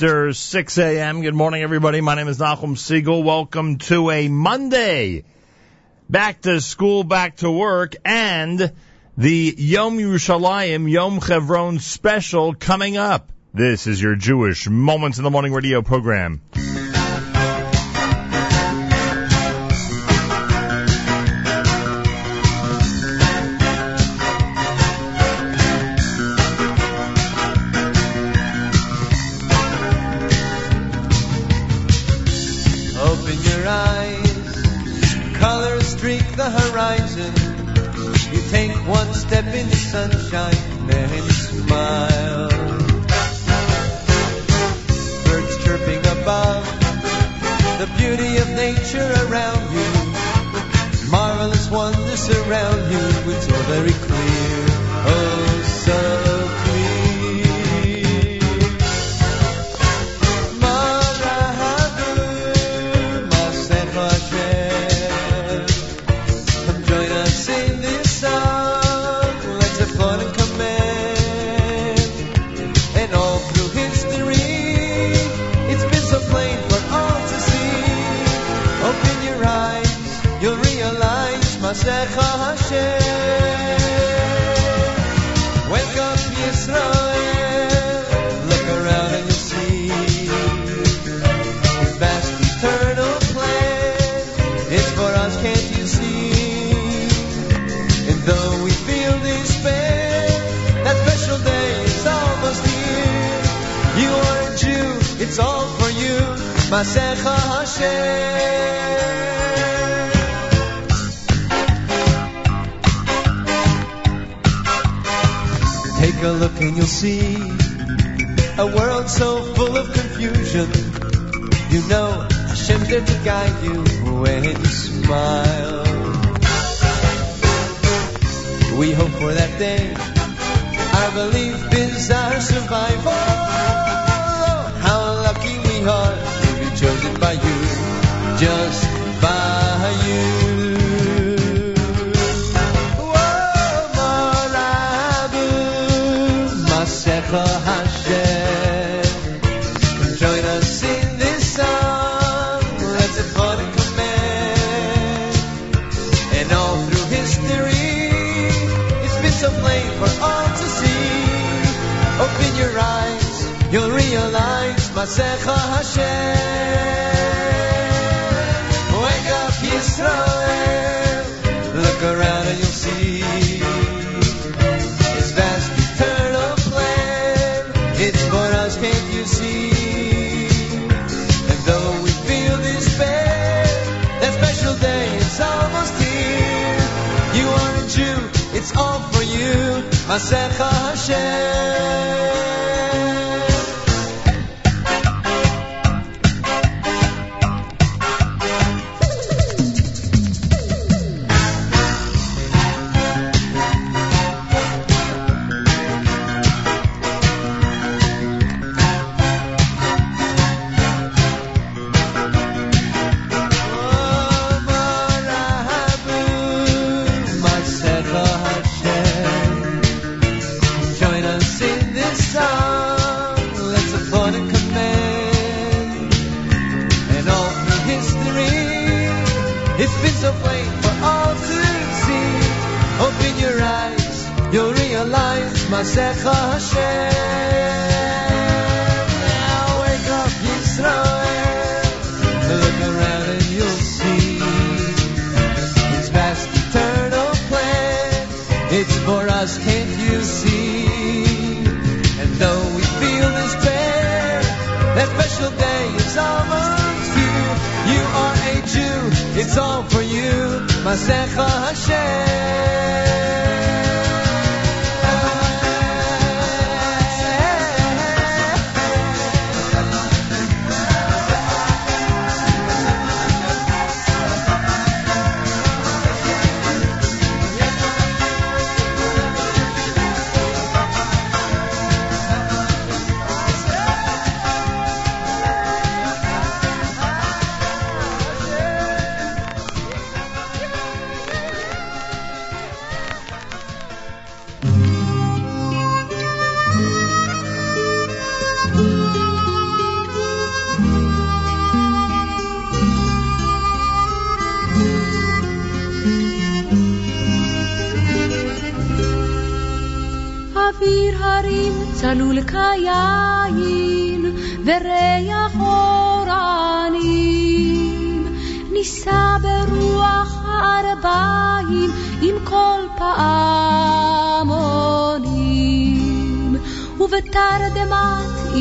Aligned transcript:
after 0.00 0.32
6 0.32 0.78
a.m. 0.78 1.20
Good 1.20 1.34
morning, 1.34 1.62
everybody. 1.62 2.00
My 2.00 2.14
name 2.14 2.28
is 2.28 2.38
Nachum 2.38 2.74
Segal. 2.74 3.22
Welcome 3.22 3.76
to 3.80 4.10
a 4.10 4.28
Monday. 4.28 5.24
Back 6.08 6.40
to 6.42 6.62
school, 6.62 7.04
back 7.04 7.36
to 7.38 7.50
work, 7.50 7.96
and 8.02 8.72
The 9.18 9.54
Yom 9.58 9.98
Yerushalayim 9.98 10.90
Yom 10.90 11.20
Chevron 11.20 11.80
special 11.80 12.54
coming 12.54 12.96
up. 12.96 13.30
This 13.52 13.86
is 13.86 14.00
your 14.00 14.16
Jewish 14.16 14.70
Moments 14.70 15.18
in 15.18 15.24
the 15.24 15.30
Morning 15.30 15.52
radio 15.52 15.82
program. 15.82 16.40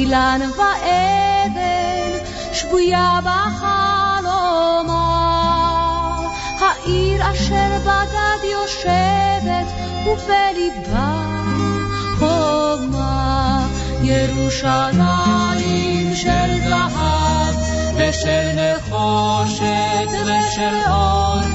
אילן 0.10 0.42
ואבן, 0.58 2.12
שבויה 2.54 3.20
בחלומה. 3.24 4.96
העיר 6.60 7.32
אשר 7.32 7.70
בגד 7.82 8.44
יושבת, 8.44 9.68
ובליבה 10.06 11.12
חומה. 12.20 13.68
ירושלים 14.02 15.36
של 16.16 16.50
זהב, 16.70 17.56
ושל 17.96 18.52
נחושת 18.56 20.10
ושל 20.26 20.78
אור, 20.88 21.49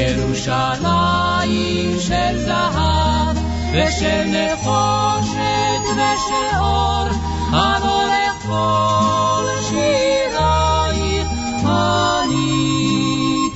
ירושלים 0.00 1.90
של 2.00 2.38
זהב, 2.38 3.36
ושל 3.72 4.24
נחושת 4.26 5.84
ושל 5.92 6.56
אור, 6.60 7.08
הלא 7.52 8.02
לכל 8.04 9.44
שירייך 9.68 11.28
אני 11.64 12.70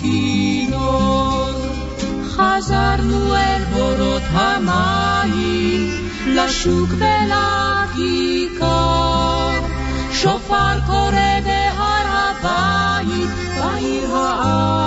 כינור. 0.02 1.50
חזרנו 2.36 3.34
אל 3.34 3.62
בורות 3.72 4.22
המים, 4.32 5.90
לשוק 6.26 6.88
ולכיכר. 6.90 8.34
שופר 10.12 10.80
קורא 10.86 11.40
בהר 11.44 12.06
הבית, 12.06 13.30
בעיר 13.56 14.16
העתיקה. 14.16 14.83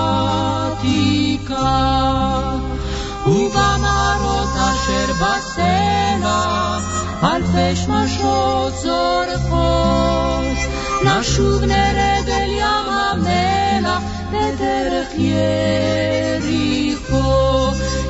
אשר 4.88 5.14
בסלע, 5.14 6.80
אלפי 7.24 7.76
שמשות 7.76 8.74
זורחות. 8.82 10.58
נשוב 11.06 11.64
נרד 11.64 12.30
אל 12.30 12.50
ים 12.50 12.88
המלח, 12.90 14.02
בדרך 14.32 15.08
יריחו. 15.18 16.78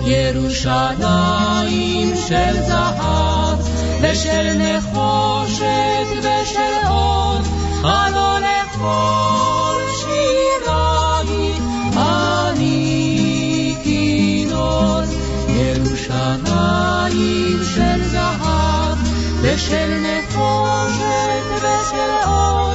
ירושלים 0.06 1.38
של 2.28 2.62
זהב, 2.68 3.60
ושל 4.02 4.54
נחושת 4.58 6.08
ושל 6.20 6.88
אור, 6.90 7.40
הלא 7.84 8.40
לכל 8.40 9.82
שירייך 10.00 11.64
אני 11.98 13.76
כינור. 13.84 15.02
ירושלים 16.28 17.64
של 17.64 18.04
זהב, 18.04 18.98
ושל 19.42 20.02
נחושת 20.02 21.46
ושל 21.56 22.14
אור, 22.26 22.74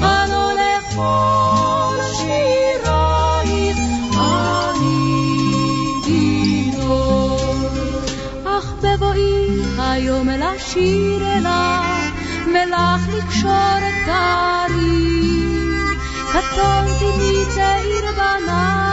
הלא 0.00 0.52
לכל 0.52 1.96
שירייך 2.16 3.78
אני 4.18 5.22
כינור. 6.04 7.40
אך 8.44 8.72
בבואי 8.82 9.62
היום 9.78 10.28
לשיר 10.28 11.32
אליו, 11.36 12.10
מלאך 12.46 13.00
לקשור 13.08 13.78
את 13.78 14.06
דרי. 14.06 15.24
קטונתי 16.32 17.10
מצעיר 17.16 18.04
ומאחרון 18.16 18.83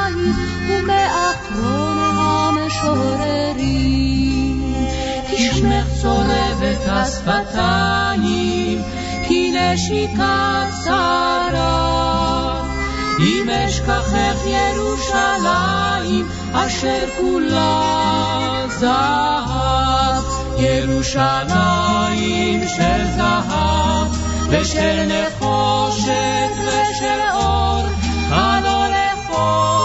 המשוררים. 2.79 4.61
כי 5.27 5.49
שמך 5.53 5.85
צורבת 6.01 6.81
השפתיים, 6.87 8.81
כי 9.27 9.51
נשיקה 9.51 10.65
צרה. 10.83 12.63
אם 13.19 13.49
אשכחך 13.49 14.37
ירושלים, 14.45 16.27
אשר 16.53 17.05
כולה 17.17 18.65
זהב. 18.67 20.23
ירושלים 20.57 21.47
של 22.67 23.07
זהב, 23.15 24.07
ושל 24.49 25.05
נחושת 25.05 26.51
ושל 26.59 27.21
אור, 27.33 27.85
הלא 28.29 28.87
לכל 28.87 29.80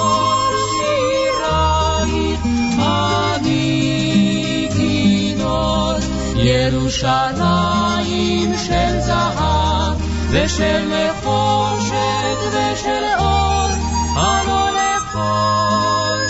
ירושלים 6.72 8.54
של 8.66 9.00
זהב, 9.00 9.96
ושל 10.30 10.88
נחושת 10.88 12.38
ושל 12.52 13.04
אור, 13.18 13.68
הלא 14.16 14.70
לכל 14.70 16.25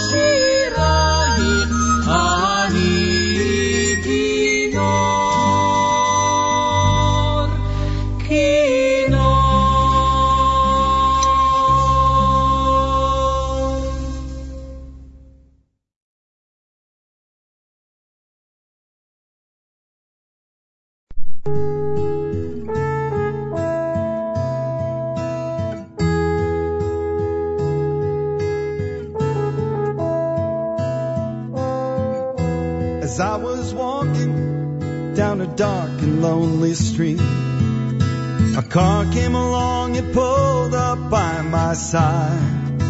dark 35.57 35.91
and 36.03 36.21
lonely 36.21 36.75
street, 36.75 37.19
a 37.19 38.63
car 38.69 39.11
came 39.11 39.35
along 39.35 39.97
and 39.97 40.13
pulled 40.13 40.75
up 40.75 41.11
by 41.11 41.41
my 41.41 41.73
side. 41.73 42.81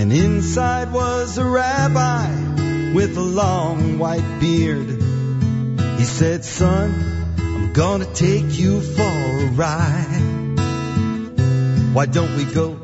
And 0.00 0.10
inside 0.12 0.92
was 0.92 1.36
a 1.36 1.44
rabbi 1.44 2.92
with 2.94 3.16
a 3.18 3.20
long 3.20 3.98
white 3.98 4.40
beard. 4.40 4.88
He 5.98 6.04
said, 6.04 6.42
Son, 6.44 7.34
I'm 7.38 7.72
gonna 7.74 8.06
take 8.06 8.58
you 8.58 8.80
for 8.80 9.02
a 9.02 9.50
ride. 9.52 10.56
Why 11.92 12.06
don't 12.06 12.34
we 12.34 12.44
go 12.44 12.78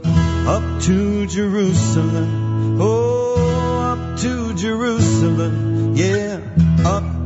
up 0.46 0.82
to 0.82 1.26
Jerusalem? 1.26 2.78
Oh, 2.82 3.92
up 3.92 4.18
to 4.20 4.54
Jerusalem. 4.54 5.94
Yeah, 5.96 6.40
up 6.84 7.21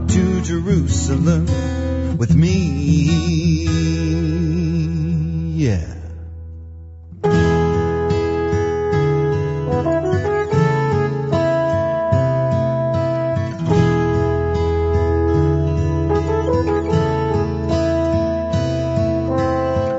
Jerusalem 0.47 1.47
with 2.19 2.33
me. 2.33 3.67
Yeah. 5.57 5.93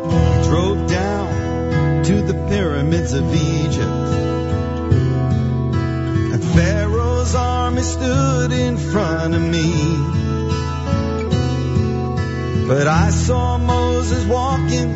We 0.06 0.44
drove 0.48 0.88
down 0.88 2.04
to 2.04 2.22
the 2.22 2.46
pyramids 2.48 3.12
of 3.12 3.36
Egypt. 3.36 3.82
And 6.32 6.42
Pharaoh's 6.42 7.36
army 7.36 7.82
stood 7.82 8.54
in 8.54 8.78
front 8.78 9.36
of 9.36 9.42
me. 9.42 10.27
But 12.68 12.86
I 12.86 13.12
saw 13.12 13.58
Moses 13.58 14.26
walking 14.26 14.94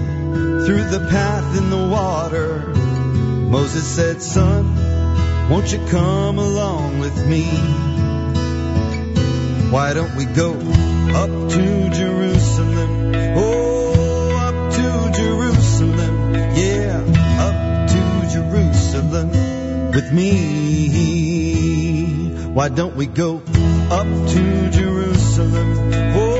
through 0.65 0.89
the 0.89 1.07
path 1.09 1.57
in 1.57 1.69
the 1.69 1.87
water. 1.87 2.67
Moses 2.67 3.87
said, 3.87 4.21
Son, 4.21 4.75
won't 5.49 5.71
you 5.71 5.79
come 5.87 6.37
along 6.37 6.99
with 6.99 7.25
me? 7.25 7.45
Why 9.71 9.93
don't 9.93 10.13
we 10.17 10.25
go 10.25 10.51
up 10.51 11.29
to 11.29 11.89
Jerusalem? 11.91 13.13
Oh, 13.37 14.35
up 14.35 14.73
to 14.73 15.11
Jerusalem. 15.17 16.33
Yeah, 16.53 16.99
up 17.39 17.87
to 17.89 18.03
Jerusalem 18.33 19.29
with 19.91 20.11
me. 20.11 20.31
Why 22.53 22.67
don't 22.67 22.97
we 22.97 23.05
go 23.05 23.37
up 23.89 24.07
to 24.07 24.69
Jerusalem? 24.71 25.93
Oh, 26.17 26.30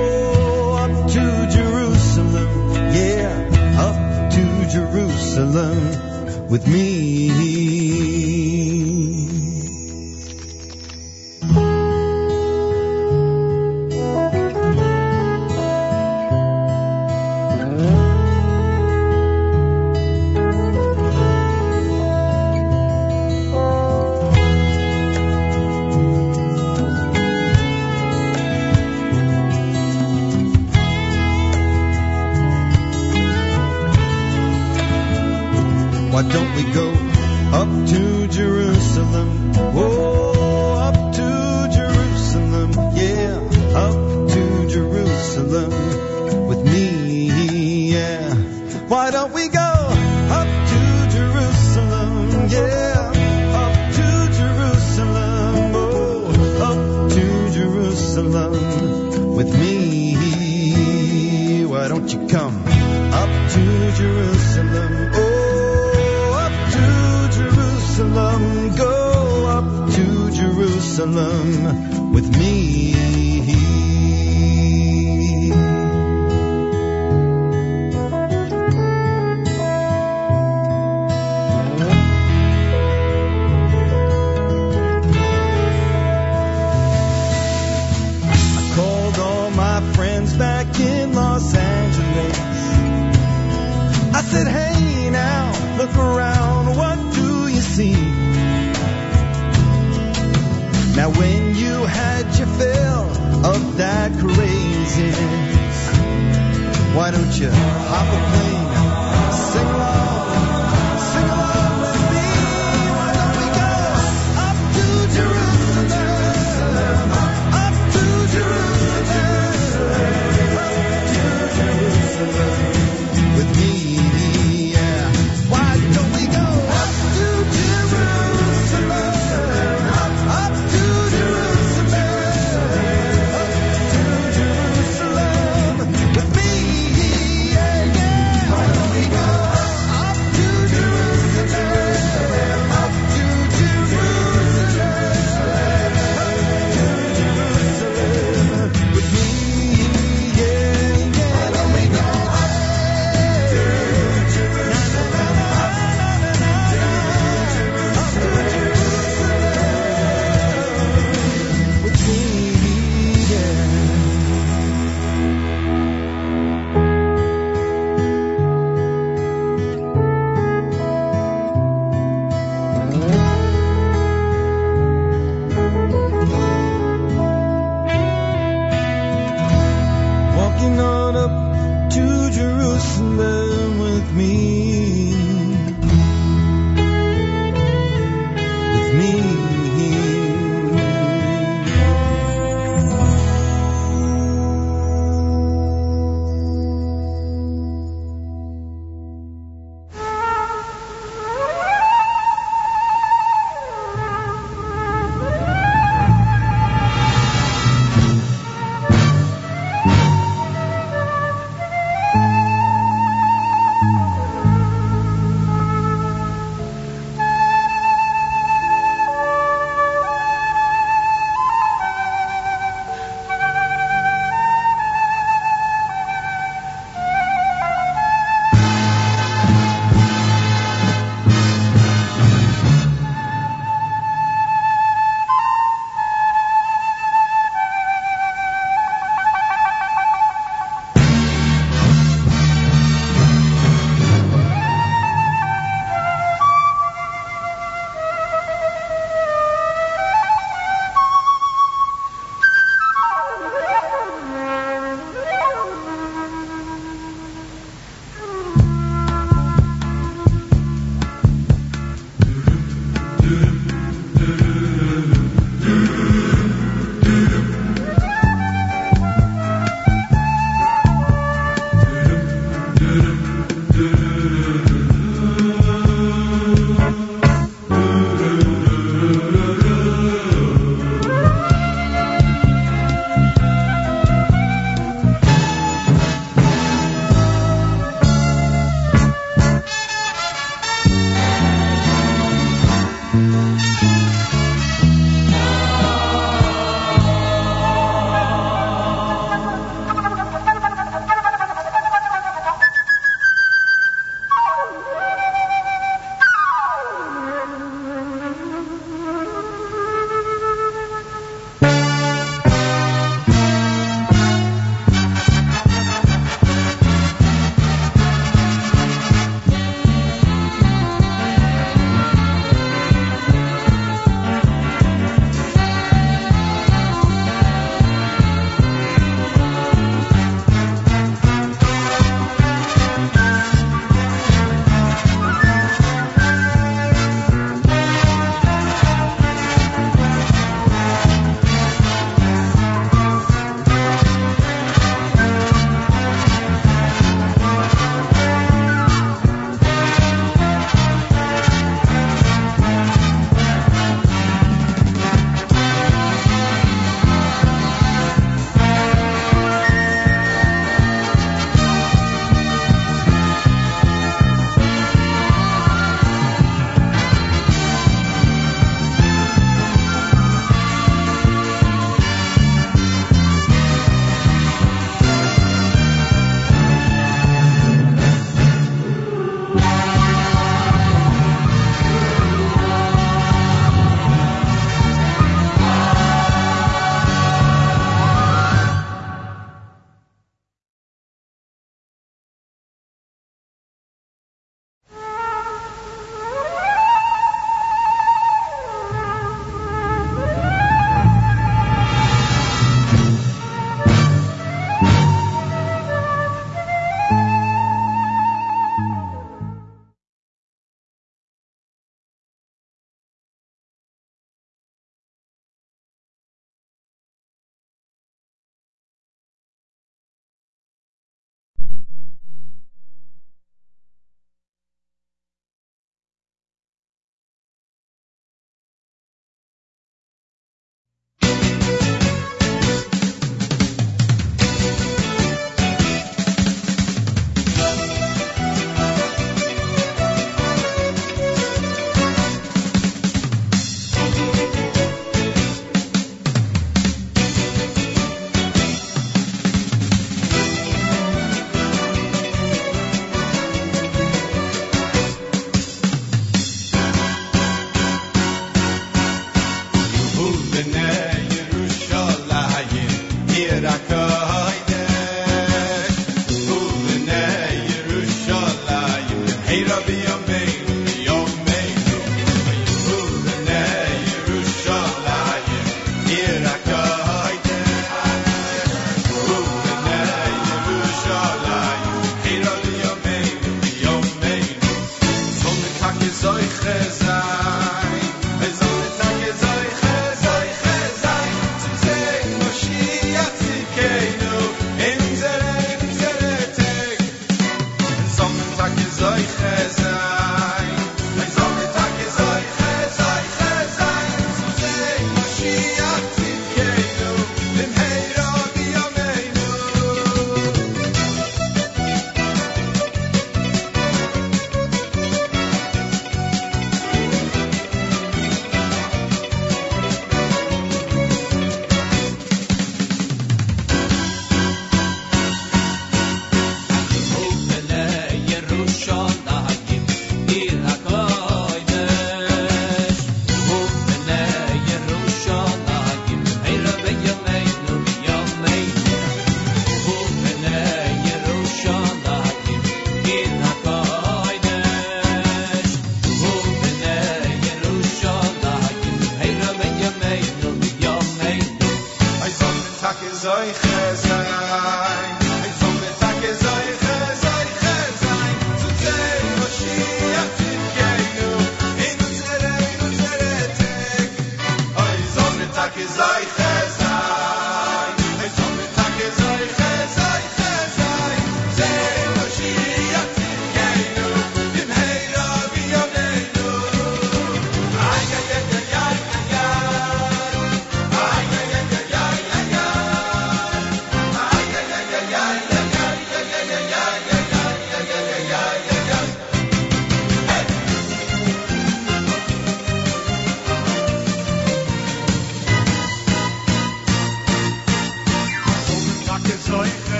to 1.11 1.47
Jerusalem, 1.51 2.71
yeah, 2.93 3.79
up 3.79 4.31
to 4.31 4.67
Jerusalem 4.69 6.47
with 6.47 6.65
me. 6.65 7.50
Jerusalem, 64.01 65.11
oh, 65.13 66.33
up 66.45 66.55
to 66.73 67.37
Jerusalem, 67.37 68.75
go 68.75 69.45
up 69.45 69.91
to 69.93 70.31
Jerusalem 70.31 72.11
with 72.11 72.35
me. 72.35 73.10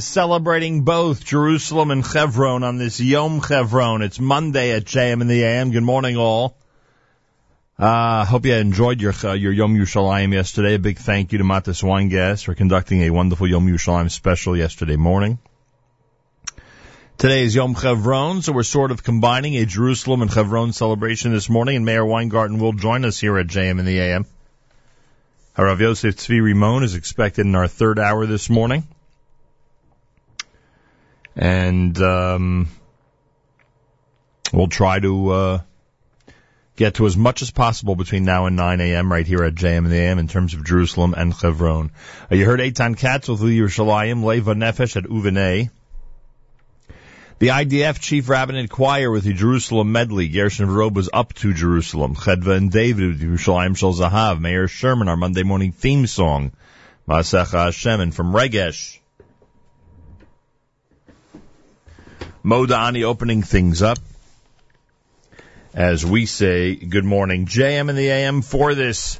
Celebrating 0.00 0.82
both 0.82 1.24
Jerusalem 1.24 1.90
and 1.90 2.04
Chevron 2.04 2.62
on 2.62 2.76
this 2.76 3.00
Yom 3.00 3.40
Chevron. 3.40 4.02
It's 4.02 4.20
Monday 4.20 4.72
at 4.72 4.84
JM 4.84 5.20
in 5.20 5.26
the 5.26 5.42
AM. 5.42 5.70
Good 5.70 5.82
morning, 5.82 6.16
all. 6.16 6.56
Uh, 7.78 8.24
hope 8.24 8.44
you 8.44 8.54
enjoyed 8.54 9.00
your 9.00 9.14
uh, 9.24 9.32
your 9.32 9.52
Yom 9.52 9.74
Yerushalayim 9.74 10.32
yesterday. 10.32 10.74
A 10.74 10.78
big 10.78 10.98
thank 10.98 11.32
you 11.32 11.38
to 11.38 11.44
Matis 11.44 11.82
Weingas 11.82 12.44
for 12.44 12.54
conducting 12.54 13.02
a 13.02 13.10
wonderful 13.10 13.48
Yom 13.48 13.66
Yerushalayim 13.66 14.10
special 14.10 14.56
yesterday 14.56 14.96
morning. 14.96 15.38
Today 17.16 17.44
is 17.44 17.54
Yom 17.54 17.74
Chevron, 17.74 18.42
so 18.42 18.52
we're 18.52 18.62
sort 18.62 18.90
of 18.90 19.02
combining 19.02 19.56
a 19.56 19.64
Jerusalem 19.64 20.22
and 20.22 20.30
Chevron 20.30 20.72
celebration 20.72 21.32
this 21.32 21.48
morning, 21.48 21.76
and 21.76 21.86
Meir 21.86 22.04
Weingarten 22.04 22.58
will 22.58 22.74
join 22.74 23.04
us 23.04 23.18
here 23.18 23.38
at 23.38 23.46
JM 23.46 23.78
in 23.78 23.86
the 23.86 23.98
AM. 23.98 24.26
Harav 25.56 25.80
Yosef 25.80 26.16
Tzvi 26.16 26.42
Rimon 26.42 26.82
is 26.82 26.94
expected 26.94 27.46
in 27.46 27.54
our 27.54 27.68
third 27.68 27.98
hour 27.98 28.26
this 28.26 28.50
morning. 28.50 28.86
And 31.36 32.00
um, 32.00 32.68
we'll 34.52 34.68
try 34.68 34.98
to 34.98 35.30
uh, 35.30 35.60
get 36.76 36.94
to 36.94 37.06
as 37.06 37.16
much 37.16 37.42
as 37.42 37.50
possible 37.50 37.94
between 37.94 38.24
now 38.24 38.46
and 38.46 38.56
9 38.56 38.80
a.m. 38.80 39.12
right 39.12 39.26
here 39.26 39.44
at 39.44 39.54
JM 39.54 39.78
and 39.78 39.90
the 39.90 39.96
AM 39.96 40.18
in 40.18 40.28
terms 40.28 40.54
of 40.54 40.64
Jerusalem 40.64 41.14
and 41.14 41.34
Chevron. 41.34 41.90
Uh, 42.30 42.36
you 42.36 42.44
heard 42.44 42.60
Eitan 42.60 42.96
Katz 42.96 43.28
with 43.28 43.40
Yerushalayim, 43.40 44.24
Leva 44.24 44.54
Nefesh 44.54 44.96
at 44.96 45.04
Uvenay. 45.04 45.70
The 47.38 47.48
IDF 47.48 48.00
Chief 48.00 48.30
Rabbinate 48.30 48.70
Choir 48.70 49.10
with 49.10 49.24
the 49.24 49.34
Jerusalem 49.34 49.92
medley. 49.92 50.26
Gershon 50.28 50.68
Veroba 50.68 51.06
up 51.12 51.34
to 51.34 51.52
Jerusalem. 51.52 52.14
Chedva 52.14 52.56
and 52.56 52.72
David 52.72 53.08
with 53.08 53.20
Yerushalayim 53.20 53.76
Shel 53.76 53.92
Zahav. 53.92 54.40
Mayor 54.40 54.68
Sherman, 54.68 55.08
our 55.08 55.18
Monday 55.18 55.42
morning 55.42 55.72
theme 55.72 56.06
song. 56.06 56.52
Masecha 57.06 57.66
Hashem. 57.66 58.00
And 58.00 58.14
from 58.14 58.32
Regesh. 58.32 58.98
Modani 62.46 63.02
opening 63.02 63.42
things 63.42 63.82
up. 63.82 63.98
As 65.74 66.06
we 66.06 66.26
say, 66.26 66.76
good 66.76 67.04
morning. 67.04 67.46
JM 67.46 67.88
and 67.88 67.98
the 67.98 68.08
AM 68.08 68.40
for 68.40 68.76
this 68.76 69.18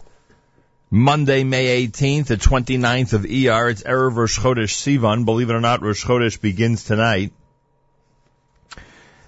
Monday, 0.92 1.42
May 1.42 1.88
18th, 1.88 2.26
the 2.26 2.36
29th 2.36 3.14
of 3.14 3.24
ER. 3.24 3.68
It's 3.68 3.82
Erev 3.82 4.14
Rosh 4.14 4.38
Chodesh 4.38 4.76
Sivan. 4.76 5.24
Believe 5.24 5.50
it 5.50 5.54
or 5.54 5.60
not, 5.60 5.82
Rosh 5.82 6.04
Chodesh 6.04 6.40
begins 6.40 6.84
tonight. 6.84 7.32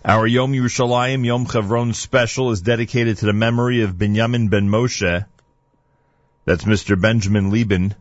Our 0.05 0.29
Yom 0.29 0.53
Yerushalayim 0.53 1.27
Yom 1.27 1.47
Chevron 1.47 1.93
special 1.93 2.53
is 2.53 2.61
dedicated 2.61 3.19
to 3.19 3.27
the 3.27 3.33
memory 3.33 3.83
of 3.83 3.95
Binyamin 3.95 4.49
ben 4.49 4.69
Moshe. 4.69 5.27
That's 6.45 6.63
Mr. 6.63 6.99
Benjamin 6.99 7.51
Lieben, 7.51 7.97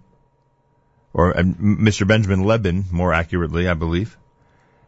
or 1.11 1.33
Mr. 1.33 2.07
Benjamin 2.07 2.43
Leben, 2.43 2.85
more 2.91 3.13
accurately, 3.13 3.67
I 3.67 3.73
believe, 3.73 4.15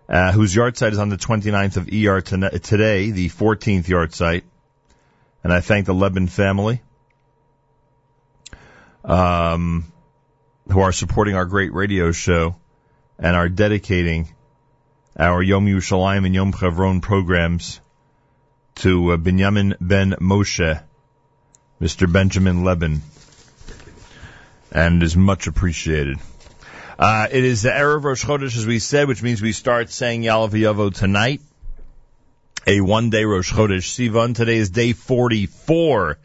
uh, 0.10 0.32
whose 0.32 0.56
yahrzeit 0.56 0.92
is 0.92 0.98
on 0.98 1.10
the 1.10 1.18
29th 1.18 1.78
of 1.78 1.88
ER 1.88 2.22
today, 2.60 3.12
the 3.12 3.30
14th 3.30 3.86
yahrzeit. 3.86 4.42
And 5.44 5.54
I 5.54 5.62
thank 5.62 5.86
the 5.86 5.94
Leben 5.94 6.28
family, 6.28 6.82
um, 9.06 9.92
who 10.70 10.80
are 10.80 10.92
supporting 10.92 11.36
our 11.36 11.46
great 11.46 11.72
radio 11.74 12.12
show 12.12 12.56
and 13.20 13.36
are 13.36 13.50
dedicating 13.50 14.34
our 15.18 15.42
Yom 15.42 15.68
Yerushalayim 15.68 16.26
and 16.26 16.34
Yom 16.34 16.54
Chevron 16.54 17.02
programs 17.02 17.80
to 18.76 19.12
uh, 19.12 19.18
Binyamin 19.18 19.76
ben 19.80 20.16
Moshe, 20.20 20.82
Mr. 21.80 22.12
Benjamin 22.12 22.64
Leben, 22.64 23.02
and 24.72 25.04
is 25.04 25.16
much 25.16 25.48
appreciated. 25.48 26.18
Uh, 27.00 27.30
it 27.32 27.46
is 27.46 27.62
the 27.62 27.70
Erev 27.70 28.04
Rosh 28.04 28.26
Chodesh, 28.26 28.58
as 28.58 28.68
we 28.68 28.78
said, 28.78 29.08
which 29.08 29.24
means 29.24 29.42
we 29.42 29.54
start 29.54 29.90
saying 29.90 30.24
Yaaleh 30.24 30.50
Veyavo 30.50 30.94
tonight. 30.94 31.40
A 32.68 32.82
one-day 32.82 33.24
Rosh 33.24 33.54
Chodesh 33.54 33.88
Sivan. 33.88 34.36
Today 34.36 34.58
is 34.58 34.70
day 34.70 34.92
44 34.92 36.18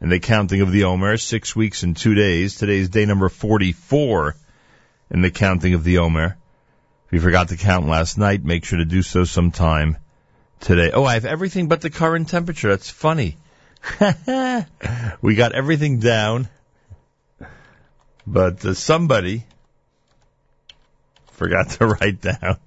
in 0.00 0.10
the 0.10 0.20
counting 0.20 0.60
of 0.60 0.70
the 0.70 0.84
Omer, 0.84 1.16
six 1.16 1.56
weeks 1.56 1.82
and 1.82 1.96
two 1.96 2.14
days. 2.14 2.54
Today 2.54 2.76
is 2.76 2.88
day 2.88 3.04
number 3.04 3.28
44 3.28 4.36
in 5.10 5.22
the 5.22 5.30
counting 5.32 5.74
of 5.74 5.82
the 5.82 5.98
Omer. 5.98 6.36
If 7.06 7.12
you 7.12 7.18
forgot 7.18 7.48
to 7.48 7.56
count 7.56 7.88
last 7.88 8.16
night, 8.16 8.44
make 8.44 8.64
sure 8.64 8.78
to 8.78 8.84
do 8.84 9.02
so 9.02 9.24
sometime 9.24 9.96
today. 10.60 10.92
Oh, 10.92 11.04
I 11.04 11.14
have 11.14 11.24
everything 11.24 11.66
but 11.66 11.80
the 11.80 11.90
current 11.90 12.28
temperature. 12.28 12.68
That's 12.68 12.90
funny. 12.90 13.38
we 15.20 15.34
got 15.34 15.50
everything 15.50 15.98
down, 15.98 16.48
but 18.24 18.64
uh, 18.64 18.74
somebody 18.74 19.46
forgot 21.42 21.70
to 21.70 21.86
write 21.86 22.20
down, 22.20 22.58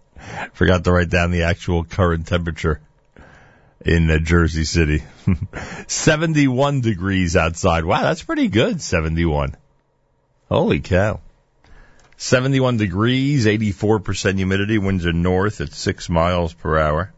forgot 0.53 0.83
to 0.83 0.91
write 0.91 1.09
down 1.09 1.31
the 1.31 1.43
actual 1.43 1.85
current 1.85 2.27
temperature. 2.27 2.81
in 3.85 4.09
uh, 4.09 4.17
Jersey 4.17 4.65
City. 4.65 5.03
71 5.87 6.81
degrees 6.81 7.37
outside. 7.37 7.85
Wow, 7.85 8.01
that's 8.01 8.23
pretty 8.23 8.49
good, 8.49 8.81
71. 8.81 9.55
Holy 10.49 10.81
cow. 10.81 11.21
71 12.17 12.77
degrees, 12.77 13.45
84% 13.45 14.35
humidity, 14.35 14.77
winds 14.77 15.05
are 15.05 15.13
north 15.13 15.61
at 15.61 15.71
6 15.71 16.09
miles 16.09 16.53
per 16.53 16.77
hour. 16.77 17.13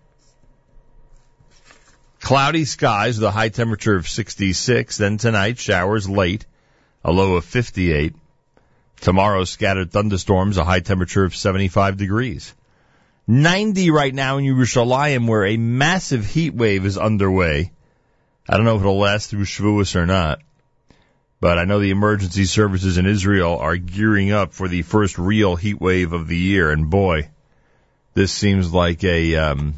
Cloudy 2.20 2.66
skies 2.66 3.18
with 3.18 3.28
a 3.28 3.32
high 3.32 3.50
temperature 3.50 3.96
of 3.96 4.08
66. 4.08 4.98
Then 4.98 5.18
tonight, 5.18 5.58
showers 5.58 6.10
late, 6.10 6.46
a 7.04 7.12
low 7.12 7.36
of 7.36 7.46
58. 7.46 8.14
Tomorrow, 9.02 9.44
scattered 9.44 9.92
thunderstorms, 9.92 10.58
a 10.58 10.64
high 10.64 10.80
temperature 10.80 11.24
of 11.24 11.36
75 11.36 11.98
degrees. 11.98 12.54
90 13.28 13.92
right 13.92 14.14
now 14.14 14.38
in 14.38 14.46
Yerushalayim, 14.46 15.28
where 15.28 15.46
a 15.46 15.58
massive 15.58 16.26
heat 16.26 16.54
wave 16.54 16.86
is 16.86 16.98
underway. 16.98 17.72
I 18.48 18.56
don't 18.56 18.66
know 18.66 18.76
if 18.76 18.82
it'll 18.82 19.00
last 19.00 19.30
through 19.30 19.44
Shavuos 19.44 19.96
or 19.96 20.06
not, 20.06 20.40
but 21.42 21.58
I 21.58 21.66
know 21.66 21.80
the 21.80 21.92
emergency 21.92 22.46
services 22.46 22.98
in 22.98 23.06
Israel 23.06 23.58
are 23.58 23.76
gearing 23.76 24.32
up 24.32 24.54
for 24.54 24.68
the 24.68 24.82
first 24.82 25.18
real 25.20 25.56
heat 25.56 25.80
wave 25.80 26.14
of 26.14 26.28
the 26.28 26.38
year, 26.38 26.72
and 26.72 26.90
boy, 26.90 27.30
this 28.14 28.32
seems 28.32 28.72
like 28.74 29.04
a 29.04 29.36
um, 29.36 29.76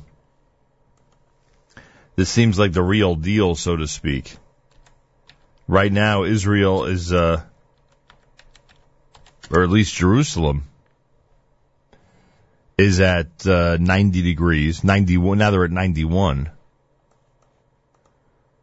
this 2.16 2.30
seems 2.30 2.60
like 2.60 2.74
the 2.74 2.84
real 2.84 3.16
deal, 3.16 3.56
so 3.56 3.76
to 3.76 3.88
speak. 3.88 4.36
Right 5.70 5.90
now, 5.90 6.24
Israel 6.24 6.84
is, 6.84 7.14
uh, 7.14 7.44
or 9.52 9.64
at 9.64 9.70
least 9.70 9.96
Jerusalem, 9.96 10.64
is 12.78 13.00
at 13.00 13.46
uh, 13.46 13.78
90 13.80 14.22
degrees, 14.22 14.84
91. 14.84 15.38
Now 15.38 15.52
they're 15.52 15.66
at 15.66 15.72
91, 15.72 16.50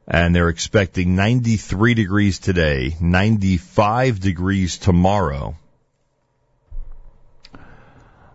and 0.09 0.35
they're 0.35 0.49
expecting 0.49 1.17
93 1.17 1.95
degrees 1.95 2.39
today, 2.39 2.97
95 3.01 4.21
degrees 4.21 4.79
tomorrow. 4.79 5.57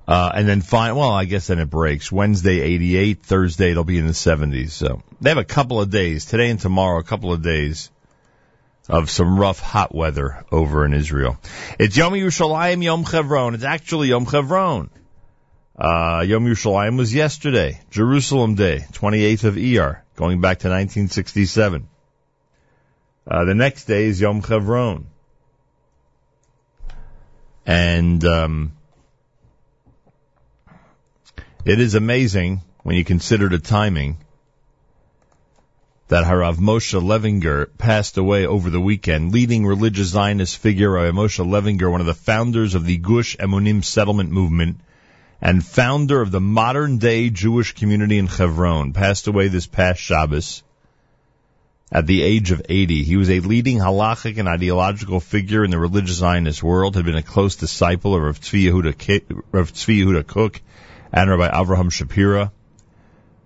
Uh, 0.08 0.32
and 0.34 0.48
then 0.48 0.62
fine, 0.62 0.96
well, 0.96 1.12
I 1.12 1.26
guess 1.26 1.48
then 1.48 1.60
it 1.60 1.70
breaks. 1.70 2.12
Wednesday 2.12 2.60
88, 2.60 3.24
Thursday 3.24 3.72
it'll 3.72 3.84
be 3.84 3.98
in 3.98 4.08
the 4.08 4.14
70s. 4.14 4.72
So 4.72 5.02
they 5.22 5.30
have 5.30 5.38
a 5.38 5.46
couple 5.46 5.80
of 5.80 5.90
days, 5.90 6.26
today 6.26 6.50
and 6.50 6.60
tomorrow, 6.60 7.00
a 7.00 7.04
couple 7.04 7.32
of 7.32 7.42
days 7.42 7.91
of 8.90 9.10
some 9.10 9.40
rough 9.40 9.60
hot 9.60 9.94
weather 9.94 10.46
over 10.52 10.86
in 10.86 10.94
Israel. 10.94 11.38
It's 11.80 11.96
Yom 11.96 12.14
Yerushalayim, 12.14 12.84
Yom 12.84 13.06
Chevron. 13.06 13.56
It's 13.56 13.64
actually 13.64 14.10
Yom 14.10 14.26
Chevron. 14.26 14.90
Uh, 15.78 16.24
Yom 16.28 16.46
Yerushalayim 16.46 16.98
was 16.98 17.14
yesterday, 17.14 17.82
Jerusalem 17.90 18.56
Day, 18.56 18.86
28th 18.92 19.46
of 19.46 19.56
Iyar, 19.56 20.02
going 20.16 20.42
back 20.42 20.60
to 20.60 20.68
1967. 20.68 21.88
Uh, 23.26 23.46
the 23.46 23.56
next 23.56 23.86
day 23.86 24.06
is 24.06 24.20
Yom 24.20 24.42
Chevron. 24.42 25.08
And, 27.66 28.24
um, 28.26 28.74
it 31.64 31.80
is 31.80 31.94
amazing 31.96 32.62
when 32.84 32.96
you 32.96 33.04
consider 33.04 33.48
the 33.48 33.60
timing 33.60 34.18
that 36.12 36.26
Harav 36.26 36.58
Moshe 36.58 37.02
Levinger 37.02 37.70
passed 37.78 38.18
away 38.18 38.46
over 38.46 38.70
the 38.70 38.82
weekend, 38.82 39.32
leading 39.32 39.66
religious 39.66 40.10
Zionist 40.10 40.58
figure 40.58 40.90
Harav 40.90 41.14
Moshe 41.14 41.40
Levinger, 41.40 41.90
one 41.90 42.02
of 42.02 42.06
the 42.06 42.14
founders 42.14 42.76
of 42.76 42.84
the 42.86 42.98
Gush 42.98 43.38
Emunim 43.38 43.82
settlement 43.82 44.30
movement 44.30 44.82
and 45.42 45.66
founder 45.66 46.22
of 46.22 46.30
the 46.30 46.42
modern 46.42 46.98
day 46.98 47.30
Jewish 47.30 47.76
community 47.76 48.18
in 48.18 48.28
Hebron, 48.28 48.92
passed 48.92 49.28
away 49.28 49.48
this 49.48 49.68
past 49.68 50.02
Shabbos 50.02 50.64
at 51.90 52.08
the 52.08 52.24
age 52.24 52.52
of 52.52 52.62
80. 52.68 53.04
He 53.04 53.16
was 53.16 53.30
a 53.30 53.40
leading 53.40 53.78
halachic 53.78 54.38
and 54.38 54.50
ideological 54.50 55.22
figure 55.22 55.64
in 55.64 55.72
the 55.72 55.80
religious 55.80 56.18
Zionist 56.18 56.62
world, 56.62 56.98
had 56.98 57.06
been 57.06 57.16
a 57.16 57.24
close 57.24 57.56
disciple 57.56 58.16
of 58.16 58.24
Rav 58.24 58.42
Tzvi 58.42 58.66
Yehuda, 58.66 59.44
Rav 59.54 59.72
Tzvi 59.72 60.04
Yehuda 60.04 60.28
Kook 60.28 60.60
and 61.14 61.30
Rabbi 61.30 61.50
Avraham 61.50 61.90
Shapira. 61.90 62.52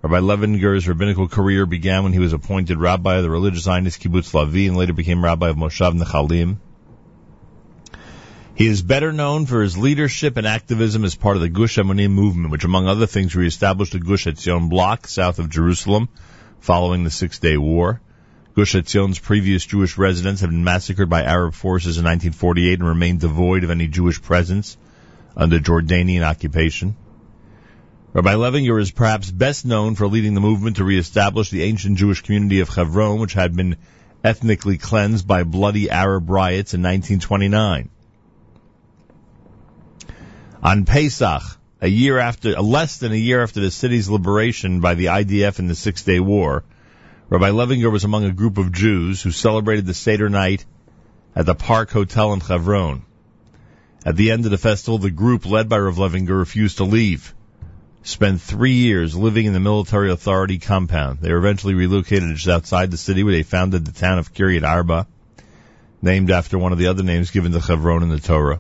Rabbi 0.05 0.19
Levinger's 0.19 0.87
rabbinical 0.87 1.27
career 1.27 1.65
began 1.65 2.03
when 2.03 2.13
he 2.13 2.19
was 2.19 2.31
appointed 2.31 2.77
rabbi 2.77 3.15
of 3.15 3.23
the 3.23 3.29
religious 3.31 3.63
Zionist 3.63 3.99
kibbutz 3.99 4.33
Lavi 4.33 4.67
and 4.67 4.77
later 4.77 4.93
became 4.93 5.23
rabbi 5.23 5.49
of 5.49 5.55
Moshav 5.55 5.99
Nechalim. 5.99 6.57
He 8.53 8.67
is 8.67 8.83
better 8.83 9.11
known 9.11 9.47
for 9.47 9.63
his 9.63 9.79
leadership 9.79 10.37
and 10.37 10.45
activism 10.45 11.05
as 11.05 11.15
part 11.15 11.37
of 11.37 11.41
the 11.41 11.49
Gush 11.49 11.77
Emunim 11.77 12.11
movement, 12.11 12.51
which 12.51 12.63
among 12.63 12.87
other 12.87 13.07
things 13.07 13.35
reestablished 13.35 13.93
the 13.93 13.99
Gush 13.99 14.27
Etzion 14.27 14.69
block 14.69 15.07
south 15.07 15.39
of 15.39 15.49
Jerusalem 15.49 16.07
following 16.59 17.03
the 17.03 17.09
Six 17.09 17.39
Day 17.39 17.57
War. 17.57 17.99
Gush 18.53 18.75
Etzion's 18.75 19.17
previous 19.17 19.65
Jewish 19.65 19.97
residents 19.97 20.41
had 20.41 20.51
been 20.51 20.63
massacred 20.63 21.09
by 21.09 21.23
Arab 21.23 21.55
forces 21.55 21.97
in 21.97 22.03
1948 22.03 22.77
and 22.77 22.87
remained 22.87 23.21
devoid 23.21 23.63
of 23.63 23.71
any 23.71 23.87
Jewish 23.87 24.21
presence 24.21 24.77
under 25.35 25.59
Jordanian 25.59 26.21
occupation. 26.21 26.95
Rabbi 28.15 28.35
Levinger 28.35 28.79
is 28.79 28.91
perhaps 28.91 29.29
best 29.29 29.65
known 29.65 29.95
for 29.95 30.07
leading 30.07 30.35
the 30.35 30.39
movement 30.39 30.77
to 30.77 30.85
reestablish 30.85 31.49
the 31.49 31.63
ancient 31.63 31.97
Jewish 31.97 32.21
community 32.21 32.61
of 32.61 32.69
Hebron, 32.69 33.19
which 33.19 33.33
had 33.33 33.57
been 33.57 33.75
ethnically 34.23 34.77
cleansed 34.77 35.27
by 35.27 35.43
bloody 35.43 35.89
Arab 35.89 36.29
riots 36.29 36.73
in 36.73 36.81
1929. 36.81 37.89
On 40.63 40.85
Pesach, 40.85 41.41
a 41.81 41.89
year 41.89 42.17
after, 42.17 42.57
uh, 42.57 42.61
less 42.61 42.99
than 42.99 43.11
a 43.11 43.15
year 43.15 43.43
after 43.43 43.59
the 43.59 43.69
city's 43.69 44.07
liberation 44.07 44.79
by 44.79 44.93
the 44.93 45.07
IDF 45.07 45.59
in 45.59 45.67
the 45.67 45.75
Six 45.75 46.03
Day 46.03 46.21
War, 46.21 46.63
Rabbi 47.27 47.49
Levinger 47.49 47.91
was 47.91 48.05
among 48.05 48.23
a 48.23 48.31
group 48.31 48.57
of 48.57 48.71
Jews 48.71 49.21
who 49.21 49.31
celebrated 49.31 49.85
the 49.85 49.93
Seder 49.93 50.29
night 50.29 50.63
at 51.35 51.45
the 51.45 51.53
Park 51.53 51.91
Hotel 51.91 52.31
in 52.31 52.39
Hebron. 52.39 53.03
At 54.05 54.15
the 54.15 54.31
end 54.31 54.45
of 54.45 54.51
the 54.51 54.57
festival, 54.57 54.99
the 54.99 55.11
group 55.11 55.45
led 55.45 55.67
by 55.67 55.79
Rav 55.79 55.97
Levinger 55.97 56.39
refused 56.39 56.77
to 56.77 56.85
leave. 56.85 57.34
Spent 58.05 58.39
three 58.39 58.73
years 58.73 59.15
living 59.15 59.47
in 59.47 59.53
the 59.53 59.59
military 59.59 60.11
authority 60.11 60.59
compound. 60.59 61.21
They 61.21 61.31
were 61.31 61.39
eventually 61.39 61.73
relocated 61.73 62.35
just 62.35 62.47
outside 62.47 62.91
the 62.91 62.97
city 62.97 63.23
where 63.23 63.33
they 63.33 63.41
founded 63.41 63.83
the 63.83 63.91
town 63.91 64.19
of 64.19 64.31
Kiryat 64.31 64.63
Arba, 64.63 65.07
named 66.03 66.29
after 66.29 66.59
one 66.59 66.71
of 66.71 66.77
the 66.77 66.85
other 66.85 67.01
names 67.01 67.31
given 67.31 67.51
to 67.51 67.59
Hebron 67.59 68.03
in 68.03 68.09
the 68.09 68.19
Torah. 68.19 68.59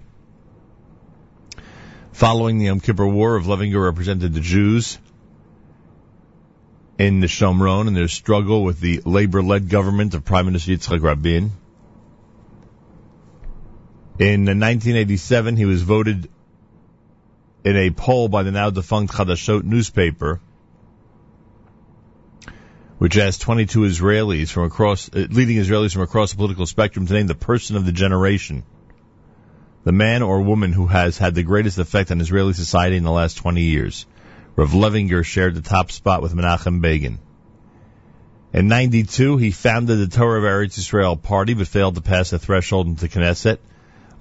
Following 2.11 2.57
the 2.57 2.65
Yom 2.65 2.79
Kippur 2.79 3.05
War, 3.05 3.39
Levinger 3.39 3.83
represented 3.83 4.33
the 4.33 4.39
Jews 4.39 4.97
in 6.97 7.19
the 7.19 7.27
Shomron 7.27 7.87
in 7.87 7.93
their 7.93 8.07
struggle 8.07 8.63
with 8.63 8.79
the 8.79 9.03
labor-led 9.05 9.69
government 9.69 10.15
of 10.15 10.25
Prime 10.25 10.47
Minister 10.47 10.71
Yitzhak 10.71 11.03
Rabin. 11.03 11.51
In 14.17 14.45
1987, 14.45 15.55
he 15.55 15.65
was 15.65 15.83
voted 15.83 16.29
in 17.65 17.75
a 17.75 17.89
poll 17.89 18.29
by 18.29 18.43
the 18.43 18.51
now 18.51 18.69
defunct 18.69 19.11
Chadashot 19.11 19.63
newspaper, 19.63 20.39
which 22.99 23.17
asked 23.17 23.41
22 23.41 23.81
Israelis 23.81 24.51
from 24.51 24.65
across, 24.65 25.09
uh, 25.09 25.25
leading 25.31 25.57
Israelis 25.57 25.93
from 25.93 26.03
across 26.03 26.29
the 26.29 26.37
political 26.37 26.67
spectrum 26.67 27.07
to 27.07 27.13
name 27.13 27.25
the 27.25 27.33
person 27.33 27.75
of 27.75 27.83
the 27.83 27.91
generation, 27.91 28.63
the 29.83 29.91
man 29.91 30.21
or 30.21 30.41
woman 30.41 30.73
who 30.73 30.85
has 30.85 31.17
had 31.17 31.33
the 31.33 31.41
greatest 31.41 31.79
effect 31.79 32.11
on 32.11 32.21
Israeli 32.21 32.53
society 32.53 32.97
in 32.97 33.03
the 33.03 33.11
last 33.11 33.37
20 33.37 33.63
years. 33.63 34.05
Rav 34.55 34.69
Levinger 34.69 35.25
shared 35.25 35.55
the 35.55 35.61
top 35.61 35.91
spot 35.91 36.21
with 36.21 36.35
Menachem 36.35 36.81
Begin. 36.81 37.17
In 38.53 38.67
92, 38.67 39.37
he 39.37 39.49
founded 39.49 39.97
the 39.97 40.15
Torah 40.15 40.37
of 40.37 40.45
Eretz 40.45 40.77
Israel 40.77 41.17
party, 41.17 41.55
but 41.55 41.67
failed 41.67 41.95
to 41.95 42.01
pass 42.01 42.29
the 42.29 42.39
threshold 42.39 42.87
into 42.87 43.07
Knesset. 43.07 43.57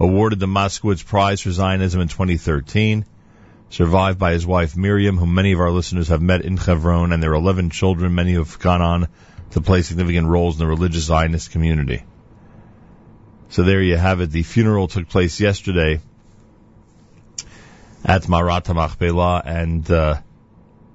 Awarded 0.00 0.40
the 0.40 0.46
Moskowitz 0.46 1.06
Prize 1.06 1.40
for 1.42 1.52
Zionism 1.52 2.00
in 2.00 2.08
2013. 2.08 3.04
Survived 3.74 4.20
by 4.20 4.30
his 4.30 4.46
wife 4.46 4.76
Miriam, 4.76 5.16
whom 5.18 5.34
many 5.34 5.50
of 5.50 5.58
our 5.58 5.72
listeners 5.72 6.06
have 6.06 6.22
met 6.22 6.42
in 6.42 6.56
Hebron, 6.56 7.10
and 7.10 7.20
their 7.20 7.32
11 7.32 7.70
children, 7.70 8.14
many 8.14 8.32
who 8.34 8.38
have 8.38 8.60
gone 8.60 8.80
on 8.80 9.08
to 9.50 9.60
play 9.60 9.82
significant 9.82 10.28
roles 10.28 10.54
in 10.54 10.60
the 10.60 10.66
religious 10.68 11.02
Zionist 11.02 11.50
community. 11.50 12.04
So 13.48 13.64
there 13.64 13.82
you 13.82 13.96
have 13.96 14.20
it. 14.20 14.30
The 14.30 14.44
funeral 14.44 14.86
took 14.86 15.08
place 15.08 15.40
yesterday 15.40 16.00
at 18.04 18.28
Me'arat 18.28 18.72
Machpelah, 18.72 19.42
and 19.44 19.90
uh, 19.90 20.20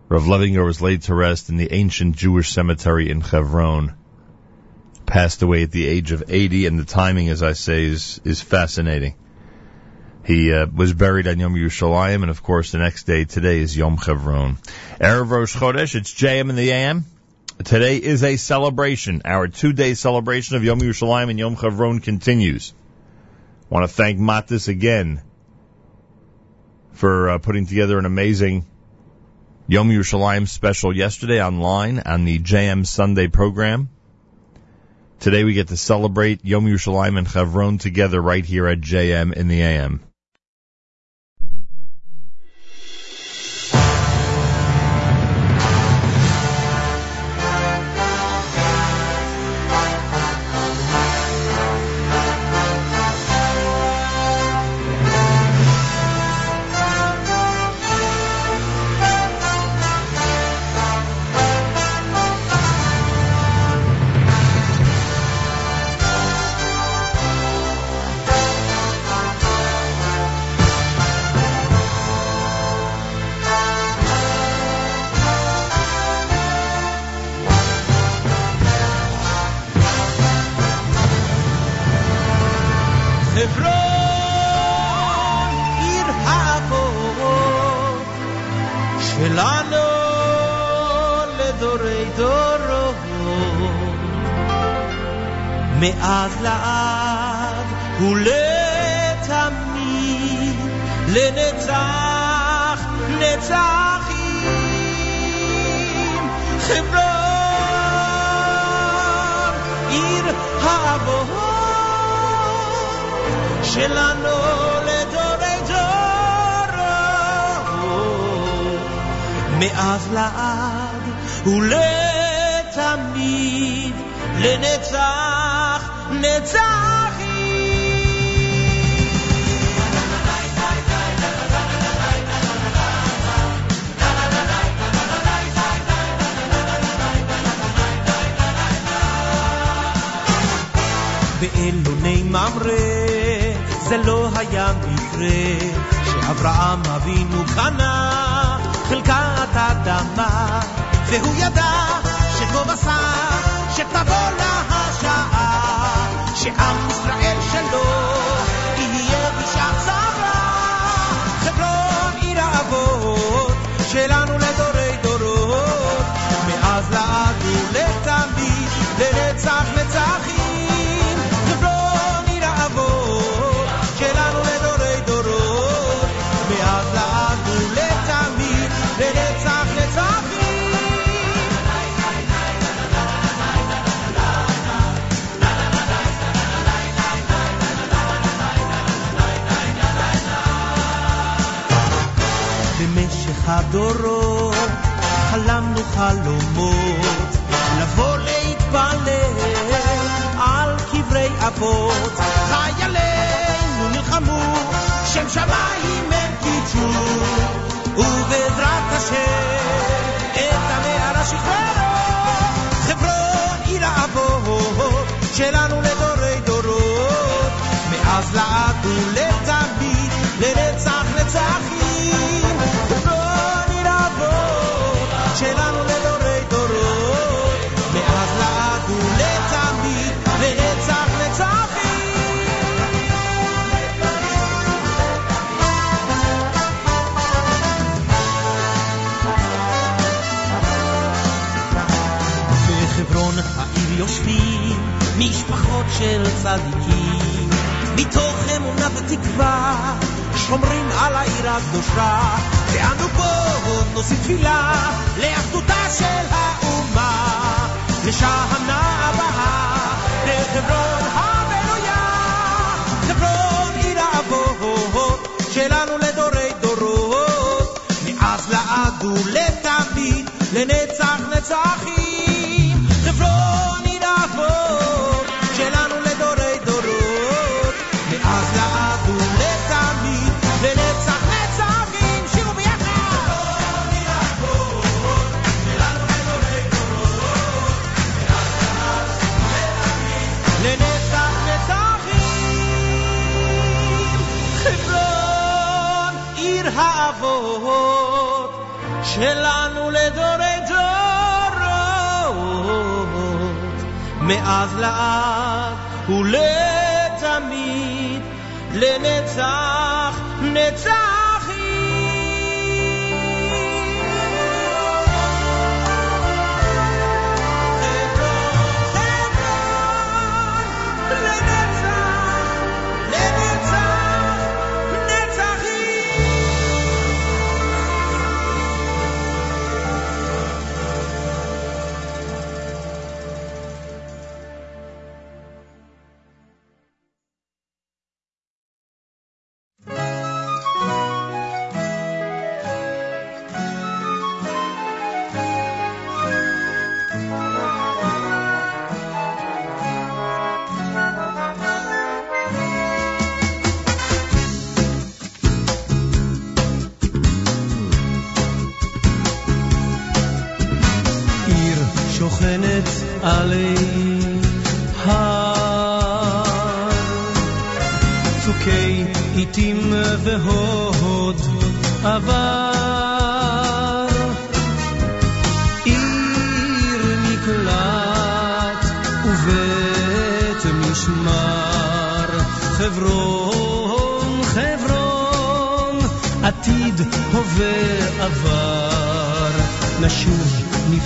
Rav 0.08 0.24
Levinger 0.24 0.64
was 0.64 0.80
laid 0.80 1.02
to 1.02 1.14
rest 1.14 1.50
in 1.50 1.58
the 1.58 1.74
ancient 1.74 2.16
Jewish 2.16 2.54
cemetery 2.54 3.10
in 3.10 3.20
Hebron. 3.20 3.94
Passed 5.06 5.42
away 5.42 5.64
at 5.64 5.72
the 5.72 5.86
age 5.86 6.14
of 6.14 6.24
80, 6.30 6.68
and 6.68 6.80
the 6.80 6.86
timing, 6.86 7.28
as 7.28 7.44
I 7.44 7.52
say, 7.52 7.84
is 7.84 8.22
is 8.24 8.40
fascinating. 8.40 9.16
He 10.26 10.54
uh, 10.54 10.68
was 10.68 10.94
buried 10.94 11.28
on 11.28 11.40
Yom 11.40 11.56
Yerushalayim, 11.56 12.22
and 12.22 12.30
of 12.30 12.44
course, 12.44 12.72
the 12.72 12.78
next 12.78 13.04
day 13.04 13.26
today 13.26 13.60
is 13.60 13.76
Yom 13.76 13.98
Chevron. 13.98 14.58
Erev 15.00 15.30
Rosh 15.30 15.56
Chodesh, 15.56 15.96
it's 15.96 16.14
JM 16.14 16.50
in 16.50 16.56
the 16.56 16.72
AM. 16.72 17.06
Today 17.64 17.98
is 17.98 18.24
a 18.24 18.38
celebration. 18.38 19.22
Our 19.26 19.48
two-day 19.48 19.94
celebration 19.94 20.56
of 20.56 20.64
Yom 20.64 20.80
Yerushalayim 20.82 21.30
and 21.30 21.40
Yom 21.40 21.56
Chevron 21.56 22.00
continues. 22.00 22.74
I 23.70 23.74
want 23.74 23.90
to 23.90 23.94
thank 23.94 24.20
Matis 24.20 24.68
again 24.68 25.22
for 26.94 27.30
uh, 27.30 27.38
putting 27.38 27.66
together 27.66 27.98
an 27.98 28.06
amazing 28.06 28.66
Yom 29.68 29.90
Yerushalayim 29.90 30.48
special 30.48 30.96
yesterday 30.96 31.44
online 31.44 32.00
on 32.00 32.26
the 32.26 32.40
JM 32.40 32.86
Sunday 32.86 33.28
program. 33.28 33.90
Today 35.20 35.44
we 35.44 35.54
get 35.54 35.68
to 35.68 35.78
celebrate 35.78 36.46
Yom 36.46 36.66
Yerushalayim 36.66 37.18
and 37.18 37.28
Chevron 37.28 37.78
together 37.78 38.22
right 38.22 38.46
here 38.46 38.68
at 38.68 38.80
JM 38.80 39.34
in 39.34 39.48
the 39.48 39.62
AM. 39.62 40.09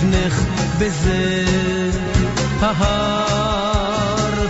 נבנך 0.04 0.44
בזה 0.78 1.44
ההר. 2.60 4.46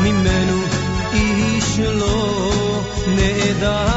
ממנו 0.00 0.62
איש 1.12 1.78
לא 1.78 2.82
נעדר 3.06 3.89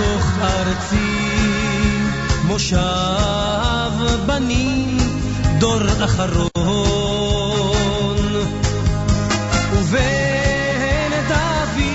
בתוך 0.00 0.26
ארצי. 0.42 1.10
מושב 2.44 2.76
בנים 4.26 4.98
דור 5.58 6.04
אחרון. 6.04 6.50
ובין 9.72 11.12
דוד 11.28 11.94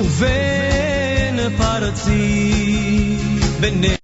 ובין 0.00 1.56
פרצי 1.56 3.16
בני 3.60 4.01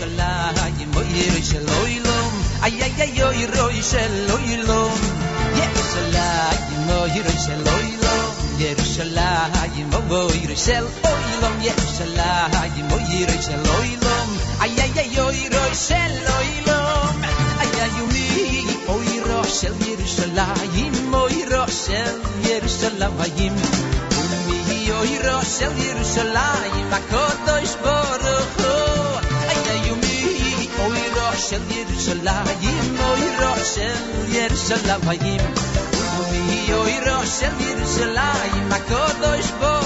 Yerushalayim, 0.00 0.96
ירושלים 0.96 0.96
אוי 0.96 1.06
ירושלים 1.12 2.02
איי 2.62 2.82
איי 2.82 3.10
יוי 3.14 3.44
ירושלים 3.44 3.82
ישלח 5.56 6.54
די 6.68 6.74
נו 6.86 7.06
ירושלים 7.06 8.00
ירושלים 8.58 9.52
היי 9.54 9.84
מבוי 9.84 10.46
רשל 10.48 10.84
אוי 11.04 11.24
ירושלים 11.42 11.60
ישלח 11.60 12.54
איי 14.60 14.80
איי 14.80 15.08
יוי 15.12 15.48
ירושלים 15.52 16.64
איי 17.60 17.88
יום 17.98 18.08
מי 18.08 18.64
אוי 18.88 19.06
ירושלים 19.06 19.74
ירושלים 19.86 20.92
ירושלים 22.48 23.52
ירושלים 26.92 27.99
של 31.50 31.60
ירושלים 31.70 32.98
אוי 33.00 33.20
ראש 33.38 33.74
של 33.74 34.28
ירושלים. 34.28 35.40
ומי 36.18 36.74
אוי 36.74 36.98
ראש 37.00 37.28
של 37.28 37.60
ירושלים 37.60 38.72
הקודש 38.72 39.50
בו 39.60 39.79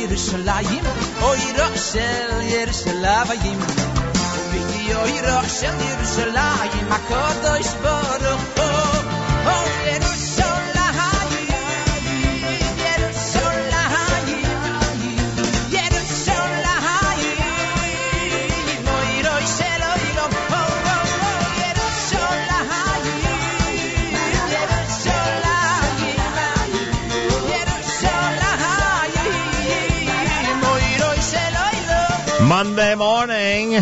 Yerushalayim 0.00 0.84
Oy 1.28 1.38
Yerushal 1.48 2.32
Yerushalayim. 2.54 3.60
Oy 5.02 5.10
Yerushal 5.16 5.78
Yerushalayim 5.88 6.86
O 6.90 7.72
Baruch 7.82 7.97
Monday 32.58 32.96
morning, 32.96 33.80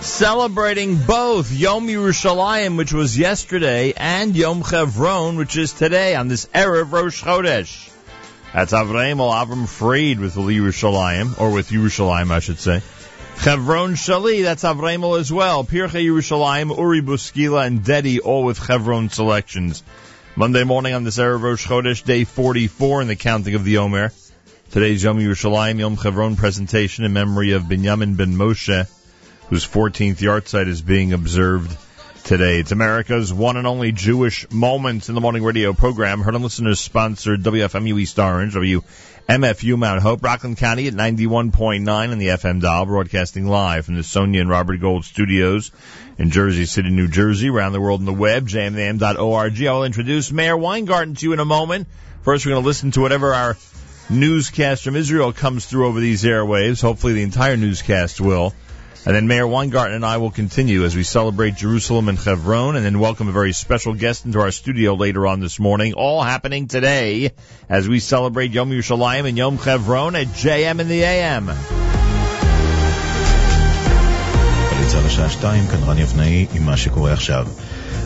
celebrating 0.00 0.98
both 0.98 1.50
Yom 1.50 1.88
Yerushalayim, 1.88 2.76
which 2.76 2.92
was 2.92 3.18
yesterday, 3.18 3.92
and 3.96 4.36
Yom 4.36 4.62
Chevron, 4.62 5.34
which 5.34 5.56
is 5.56 5.72
today 5.72 6.14
on 6.14 6.28
this 6.28 6.46
Erev 6.54 6.92
Rosh 6.92 7.24
Chodesh. 7.24 7.90
That's 8.52 8.72
Avraham 8.72 9.16
Avram 9.18 9.66
Fried 9.66 10.20
with 10.20 10.36
Yerushalayim, 10.36 11.40
or 11.40 11.50
with 11.50 11.70
Yerushalayim, 11.70 12.30
I 12.30 12.38
should 12.38 12.60
say. 12.60 12.82
Chevron 13.40 13.94
Shali, 13.94 14.44
that's 14.44 14.62
Avraham 14.62 15.18
as 15.18 15.32
well. 15.32 15.64
Pircha 15.64 16.00
Yerushalayim, 16.00 16.78
Uri 16.78 17.02
Buskila, 17.02 17.66
and 17.66 17.80
Dedi, 17.80 18.20
all 18.22 18.44
with 18.44 18.64
Chevron 18.64 19.10
selections. 19.10 19.82
Monday 20.36 20.62
morning 20.62 20.94
on 20.94 21.02
this 21.02 21.18
Erev 21.18 21.42
Rosh 21.42 21.66
Chodesh, 21.66 22.04
day 22.04 22.22
44 22.22 23.02
in 23.02 23.08
the 23.08 23.16
counting 23.16 23.56
of 23.56 23.64
the 23.64 23.78
Omer. 23.78 24.12
Today's 24.74 25.04
Yom 25.04 25.20
Yerushalayim 25.20 25.78
Yom 25.78 25.96
Chevron 25.96 26.34
presentation 26.34 27.04
in 27.04 27.12
memory 27.12 27.52
of 27.52 27.62
Binyamin 27.62 28.16
ben 28.16 28.34
Moshe, 28.34 28.88
whose 29.48 29.64
14th 29.64 30.16
yahrzeit 30.16 30.66
is 30.66 30.82
being 30.82 31.12
observed 31.12 31.78
today. 32.24 32.58
It's 32.58 32.72
America's 32.72 33.32
one 33.32 33.56
and 33.56 33.68
only 33.68 33.92
Jewish 33.92 34.50
Moments 34.50 35.08
in 35.08 35.14
the 35.14 35.20
Morning 35.20 35.44
radio 35.44 35.74
program. 35.74 36.22
Heard 36.22 36.34
on 36.34 36.42
listeners 36.42 36.80
sponsored 36.80 37.44
WFMU 37.44 38.00
East 38.00 38.18
Orange, 38.18 38.54
WMFU 38.54 39.78
Mount 39.78 40.02
Hope, 40.02 40.24
Rockland 40.24 40.56
County 40.56 40.88
at 40.88 40.94
91.9 40.94 42.10
on 42.10 42.18
the 42.18 42.26
FM 42.26 42.60
dial, 42.60 42.84
broadcasting 42.84 43.46
live 43.46 43.86
from 43.86 43.94
the 43.94 44.02
Sonia 44.02 44.40
and 44.40 44.50
Robert 44.50 44.80
Gold 44.80 45.04
studios 45.04 45.70
in 46.18 46.30
Jersey 46.30 46.64
City, 46.64 46.90
New 46.90 47.06
Jersey, 47.06 47.48
around 47.48 47.74
the 47.74 47.80
world 47.80 48.00
on 48.00 48.06
the 48.06 48.12
web, 48.12 48.48
jmnam.org. 48.48 49.62
I 49.62 49.72
will 49.72 49.84
introduce 49.84 50.32
Meir 50.32 50.56
Weingarten 50.56 51.14
to 51.14 51.26
you 51.26 51.32
in 51.32 51.38
a 51.38 51.44
moment. 51.44 51.86
First, 52.22 52.44
we're 52.44 52.52
going 52.52 52.62
to 52.64 52.66
listen 52.66 52.90
to 52.90 53.02
whatever 53.02 53.34
our 53.34 53.56
newscast 54.10 54.84
from 54.84 54.96
Israel 54.96 55.32
comes 55.32 55.66
through 55.66 55.86
over 55.86 56.00
these 56.00 56.24
airwaves. 56.24 56.82
Hopefully, 56.82 57.14
the 57.14 57.22
entire 57.22 57.56
newscast 57.56 58.20
will. 58.20 58.54
And 59.06 59.14
then 59.14 59.26
Meir 59.26 59.46
Weingarten 59.46 59.94
and 59.94 60.04
I 60.04 60.16
will 60.16 60.30
continue 60.30 60.84
as 60.84 60.96
we 60.96 61.02
celebrate 61.02 61.56
Jerusalem 61.56 62.08
and 62.08 62.18
Hebron 62.18 62.74
and 62.74 62.84
then 62.84 62.98
welcome 62.98 63.28
a 63.28 63.32
very 63.32 63.52
special 63.52 63.92
guest 63.92 64.24
into 64.24 64.40
our 64.40 64.50
studio 64.50 64.94
later 64.94 65.26
on 65.26 65.40
this 65.40 65.60
morning. 65.60 65.92
All 65.92 66.22
happening 66.22 66.68
today 66.68 67.32
as 67.68 67.86
we 67.86 68.00
celebrate 68.00 68.52
Yom 68.52 68.70
Yerushalayim 68.70 69.28
and 69.28 69.36
Yom 69.36 69.58
Hebron 69.58 70.16
at 70.16 70.28
JM 70.28 70.80
in 70.80 70.88
the 70.88 71.02
AM. 71.02 71.50
השעה 75.06 75.28
2, 75.28 75.38
כאן 75.70 75.80
עם 76.54 76.66
מה 76.66 76.76
שקורה 76.76 77.12
עכשיו. 77.12 77.46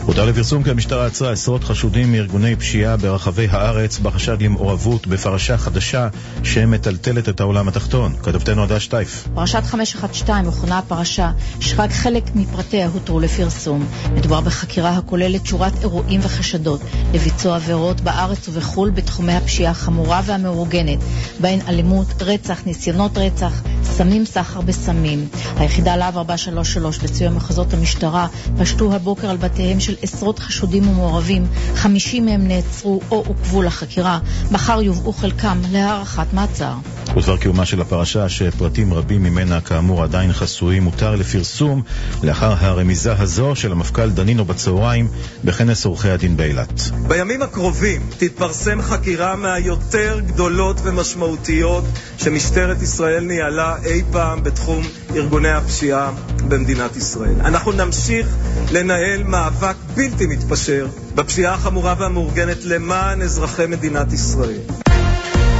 הותר 0.09 0.25
לפרסום 0.25 0.63
כי 0.63 0.69
המשטרה 0.69 1.05
עצרה 1.05 1.31
עשרות 1.31 1.63
חשודים 1.63 2.11
מארגוני 2.11 2.55
פשיעה 2.55 2.97
ברחבי 2.97 3.47
הארץ 3.51 3.99
בחשד 3.99 4.41
למעורבות 4.41 5.07
בפרשה 5.07 5.57
חדשה 5.57 6.07
שמטלטלת 6.43 7.29
את 7.29 7.39
העולם 7.39 7.67
התחתון. 7.67 8.15
כתבתנו 8.23 8.63
עדה 8.63 8.79
שטייף. 8.79 9.27
פרשת 9.35 9.63
512 9.63 10.41
מכונה 10.41 10.77
הפרשה 10.77 11.31
שרק 11.59 11.91
חלק 11.91 12.23
מפרטיה 12.35 12.87
הותרו 12.87 13.19
לפרסום. 13.19 13.85
מדובר 14.13 14.41
בחקירה 14.41 14.97
הכוללת 14.97 15.45
שורת 15.45 15.73
אירועים 15.81 16.19
וחשדות 16.23 16.81
לביצוע 17.13 17.55
עבירות 17.55 18.01
בארץ 18.01 18.49
ובחו"ל 18.49 18.89
בתחומי 18.89 19.33
הפשיעה 19.33 19.71
החמורה 19.71 20.21
והמאורגנת, 20.25 20.99
בהן 21.39 21.59
אלימות, 21.67 22.07
רצח, 22.21 22.61
ניסיונות 22.65 23.17
רצח, 23.17 23.61
סמים, 23.83 24.25
סחר 24.25 24.61
בסמים. 24.61 25.27
היחידה 25.57 25.95
להב 25.95 26.17
433 26.17 26.99
בציון 26.99 27.33
מחוזות 27.33 27.73
המשטרה 27.73 28.27
פשטו 28.59 28.93
הבוקר 28.93 29.29
על 29.29 29.37
בתיהם 29.37 29.79
של 29.79 29.95
עשרות 30.01 30.39
חשודים 30.39 30.87
ומעורבים, 30.87 31.47
50 31.75 32.25
מהם 32.25 32.47
נעצרו 32.47 33.01
או 33.11 33.23
עוכבו 33.27 33.61
לחקירה, 33.61 34.19
מחר 34.51 34.81
יובאו 34.81 35.13
חלקם 35.13 35.61
להארכת 35.71 36.33
מעצר. 36.33 36.73
ודבר 37.17 37.37
קיומה 37.37 37.65
של 37.65 37.81
הפרשה, 37.81 38.29
שפרטים 38.29 38.93
רבים 38.93 39.23
ממנה 39.23 39.61
כאמור 39.61 40.03
עדיין 40.03 40.33
חסויים, 40.33 40.83
הותר 40.83 41.15
לפרסום 41.15 41.81
לאחר 42.23 42.53
הרמיזה 42.59 43.13
הזו 43.13 43.55
של 43.55 43.71
המפכ"ל 43.71 44.09
דנינו 44.09 44.45
בצהריים 44.45 45.07
בכנס 45.43 45.85
עורכי 45.85 46.09
הדין 46.09 46.37
באילת. 46.37 46.81
בימים 47.07 47.41
הקרובים 47.41 48.01
תתפרסם 48.17 48.81
חקירה 48.81 49.35
מהיותר 49.35 50.19
גדולות 50.19 50.77
ומשמעותיות 50.83 51.83
שמשטרת 52.17 52.81
ישראל 52.81 53.23
ניהלה 53.23 53.75
אי 53.85 54.03
פעם 54.11 54.43
בתחום 54.43 54.83
ארגוני 55.15 55.51
הפשיעה 55.51 56.11
במדינת 56.47 56.95
ישראל. 56.95 57.35
אנחנו 57.41 57.71
נמשיך 57.71 58.27
לנהל 58.71 59.23
מאבק 59.23 59.75
בלתי 59.95 60.25
מתפשר 60.27 60.87
בפשיעה 61.15 61.53
החמורה 61.53 61.95
והמאורגנת 61.99 62.65
למען 62.65 63.21
אזרחי 63.21 63.65
מדינת 63.65 64.13
ישראל. 64.13 64.88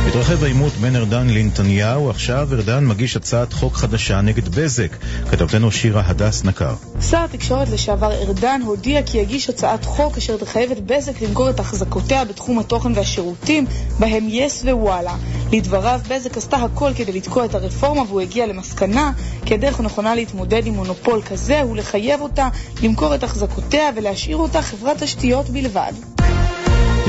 מתרחב 0.09 0.43
העימות 0.43 0.73
בין 0.73 0.95
ארדן 0.95 1.29
לנתניהו, 1.29 2.09
עכשיו 2.09 2.47
ארדן 2.53 2.85
מגיש 2.85 3.15
הצעת 3.15 3.53
חוק 3.53 3.75
חדשה 3.75 4.21
נגד 4.21 4.47
בזק. 4.47 4.95
כתבתנו 5.31 5.71
שירה 5.71 6.03
הדס 6.05 6.43
נקר. 6.43 6.73
שר 7.01 7.23
התקשורת 7.23 7.69
לשעבר 7.69 8.11
ארדן 8.11 8.61
הודיע 8.65 9.03
כי 9.03 9.17
יגיש 9.17 9.49
הצעת 9.49 9.85
חוק 9.85 10.17
אשר 10.17 10.37
תחייב 10.37 10.71
את 10.71 10.85
בזק 10.85 11.21
למכור 11.21 11.49
את 11.49 11.59
החזקותיה 11.59 12.25
בתחום 12.25 12.59
התוכן 12.59 12.91
והשירותים, 12.95 13.65
בהם 13.99 14.27
יס 14.29 14.63
ווואלה. 14.63 15.15
לדבריו, 15.51 15.99
בזק 16.09 16.37
עשתה 16.37 16.57
הכל 16.57 16.91
כדי 16.95 17.11
לתקוע 17.11 17.45
את 17.45 17.55
הרפורמה 17.55 18.01
והוא 18.01 18.21
הגיע 18.21 18.47
למסקנה 18.47 19.11
כי 19.45 19.53
הדרך 19.53 19.79
הנכונה 19.79 20.15
להתמודד 20.15 20.65
עם 20.65 20.73
מונופול 20.73 21.21
כזה 21.21 21.61
הוא 21.61 21.75
לחייב 21.75 22.21
אותה 22.21 22.49
למכור 22.83 23.15
את 23.15 23.23
החזקותיה 23.23 23.89
ולהשאיר 23.95 24.37
אותה 24.37 24.61
חברת 24.61 25.03
תשתיות 25.03 25.49
בלבד. 25.49 25.93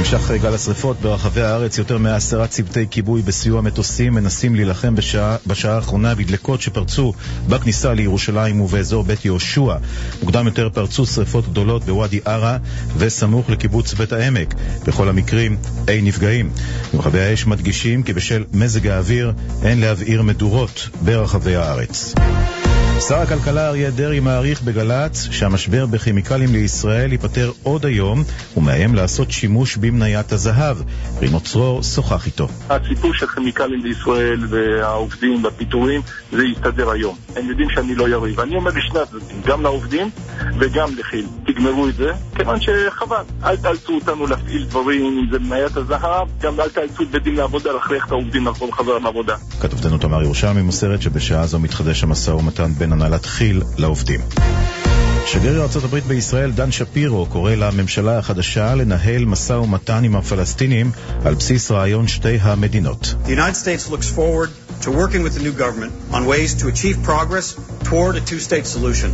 נמשך 0.01 0.31
גל 0.31 0.55
השרפות 0.55 1.01
ברחבי 1.01 1.43
הארץ, 1.43 1.79
יותר 1.79 1.99
מעשרה 1.99 2.47
צוותי 2.47 2.87
כיבוי 2.91 3.23
בסיוע 3.23 3.61
מטוסים 3.61 4.15
מנסים 4.15 4.55
להילחם 4.55 4.95
בשעה, 4.95 5.37
בשעה 5.47 5.75
האחרונה 5.75 6.15
בדלקות 6.15 6.61
שפרצו 6.61 7.13
בכניסה 7.49 7.95
לירושלים 7.95 8.61
ובאזור 8.61 9.05
בית 9.05 9.25
יהושע. 9.25 9.77
מוקדם 10.23 10.47
יותר 10.47 10.69
פרצו 10.69 11.07
שרפות 11.07 11.49
גדולות 11.49 11.85
בוואדי 11.85 12.21
ערה 12.25 12.59
וסמוך 12.97 13.51
לקיבוץ 13.51 13.95
בית 13.95 14.13
העמק. 14.13 14.55
בכל 14.87 15.09
המקרים 15.09 15.57
אין 15.89 16.05
נפגעים. 16.05 16.51
מכבי 16.95 17.21
האש 17.21 17.47
מדגישים 17.47 18.03
כי 18.03 18.13
בשל 18.13 18.45
מזג 18.53 18.87
האוויר 18.87 19.33
אין 19.63 19.81
להבעיר 19.81 20.23
מדורות 20.23 20.89
ברחבי 21.05 21.57
הארץ. 21.57 22.15
שר 23.09 23.19
הכלכלה 23.19 23.69
אריה 23.69 23.91
דרעי 23.91 24.21
מעריך 24.21 24.63
בגל"צ 24.63 25.29
שהמשבר 25.31 25.87
בכימיקלים 25.87 26.53
לישראל 26.53 27.13
ייפתר 27.13 27.53
עוד 27.63 27.87
היום 27.87 28.23
ומאיים 28.57 28.95
לעשות 28.95 29.31
שימוש 29.31 29.77
במניית 29.77 30.33
הזהב. 30.33 30.77
רינו 31.21 31.41
צרור 31.41 31.83
שוחח 31.83 32.27
איתו. 32.27 32.49
הסיפור 32.71 33.15
של 33.15 33.27
כימיקלים 33.27 33.83
בישראל 33.83 34.47
והעובדים 34.49 35.45
והפיטורים 35.45 36.01
זה 36.33 36.45
יסתדר 36.45 36.91
היום. 36.91 37.17
הם 37.37 37.49
יודעים 37.49 37.71
שאני 37.71 37.95
לא 37.95 38.09
יריב. 38.09 38.39
ואני 38.39 38.57
אומר 38.57 38.71
לשני 38.71 39.01
הצדדים, 39.01 39.43
גם 39.47 39.63
לעובדים 39.63 40.11
וגם 40.59 40.89
לכי"ל. 40.99 41.27
תגמרו 41.47 41.89
את 41.89 41.95
זה, 41.95 42.13
כיוון 42.37 42.59
שחבל. 42.61 43.23
אל 43.45 43.57
תאלצו 43.57 43.95
אותנו 43.95 44.27
להפעיל 44.27 44.65
דברים, 44.65 45.05
אם 45.05 45.27
זה 45.33 45.39
מניית 45.39 45.77
הזהב, 45.77 46.29
גם 46.41 46.61
אל 46.61 46.69
תאלצו 46.69 47.03
את 47.03 47.11
בית 47.11 47.23
דין 47.23 47.35
לעבודה 47.35 47.73
להכריח 47.73 48.07
את 48.07 48.11
העובדים 48.11 48.47
לחזור 48.47 48.77
חזרה 48.77 48.99
לעבודה. 48.99 49.37
כתבתנו 49.61 49.99
תמר 49.99 50.23
ירושלמי 50.23 50.63
מוסרת 50.63 51.03
שבשעה 51.03 51.47
זו 51.47 51.59
מתחדש 51.59 52.03
המשא 52.03 52.31
ומתן 52.31 52.73
בין 52.73 52.90
הנהלת 52.93 53.27
כי"ל 53.27 53.63
לעובדים. 53.79 54.21
שגריר 55.27 55.63
ארצות 55.63 55.85
הברית 55.85 56.05
בישראל 56.05 56.51
דן 56.51 56.73
שפירו 56.73 57.27
קורא 57.27 57.55
לממשלה 57.55 58.19
החדשה 58.19 58.75
לנהל 58.75 59.25
משא 59.25 59.53
ומתן 59.53 60.05
עם 60.05 60.17
הפלסטינים 60.17 60.91
על 61.25 61.35
בסיס 61.35 61.71
רעיון 61.71 62.09
שתי 62.09 62.39
המדינות. 62.41 63.15
To 64.83 64.91
working 64.91 65.23
with 65.23 65.35
the 65.35 65.45
new 65.49 65.53
government 65.65 65.93
on 66.17 66.23
ways 66.25 66.51
to 66.61 66.69
achieve 66.69 66.97
progress 67.03 67.47
toward 67.89 68.17
a 68.17 68.23
two-state 68.31 68.67
solution. 68.77 69.11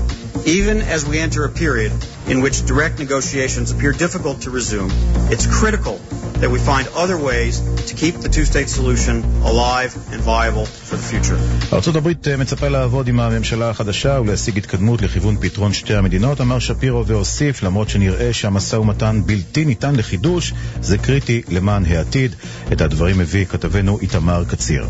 Even 0.59 0.77
as 0.95 1.01
we 1.11 1.17
enter 1.27 1.43
a 1.45 1.53
period 1.65 1.93
in 2.33 2.37
which 2.45 2.57
direct 2.73 3.01
negotiations 3.05 3.73
appear 3.73 3.93
difficult 4.05 4.37
to 4.45 4.51
resume, 4.59 4.91
it's 5.33 5.47
critical 5.59 5.97
that 6.41 6.51
we 6.51 6.59
find 6.59 6.85
other 7.03 7.19
ways 7.29 7.55
to 7.89 7.95
keep 8.03 8.15
the 8.25 8.29
two-state 8.29 8.69
solution 8.69 9.17
alive 9.53 9.93
and 10.13 10.21
viable 10.21 10.67
for 10.67 10.97
the 10.97 11.07
future. 11.13 11.39
ארצות 11.73 11.97
הברית 11.97 12.29
אה, 12.29 12.37
מצפה 12.37 12.69
לעבוד 12.69 13.09
עם 13.09 13.21
הממשלה 13.21 13.71
החדשה 13.71 14.21
ולהשיג 14.21 14.59
התקדמות 14.59 15.03
לכיוון 15.03 15.37
פתרון 15.41 15.73
שתי 15.73 15.95
המדינות, 15.95 16.41
אמר 16.41 16.59
שפירו 16.59 17.07
והוסיף, 17.07 17.63
למרות 17.63 17.89
שנראה 17.89 18.33
שהמשא 18.33 18.77
ומתן 18.77 19.21
בלתי 19.27 19.65
ניתן 19.65 19.97
לחידוש, 19.97 20.53
זה 20.81 20.99
קריטי 20.99 21.43
למען 21.49 21.85
העתיד. 21.85 22.35
את 22.73 22.81
הדברים 22.81 23.19
מביא 23.19 23.45
כתבנו 23.45 23.99
איתמר 24.03 24.45
קציר. 24.45 24.87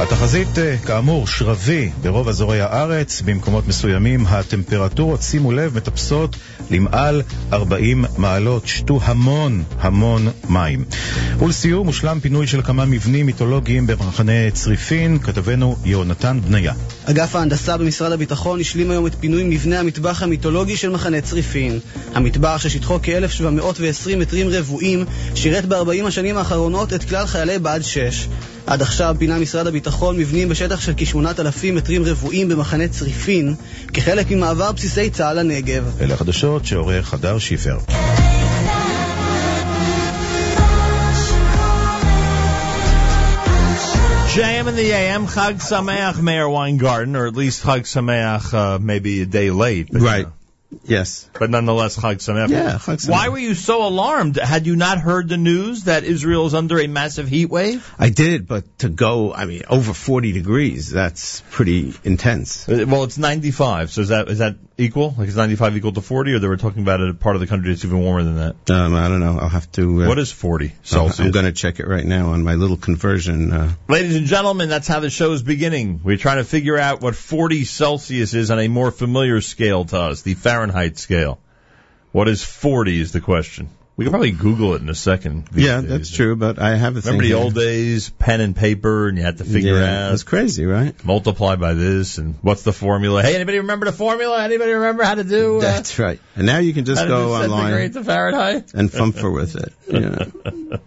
התחזית, 0.00 0.58
אה, 0.58 0.76
כאמור, 0.86 1.26
שרבי 1.26 1.90
ברוב 2.02 2.28
אזורי 2.28 2.60
הארץ. 2.60 3.22
במקומות 3.24 3.66
מסוימים 3.66 4.26
הטמפרטורות, 4.26 5.22
שימו 5.22 5.52
לב, 5.52 5.76
מטפסות 5.76 6.36
למעל 6.70 7.22
40 7.52 8.04
מעלות. 8.16 8.66
שתו 8.66 9.00
המון 9.02 9.62
המון 9.80 10.28
מים. 10.48 10.84
ולסיום, 11.38 11.86
הושלם 11.86 12.20
פינוי 12.20 12.46
של 12.46 12.62
כמה 12.62 12.84
מבנים 12.84 13.26
מיתולוגיים 13.26 13.86
במחנה 13.86 14.50
צריפין. 14.52 15.18
כתבנו 15.18 15.76
יהונתן 15.84 16.40
בניה. 16.40 16.72
אגף 17.04 17.36
ההנדסה 17.36 17.76
במשרד 17.76 18.12
הביטחון 18.12 18.60
השלים 18.60 18.90
היום 18.90 19.06
את 19.06 19.14
פינוי 19.20 19.44
מבנה 19.44 19.80
המטבח 19.80 20.22
המיתולוגי 20.22 20.76
של 20.76 20.90
מחנה 20.90 21.20
צריפין. 21.20 21.80
המטבח 22.14 22.60
ששטחו 22.62 22.98
כ-1720 23.02 24.16
מטרים 24.16 24.48
רבועים 24.50 25.04
שירת 25.34 25.64
ב-40 25.66 26.06
השנים 26.06 26.36
האחרונות 26.36 26.92
את 26.92 27.04
כלל 27.04 27.26
חיילי 27.26 27.58
בה"ד 27.58 27.82
6. 27.82 28.28
עד 28.66 28.82
עכשיו 28.82 29.16
פינה 29.18 29.38
משרד 29.38 29.66
הביטחון 29.66 30.18
מבנים 30.18 30.48
בשטח 30.48 30.80
של 30.80 30.92
כ-8,000 30.96 31.72
מטרים 31.72 32.04
רבועים 32.04 32.48
במחנה 32.48 32.88
צריפין, 32.88 33.54
כחלק 33.92 34.30
ממעבר 34.30 34.72
בסיסי 34.72 35.10
צה"ל 35.10 35.38
לנגב. 35.38 35.84
אלה 36.00 36.14
החדשות 36.14 36.66
שעורך 36.66 37.14
הדר 37.14 37.38
שיפר. 37.38 37.78
JM 44.34 44.66
in 44.66 44.76
the 44.76 44.90
AM, 44.92 45.26
Chag 45.26 45.56
Sameach, 45.60 46.18
Mayor 46.18 46.48
Weingarten, 46.48 47.16
or 47.16 47.26
at 47.26 47.36
least 47.36 47.62
Chag 47.64 47.82
Sameach, 47.82 48.54
uh, 48.54 48.78
maybe 48.78 49.20
a 49.20 49.26
day 49.26 49.50
late. 49.50 49.88
But, 49.92 50.00
Right. 50.00 50.24
uh, 50.26 50.30
Yes. 50.84 51.28
but 51.38 51.50
nonetheless, 51.50 51.96
Chag 51.96 52.16
Sameach. 52.16 52.48
Yeah, 52.50 52.72
Chag 52.78 52.96
Sameach. 53.04 53.10
Why 53.10 53.28
were 53.28 53.38
you 53.38 53.54
so 53.54 53.86
alarmed? 53.86 54.36
Had 54.36 54.66
you 54.66 54.76
not 54.76 54.98
heard 54.98 55.28
the 55.28 55.36
news 55.36 55.84
that 55.84 56.04
Israel 56.04 56.46
is 56.46 56.54
under 56.54 56.78
a 56.80 56.86
massive 56.86 57.28
heat 57.28 57.46
wave? 57.46 57.88
I 57.98 58.10
did, 58.10 58.46
but 58.46 58.78
to 58.80 58.88
go, 58.88 59.32
I 59.32 59.44
mean, 59.44 59.62
over 59.68 59.92
40 59.92 60.32
degrees, 60.32 60.90
that's 60.90 61.42
pretty 61.50 61.94
intense. 62.04 62.66
Well, 62.68 63.04
it's 63.04 63.18
95, 63.18 63.90
so 63.90 64.00
is 64.02 64.08
that 64.08 64.28
is 64.28 64.38
that 64.38 64.56
equal? 64.78 65.14
Like 65.16 65.28
is 65.28 65.36
95 65.36 65.76
equal 65.76 65.92
to 65.92 66.00
40, 66.00 66.32
or 66.32 66.38
they 66.38 66.48
were 66.48 66.56
talking 66.56 66.82
about 66.82 67.00
a 67.00 67.14
part 67.14 67.36
of 67.36 67.40
the 67.40 67.46
country 67.46 67.70
that's 67.70 67.84
even 67.84 68.00
warmer 68.00 68.22
than 68.24 68.36
that? 68.36 68.70
Um, 68.70 68.94
I 68.94 69.08
don't 69.08 69.20
know. 69.20 69.38
I'll 69.38 69.48
have 69.48 69.70
to. 69.72 70.04
Uh, 70.04 70.08
What 70.08 70.18
is 70.18 70.32
40 70.32 70.66
I'm- 70.66 70.74
Celsius? 70.82 71.20
I'm 71.20 71.30
going 71.30 71.44
to 71.44 71.52
check 71.52 71.78
it 71.80 71.86
right 71.86 72.04
now 72.04 72.30
on 72.30 72.42
my 72.42 72.54
little 72.54 72.76
conversion. 72.76 73.52
Uh, 73.52 73.72
Ladies 73.88 74.16
and 74.16 74.26
gentlemen, 74.26 74.68
that's 74.68 74.88
how 74.88 75.00
the 75.00 75.10
show 75.10 75.32
is 75.32 75.42
beginning. 75.42 76.00
We're 76.02 76.16
trying 76.16 76.38
to 76.38 76.44
figure 76.44 76.78
out 76.78 77.00
what 77.02 77.14
40 77.14 77.64
Celsius 77.64 78.34
is 78.34 78.50
on 78.50 78.58
a 78.58 78.68
more 78.68 78.90
familiar 78.90 79.40
scale 79.40 79.84
to 79.84 79.98
us, 79.98 80.22
the 80.22 80.34
Fahrenheit 80.34 80.61
scale. 80.98 81.38
What 82.12 82.28
is 82.28 82.44
40 82.44 83.00
is 83.00 83.12
the 83.12 83.20
question. 83.20 83.68
We 83.94 84.06
can 84.06 84.10
probably 84.12 84.30
Google 84.30 84.74
it 84.74 84.80
in 84.80 84.88
a 84.88 84.94
second. 84.94 85.48
yeah, 85.54 85.80
days. 85.80 85.90
that's 85.90 86.10
true, 86.10 86.34
but 86.34 86.58
I 86.58 86.76
have 86.76 86.96
a 86.96 87.02
thing 87.02 87.12
Remember 87.12 87.22
the 87.24 87.28
here. 87.28 87.36
old 87.36 87.54
days, 87.54 88.08
pen 88.08 88.40
and 88.40 88.56
paper, 88.56 89.08
and 89.08 89.18
you 89.18 89.22
had 89.24 89.36
to 89.38 89.44
figure 89.44 89.78
yeah, 89.78 90.06
out, 90.08 90.14
It's 90.14 90.22
crazy, 90.22 90.64
right? 90.64 90.94
multiply 91.04 91.56
by 91.56 91.74
this, 91.74 92.16
and 92.16 92.36
what's 92.40 92.62
the 92.62 92.72
formula? 92.72 93.22
Hey, 93.22 93.34
anybody 93.34 93.58
remember 93.58 93.84
the 93.84 93.92
formula? 93.92 94.42
Anybody 94.42 94.72
remember 94.72 95.02
how 95.04 95.14
to 95.16 95.24
do? 95.24 95.58
Uh, 95.58 95.60
That's 95.60 95.98
right. 95.98 96.18
And 96.36 96.46
now 96.46 96.58
you 96.58 96.72
can 96.72 96.86
just 96.86 97.02
how 97.02 97.06
to 97.06 97.10
do 97.10 97.16
go 97.16 97.38
centigrade 97.38 97.50
online 97.70 97.92
to 97.92 98.04
Fahrenheit? 98.04 98.74
and 98.74 98.90
fumfer 98.90 99.32
with 99.32 99.56
it. 99.56 99.72
Yeah. 99.86 100.78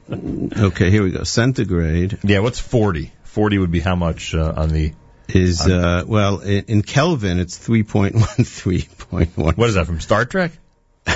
Okay, 0.65 0.89
here 0.89 1.03
we 1.03 1.11
go. 1.11 1.23
Centigrade 1.23 2.17
Yeah, 2.23 2.39
what's 2.39 2.59
40? 2.59 3.11
40 3.23 3.57
would 3.59 3.71
be 3.71 3.79
how 3.81 3.95
much 3.95 4.33
uh, 4.33 4.53
on 4.55 4.69
the, 4.69 4.93
is, 5.29 5.61
uh, 5.65 6.03
well, 6.05 6.39
in, 6.39 6.65
in 6.65 6.81
Kelvin, 6.81 7.39
it's 7.39 7.57
3.13.1. 7.57 9.57
what 9.57 9.69
is 9.69 9.75
that, 9.75 9.85
from 9.85 9.99
Star 9.99 10.25
Trek? 10.25 10.51
I 11.07 11.13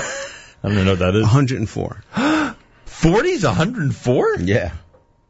don't 0.62 0.84
know 0.84 0.92
what 0.92 0.98
that 1.00 1.16
is. 1.16 1.22
104. 1.22 2.04
40 2.84 3.28
is 3.30 3.44
104? 3.44 4.36
Yeah. 4.40 4.72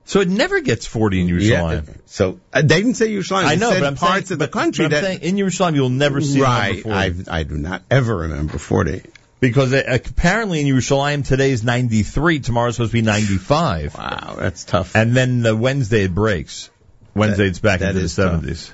So 0.05 0.21
it 0.21 0.29
never 0.29 0.61
gets 0.61 0.87
40 0.87 1.21
in 1.21 1.29
Yerushalayim. 1.29 1.87
Yeah. 1.87 1.95
So 2.07 2.41
uh, 2.53 2.63
they 2.63 2.83
didn't 2.83 2.95
say 2.95 3.09
Yerushalayim. 3.11 3.45
I 3.45 3.55
know, 3.55 3.71
said 3.71 3.81
but 3.81 3.87
I'm 3.87 3.95
parts 3.95 4.29
saying, 4.29 4.35
of 4.35 4.39
the 4.41 4.47
but- 4.49 4.53
country 4.53 4.85
but 4.87 4.95
I'm 4.97 5.03
that 5.03 5.21
saying 5.21 5.23
in 5.23 5.37
Yerushalayim 5.37 5.75
you'll 5.77 5.89
never 5.89 6.21
see 6.21 6.43
right. 6.43 6.85
number 6.85 7.13
40. 7.15 7.31
I 7.31 7.39
I 7.39 7.43
do 7.45 7.57
not 7.57 7.83
ever 7.91 8.17
remember 8.17 8.59
40. 8.59 9.03
because 9.39 9.73
uh, 9.73 9.83
apparently 9.87 10.61
in 10.63 10.67
Yerushalayim 10.67 11.25
today 11.25 11.53
is 11.53 11.63
93, 11.63 12.41
tomorrow's 12.41 12.75
supposed 12.75 12.91
to 12.91 12.99
be 12.99 13.03
95, 13.03 13.95
Wow, 13.97 14.35
that's 14.37 14.65
tough. 14.65 14.97
and 14.97 15.15
then 15.17 15.43
the 15.43 15.55
Wednesday 15.55 16.03
it 16.05 16.15
breaks. 16.15 16.70
Wednesday 17.15 17.49
it's 17.49 17.59
back 17.59 17.81
that 17.81 17.91
into 17.91 18.01
the 18.01 18.05
is 18.05 18.17
tough. 18.17 18.43
70s. 18.43 18.73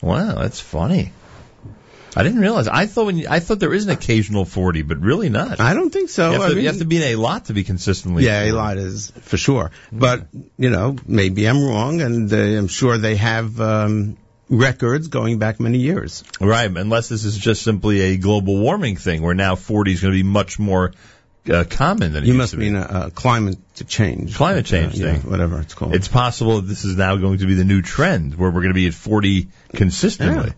Wow, 0.00 0.34
that's 0.34 0.60
funny. 0.60 1.12
I 2.14 2.22
didn't 2.22 2.40
realize. 2.40 2.68
I 2.68 2.86
thought 2.86 3.06
when 3.06 3.16
you, 3.16 3.26
I 3.28 3.40
thought 3.40 3.58
there 3.58 3.72
is 3.72 3.86
an 3.86 3.90
occasional 3.90 4.44
40, 4.44 4.82
but 4.82 5.00
really 5.00 5.30
not. 5.30 5.60
I 5.60 5.72
don't 5.72 5.90
think 5.90 6.10
so. 6.10 6.32
you, 6.32 6.32
have 6.34 6.42
I 6.42 6.48
to, 6.48 6.54
mean, 6.54 6.64
you 6.64 6.68
have 6.68 6.78
to 6.80 6.84
be 6.84 6.96
in 6.98 7.02
a 7.04 7.16
lot 7.16 7.46
to 7.46 7.54
be 7.54 7.64
consistently. 7.64 8.24
yeah, 8.24 8.42
a 8.44 8.52
lot 8.52 8.76
is 8.76 9.10
for 9.22 9.38
sure. 9.38 9.70
But 9.90 10.26
you 10.58 10.68
know, 10.70 10.96
maybe 11.06 11.46
I'm 11.48 11.64
wrong, 11.64 12.02
and 12.02 12.32
uh, 12.32 12.36
I'm 12.36 12.68
sure 12.68 12.98
they 12.98 13.16
have 13.16 13.58
um, 13.60 14.18
records 14.50 15.08
going 15.08 15.38
back 15.38 15.58
many 15.58 15.78
years. 15.78 16.22
Right, 16.38 16.70
unless 16.70 17.08
this 17.08 17.24
is 17.24 17.38
just 17.38 17.62
simply 17.62 18.00
a 18.02 18.16
global 18.18 18.58
warming 18.58 18.96
thing, 18.96 19.22
where 19.22 19.34
now 19.34 19.54
40 19.54 19.92
is 19.92 20.00
going 20.02 20.12
to 20.12 20.18
be 20.18 20.22
much 20.28 20.58
more 20.58 20.92
uh, 21.50 21.64
common 21.68 22.12
than 22.12 22.22
it 22.22 22.26
You 22.26 22.34
used 22.34 22.38
must 22.38 22.50
to 22.52 22.56
be. 22.58 22.70
mean 22.70 22.76
a, 22.76 23.10
climate 23.14 23.58
change, 23.88 24.36
Climate 24.36 24.66
change 24.66 25.00
uh, 25.00 25.04
yeah, 25.04 25.12
thing. 25.18 25.30
whatever 25.30 25.60
it's 25.60 25.74
called. 25.74 25.94
It's 25.94 26.08
possible 26.08 26.60
that 26.60 26.66
this 26.68 26.84
is 26.84 26.96
now 26.96 27.16
going 27.16 27.38
to 27.38 27.46
be 27.46 27.54
the 27.54 27.64
new 27.64 27.82
trend, 27.82 28.34
where 28.36 28.50
we're 28.50 28.60
going 28.62 28.74
to 28.74 28.74
be 28.74 28.86
at 28.86 28.94
40 28.94 29.48
consistently. 29.74 30.52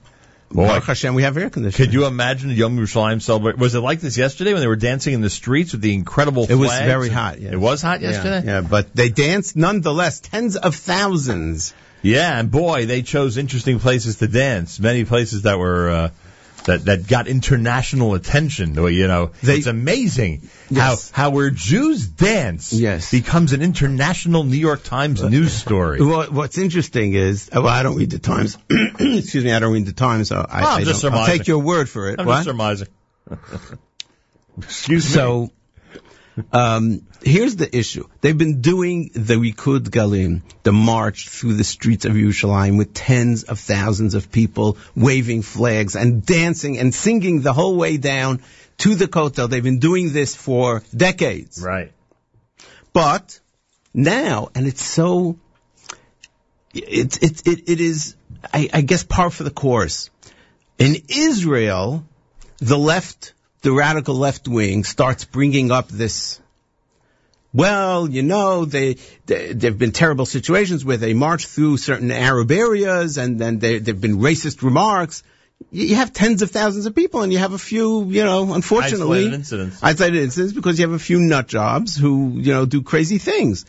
Boy. 0.51 0.67
Baruch 0.69 0.85
Hashem, 0.85 1.15
we 1.15 1.23
have 1.25 1.37
air 1.37 1.51
conditioning. 1.51 1.87
Could 1.87 1.95
you 1.95 2.07
imagine 2.07 2.49
the 2.51 2.55
Yom 2.55 2.77
Yerushalayim 2.77 3.21
celebration? 3.21 3.59
Was 3.59 3.75
it 3.75 3.81
like 3.81 4.01
this 4.01 4.17
yesterday 4.17 4.53
when 4.53 4.61
they 4.61 4.69
were 4.69 4.77
dancing 4.77 5.13
in 5.15 5.21
the 5.21 5.31
streets 5.31 5.73
with 5.73 5.81
the 5.81 5.93
incredible 5.93 6.45
It 6.49 6.55
was 6.55 6.71
very 6.71 7.09
hot. 7.09 7.41
Yeah. 7.41 7.53
It 7.53 7.59
was 7.59 7.83
hot 7.83 8.01
Yeah, 8.01 8.11
yesterday? 8.11 8.43
Yeah, 8.47 8.61
but 8.61 8.95
they 8.95 9.09
danced 9.09 9.57
nonetheless, 9.57 10.21
tens 10.21 10.57
of 10.57 10.77
thousands. 10.77 11.75
Yeah, 12.03 12.39
and 12.39 12.51
boy, 12.51 12.87
they 12.87 13.03
chose 13.03 13.37
interesting 13.39 13.81
places 13.81 14.17
to 14.17 14.29
dance. 14.29 14.79
Many 14.79 15.05
places 15.07 15.43
that 15.43 15.59
were 15.59 15.89
uh, 15.91 16.11
that 16.65 16.85
that 16.87 17.07
got 17.07 17.27
international 17.29 18.15
attention. 18.15 18.75
You 18.75 19.07
know, 19.09 19.31
it's 19.43 19.67
amazing 19.67 20.49
Yes. 20.71 21.11
how 21.11 21.25
how 21.25 21.31
where 21.31 21.51
Jews 21.51 22.07
dance 22.07 22.73
Yes. 22.73 23.11
becomes 23.11 23.53
an 23.53 23.63
international 23.63 24.45
New 24.45 24.57
York 24.57 24.83
Times 24.83 25.23
news 25.23 25.53
story. 25.53 26.01
Well, 26.03 26.27
what's 26.31 26.59
interesting 26.59 27.15
is, 27.15 27.49
oh, 27.53 27.63
well, 27.63 27.71
I 27.73 27.83
don't 27.83 27.97
read 27.97 28.11
the 28.11 28.19
Times. 28.19 28.59
Excuse 28.71 29.45
me, 29.45 29.53
I 29.53 29.59
don't 29.59 29.73
read 29.73 29.87
the 29.87 29.93
Times, 29.93 30.29
so 30.29 30.37
I, 30.37 30.63
Oh, 30.63 30.67
I'm 30.67 30.81
I 30.81 30.85
just 30.85 31.03
don't, 31.03 31.15
I'll 31.15 31.27
take 31.27 31.47
your 31.47 31.59
word 31.59 31.89
for 31.89 32.11
it. 32.11 32.19
I'm 32.21 32.27
What? 32.27 32.37
just 32.37 32.47
surmising. 32.47 32.89
Excuse 34.59 35.05
me. 35.07 35.11
So, 35.15 35.51
um, 36.53 37.07
here's 37.23 37.57
the 37.57 37.77
issue. 37.77 38.09
They've 38.21 38.37
been 38.37 38.61
doing 38.61 39.11
the 39.15 39.35
Rikud 39.35 39.89
Degalim, 39.89 40.43
the 40.63 40.73
march 40.73 41.29
through 41.29 41.55
the 41.55 41.65
streets 41.65 42.05
of 42.05 42.13
Yerushalayim 42.13 42.77
with 42.79 42.95
tens 42.95 43.45
of 43.45 43.59
thousands 43.59 44.15
of 44.15 44.31
people 44.31 44.79
waving 44.95 45.43
flags 45.43 45.97
and 45.97 46.25
dancing 46.25 46.79
and 46.79 46.95
singing 46.95 47.43
the 47.43 47.53
whole 47.53 47.77
way 47.77 47.97
down 47.97 48.43
to 48.79 48.95
the 48.95 49.07
Kotel. 49.07 49.49
They've 49.49 49.63
been 49.63 49.79
doing 49.79 50.13
this 50.13 50.35
for 50.35 50.83
decades. 50.95 51.63
Right. 51.63 51.93
But 52.93 53.39
now, 53.93 54.49
and 54.55 54.67
it's 54.67 54.85
so, 54.85 55.39
it's, 56.73 57.19
it, 57.19 57.47
it, 57.47 57.69
it 57.69 57.81
is, 57.81 58.17
I, 58.53 58.71
I 58.73 58.81
guess, 58.81 59.05
par 59.05 59.31
for 59.31 59.45
the 59.45 59.51
course. 59.51 60.11
In 60.79 60.97
Israel, 61.09 62.05
the 62.59 62.79
left, 62.79 63.34
the 63.65 63.73
radical 63.73 64.15
left 64.15 64.47
wing 64.47 64.85
starts 64.85 65.25
bringing 65.25 65.73
up 65.73 65.89
this, 65.89 66.39
well, 67.53 68.09
you 68.09 68.23
know, 68.23 68.65
they, 68.67 68.99
they 69.27 69.53
there've 69.55 69.79
been 69.79 69.93
terrible 69.93 70.27
situations 70.27 70.85
where 70.85 70.99
they 70.99 71.15
march 71.15 71.47
through 71.47 71.79
certain 71.79 72.11
Arab 72.11 72.53
areas 72.53 73.17
and 73.19 73.41
then 73.41 73.59
there 73.59 73.81
there've 73.81 74.01
been 74.01 74.19
racist 74.19 74.63
remarks. 74.63 75.23
You 75.73 75.87
you 75.87 75.95
have 75.97 76.13
tens 76.13 76.43
of 76.43 76.51
thousands 76.51 76.85
of 76.87 76.95
people 76.95 77.23
and 77.23 77.33
you 77.33 77.39
have 77.39 77.55
a 77.55 77.59
few, 77.59 78.05
you 78.05 78.23
know, 78.23 78.53
unfortunately, 78.53 79.21
Isolated 79.21 79.35
incidents. 79.35 79.83
isolated 79.83 80.23
incidents 80.23 80.53
because 80.53 80.79
you 80.79 80.87
have 80.87 80.95
a 80.95 80.99
few 80.99 81.19
nut 81.21 81.49
jobs 81.49 81.97
who, 81.97 82.33
you 82.37 82.53
know, 82.53 82.67
do 82.67 82.83
crazy 82.83 83.19
things. 83.19 83.65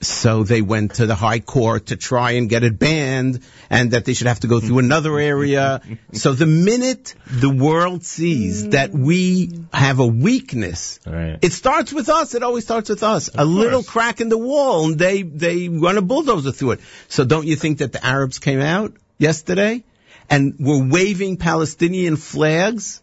So 0.00 0.42
they 0.42 0.60
went 0.60 0.94
to 0.96 1.06
the 1.06 1.14
high 1.14 1.38
court 1.40 1.86
to 1.86 1.96
try 1.96 2.32
and 2.32 2.50
get 2.50 2.62
it 2.64 2.78
banned 2.78 3.40
and 3.70 3.92
that 3.92 4.04
they 4.04 4.12
should 4.12 4.26
have 4.26 4.40
to 4.40 4.46
go 4.46 4.60
through 4.60 4.78
another 4.80 5.18
area. 5.18 5.80
So 6.12 6.32
the 6.34 6.46
minute 6.46 7.14
the 7.30 7.48
world 7.50 8.04
sees 8.04 8.68
that 8.70 8.92
we 8.92 9.50
have 9.72 9.98
a 9.98 10.06
weakness, 10.06 11.00
Right. 11.06 11.38
it 11.40 11.52
starts 11.52 11.92
with 11.92 12.08
us. 12.08 12.34
It 12.34 12.42
always 12.42 12.64
starts 12.64 12.90
with 12.90 13.02
us. 13.02 13.30
a 13.34 13.44
little 13.44 13.82
crack 13.82 14.20
in 14.20 14.28
the 14.28 14.38
wall 14.38 14.86
and 14.86 14.98
they, 14.98 15.22
they 15.22 15.68
run 15.68 15.96
a 15.98 16.02
bulldozer 16.02 16.52
through 16.52 16.72
it. 16.72 16.80
So 17.08 17.24
don't 17.24 17.46
you 17.46 17.56
think 17.56 17.78
that 17.78 17.92
the 17.92 18.04
Arabs 18.04 18.38
came 18.38 18.60
out 18.60 18.92
yesterday 19.18 19.82
and 20.28 20.54
were 20.58 20.84
waving 20.84 21.36
Palestinian 21.38 22.16
flags 22.16 23.02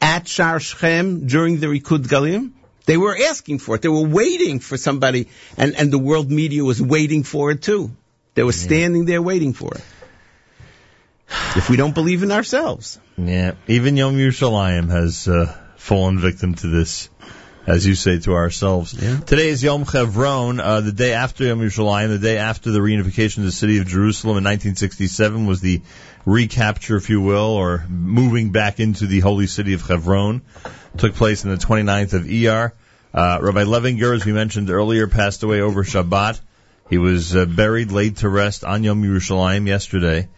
at 0.00 0.26
Shar 0.26 0.58
Shechem 0.60 1.26
during 1.26 1.60
the 1.60 1.66
Rikud 1.68 2.06
Degalim? 2.06 2.52
They 2.86 2.96
were 2.96 3.16
asking 3.16 3.60
for 3.60 3.76
it. 3.76 3.82
They 3.82 3.88
were 3.88 4.06
waiting 4.06 4.60
for 4.60 4.76
somebody, 4.76 5.28
and, 5.56 5.74
and 5.74 5.90
the 5.90 5.98
world 5.98 6.30
media 6.30 6.62
was 6.62 6.82
waiting 6.82 7.22
for 7.22 7.50
it 7.50 7.62
too. 7.62 7.90
They 8.34 8.42
were 8.42 8.52
standing 8.52 9.06
there 9.06 9.22
waiting 9.22 9.52
for 9.52 9.74
it. 9.74 9.84
If 11.56 11.70
we 11.70 11.76
don't 11.76 11.94
believe 11.94 12.22
in 12.22 12.30
ourselves. 12.30 12.98
Yeah, 13.16 13.52
even 13.66 13.96
Yom 13.96 14.16
Yerushalayim 14.16 14.90
has 14.90 15.26
uh, 15.28 15.56
fallen 15.76 16.18
victim 16.18 16.54
to 16.56 16.66
this, 16.66 17.08
as 17.66 17.86
you 17.86 17.94
say 17.94 18.18
to 18.20 18.34
ourselves. 18.34 18.92
Today 18.92 19.48
is 19.48 19.62
Yom 19.62 19.84
Chevron, 19.84 20.60
uh, 20.60 20.80
the 20.80 20.92
day 20.92 21.12
after 21.14 21.44
Yom 21.44 21.60
Yerushalayim, 21.60 22.08
the 22.08 22.18
day 22.18 22.38
after 22.38 22.70
the 22.70 22.78
reunification 22.78 23.38
of 23.38 23.44
the 23.44 23.52
city 23.52 23.78
of 23.78 23.86
Jerusalem 23.86 24.38
in 24.38 24.44
1967 24.44 25.46
was 25.46 25.60
the 25.60 25.80
recapture, 26.26 26.96
if 26.96 27.08
you 27.08 27.20
will, 27.20 27.38
or 27.40 27.84
moving 27.88 28.52
back 28.52 28.80
into 28.80 29.06
the 29.06 29.20
holy 29.20 29.46
city 29.46 29.72
of 29.72 29.82
Chevron. 29.82 30.42
Took 30.98 31.14
place 31.14 31.44
in 31.44 31.50
the 31.50 31.56
29th 31.56 32.12
of 32.12 32.24
Iyar. 32.24 32.72
Uh, 33.12 33.38
Rabbi 33.40 33.64
Levinger, 33.64 34.14
as 34.14 34.24
we 34.24 34.32
mentioned 34.32 34.70
earlier, 34.70 35.06
passed 35.06 35.42
away 35.42 35.60
over 35.60 35.84
Shabbat. 35.84 36.40
He 36.90 36.98
was 36.98 37.34
uh, 37.34 37.46
buried, 37.46 37.92
laid 37.92 38.18
to 38.18 38.28
rest 38.28 38.64
on 38.64 38.84
Yom 38.84 39.02
Yerushalayim 39.02 39.66
yesterday. 39.66 40.28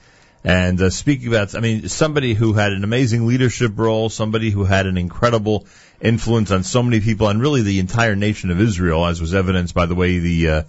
And 0.45 0.81
uh, 0.81 0.91
speaking 0.91 1.27
about, 1.27 1.57
I 1.57 1.61
mean, 1.61 1.89
somebody 1.89 2.33
who 2.33 2.53
had 2.53 2.73
an 2.73 2.85
amazing 2.85 3.27
leadership 3.27 3.73
role, 3.77 4.09
somebody 4.09 4.51
who 4.51 4.63
had 4.63 4.87
an 4.87 4.97
incredible 4.97 5.67
influence 6.01 6.51
on 6.51 6.63
so 6.63 6.83
many 6.83 7.01
people, 7.01 7.29
and 7.29 7.41
really 7.41 7.63
the 7.63 7.79
entire 7.79 8.17
nation 8.17 8.51
of 8.51 8.61
Israel, 8.61 9.07
as 9.07 9.21
was 9.21 9.35
evidenced 9.35 9.75
by 9.75 9.87
the 9.87 9.95
way 9.95 10.19
the 10.19 10.49
uh, 10.49 10.63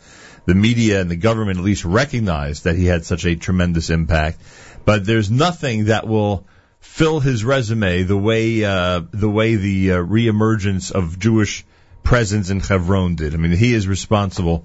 the 0.46 0.56
media 0.56 1.02
and 1.02 1.12
the 1.12 1.16
government 1.16 1.60
at 1.60 1.66
least 1.66 1.86
recognized 1.86 2.64
that 2.64 2.76
he 2.76 2.86
had 2.86 3.06
such 3.06 3.26
a 3.26 3.36
tremendous 3.36 3.90
impact. 3.90 4.42
But 4.86 5.06
there's 5.06 5.30
nothing 5.30 5.86
that 5.86 6.08
will 6.08 6.46
fill 6.80 7.20
his 7.20 7.44
resume 7.44 8.04
the 8.04 8.18
way 8.18 8.64
uh, 8.64 9.02
the 9.12 9.30
way 9.30 9.56
the 9.56 9.94
uh, 9.94 9.96
reemergence 9.98 10.92
of 10.92 11.20
Jewish 11.20 11.66
presence 12.04 12.50
in 12.50 12.62
Hebron 12.62 13.16
did. 13.16 13.34
I 13.34 13.38
mean, 13.38 13.52
he 13.52 13.74
is 13.74 13.88
responsible 13.88 14.64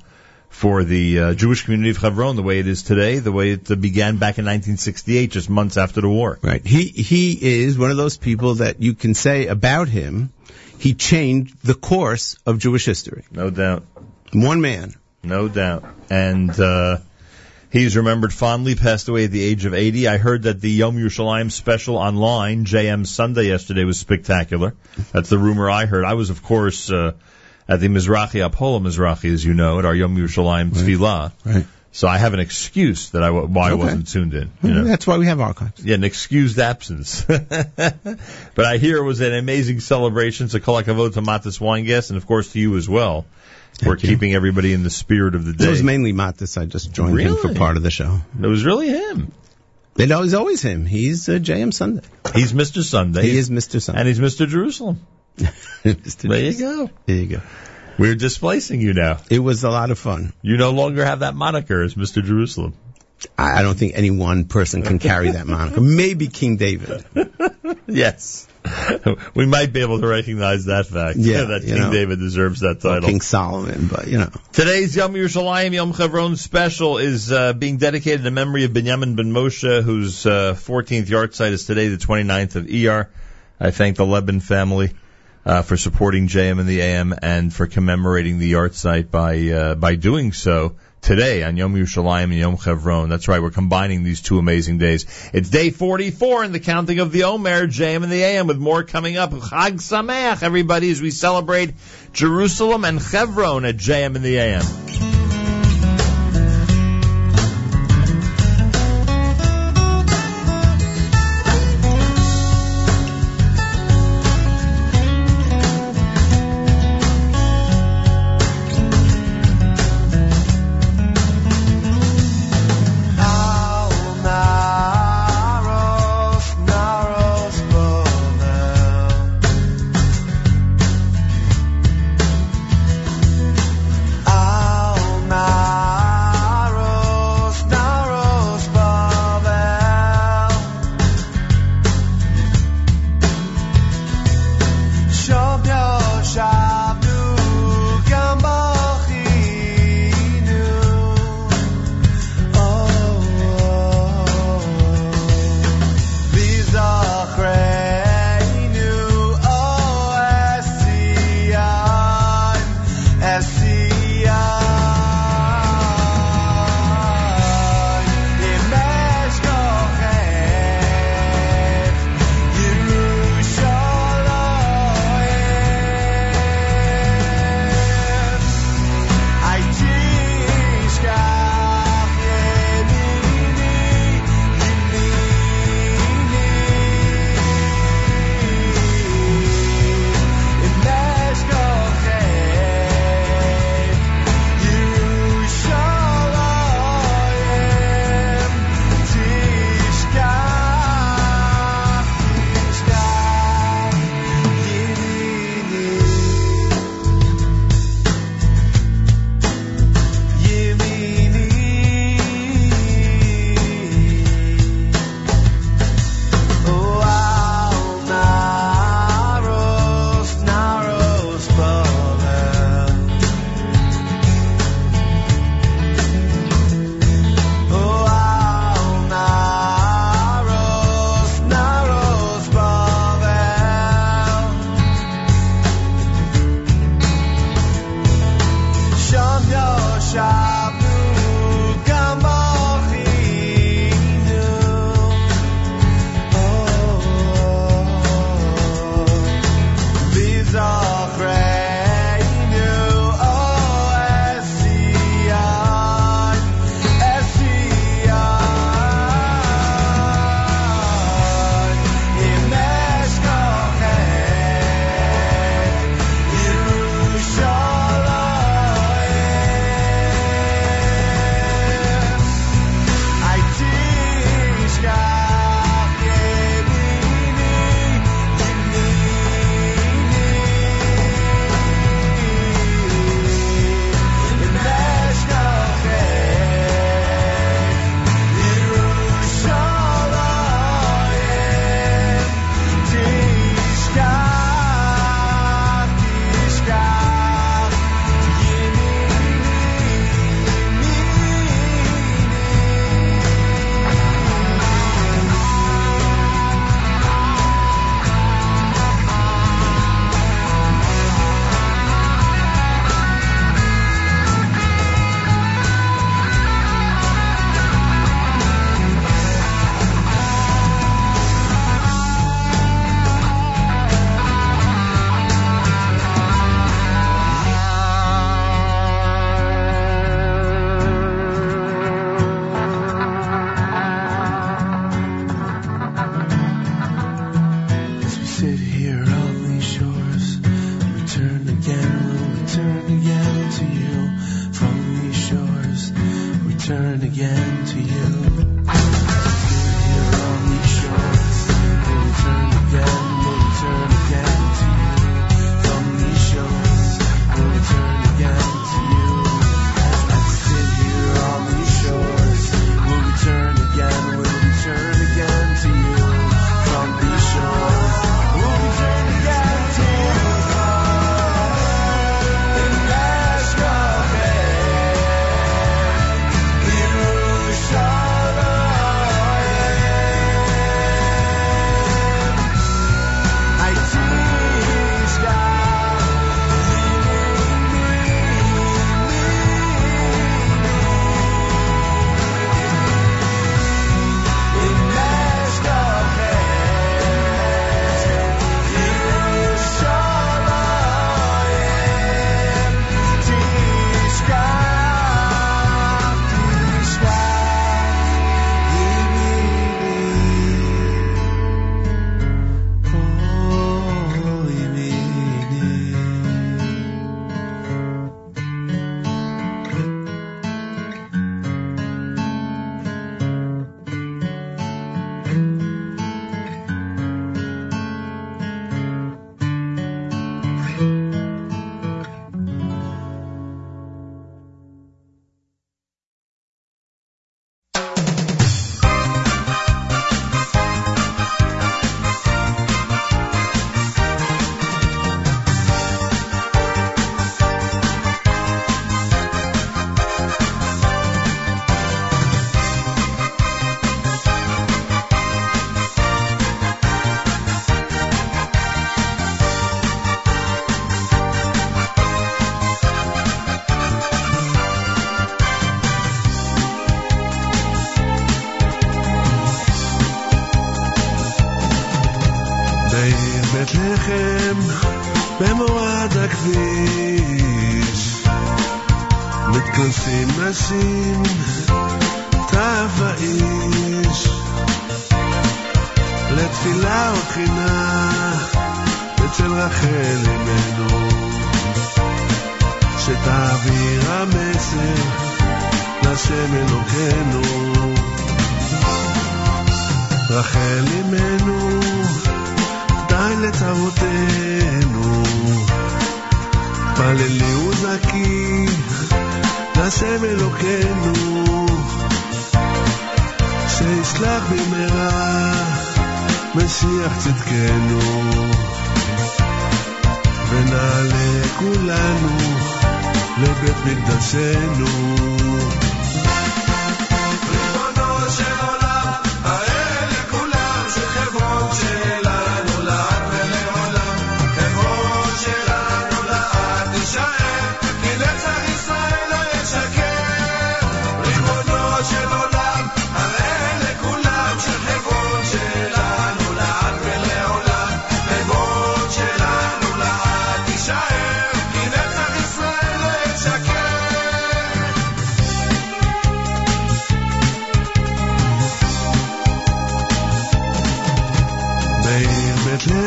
for 0.53 0.85
the 0.85 1.19
uh, 1.19 1.35
Jewish 1.35 1.65
community 1.65 1.91
of 1.91 1.97
Hebron 1.97 2.37
the 2.37 2.43
way 2.43 2.59
it 2.61 2.69
is 2.69 2.83
today, 2.83 3.19
the 3.19 3.33
way 3.33 3.53
it 3.53 3.81
began 3.81 4.19
back 4.19 4.39
in 4.39 4.45
1968, 4.45 5.31
just 5.31 5.51
months 5.51 5.77
after 5.77 6.03
the 6.03 6.09
war. 6.09 6.39
Right. 6.43 6.65
He 6.65 6.85
he 6.85 7.65
is 7.65 7.79
one 7.79 7.91
of 7.91 7.97
those 7.97 8.19
people 8.19 8.57
that 8.57 8.81
you 8.81 8.95
can 8.95 9.15
say 9.15 9.47
about 9.47 9.89
him, 9.89 10.31
he 10.79 10.95
changed 10.95 11.57
the 11.65 11.75
course 11.75 12.37
of 12.47 12.59
Jewish 12.59 12.85
history. 12.85 13.25
No 13.33 13.51
doubt. 13.51 13.85
One 14.33 14.61
man. 14.61 14.95
No 15.25 15.49
doubt. 15.49 15.85
And 16.11 16.51
uh, 16.61 16.99
he's 17.71 17.97
remembered 17.97 18.33
fondly, 18.33 18.75
passed 18.75 19.09
away 19.09 19.25
at 19.25 19.31
the 19.31 19.43
age 19.43 19.65
of 19.65 19.75
80. 19.75 20.07
I 20.07 20.19
heard 20.19 20.43
that 20.43 20.61
the 20.61 20.71
Yom 20.71 20.97
Yerushalayim 20.97 21.51
special 21.51 21.97
online, 21.97 22.67
JM 22.67 23.07
Sunday 23.07 23.45
yesterday, 23.45 23.85
was 23.85 23.99
spectacular. 23.99 24.75
That's 25.13 25.31
the 25.31 25.39
rumor 25.39 25.71
I 25.71 25.87
heard. 25.87 26.05
I 26.05 26.15
was, 26.15 26.31
of 26.31 26.43
course, 26.43 26.91
uh, 26.91 27.13
at 27.73 27.81
the 27.81 27.89
Mizrahi 27.89 28.45
Apollo 28.45 28.81
Mizrahi, 28.81 29.33
as 29.33 29.45
you 29.45 29.55
know, 29.55 29.79
at 29.79 29.85
our 29.85 29.95
Yom 29.95 30.17
Yerushalayim 30.17 30.71
Tefillah. 30.71 31.33
Right. 31.45 31.67
So 31.95 32.09
I 32.09 32.17
have 32.17 32.33
an 32.33 32.41
excuse 32.41 33.11
that 33.11 33.23
I 33.23 33.31
why 33.31 33.71
I 33.71 33.75
wasn't 33.75 34.09
tuned 34.09 34.35
in. 34.35 34.51
You 34.63 34.75
know? 34.75 34.85
That's 34.85 35.07
why 35.07 35.19
we 35.19 35.27
have 35.27 35.41
archives. 35.41 35.85
Yeah, 35.85 35.97
an 35.97 36.05
excused 36.05 36.59
absence. 36.59 37.23
but 37.25 38.65
I 38.65 38.79
hear 38.79 38.97
it 38.99 39.05
was 39.05 39.21
an 39.21 39.35
amazing 39.35 39.81
celebration. 39.81 40.49
So 40.49 40.59
kol 40.59 40.83
hakavod 40.83 41.15
to 41.15 41.23
Matis 41.23 41.61
Weingast, 41.61 42.11
and 42.11 42.17
of 42.17 42.27
course 42.27 42.53
to 42.53 42.61
you 42.61 42.77
as 42.77 42.89
well. 42.89 43.27
We're 43.85 43.97
keeping 43.97 44.35
everybody 44.35 44.73
in 44.75 44.83
the 44.83 44.91
spirit 44.91 45.35
of 45.35 45.45
the 45.45 45.53
day. 45.55 45.67
It 45.67 45.71
was 45.71 45.83
mainly 45.83 46.13
Matis. 46.13 46.61
I 46.61 46.67
just 46.67 46.93
joined 46.93 47.19
him 47.19 47.37
for 47.37 47.55
part 47.55 47.77
of 47.77 47.83
the 47.83 47.91
show. 47.91 48.21
It 48.41 48.47
was 48.47 48.65
really 48.65 48.89
him. 48.89 49.33
It 49.97 50.09
was 50.09 50.35
always 50.35 50.63
him. 50.63 50.87
He's 50.87 51.29
uh, 51.29 51.33
JM 51.33 51.75
Sunday. 51.75 52.03
He's 52.35 52.53
Mr. 52.53 52.83
Sunday. 52.83 53.23
He 53.23 53.37
is 53.37 53.51
Mr. 53.51 53.81
Sunday. 53.83 54.01
And 54.01 54.09
he's 54.09 54.21
Mr. 54.21 54.49
Jerusalem. 54.49 55.01
There 55.83 56.41
you 56.41 56.59
go. 56.59 56.91
There 57.07 57.17
you 57.17 57.27
go. 57.27 57.41
We're 57.99 58.15
displacing 58.15 58.81
you 58.81 58.95
now. 58.95 59.19
It 59.31 59.41
was 59.41 59.65
a 59.65 59.71
lot 59.71 59.91
of 59.91 59.99
fun. 59.99 60.33
You 60.41 60.57
no 60.57 60.71
longer 60.71 61.05
have 61.05 61.21
that 61.21 61.35
moniker 61.35 61.83
as 61.83 61.95
Mr. 61.95 62.23
Jerusalem. 62.23 62.75
I 63.37 63.59
I 63.59 63.63
don't 63.63 63.77
think 63.77 63.93
any 63.95 64.11
one 64.11 64.45
person 64.45 64.83
can 64.83 64.99
carry 64.99 65.33
that 65.33 65.47
moniker. 65.47 65.81
Maybe 66.03 66.29
King 66.29 66.57
David. 66.57 67.05
Yes. 67.87 68.47
we 69.35 69.45
might 69.45 69.73
be 69.73 69.81
able 69.81 70.01
to 70.01 70.07
recognize 70.07 70.67
that 70.67 70.87
fact. 70.87 71.19
Yeah, 71.19 71.45
that 71.47 71.63
King 71.63 71.79
know. 71.79 71.93
David 71.93 72.21
deserves 72.21 72.61
that 72.61 72.81
title. 72.81 73.09
King 73.09 73.21
Solomon, 73.21 73.89
but 73.89 74.07
you 74.07 74.19
know. 74.19 74.31
Today's 74.53 74.95
Yom 74.95 75.15
Yerushalayim 75.15 75.73
Yom 75.73 75.93
Chevron 75.93 76.37
special 76.37 76.99
is 76.99 77.33
uh, 77.33 77.53
being 77.55 77.79
dedicated 77.79 78.25
in 78.25 78.35
memory 78.35 78.65
of 78.65 78.71
Binyamin 78.71 79.17
ben 79.17 79.33
Moshe, 79.33 79.83
whose 79.83 80.25
uh, 80.27 80.55
14th 80.55 81.07
yahrzeit 81.07 81.51
is 81.51 81.67
today, 81.67 81.89
the 81.89 81.97
29th 81.97 82.57
of 82.57 82.67
Iyar. 82.67 83.09
I 83.59 83.73
thank 83.73 83.97
the 83.97 84.07
Lebin 84.07 84.41
family 84.41 84.93
uh, 85.45 85.63
for 85.63 85.77
supporting 85.77 86.29
JM 86.29 86.61
in 86.61 86.67
the 86.67 86.81
AM 86.81 87.15
and 87.23 87.53
for 87.53 87.67
commemorating 87.67 88.39
the 88.39 88.53
yahrzeit 88.53 89.11
by 89.11 89.49
uh, 89.49 89.75
by 89.75 89.95
doing 89.95 90.33
so 90.33 90.77
today 91.01 91.43
on 91.43 91.57
Yom 91.57 91.75
Yerushalayim 91.75 92.25
and 92.25 92.35
Yom 92.35 92.57
Chevron. 92.57 93.09
That's 93.09 93.29
right, 93.29 93.43
we're 93.43 93.51
combining 93.51 94.05
these 94.05 94.23
two 94.23 94.39
amazing 94.39 94.79
days. 94.79 95.31
It's 95.35 95.51
day 95.51 95.71
44 95.71 96.45
in 96.45 96.53
the 96.53 96.61
counting 96.61 97.01
of 97.01 97.13
the 97.13 97.25
Omer, 97.25 97.67
JM 97.67 98.05
in 98.05 98.11
the 98.11 98.23
AM, 98.23 98.47
with 98.47 98.59
more 98.59 98.85
coming 98.85 99.17
up. 99.17 99.33
Chag 99.33 99.75
Sameach, 99.75 100.43
everybody, 100.43 100.91
as 100.91 101.03
we 101.03 101.11
celebrate 101.11 101.75
Jerusalem 102.13 102.85
and 102.85 103.03
Chevron 103.03 103.65
at 103.65 103.77
JM 103.77 104.17
in 104.17 104.23
the 104.23 104.39
AM. 104.39 105.12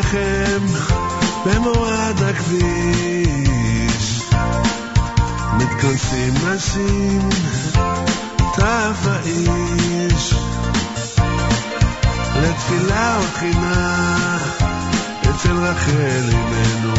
לחם, 0.06 0.66
במורד 1.46 2.22
הכביש, 2.30 4.22
מתכנסים 5.58 6.34
נשים, 6.48 7.30
טף 8.56 9.08
האיש, 9.08 10.34
לתפילה 12.42 13.20
ובחינה, 13.22 14.38
אצל 15.22 15.58
רחל 15.58 16.30
אמנו, 16.34 16.94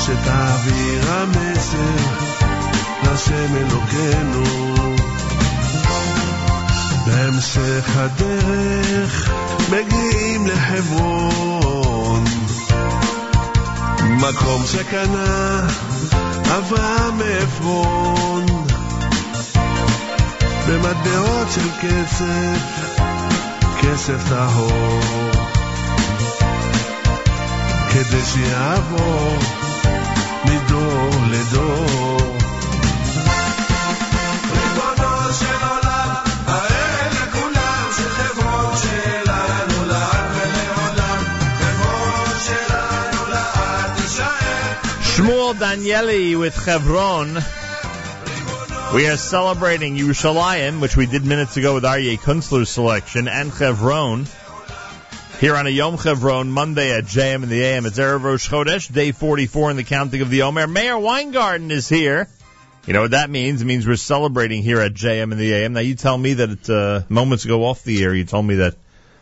שתעביר 0.00 1.12
המסר 1.12 1.96
לשם 3.02 3.56
אלוקינו. 3.56 4.70
בהמשך 7.06 7.96
הדרך 7.96 9.30
מגיעים 9.70 10.46
לחברון, 10.46 12.24
מקום 14.00 14.62
שקנה 14.66 15.66
אברהם 16.58 17.18
מעפרון, 17.18 18.46
במטבעות 20.68 21.48
של 21.54 21.70
כסף, 21.82 22.60
כסף 23.82 24.28
טהור, 24.28 25.00
כדי 27.92 28.24
שיעבור 28.24 29.38
מדור 30.44 31.10
לדור. 31.30 32.39
Danieli 45.54 46.38
with 46.38 46.54
Chevron. 46.54 47.34
We 48.94 49.08
are 49.08 49.16
celebrating 49.16 49.96
Yerushalayim, 49.96 50.80
which 50.80 50.96
we 50.96 51.06
did 51.06 51.24
minutes 51.24 51.56
ago 51.56 51.74
with 51.74 51.84
Aryeh 51.84 52.18
Kunstler's 52.18 52.68
selection, 52.68 53.28
and 53.28 53.52
Chevron. 53.52 54.26
Here 55.40 55.56
on 55.56 55.66
a 55.66 55.70
Yom 55.70 55.96
Chevron, 55.96 56.50
Monday 56.50 56.92
at 56.92 57.04
JM 57.04 57.42
in 57.42 57.48
the 57.48 57.62
AM. 57.62 57.86
It's 57.86 57.98
Erev 57.98 58.22
Rosh 58.22 58.48
Chodesh, 58.48 58.92
day 58.92 59.12
44 59.12 59.70
in 59.72 59.76
the 59.76 59.84
counting 59.84 60.20
of 60.20 60.30
the 60.30 60.42
Omer. 60.42 60.66
Meir 60.66 60.98
Weingarten 60.98 61.70
is 61.70 61.88
here. 61.88 62.28
You 62.86 62.92
know 62.92 63.02
what 63.02 63.12
that 63.12 63.30
means? 63.30 63.62
It 63.62 63.64
means 63.64 63.86
we're 63.86 63.96
celebrating 63.96 64.62
here 64.62 64.80
at 64.80 64.94
JM 64.94 65.32
in 65.32 65.38
the 65.38 65.52
AM. 65.52 65.72
Now 65.72 65.80
you 65.80 65.94
tell 65.94 66.16
me 66.16 66.34
that 66.34 66.70
uh, 66.70 67.12
moments 67.12 67.44
ago 67.44 67.64
off 67.64 67.82
the 67.84 68.02
air, 68.02 68.14
you 68.14 68.24
told 68.24 68.46
me 68.46 68.56
that 68.56 68.76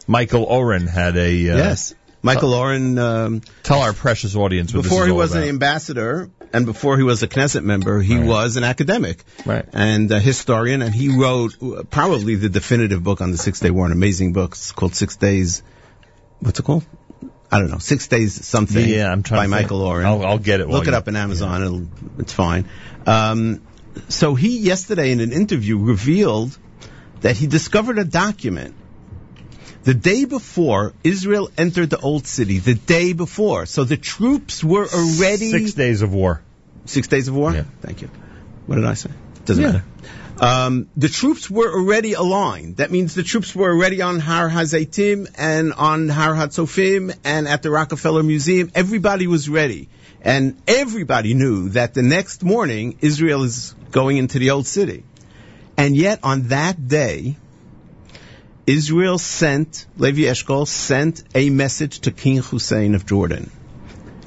Michael 0.06 0.44
Oren 0.44 0.86
had 0.86 1.16
a 1.16 1.50
uh, 1.50 1.56
yes. 1.56 1.94
Michael 2.22 2.54
Oren. 2.54 2.98
Um, 2.98 3.40
Tell 3.62 3.80
our 3.80 3.92
precious 3.92 4.34
audience 4.36 4.72
before 4.72 5.06
he 5.06 5.12
was 5.12 5.32
about. 5.32 5.42
an 5.44 5.48
ambassador 5.48 6.30
and 6.52 6.64
before 6.66 6.96
he 6.96 7.02
was 7.02 7.22
a 7.22 7.28
Knesset 7.28 7.62
member, 7.62 8.00
he 8.00 8.18
was 8.18 8.56
an 8.56 8.64
academic 8.64 9.22
Right. 9.44 9.66
and 9.72 10.10
a 10.10 10.18
historian, 10.18 10.80
and 10.82 10.94
he 10.94 11.08
wrote 11.16 11.62
uh, 11.62 11.82
probably 11.90 12.34
the 12.36 12.48
definitive 12.48 13.02
book 13.04 13.20
on 13.20 13.30
the 13.32 13.38
Six 13.38 13.60
Day 13.60 13.70
War, 13.70 13.86
an 13.86 13.92
amazing 13.92 14.32
book. 14.32 14.52
It's 14.52 14.72
called 14.72 14.94
Six 14.94 15.16
Days. 15.16 15.62
What's 16.40 16.58
it 16.58 16.64
called? 16.64 16.84
I 17.50 17.58
don't 17.58 17.70
know. 17.70 17.78
Six 17.78 18.08
Days 18.08 18.44
something. 18.46 18.86
Yeah, 18.88 19.10
I'm 19.12 19.22
trying 19.22 19.50
by. 19.50 19.60
Michael 19.62 19.82
Oren. 19.82 20.06
I'll, 20.06 20.24
I'll 20.24 20.38
get 20.38 20.60
it. 20.60 20.68
Look 20.68 20.86
it 20.88 20.94
up 20.94 21.06
in 21.08 21.16
Amazon. 21.16 21.62
It'll, 21.62 21.86
it's 22.20 22.32
fine. 22.32 22.68
Um, 23.06 23.62
so 24.08 24.34
he 24.34 24.58
yesterday 24.58 25.12
in 25.12 25.20
an 25.20 25.32
interview 25.32 25.78
revealed 25.78 26.56
that 27.20 27.36
he 27.36 27.46
discovered 27.46 27.98
a 27.98 28.04
document 28.04 28.74
the 29.88 29.94
day 29.94 30.26
before 30.26 30.92
Israel 31.02 31.50
entered 31.56 31.88
the 31.88 31.98
old 31.98 32.26
city. 32.26 32.58
The 32.58 32.74
day 32.74 33.14
before, 33.14 33.64
so 33.64 33.84
the 33.84 33.96
troops 33.96 34.62
were 34.62 34.86
already 34.86 35.50
Six 35.50 35.72
days 35.72 36.02
of 36.02 36.12
war. 36.12 36.42
Six 36.84 37.08
days 37.08 37.28
of 37.28 37.34
war. 37.34 37.54
Yeah. 37.54 37.64
Thank 37.80 38.02
you. 38.02 38.10
What 38.66 38.74
did 38.74 38.84
I 38.84 38.92
say? 38.92 39.08
Doesn't 39.46 39.64
Yeah. 39.64 39.70
matter. 39.70 39.84
Um, 40.40 40.88
the 40.94 41.08
troops 41.08 41.48
were 41.50 41.72
already 41.72 42.12
aligned. 42.12 42.76
That 42.76 42.90
means 42.90 43.14
the 43.14 43.22
troops 43.22 43.54
were 43.54 43.70
already 43.70 44.02
on 44.02 44.20
Har 44.20 44.50
Hazaitim 44.50 45.26
and 45.38 45.72
on 45.72 46.10
Har 46.10 46.34
Hatzofim 46.34 47.14
and 47.24 47.48
at 47.48 47.62
the 47.62 47.70
Rockefeller 47.70 48.22
Museum. 48.22 48.70
Everybody 48.74 49.26
was 49.26 49.48
ready. 49.48 49.88
And 50.20 50.60
everybody 50.68 51.32
knew 51.32 51.70
that 51.70 51.94
the 51.94 52.02
next 52.02 52.44
morning 52.44 52.98
Israel 53.00 53.42
is 53.42 53.74
going 53.90 54.18
into 54.18 54.38
the 54.38 54.50
old 54.50 54.66
city. 54.66 55.04
And 55.78 55.96
yet 55.96 56.20
on 56.24 56.48
that 56.48 56.76
day, 56.86 57.36
Israel 58.68 59.16
sent, 59.16 59.86
Levi 59.96 60.24
Eshkol 60.24 60.68
sent 60.68 61.22
a 61.34 61.48
message 61.48 62.00
to 62.00 62.10
King 62.10 62.36
Hussein 62.42 62.94
of 62.94 63.06
Jordan. 63.06 63.50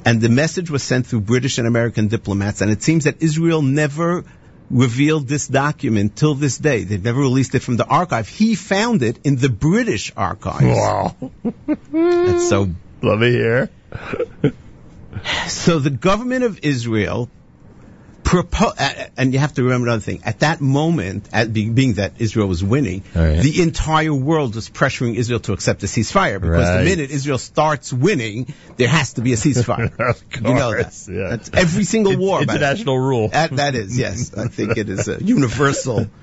And 0.04 0.20
the 0.20 0.28
message 0.28 0.68
was 0.68 0.82
sent 0.82 1.06
through 1.06 1.20
British 1.20 1.58
and 1.58 1.68
American 1.68 2.08
diplomats. 2.08 2.60
And 2.60 2.68
it 2.68 2.82
seems 2.82 3.04
that 3.04 3.22
Israel 3.22 3.62
never 3.62 4.24
revealed 4.68 5.28
this 5.28 5.46
document 5.46 6.16
till 6.16 6.34
this 6.34 6.58
day. 6.58 6.82
They've 6.82 7.04
never 7.04 7.20
released 7.20 7.54
it 7.54 7.60
from 7.60 7.76
the 7.76 7.86
archive. 7.86 8.28
He 8.28 8.56
found 8.56 9.04
it 9.04 9.20
in 9.22 9.36
the 9.36 9.48
British 9.48 10.12
archives. 10.16 10.64
Wow. 10.64 11.14
That's 11.92 12.48
so 12.48 12.68
Let 13.00 13.18
me 13.20 13.30
here. 13.30 13.70
So 15.46 15.78
the 15.78 15.90
government 15.90 16.42
of 16.42 16.58
Israel 16.64 17.30
propo- 18.24 19.10
and 19.16 19.32
you 19.32 19.38
have 19.38 19.54
to 19.54 19.62
remember 19.64 19.88
another 19.88 20.00
thing. 20.02 20.22
At 20.24 20.40
that 20.40 20.60
moment, 20.60 21.28
at 21.32 21.52
being, 21.52 21.74
being 21.74 21.94
that 21.94 22.14
Israel 22.18 22.46
was 22.46 22.62
winning, 22.64 23.02
Right. 23.14 23.40
the 23.40 23.62
entire 23.62 24.14
world 24.14 24.54
was 24.54 24.70
pressuring 24.70 25.16
Israel 25.16 25.40
to 25.40 25.52
accept 25.52 25.82
a 25.82 25.86
ceasefire 25.86 26.40
because 26.40 26.66
Right. 26.68 26.78
the 26.78 26.84
minute 26.84 27.10
Israel 27.10 27.38
starts 27.38 27.92
winning, 27.92 28.54
there 28.76 28.88
has 28.88 29.14
to 29.14 29.20
be 29.22 29.32
a 29.32 29.36
ceasefire. 29.36 29.90
You 30.36 30.54
know 30.54 30.70
that. 30.76 30.92
yeah. 31.08 31.28
That's 31.36 31.50
every 31.52 31.84
single 31.84 32.16
war. 32.16 32.38
way. 32.38 32.42
International 32.44 32.98
rule. 32.98 33.28
That, 33.28 33.50
that 33.56 33.74
is, 33.74 33.96
yes. 33.98 34.34
I 34.34 34.48
think 34.48 34.76
it 34.76 34.88
is 34.88 35.08
a 35.08 35.22
universal. 35.22 36.06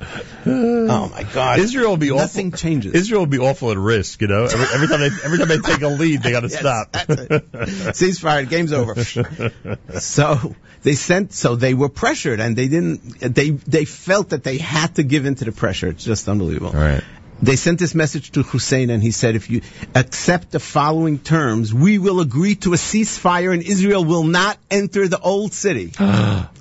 Oh 0.45 1.09
my 1.09 1.23
God! 1.33 1.59
Israel 1.59 1.89
will 1.91 1.97
be 1.97 2.09
awful. 2.11 2.21
Nothing 2.21 2.51
changes. 2.53 2.93
Israel 2.93 3.21
will 3.21 3.27
be 3.27 3.37
awful 3.39 3.71
at 3.71 3.77
risk, 3.77 4.21
you 4.21 4.27
know. 4.27 4.45
Every, 4.45 4.65
every 4.73 4.87
time 4.87 4.99
they 5.01 5.09
every 5.23 5.37
time 5.37 5.47
they 5.49 5.57
take 5.59 5.81
a 5.81 5.87
lead, 5.87 6.23
they 6.23 6.31
got 6.31 6.39
to 6.41 6.47
Yes, 6.47 6.59
stop. 6.59 6.91
Ceasefire. 6.93 8.49
Game's 8.49 8.73
over. 8.73 8.95
so 9.99 10.55
they 10.83 10.93
sent. 10.93 11.33
So 11.33 11.55
they 11.55 11.73
were 11.73 11.88
pressured, 11.89 12.39
and 12.39 12.55
they 12.55 12.67
didn't. 12.67 13.19
They 13.19 13.51
they 13.51 13.85
felt 13.85 14.29
that 14.29 14.43
they 14.43 14.57
had 14.57 14.95
to 14.95 15.03
give 15.03 15.25
in 15.25 15.35
to 15.35 15.45
the 15.45 15.51
pressure. 15.51 15.87
It's 15.87 16.03
just 16.03 16.27
unbelievable. 16.27 16.71
Right. 16.71 17.03
They 17.41 17.55
sent 17.55 17.79
this 17.79 17.95
message 17.95 18.31
to 18.31 18.43
Hussein, 18.43 18.89
and 18.89 19.01
he 19.01 19.11
said, 19.11 19.35
"If 19.35 19.49
you 19.49 19.61
accept 19.95 20.51
the 20.51 20.59
following 20.59 21.19
terms, 21.19 21.73
we 21.73 21.97
will 21.97 22.19
agree 22.19 22.55
to 22.55 22.73
a 22.73 22.77
ceasefire, 22.77 23.53
and 23.53 23.63
Israel 23.63 24.03
will 24.03 24.23
not 24.25 24.57
enter 24.69 25.07
the 25.07 25.19
old 25.19 25.53
city." 25.53 25.87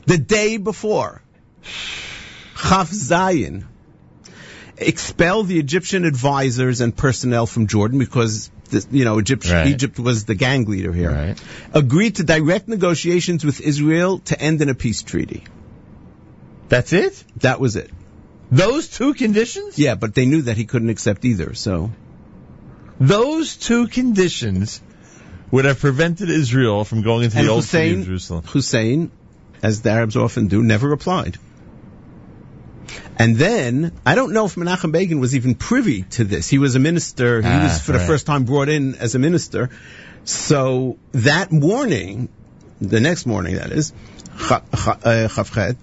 the 0.07 0.19
day 0.19 0.57
before, 0.57 1.21
Chaf 2.57 2.93
expel 4.81 5.43
the 5.43 5.59
Egyptian 5.59 6.05
advisors 6.05 6.81
and 6.81 6.97
personnel 6.97 7.47
from 7.47 7.67
Jordan 7.67 7.99
because 7.99 8.51
the, 8.71 8.87
you 8.91 9.05
know 9.05 9.19
Egypt, 9.19 9.49
Right. 9.51 9.67
Egypt 9.69 9.99
was 9.99 10.25
the 10.25 10.35
gang 10.35 10.65
leader 10.65 10.93
here. 10.93 11.11
Right. 11.11 11.43
Agreed 11.73 12.17
to 12.17 12.25
direct 12.25 12.69
negotiations 12.69 13.45
with 13.45 13.61
Israel 13.61 14.19
to 14.31 14.41
end 14.41 14.63
in 14.63 14.69
a 14.69 14.75
peace 14.75 15.03
treaty. 15.03 15.45
That's 16.69 16.93
it. 16.93 17.23
That 17.39 17.61
was 17.61 17.77
it. 17.77 17.91
Those 18.51 18.89
two 18.89 19.15
conditions. 19.15 19.79
Yeah, 19.79 19.95
but 19.95 20.15
they 20.15 20.27
knew 20.27 20.43
that 20.43 20.57
he 20.57 20.65
couldn't 20.65 20.91
accept 20.91 21.25
either. 21.25 21.55
So 21.55 21.91
Those 23.01 23.57
two 23.57 23.89
conditions 23.89 24.81
would 25.51 25.65
have 25.65 25.81
prevented 25.81 26.31
Israel 26.31 26.85
from 26.85 27.03
going 27.03 27.25
into 27.25 27.39
and 27.39 27.47
the 27.47 27.53
old 27.53 27.65
city 27.65 28.01
of 28.01 28.07
Jerusalem. 28.07 28.45
Hussein, 28.45 29.11
as 29.63 29.83
the 29.83 29.91
Arabs 29.91 30.17
often 30.17 30.49
do, 30.49 30.63
never 30.63 30.89
replied. 30.89 31.39
And 33.19 33.37
then 33.37 33.93
I 34.07 34.15
don't 34.15 34.33
know 34.33 34.45
if 34.47 34.55
Menachem 34.55 34.93
Begin 34.93 35.19
was 35.21 35.35
even 35.35 35.55
privy 35.57 36.03
to 36.03 36.25
this. 36.25 36.49
He 36.49 36.59
was 36.59 36.77
a 36.77 36.79
minister. 36.79 37.43
He 37.43 37.49
Ah, 37.49 37.65
was 37.65 37.81
for 37.81 37.93
the 37.93 37.99
first 38.01 38.27
time 38.27 38.45
brought 38.45 38.69
in 38.69 38.95
as 38.95 39.15
a 39.15 39.19
minister. 39.19 39.71
So 40.25 40.99
that 41.13 41.51
morning, 41.51 42.29
the 42.81 43.01
next 43.01 43.27
morning 43.27 43.57
that 43.57 43.73
is, 43.73 43.93
uh, 44.51 44.61
Chavchet, 44.71 45.77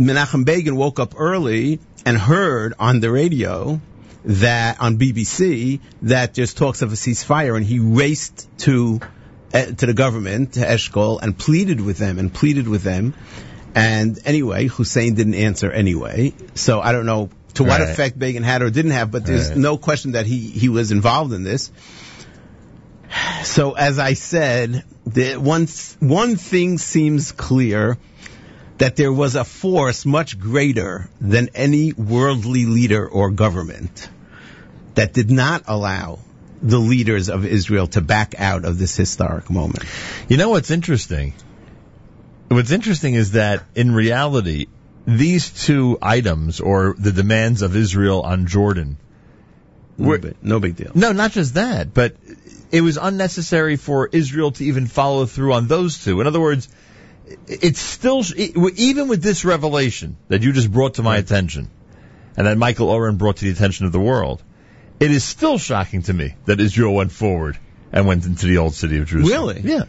Menachem 0.00 0.44
Begin 0.44 0.74
woke 0.76 0.98
up 0.98 1.14
early 1.16 1.78
and 2.04 2.16
heard 2.18 2.74
on 2.78 3.00
the 3.00 3.10
radio 3.10 3.80
that 4.24 4.80
on 4.80 4.98
BBC 4.98 5.80
that 6.02 6.34
there's 6.34 6.54
talks 6.54 6.82
of 6.82 6.92
a 6.92 6.96
ceasefire, 6.96 7.56
and 7.56 7.64
he 7.64 7.78
raced 7.78 8.48
to 8.58 9.00
uh, 9.52 9.66
to 9.66 9.86
the 9.86 9.94
government 9.94 10.54
to 10.54 10.60
Eshkol 10.60 11.20
and 11.22 11.36
pleaded 11.36 11.80
with 11.80 11.98
them 11.98 12.18
and 12.18 12.32
pleaded 12.32 12.68
with 12.68 12.82
them. 12.82 13.14
And 13.74 14.18
anyway, 14.24 14.66
Hussein 14.66 15.14
didn't 15.14 15.34
answer 15.34 15.70
anyway. 15.70 16.34
So 16.54 16.80
I 16.80 16.92
don't 16.92 17.06
know 17.06 17.30
to 17.54 17.64
what 17.64 17.80
Right. 17.80 17.90
effect 17.90 18.18
Begin 18.18 18.42
had 18.42 18.62
or 18.62 18.70
didn't 18.70 18.92
have, 18.92 19.10
but 19.10 19.24
there's 19.24 19.48
Right. 19.48 19.56
no 19.58 19.76
question 19.76 20.12
that 20.12 20.26
he 20.26 20.38
he 20.38 20.68
was 20.68 20.92
involved 20.92 21.32
in 21.32 21.44
this. 21.44 21.70
So 23.44 23.72
as 23.72 23.98
I 23.98 24.14
said, 24.14 24.84
the 25.06 25.34
one 25.36 25.66
one 26.00 26.36
thing 26.36 26.78
seems 26.78 27.32
clear 27.32 27.96
that 28.78 28.96
there 28.96 29.12
was 29.12 29.34
a 29.34 29.44
force 29.44 30.06
much 30.06 30.38
greater 30.38 31.08
than 31.20 31.50
any 31.54 31.92
worldly 31.92 32.66
leader 32.66 33.06
or 33.06 33.30
government 33.30 34.08
that 34.94 35.12
did 35.12 35.30
not 35.30 35.64
allow 35.66 36.18
the 36.62 36.78
leaders 36.78 37.28
of 37.28 37.44
Israel 37.44 37.86
to 37.88 38.00
back 38.00 38.34
out 38.38 38.64
of 38.64 38.78
this 38.78 38.96
historic 38.96 39.50
moment. 39.50 39.84
You 40.28 40.36
know 40.36 40.50
what's 40.50 40.70
interesting? 40.70 41.34
What's 42.50 42.72
interesting 42.72 43.14
is 43.14 43.32
that 43.32 43.62
in 43.76 43.94
reality, 43.94 44.66
these 45.06 45.50
two 45.50 45.98
items 46.02 46.58
or 46.58 46.96
the 46.98 47.12
demands 47.12 47.62
of 47.62 47.76
Israel 47.76 48.22
on 48.22 48.46
Jordan 48.46 48.98
No 49.96 50.18
big, 50.18 50.34
no 50.42 50.58
big 50.58 50.74
deal. 50.74 50.90
no, 50.94 51.12
not 51.12 51.30
just 51.30 51.54
that, 51.54 51.94
but 51.94 52.16
it 52.72 52.80
was 52.80 52.96
unnecessary 52.96 53.76
for 53.76 54.08
Israel 54.10 54.50
to 54.52 54.64
even 54.64 54.88
follow 54.88 55.26
through 55.26 55.52
on 55.52 55.68
those 55.68 56.02
two. 56.02 56.20
In 56.20 56.26
other 56.26 56.40
words, 56.40 56.68
it's 57.46 57.78
still, 57.78 58.24
even 58.36 59.06
with 59.06 59.22
this 59.22 59.44
revelation 59.44 60.16
that 60.26 60.42
you 60.42 60.52
just 60.52 60.72
brought 60.72 60.94
to 60.94 61.04
my 61.04 61.18
attention 61.18 61.70
and 62.36 62.48
that 62.48 62.58
Michael 62.58 62.90
Oren 62.90 63.16
brought 63.16 63.36
to 63.36 63.44
the 63.44 63.52
attention 63.52 63.86
of 63.86 63.92
the 63.92 64.00
world, 64.00 64.42
it 64.98 65.12
is 65.12 65.22
still 65.22 65.56
shocking 65.56 66.02
to 66.02 66.12
me 66.12 66.34
that 66.46 66.60
Israel 66.60 66.94
went 66.94 67.12
forward 67.12 67.56
and 67.92 68.08
went 68.08 68.26
into 68.26 68.46
the 68.46 68.58
old 68.58 68.74
city 68.74 68.98
of 68.98 69.06
Jerusalem. 69.06 69.56
Really? 69.56 69.60
Yeah. 69.60 69.84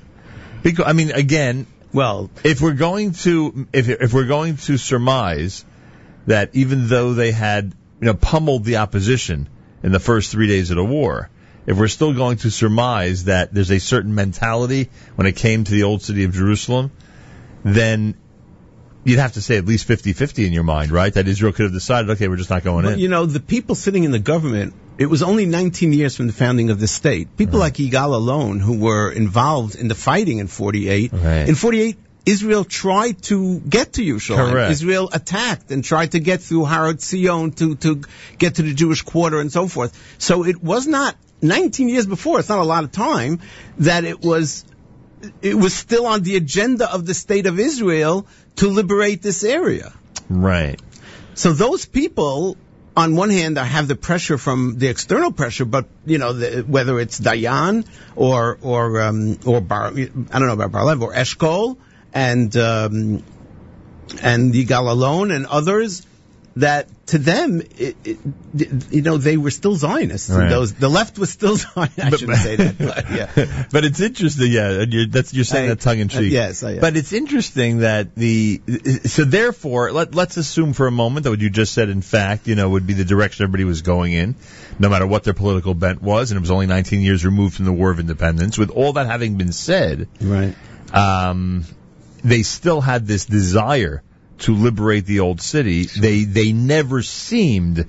Because, 0.62 0.86
I 0.88 0.94
mean, 0.94 1.10
again, 1.10 1.66
Well, 1.94 2.30
if 2.44 2.62
we're 2.62 2.74
going 2.74 3.14
to 3.26 3.68
if 3.74 3.90
if 3.90 4.14
we're 4.14 4.28
going 4.28 4.58
to 4.58 4.78
surmise 4.78 5.66
that 6.28 6.52
even 6.54 6.88
though 6.88 7.14
they 7.14 7.32
had 7.32 7.74
you 8.00 8.06
know 8.06 8.14
pummeled 8.14 8.64
the 8.64 8.78
opposition 8.78 9.50
in 9.84 9.92
the 9.92 10.00
first 10.00 10.32
three 10.32 10.48
days 10.48 10.70
of 10.70 10.78
the 10.78 10.86
war, 10.86 11.30
if 11.66 11.78
we're 11.78 11.88
still 11.88 12.14
going 12.14 12.38
to 12.38 12.52
surmise 12.52 13.26
that 13.26 13.54
there's 13.54 13.72
a 13.72 13.80
certain 13.80 14.16
mentality 14.16 14.90
when 15.16 15.28
it 15.28 15.36
came 15.36 15.64
to 15.64 15.72
the 15.72 15.84
old 15.84 16.02
city 16.02 16.24
of 16.24 16.34
Jerusalem, 16.34 16.92
then 17.64 18.16
you'd 19.04 19.20
have 19.20 19.34
to 19.34 19.42
say 19.42 19.58
at 19.58 19.66
least 19.66 19.88
50-50 19.88 20.46
in 20.46 20.54
your 20.54 20.64
mind, 20.64 20.92
right? 20.92 21.14
That 21.14 21.28
Israel 21.28 21.54
could 21.54 21.64
have 21.64 21.74
decided, 21.74 22.12
okay, 22.12 22.28
we're 22.28 22.36
just 22.36 22.52
not 22.52 22.64
going 22.64 22.86
But 22.86 22.94
in. 22.94 23.00
you 23.00 23.08
know, 23.08 23.26
the 23.26 23.40
people 23.40 23.74
sitting 23.74 24.04
in 24.04 24.12
the 24.12 24.20
government, 24.20 24.76
it 25.02 25.10
was 25.10 25.24
only 25.24 25.46
19 25.48 25.94
years 25.94 26.16
from 26.16 26.28
the 26.28 26.34
founding 26.34 26.70
of 26.70 26.80
the 26.80 26.88
state. 26.88 27.36
People 27.36 27.60
like 27.60 27.74
Yigal 27.76 28.14
Alon, 28.14 28.60
who 28.60 28.78
were 28.78 29.12
involved 29.12 29.76
in 29.76 29.88
the 29.88 29.96
fighting 29.96 30.38
in 30.38 30.48
48, 30.48 31.12
Right. 31.12 31.50
in 31.50 31.56
48, 31.56 31.98
Israel 32.26 32.64
tried 32.64 33.22
to 33.24 33.60
get 33.60 33.94
to 33.94 34.04
Yerushalayim. 34.04 34.52
Correct. 34.52 34.72
Israel 34.72 35.10
attacked 35.12 35.72
and 35.72 35.84
tried 35.84 36.12
to 36.12 36.20
get 36.20 36.42
through 36.42 36.66
Harod 36.66 37.02
Zion 37.02 37.52
to, 37.54 37.76
to 37.78 38.02
get 38.38 38.56
to 38.56 38.62
the 38.62 38.76
Jewish 38.76 39.02
quarter 39.02 39.40
and 39.40 39.52
so 39.52 39.68
forth. 39.68 39.98
So 40.20 40.46
it 40.46 40.62
was 40.64 40.86
not 40.86 41.16
19 41.42 41.90
years 41.90 42.06
before, 42.06 42.40
it's 42.40 42.50
not 42.50 42.60
a 42.60 42.70
lot 42.76 42.84
of 42.84 42.92
time, 42.92 43.40
that 43.80 44.04
it 44.04 44.22
was 44.22 44.66
it 45.42 45.56
was 45.56 45.74
still 45.74 46.06
on 46.08 46.22
the 46.22 46.36
agenda 46.36 46.92
of 46.92 47.06
the 47.06 47.14
state 47.14 47.46
of 47.48 47.60
Israel 47.60 48.28
to 48.58 48.68
liberate 48.68 49.22
this 49.22 49.44
area. 49.44 49.94
Right. 50.30 50.80
So 51.34 51.54
those 51.54 51.86
people, 51.86 52.58
on 52.96 53.16
one 53.16 53.30
hand, 53.30 53.58
I 53.58 53.64
have 53.64 53.88
the 53.88 53.96
pressure 53.96 54.38
from 54.38 54.78
the 54.78 54.88
external 54.88 55.32
pressure, 55.32 55.66
but 55.66 55.88
you 56.06 56.18
know, 56.18 56.34
the, 56.34 56.62
whether 56.62 57.00
it's 57.00 57.20
Dayan 57.20 57.86
or 58.16 58.58
or 58.62 59.02
um, 59.02 59.40
or 59.46 59.62
Bar, 59.62 59.88
I 59.88 59.94
don't 59.94 60.48
know 60.48 60.54
about 60.54 60.72
Barlev 60.72 61.02
or 61.02 61.14
Eshkol 61.14 61.78
and 62.14 62.56
um, 62.58 63.24
and 64.22 64.54
Yigal 64.54 64.92
Alon 64.92 65.32
and 65.32 65.46
others. 65.46 66.06
That 66.58 66.90
to 67.08 67.18
them, 67.18 67.62
it, 67.78 67.96
it, 68.04 68.18
you 68.92 69.02
know, 69.02 69.16
they 69.18 69.38
were 69.38 69.52
still 69.52 69.74
Zionists. 69.76 70.30
Right. 70.30 70.50
Those 70.50 70.74
the 70.74 70.90
left 70.90 71.18
was 71.18 71.30
still 71.30 71.56
Zionist. 71.58 72.00
I 72.00 72.10
shouldn't 72.10 72.38
say 72.40 72.56
that, 72.58 72.78
but 72.78 73.10
yeah. 73.48 73.64
but 73.72 73.86
it's 73.86 74.02
interesting, 74.02 74.52
yeah. 74.52 74.82
and 74.82 74.92
You're, 74.92 75.06
that's 75.08 75.34
you're 75.34 75.46
saying 75.46 75.72
I- 75.72 75.76
that 75.76 75.80
tongue 75.80 76.00
in 76.00 76.10
uh, 76.10 76.12
cheek. 76.20 76.34
yes, 76.34 76.62
I 76.64 76.74
am. 76.74 76.80
But 76.82 76.98
it's 76.98 77.14
interesting 77.14 77.80
that 77.80 78.16
the 78.16 78.62
so 79.06 79.24
therefore 79.24 79.94
let 79.94 80.14
let's 80.14 80.36
assume 80.36 80.74
for 80.74 80.88
a 80.88 80.92
moment 80.92 81.24
that 81.24 81.30
what 81.30 81.40
you 81.40 81.50
just 81.50 81.74
said, 81.74 81.88
in 81.88 82.02
fact, 82.02 82.48
you 82.48 82.56
know, 82.56 82.70
would 82.70 82.86
be 82.86 82.96
the 82.96 83.06
direction 83.06 83.44
everybody 83.44 83.64
was 83.64 83.82
going 83.82 84.12
in, 84.12 84.36
no 84.78 84.90
matter 84.90 85.08
what 85.08 85.24
their 85.24 85.34
political 85.34 85.74
bent 85.74 86.02
was, 86.02 86.32
and 86.32 86.38
it 86.38 86.42
was 86.42 86.52
only 86.52 86.68
19 86.68 87.00
years 87.00 87.24
removed 87.24 87.56
from 87.56 87.64
the 87.66 87.72
War 87.74 87.92
of 87.92 88.00
Independence. 88.02 88.58
With 88.58 88.72
all 88.72 88.92
that 88.94 89.06
having 89.06 89.38
been 89.38 89.54
said, 89.54 90.10
right, 90.20 90.54
um, 90.94 91.64
they 92.26 92.44
still 92.44 92.82
had 92.82 93.08
this 93.08 93.26
desire 93.26 94.04
to 94.42 94.56
liberate 94.56 95.06
the 95.06 95.20
old 95.22 95.42
city. 95.42 95.86
They 95.86 96.24
they 96.24 96.52
never 96.52 97.02
seemed 97.02 97.86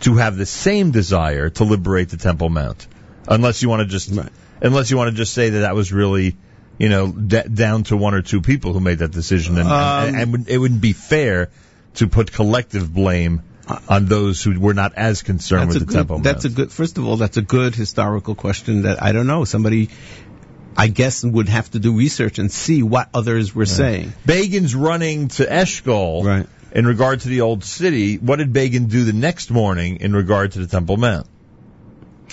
to 0.00 0.16
have 0.16 0.36
the 0.36 0.46
same 0.46 0.90
desire 0.90 1.50
to 1.50 1.64
liberate 1.64 2.08
the 2.10 2.16
Temple 2.16 2.48
Mount, 2.48 2.86
unless 3.28 3.62
you 3.62 3.68
want 3.68 3.80
to 3.80 3.86
just 3.86 4.12
unless 4.60 4.90
you 4.90 4.96
want 4.96 5.10
to 5.10 5.16
just 5.16 5.32
say 5.34 5.50
that 5.50 5.60
that 5.60 5.74
was 5.74 5.92
really 5.92 6.36
you 6.78 6.88
know 6.88 7.10
d- 7.12 7.42
down 7.52 7.84
to 7.84 7.96
one 7.96 8.14
or 8.14 8.22
two 8.22 8.40
people 8.40 8.72
who 8.72 8.80
made 8.80 8.98
that 8.98 9.12
decision, 9.12 9.58
and, 9.58 9.68
and, 9.68 10.14
Um, 10.16 10.20
and 10.20 10.32
would- 10.32 10.48
it 10.48 10.58
wouldn't 10.58 10.80
be 10.80 10.92
fair 10.92 11.50
to 11.94 12.08
put 12.08 12.32
collective 12.32 12.92
blame 12.92 13.42
on 13.88 14.04
those 14.06 14.42
who 14.42 14.60
were 14.60 14.74
not 14.74 14.92
as 14.94 15.22
concerned 15.22 15.68
with 15.68 15.78
the 15.78 15.84
good, 15.86 15.94
Temple 15.94 16.16
Mount. 16.16 16.24
That's 16.24 16.44
a 16.44 16.50
good. 16.50 16.70
First 16.70 16.98
of 16.98 17.06
all, 17.06 17.16
that's 17.16 17.38
a 17.38 17.42
good 17.42 17.74
historical 17.74 18.34
question 18.34 18.82
that 18.82 19.02
I 19.02 19.12
don't 19.12 19.26
know. 19.26 19.44
Somebody, 19.46 19.88
I 20.76 20.88
guess, 20.88 21.22
would 21.24 21.48
have 21.48 21.70
to 21.72 21.78
do 21.78 21.92
research 21.96 22.38
and 22.38 22.50
see 22.50 22.82
what 22.82 23.08
others 23.14 23.54
were 23.54 23.66
saying. 23.66 24.12
Begin's 24.26 24.74
running 24.74 25.28
to 25.28 25.44
Eshkol 25.44 26.24
Right. 26.24 26.46
in 26.72 26.86
regard 26.86 27.20
to 27.20 27.28
the 27.28 27.42
old 27.42 27.62
city. 27.64 28.16
What 28.18 28.36
did 28.36 28.52
Begin 28.52 28.86
do 28.88 29.04
the 29.04 29.12
next 29.12 29.50
morning 29.50 29.96
in 30.00 30.12
regard 30.14 30.52
to 30.52 30.58
the 30.58 30.66
Temple 30.66 30.96
Mount? 30.96 31.26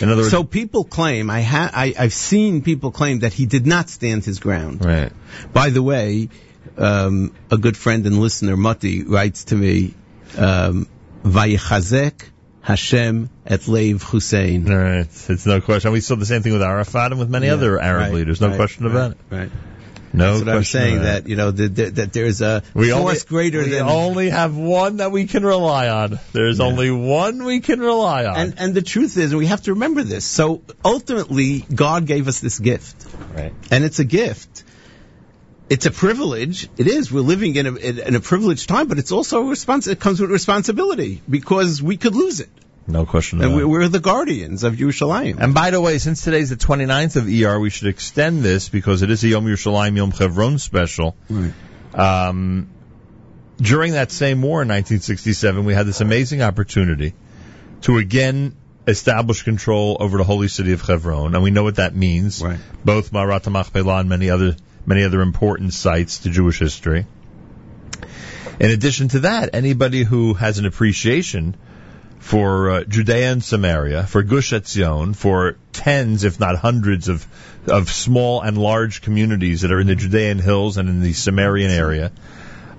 In 0.01 0.09
other 0.09 0.21
words, 0.23 0.31
So 0.31 0.43
people 0.43 0.83
claim 0.83 1.29
I 1.29 1.41
ha- 1.43 1.69
I, 1.71 1.93
I've 1.99 2.13
seen 2.13 2.63
people 2.63 2.91
claim 2.91 3.19
that 3.19 3.33
he 3.33 3.45
did 3.45 3.67
not 3.67 3.89
stand 3.89 4.25
his 4.25 4.39
ground. 4.39 4.83
Right. 4.83 5.11
By 5.53 5.69
the 5.69 5.83
way, 5.83 6.29
um, 6.77 7.35
a 7.51 7.57
good 7.57 7.77
friend 7.77 8.07
and 8.07 8.17
listener, 8.19 8.57
Mati, 8.57 9.03
writes 9.03 9.43
to 9.45 9.55
me, 9.55 9.93
um, 10.37 10.87
"Vayichazek 11.23 12.13
Hashem 12.61 13.29
et 13.45 13.67
Lev 13.67 14.03
Hussein." 14.03 14.71
All 14.71 14.77
right, 14.77 15.07
it's 15.29 15.45
no 15.45 15.61
question. 15.61 15.91
We 15.91 16.01
saw 16.01 16.15
the 16.15 16.25
same 16.25 16.41
thing 16.41 16.53
with 16.53 16.61
Arafat 16.63 17.11
and 17.11 17.19
with 17.19 17.29
many 17.29 17.47
Yeah, 17.47 17.53
other 17.53 17.79
Arab 17.79 18.01
right, 18.01 18.13
leaders. 18.13 18.41
No 18.41 18.49
right, 18.49 18.55
question 18.55 18.85
right, 18.85 18.91
about 18.91 19.11
it. 19.11 19.17
Right. 19.29 19.51
No 20.13 20.33
That's 20.33 20.45
what 20.45 20.55
I'm 20.55 20.63
saying. 20.65 20.97
about 20.97 21.23
That 21.23 21.29
you 21.29 21.37
know 21.37 21.51
that, 21.51 21.75
that, 21.75 21.95
that 21.95 22.13
there's 22.13 22.41
a 22.41 22.63
We 22.73 22.91
force 22.91 22.99
only, 22.99 23.19
greater 23.27 23.63
we 23.63 23.69
than 23.69 23.87
only 23.87 24.29
have 24.29 24.57
one 24.57 24.97
that 24.97 25.11
we 25.11 25.25
can 25.25 25.45
rely 25.45 25.87
on. 25.87 26.19
There's 26.33 26.59
only 26.59 26.91
one 26.91 27.45
we 27.45 27.61
can 27.61 27.79
rely 27.79 28.25
on. 28.25 28.35
And 28.37 28.53
and 28.57 28.73
the 28.73 28.81
truth 28.81 29.15
is, 29.17 29.31
and 29.31 29.39
we 29.39 29.45
have 29.47 29.61
to 29.63 29.73
remember 29.73 30.03
this. 30.03 30.25
So 30.25 30.63
ultimately, 30.83 31.59
God 31.73 32.05
gave 32.05 32.27
us 32.27 32.41
this 32.41 32.59
gift, 32.59 33.07
right? 33.33 33.53
and 33.71 33.85
it's 33.85 33.99
a 33.99 34.03
gift. 34.05 34.65
It's 35.71 35.85
a 35.85 35.91
privilege. 35.91 36.67
It 36.77 36.87
is. 36.87 37.13
We're 37.13 37.21
living 37.21 37.55
in 37.55 37.65
a 37.65 37.75
in, 37.75 38.15
a 38.15 38.19
privileged 38.19 38.67
time, 38.67 38.89
but 38.89 38.99
it's 38.99 39.13
also 39.13 39.47
a 39.47 39.49
respons- 39.49 39.87
It 39.87 40.01
comes 40.01 40.19
with 40.19 40.29
responsibility 40.29 41.21
because 41.29 41.81
we 41.81 41.95
could 41.95 42.13
lose 42.13 42.41
it, 42.41 42.49
No 42.87 43.05
question 43.05 43.41
and 43.41 43.55
we're 43.69 43.87
the 43.87 44.01
guardians 44.01 44.65
of 44.65 44.73
Yerushalayim. 44.75 45.39
And 45.39 45.53
by 45.53 45.69
the 45.71 45.79
way, 45.79 45.97
since 45.97 46.25
today's 46.25 46.49
the 46.49 46.57
29th 46.57 47.15
of 47.15 47.29
ER, 47.29 47.57
we 47.57 47.69
should 47.69 47.87
extend 47.87 48.43
this 48.43 48.67
because 48.67 49.01
it 49.01 49.11
is 49.11 49.23
a 49.23 49.29
Yom 49.29 49.45
Yerushalayim 49.45 49.95
Yom 49.95 50.11
Chevron 50.11 50.57
special. 50.57 51.15
Right. 51.29 51.53
Um, 51.93 52.67
during 53.55 53.93
that 53.93 54.11
same 54.11 54.41
war 54.41 54.61
in 54.63 54.67
1967, 54.67 55.63
we 55.63 55.73
had 55.73 55.85
this 55.85 56.01
amazing 56.01 56.41
opportunity 56.41 57.13
to 57.83 57.97
again 57.97 58.57
establish 58.87 59.43
control 59.43 59.95
over 60.01 60.17
the 60.17 60.25
holy 60.25 60.49
city 60.49 60.73
of 60.73 60.81
Hebron, 60.81 61.33
and 61.33 61.41
we 61.41 61.51
know 61.51 61.63
what 61.63 61.75
that 61.77 61.95
means. 61.95 62.43
Right. 62.43 62.59
Both 62.83 63.13
Me'arat 63.13 63.47
Machpelah 63.47 64.01
and 64.01 64.09
many 64.09 64.29
other 64.29 64.57
many 64.85 65.03
other 65.03 65.21
important 65.21 65.73
sites 65.73 66.19
to 66.19 66.29
Jewish 66.29 66.59
history. 66.59 67.05
In 68.59 68.71
addition 68.71 69.07
to 69.09 69.19
that, 69.21 69.51
anybody 69.53 70.03
who 70.03 70.33
has 70.33 70.59
an 70.59 70.65
appreciation 70.65 71.55
for 72.19 72.69
uh, 72.69 72.83
Judea 72.83 73.31
and 73.31 73.43
Samaria, 73.43 74.03
for 74.03 74.21
Gush 74.21 74.51
Etzion, 74.51 75.15
for 75.15 75.57
tens, 75.73 76.23
if 76.23 76.39
not 76.39 76.55
hundreds, 76.57 77.09
of 77.09 77.25
of 77.67 77.91
small 77.91 78.41
and 78.41 78.57
large 78.57 79.01
communities 79.01 79.61
that 79.61 79.71
are 79.71 79.79
in 79.79 79.87
the 79.87 79.95
Judean 79.95 80.39
hills 80.39 80.77
and 80.77 80.89
in 80.89 81.01
the 81.01 81.11
Samarian 81.13 81.69
area. 81.69 82.11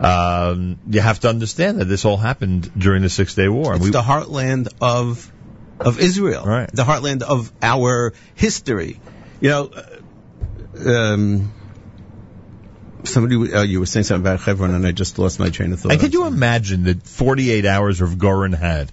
Um, 0.01 0.79
you 0.91 1.01
have 1.01 1.21
to 1.21 1.29
understand 1.29 1.81
that 1.81 1.85
this 1.85 2.05
all 2.05 2.17
happened 2.17 2.73
during 2.77 3.03
the 3.03 3.09
Six 3.09 3.35
Day 3.37 3.49
War. 3.49 3.75
It's 3.77 3.85
We- 3.85 3.91
the 3.91 4.03
heartland 4.03 4.69
of 4.81 5.31
of 5.81 5.99
Israel, 5.99 6.45
Right. 6.45 6.71
the 6.73 6.85
heartland 6.85 7.23
of 7.23 7.53
our 7.61 8.13
history. 8.35 9.01
You 9.41 9.49
know, 9.51 9.71
uh, 9.75 10.91
um, 10.91 11.53
somebody 13.05 13.53
uh, 13.53 13.63
you 13.63 13.81
were 13.81 13.87
saying 13.87 14.05
something 14.05 14.23
about 14.23 14.41
Hebron, 14.41 14.75
and 14.75 14.87
I 14.87 14.93
just 14.93 15.19
lost 15.19 15.39
my 15.39 15.51
train 15.51 15.73
of 15.73 15.81
thought. 15.81 15.93
and 15.93 16.01
could 16.01 16.13
you 16.15 16.27
imagine 16.27 16.83
the 16.85 16.95
48 16.95 17.65
hours 17.67 18.01
Rav 18.01 18.19
Goren 18.19 18.53
had? 18.53 18.91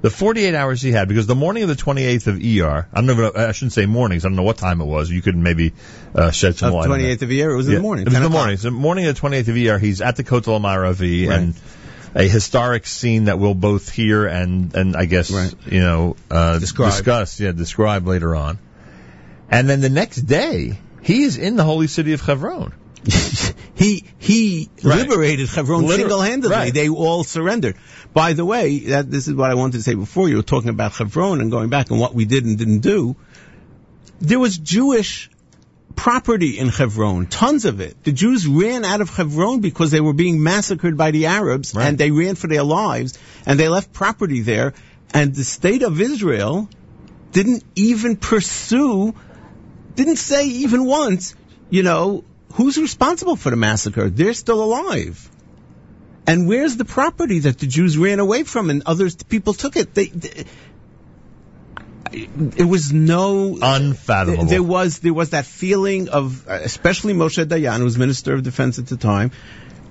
The 0.00 0.10
48 0.10 0.54
hours 0.54 0.80
he 0.80 0.92
had, 0.92 1.08
because 1.08 1.26
the 1.26 1.34
morning 1.34 1.64
of 1.64 1.68
the 1.68 1.74
28th 1.74 2.28
of 2.28 2.36
ER, 2.40 2.86
I'm 2.92 3.06
never, 3.06 3.36
I 3.36 3.50
shouldn't 3.50 3.72
say 3.72 3.84
mornings, 3.86 4.24
I 4.24 4.28
don't 4.28 4.36
know 4.36 4.44
what 4.44 4.56
time 4.56 4.80
it 4.80 4.84
was. 4.84 5.10
You 5.10 5.20
could 5.22 5.34
maybe 5.36 5.72
uh, 6.14 6.30
shed 6.30 6.54
some 6.56 6.68
Of 6.68 6.74
light. 6.74 6.88
on 6.88 6.98
that. 7.00 7.18
28th 7.18 7.22
of 7.22 7.32
year, 7.32 7.50
it 7.50 7.56
was 7.56 7.66
in 7.66 7.72
Yeah, 7.72 7.78
the 7.78 7.82
morning. 7.82 8.02
It 8.02 8.08
was 8.10 8.16
in 8.16 8.22
the 8.22 8.30
morning. 8.30 8.56
The 8.58 8.70
morning 8.70 9.06
of 9.06 9.16
the 9.16 9.20
28th 9.28 9.48
of 9.48 9.56
ER. 9.56 9.78
He's 9.80 10.00
at 10.00 10.14
the 10.14 10.22
Kotel 10.22 10.60
Maravi 10.60 11.26
Right. 11.28 11.36
and 11.40 11.54
a 12.14 12.22
historic 12.28 12.86
scene 12.86 13.24
that 13.24 13.40
we'll 13.40 13.54
both 13.54 13.90
hear 13.90 14.24
and, 14.26 14.72
and 14.76 14.96
I 14.96 15.06
guess, 15.06 15.32
Right. 15.32 15.52
you 15.66 15.80
know, 15.80 16.14
uh, 16.30 16.60
Describe. 16.60 16.92
discuss, 16.92 17.40
yeah, 17.40 17.50
describe 17.50 18.06
later 18.06 18.36
on. 18.36 18.58
And 19.50 19.68
then 19.68 19.80
the 19.80 19.90
next 19.90 20.18
day, 20.18 20.78
he 21.02 21.24
is 21.24 21.38
in 21.38 21.56
the 21.56 21.64
holy 21.64 21.88
city 21.88 22.12
of 22.12 22.20
Hebron. 22.20 22.72
he 23.74 24.04
he 24.18 24.68
Right. 24.82 25.00
liberated 25.08 25.48
Hebron 25.48 25.82
Liter- 25.86 26.00
single-handedly. 26.02 26.54
right. 26.56 26.74
They 26.74 26.88
all 26.88 27.24
surrendered. 27.24 27.76
By 28.14 28.32
the 28.32 28.44
way, 28.44 28.78
that, 28.90 29.10
this 29.10 29.28
is 29.28 29.34
what 29.34 29.50
I 29.50 29.54
wanted 29.54 29.78
to 29.78 29.82
say 29.82 29.94
before. 29.94 30.28
You 30.28 30.36
were 30.36 30.42
talking 30.42 30.70
about 30.70 30.92
Hebron 30.92 31.40
and 31.40 31.50
going 31.50 31.68
back 31.68 31.90
and 31.90 32.00
what 32.00 32.14
we 32.14 32.24
did 32.24 32.44
and 32.44 32.58
didn't 32.58 32.80
do. 32.80 33.16
There 34.20 34.38
was 34.38 34.56
Jewish 34.58 35.30
property 35.94 36.58
in 36.58 36.68
Hebron, 36.68 37.26
tons 37.26 37.64
of 37.64 37.80
it. 37.80 38.02
The 38.04 38.12
Jews 38.12 38.46
ran 38.46 38.84
out 38.84 39.00
of 39.00 39.10
Hebron 39.10 39.60
because 39.60 39.90
they 39.90 40.00
were 40.00 40.12
being 40.12 40.42
massacred 40.42 40.96
by 40.96 41.10
the 41.10 41.26
Arabs, 41.26 41.74
Right. 41.74 41.86
and 41.86 41.98
they 41.98 42.10
ran 42.10 42.34
for 42.34 42.46
their 42.46 42.62
lives, 42.62 43.18
and 43.46 43.58
they 43.58 43.68
left 43.68 43.92
property 43.92 44.40
there. 44.40 44.74
And 45.12 45.34
the 45.34 45.44
state 45.44 45.82
of 45.82 46.00
Israel 46.00 46.68
didn't 47.32 47.64
even 47.74 48.16
pursue, 48.16 49.14
didn't 49.94 50.16
say 50.16 50.46
even 50.46 50.84
once, 50.84 51.34
you 51.70 51.82
know, 51.82 52.24
who's 52.52 52.78
responsible 52.78 53.36
for 53.36 53.50
the 53.50 53.56
massacre? 53.56 54.08
They're 54.10 54.34
still 54.34 54.62
alive. 54.62 55.30
And 56.26 56.46
where's 56.46 56.76
the 56.76 56.84
property 56.84 57.38
that 57.40 57.58
the 57.58 57.66
Jews 57.66 57.96
ran 57.96 58.20
away 58.20 58.44
from 58.44 58.68
and 58.68 58.82
other 58.84 59.08
people 59.10 59.54
took 59.54 59.76
it? 59.76 59.94
They, 59.94 60.06
they 60.06 60.44
it 62.12 62.64
was 62.64 62.92
no 62.92 63.58
Unfathomable. 63.60 64.44
There 64.44 64.62
was 64.62 64.98
there 65.00 65.12
was 65.12 65.30
that 65.30 65.46
feeling 65.46 66.08
of, 66.08 66.46
especially 66.48 67.12
Moshe 67.12 67.44
Dayan, 67.44 67.78
who 67.78 67.84
was 67.84 67.98
Minister 67.98 68.34
of 68.34 68.42
Defense 68.42 68.78
at 68.78 68.86
the 68.86 68.96
time, 68.96 69.30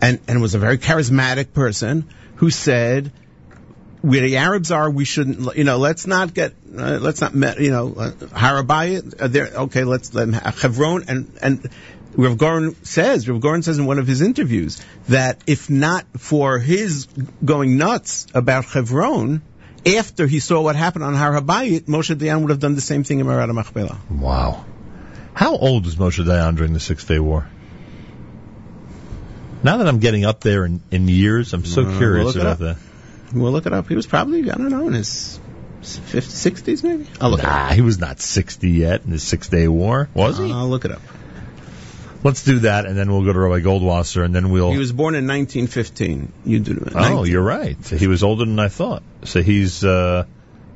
and 0.02 0.20
and 0.28 0.42
was 0.42 0.56
a 0.56 0.60
very 0.60 0.78
charismatic 0.78 1.54
person 1.54 2.10
who 2.36 2.50
said, 2.50 3.12
"Where 4.02 4.22
the 4.22 4.38
Arabs 4.38 4.72
are, 4.72 4.90
we 4.90 5.06
shouldn't. 5.06 5.56
You 5.56 5.64
know, 5.64 5.78
let's 5.78 6.08
not 6.08 6.34
get, 6.34 6.54
uh, 6.76 7.00
let's 7.02 7.22
not, 7.22 7.34
you 7.60 7.72
know, 7.72 7.94
uh, 7.96 8.12
Har 8.34 8.64
Habayit. 8.64 9.22
Uh, 9.22 9.28
there, 9.28 9.48
okay, 9.48 9.84
let's 9.84 10.14
let 10.14 10.30
Hebron 10.34 11.06
and 11.08 11.38
and." 11.42 11.70
Rav 12.18 12.38
Goren 12.38 12.84
says, 12.84 13.30
Rav 13.30 13.40
Goren 13.40 13.62
says 13.62 13.78
in 13.78 13.86
one 13.86 14.00
of 14.00 14.08
his 14.08 14.22
interviews 14.22 14.84
that 15.08 15.40
if 15.46 15.70
not 15.70 16.06
for 16.18 16.58
his 16.58 17.08
going 17.46 17.78
nuts 17.78 18.26
about 18.34 18.66
Hebron, 18.66 19.44
after 19.86 20.26
he 20.26 20.40
saw 20.40 20.62
what 20.62 20.76
happened 20.76 21.04
on 21.06 21.14
Har 21.14 21.40
Habayit, 21.40 21.82
Moshe 21.82 22.16
Dayan 22.16 22.42
would 22.42 22.50
have 22.50 22.60
done 22.60 22.74
the 22.74 22.82
same 22.82 23.04
thing 23.04 23.20
in 23.20 23.28
Me'arat 23.28 23.54
Machpelah. 23.54 24.00
Wow. 24.10 24.66
How 25.34 25.56
old 25.56 25.86
was 25.86 25.96
Moshe 25.96 26.26
Dayan 26.26 26.56
during 26.58 26.74
the 26.74 26.80
Six 26.80 27.06
Day 27.06 27.20
War? 27.20 27.48
Now 29.62 29.78
that 29.78 29.88
I'm 29.88 30.00
getting 30.00 30.26
up 30.26 30.40
there 30.40 30.66
in, 30.66 30.82
in 30.90 31.08
years, 31.08 31.54
I'm 31.54 31.66
so 31.66 31.82
Uh, 31.82 31.86
we'll 31.86 31.98
curious 31.98 32.36
about 32.36 32.60
that. 32.60 32.78
We'll 33.34 33.52
look 33.52 33.68
it 33.68 33.74
up. 33.74 33.88
He 33.88 33.96
was 33.96 34.08
probably, 34.08 34.50
I 34.50 34.56
don't 34.56 34.70
know, 34.70 34.88
in 34.88 34.94
his 34.94 35.40
50s, 35.82 36.64
60s 36.64 36.84
maybe? 36.84 37.08
I'll 37.22 37.30
look 37.30 37.44
Nah, 37.44 37.72
he 37.74 37.82
was 37.82 38.00
not 38.00 38.20
60 38.20 38.70
yet 38.70 39.04
in 39.04 39.12
the 39.12 39.20
Six 39.20 39.50
Day 39.50 39.68
War, 39.68 40.10
was 40.16 40.40
he? 40.40 40.52
I'll 40.52 40.68
look 40.68 40.86
it 40.86 40.92
up. 40.92 41.02
Let's 42.24 42.44
do 42.44 42.60
that, 42.60 42.86
and 42.86 42.98
then 42.98 43.12
we'll 43.12 43.24
go 43.24 43.34
to 43.34 43.40
Rabbi 43.40 43.62
Goldwasser, 43.64 44.24
and 44.26 44.34
then 44.34 44.50
we'll. 44.50 44.72
He 44.72 44.78
was 44.78 44.92
born 44.92 45.16
in 45.16 45.28
1915. 45.28 46.32
You 46.46 46.60
do 46.60 46.74
it. 46.88 46.94
Oh, 46.96 47.24
you're 47.24 47.42
right. 47.42 47.78
He 47.88 48.08
was 48.08 48.24
older 48.24 48.46
than 48.46 48.60
I 48.60 48.70
thought. 48.70 49.04
So 49.24 49.42
he's 49.42 49.84
uh, 49.84 50.26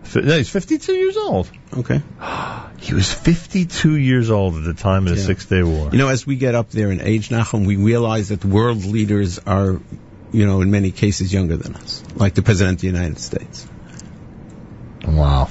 fi- 0.03 0.22
no, 0.22 0.38
he's 0.38 0.49
52 0.49 0.93
years 0.93 1.18
old. 1.18 1.49
Okay. 1.77 2.01
He 2.81 2.95
was 2.95 3.13
52 3.13 3.95
years 3.95 4.31
old 4.31 4.55
at 4.55 4.63
the 4.63 4.73
time 4.73 5.05
of 5.05 5.13
the 5.13 5.19
Yeah. 5.19 5.27
Six 5.27 5.45
Day 5.45 5.61
War. 5.61 5.89
You 5.91 5.99
know, 5.99 6.07
as 6.07 6.26
we 6.26 6.35
get 6.35 6.55
up 6.55 6.72
there 6.72 6.89
in 6.89 6.99
age, 6.99 7.30
Nachum, 7.30 7.68
we 7.68 7.76
realize 7.76 8.30
that 8.30 8.43
world 8.43 8.84
leaders 8.85 9.38
are, 9.38 9.80
you 10.31 10.47
know, 10.47 10.61
in 10.61 10.72
many 10.72 10.89
cases 10.89 11.31
younger 11.31 11.57
than 11.57 11.76
us, 11.76 12.03
like 12.15 12.34
the 12.34 12.41
President 12.41 12.77
of 12.77 12.81
the 12.81 12.88
United 12.88 13.19
States. 13.19 13.68
Wow. 15.07 15.49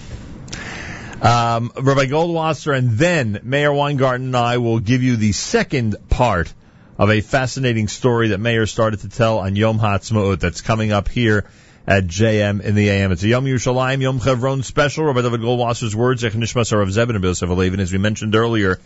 Um, 1.23 1.71
Rabbi 1.77 2.07
Goldwasser, 2.07 2.75
and 2.75 2.93
then 2.93 3.41
Meir 3.43 3.75
Weingarten 3.75 4.29
and 4.29 4.37
I 4.37 4.57
will 4.57 4.81
give 4.81 5.03
you 5.03 5.17
the 5.17 5.33
second 5.33 5.97
part 6.09 6.51
of 6.97 7.11
a 7.11 7.21
fascinating 7.21 7.89
story 7.89 8.29
that 8.29 8.39
Meir 8.39 8.65
started 8.67 9.01
to 9.01 9.11
tell 9.11 9.39
on 9.39 9.55
Yom 9.55 9.79
Ha'atzmaut 9.79 10.41
that's 10.41 10.63
coming 10.63 10.93
up 10.93 11.09
here 11.09 11.45
at 11.87 12.07
JM 12.07 12.63
in 12.63 12.75
the 12.75 12.89
AM. 12.89 13.13
It's 13.13 13.23
a 13.23 13.29
Yom 13.29 13.45
Yerushalayim 13.45 14.01
Yom 14.01 14.19
Chevron 14.19 14.63
special. 14.63 15.05
Rabbi 15.05 15.21
David 15.21 15.41
Goldwasser's 15.41 15.95
words, 15.95 16.23
Zech 16.23 16.33
Nishmas 16.33 16.75
Rav 16.75 16.89
Zebin 16.89 17.23
Yosef 17.23 17.51
Alevin, 17.51 17.81
as 17.81 17.93
we 17.93 17.99
mentioned 17.99 18.35
earlier. 18.35 18.79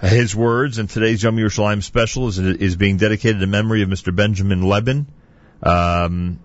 His 0.00 0.36
words 0.36 0.78
and 0.78 0.88
today's 0.88 1.24
Yom 1.24 1.38
Yerushalayim 1.38 1.82
special 1.82 2.28
is, 2.28 2.38
is 2.38 2.76
being 2.76 2.98
dedicated 2.98 3.42
in 3.42 3.50
memory 3.50 3.82
of 3.82 3.88
Mr. 3.88 4.14
Benjamin 4.14 4.62
Lebin, 4.62 5.06
um, 5.64 6.38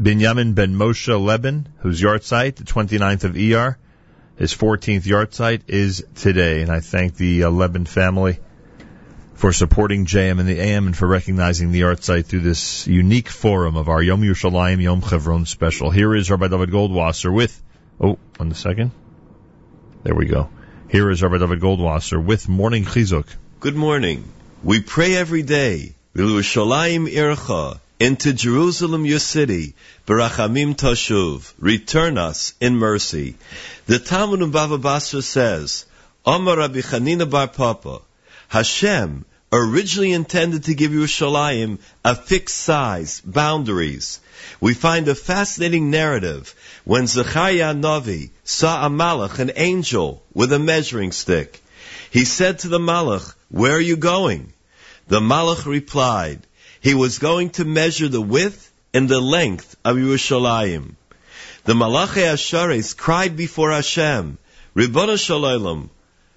Binyamin 0.00 0.54
Ben 0.54 0.74
Moshe 0.76 1.22
Lebin, 1.22 1.66
whose 1.80 2.00
yahrzeit, 2.00 2.54
the 2.54 2.64
29th 2.64 3.24
of 3.24 3.36
ER, 3.36 3.76
his 4.36 4.54
14th 4.54 5.02
yahrzeit 5.02 5.62
is 5.68 6.04
today. 6.14 6.62
And 6.62 6.70
I 6.70 6.80
thank 6.80 7.16
the 7.16 7.44
uh, 7.44 7.50
Lebin 7.50 7.86
family 7.86 8.38
for 9.34 9.52
supporting 9.52 10.06
JM 10.06 10.40
in 10.40 10.46
the 10.46 10.58
AM 10.58 10.86
and 10.86 10.96
for 10.96 11.06
recognizing 11.06 11.72
the 11.72 11.82
yahrzeit 11.82 12.26
through 12.26 12.40
this 12.40 12.86
unique 12.86 13.28
forum 13.28 13.76
of 13.76 13.88
our 13.88 14.02
Yom 14.02 14.22
Yerushalayim 14.22 14.82
Yom 14.82 15.02
Chevron 15.02 15.46
special. 15.46 15.90
Here 15.90 16.14
is 16.14 16.30
Rabbi 16.30 16.48
David 16.48 16.70
Goldwasser 16.70 17.32
with, 17.32 17.62
oh, 18.00 18.18
one 18.36 18.54
second. 18.54 18.92
There 20.02 20.14
we 20.14 20.26
go. 20.26 20.48
Here 20.88 21.10
is 21.10 21.22
Rabbi 21.22 21.38
David 21.38 21.60
Goldwasser 21.60 22.22
with 22.24 22.48
Morning 22.48 22.84
Chizuk. 22.84 23.26
Good 23.60 23.74
morning. 23.74 24.24
We 24.62 24.80
pray 24.80 25.16
every 25.16 25.42
day, 25.42 25.96
Yerushalayim 26.14 27.12
Ircha, 27.12 27.80
into 27.98 28.32
Jerusalem, 28.32 29.06
your 29.06 29.18
city, 29.18 29.74
Barachamim 30.06 30.76
Tashuv, 30.76 31.52
return 31.58 32.18
us 32.18 32.52
in 32.60 32.76
mercy. 32.76 33.36
The 33.86 33.98
Talmud 33.98 34.42
in 34.42 34.52
Bava 34.52 34.80
Basra 34.80 35.22
says, 35.22 35.86
Omar 36.24 36.58
Rabbi 36.58 36.80
Chanina 36.80 37.28
Bar 37.28 37.48
Papa, 37.48 38.02
Hashem 38.48 39.24
originally 39.52 40.12
intended 40.12 40.64
to 40.64 40.74
give 40.74 40.90
Yerushalayim 40.90 41.78
a 42.04 42.14
fixed 42.14 42.58
size, 42.58 43.22
boundaries. 43.24 44.20
We 44.60 44.74
find 44.74 45.08
a 45.08 45.14
fascinating 45.14 45.90
narrative 45.90 46.54
when 46.84 47.06
Zechariah 47.06 47.74
Navi 47.74 48.30
saw 48.44 48.86
a 48.86 48.90
malach, 48.90 49.38
an 49.38 49.52
angel, 49.56 50.22
with 50.34 50.52
a 50.52 50.58
measuring 50.58 51.12
stick. 51.12 51.62
He 52.10 52.24
said 52.24 52.60
to 52.60 52.68
the 52.68 52.78
malach, 52.78 53.34
Where 53.48 53.76
are 53.76 53.80
you 53.80 53.96
going? 53.96 54.52
The 55.08 55.20
malach 55.20 55.64
replied, 55.64 56.45
He 56.86 56.94
was 56.94 57.18
going 57.18 57.50
to 57.58 57.64
measure 57.64 58.06
the 58.06 58.20
width 58.20 58.72
and 58.94 59.08
the 59.08 59.20
length 59.20 59.74
of 59.84 59.96
Yerushalayim. 59.96 60.94
The 61.64 61.74
Malachi 61.74 62.20
Asharis 62.20 62.96
cried 62.96 63.36
before 63.36 63.72
Hashem, 63.72 64.38
Ribbon 64.72 65.16
Shalom, 65.16 65.90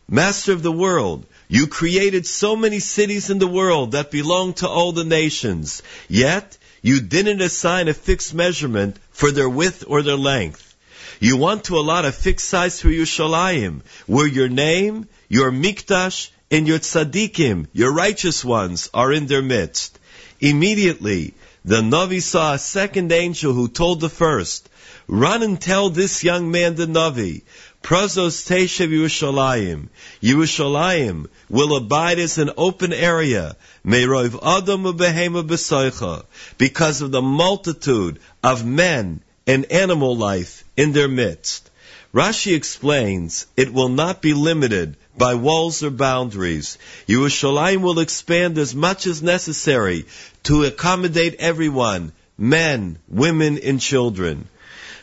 Master 0.09 0.53
of 0.53 0.63
the 0.63 0.71
world, 0.71 1.27
you 1.49 1.67
created 1.67 2.25
so 2.25 2.55
many 2.55 2.79
cities 2.79 3.29
in 3.29 3.37
the 3.37 3.53
world 3.59 3.91
that 3.91 4.09
belong 4.09 4.53
to 4.53 4.67
all 4.67 4.91
the 4.91 5.03
nations, 5.03 5.83
yet 6.07 6.57
you 6.81 6.99
didn't 6.99 7.41
assign 7.41 7.87
a 7.87 7.93
fixed 7.93 8.33
measurement 8.33 8.97
for 9.11 9.29
their 9.29 9.47
width 9.47 9.83
or 9.85 10.01
their 10.01 10.17
length. 10.17 10.73
You 11.19 11.37
want 11.37 11.65
to 11.65 11.77
allot 11.77 12.05
a 12.05 12.11
fixed 12.11 12.49
size 12.49 12.81
for 12.81 12.87
Yerushalayim, 12.87 13.81
where 14.07 14.25
your 14.25 14.49
name, 14.49 15.07
your 15.27 15.51
mikdash, 15.51 16.31
and 16.49 16.67
your 16.67 16.79
tzaddikim, 16.79 17.67
your 17.71 17.93
righteous 17.93 18.43
ones, 18.43 18.89
are 18.95 19.13
in 19.13 19.27
their 19.27 19.43
midst. 19.43 19.98
Immediately, 20.39 21.33
the 21.65 21.81
Navi 21.81 22.21
saw 22.21 22.53
a 22.53 22.59
second 22.59 23.11
angel 23.11 23.53
who 23.53 23.67
told 23.67 23.99
the 23.99 24.09
first, 24.09 24.69
Run 25.07 25.43
and 25.43 25.59
tell 25.59 25.89
this 25.89 26.23
young 26.23 26.51
man 26.51 26.75
the 26.75 26.85
Navi, 26.85 27.41
Prazos 27.81 28.47
Teshev 28.47 28.89
Yerushalayim. 28.89 29.87
Yerushalayim 30.21 31.27
will 31.49 31.75
abide 31.75 32.19
as 32.19 32.37
an 32.37 32.51
open 32.57 32.93
area, 32.93 33.55
Meirov 33.85 34.39
Adam 34.41 34.83
Behema 34.83 35.45
Besoicha, 35.45 36.23
because 36.57 37.01
of 37.01 37.11
the 37.11 37.21
multitude 37.21 38.19
of 38.43 38.65
men 38.65 39.21
and 39.47 39.65
animal 39.71 40.15
life 40.15 40.63
in 40.77 40.91
their 40.93 41.07
midst. 41.07 41.69
Rashi 42.13 42.55
explains 42.55 43.45
it 43.57 43.73
will 43.73 43.89
not 43.89 44.21
be 44.21 44.33
limited 44.33 44.95
by 45.19 45.35
walls 45.35 45.83
or 45.83 45.91
boundaries. 45.91 46.79
Yerushalayim 47.07 47.81
will 47.81 47.99
expand 47.99 48.57
as 48.57 48.73
much 48.73 49.05
as 49.05 49.21
necessary 49.21 50.05
to 50.45 50.63
accommodate 50.63 51.35
everyone, 51.39 52.11
men, 52.37 52.97
women, 53.07 53.59
and 53.59 53.79
children. 53.79 54.47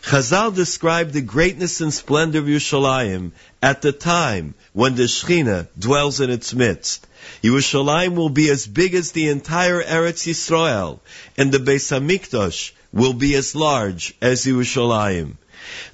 Chazal 0.03 0.55
described 0.55 1.13
the 1.13 1.21
greatness 1.21 1.81
and 1.81 1.93
splendor 1.93 2.39
of 2.39 2.47
Yerushalayim 2.47 3.33
at 3.61 3.83
the 3.83 3.93
time 3.93 4.55
when 4.73 4.95
the 4.95 5.05
Shechina 5.05 5.69
dwells 5.79 6.21
in 6.21 6.31
its 6.31 6.55
midst. 6.55 7.07
Yerushalayim 7.43 8.15
will 8.15 8.29
be 8.29 8.49
as 8.49 8.67
big 8.67 8.95
as 8.95 9.13
the 9.13 9.29
entire 9.29 9.83
Eretz 9.83 10.27
Yisrael, 10.27 11.01
and 11.37 11.53
the 11.53 11.59
Beis 11.59 11.91
Hamikdash 11.91 12.71
will 12.93 13.13
be 13.13 13.35
as 13.35 13.55
large 13.55 14.15
as 14.23 14.47
Yerushalayim. 14.47 15.35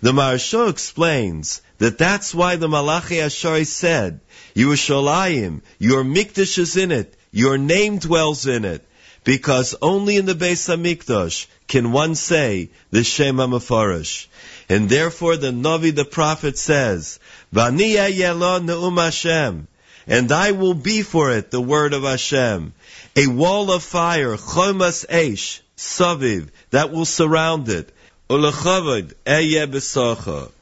The 0.03 0.13
Maharsha 0.13 0.69
explains 0.69 1.63
that 1.83 1.99
that's 1.99 2.33
why 2.33 2.55
the 2.55 2.69
Malachi 2.69 3.17
Ashari 3.17 3.67
said, 3.67 4.21
Yerushalayim, 4.55 5.63
your 5.81 6.05
Mikdash 6.05 6.57
is 6.59 6.77
in 6.77 6.93
it, 6.93 7.17
your 7.33 7.59
name 7.59 7.99
dwells 7.99 8.47
in 8.47 8.65
it, 8.65 8.87
because 9.25 9.75
only 9.83 10.17
in 10.17 10.27
the 10.27 10.35
Beis 10.37 10.69
Hamikdash 10.69 11.49
can 11.67 11.91
one 11.91 12.15
say 12.15 12.71
the 12.93 13.03
Shem 13.03 13.39
HaMeforash. 13.39 14.29
And 14.69 14.89
therefore 14.89 15.37
the 15.37 15.51
Navi 15.51 15.93
the 15.93 16.05
prophet 16.05 16.57
says, 16.57 17.19
Vaniya 17.53 18.13
Yelo 18.13 18.65
Ne'um 18.65 19.03
Hashem, 19.03 19.67
and 20.07 20.31
I 20.31 20.53
will 20.53 20.75
be 20.75 21.03
for 21.03 21.33
it 21.33 21.51
the 21.51 21.61
word 21.61 21.95
of 21.95 22.05
Hashem, 22.05 22.75
a 23.17 23.27
wall 23.27 23.73
of 23.73 23.83
fire, 23.83 24.37
Chomas 24.37 25.05
Eish, 25.09 25.59
Saviv, 25.77 26.51
that 26.71 26.93
will 26.93 27.07
surround 27.07 27.69
it, 27.69 27.93
Ulechavod 28.31 29.15
Eye 29.27 29.67
Besacha, 29.67 30.53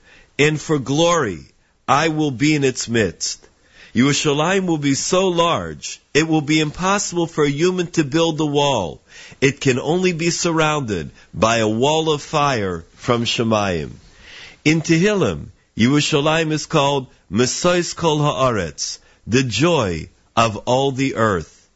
and 0.40 0.58
for 0.58 0.78
glory 0.78 1.40
I 1.86 2.08
will 2.08 2.30
be 2.30 2.54
in 2.54 2.64
its 2.64 2.88
midst. 2.88 3.46
Yerushalayim 3.94 4.66
will 4.66 4.78
be 4.78 4.94
so 4.94 5.28
large, 5.28 6.00
it 6.14 6.26
will 6.26 6.40
be 6.40 6.60
impossible 6.60 7.26
for 7.26 7.44
a 7.44 7.50
human 7.50 7.88
to 7.88 8.04
build 8.04 8.38
the 8.38 8.46
wall. 8.46 9.02
It 9.40 9.60
can 9.60 9.78
only 9.78 10.12
be 10.12 10.30
surrounded 10.30 11.10
by 11.34 11.58
a 11.58 11.68
wall 11.68 12.10
of 12.10 12.22
fire 12.22 12.86
from 12.94 13.24
Shemayim. 13.24 13.90
In 14.64 14.80
Tehillim, 14.80 15.48
Yerushalayim 15.76 16.52
is 16.52 16.64
called 16.64 17.08
Mesois 17.30 17.94
Kol 17.94 18.20
Haaretz, 18.20 18.98
the 19.26 19.42
joy 19.42 20.08
of 20.36 20.56
all 20.58 20.92
the 20.92 21.16
earth. 21.16 21.68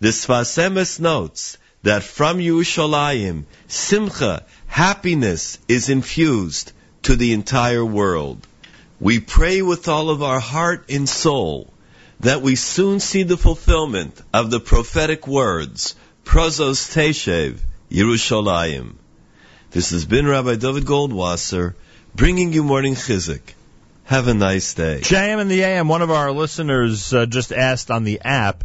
The 0.00 0.12
Sfas 0.12 0.52
Emes 0.62 1.00
notes 1.00 1.56
that 1.82 2.04
from 2.04 2.38
Yerushalayim, 2.38 3.44
Simcha, 3.66 4.44
happiness 4.68 5.58
is 5.66 5.88
infused 5.88 6.72
to 7.02 7.16
the 7.16 7.32
entire 7.32 7.84
world. 7.84 8.46
We 9.00 9.18
pray 9.20 9.62
with 9.62 9.88
all 9.88 10.10
of 10.10 10.22
our 10.22 10.40
heart 10.40 10.86
and 10.88 11.08
soul 11.08 11.72
that 12.20 12.40
we 12.40 12.54
soon 12.54 13.00
see 13.00 13.24
the 13.24 13.36
fulfillment 13.36 14.20
of 14.32 14.50
the 14.50 14.60
prophetic 14.60 15.26
words, 15.26 15.96
Prozos 16.24 16.94
Teshev, 16.94 17.58
Yerushalayim. 17.90 18.94
This 19.72 19.90
has 19.90 20.04
been 20.04 20.26
Rabbi 20.26 20.54
David 20.54 20.84
Goldwasser, 20.84 21.74
bringing 22.14 22.52
you 22.52 22.62
morning 22.62 22.94
Chizuk. 22.94 23.40
Have 24.04 24.28
a 24.28 24.34
nice 24.34 24.74
day. 24.74 25.00
JM 25.02 25.40
in 25.40 25.48
the 25.48 25.62
AM, 25.62 25.88
one 25.88 26.02
of 26.02 26.10
our 26.10 26.30
listeners 26.30 27.12
uh, 27.12 27.26
just 27.26 27.52
asked 27.52 27.90
on 27.90 28.04
the 28.04 28.20
app, 28.20 28.64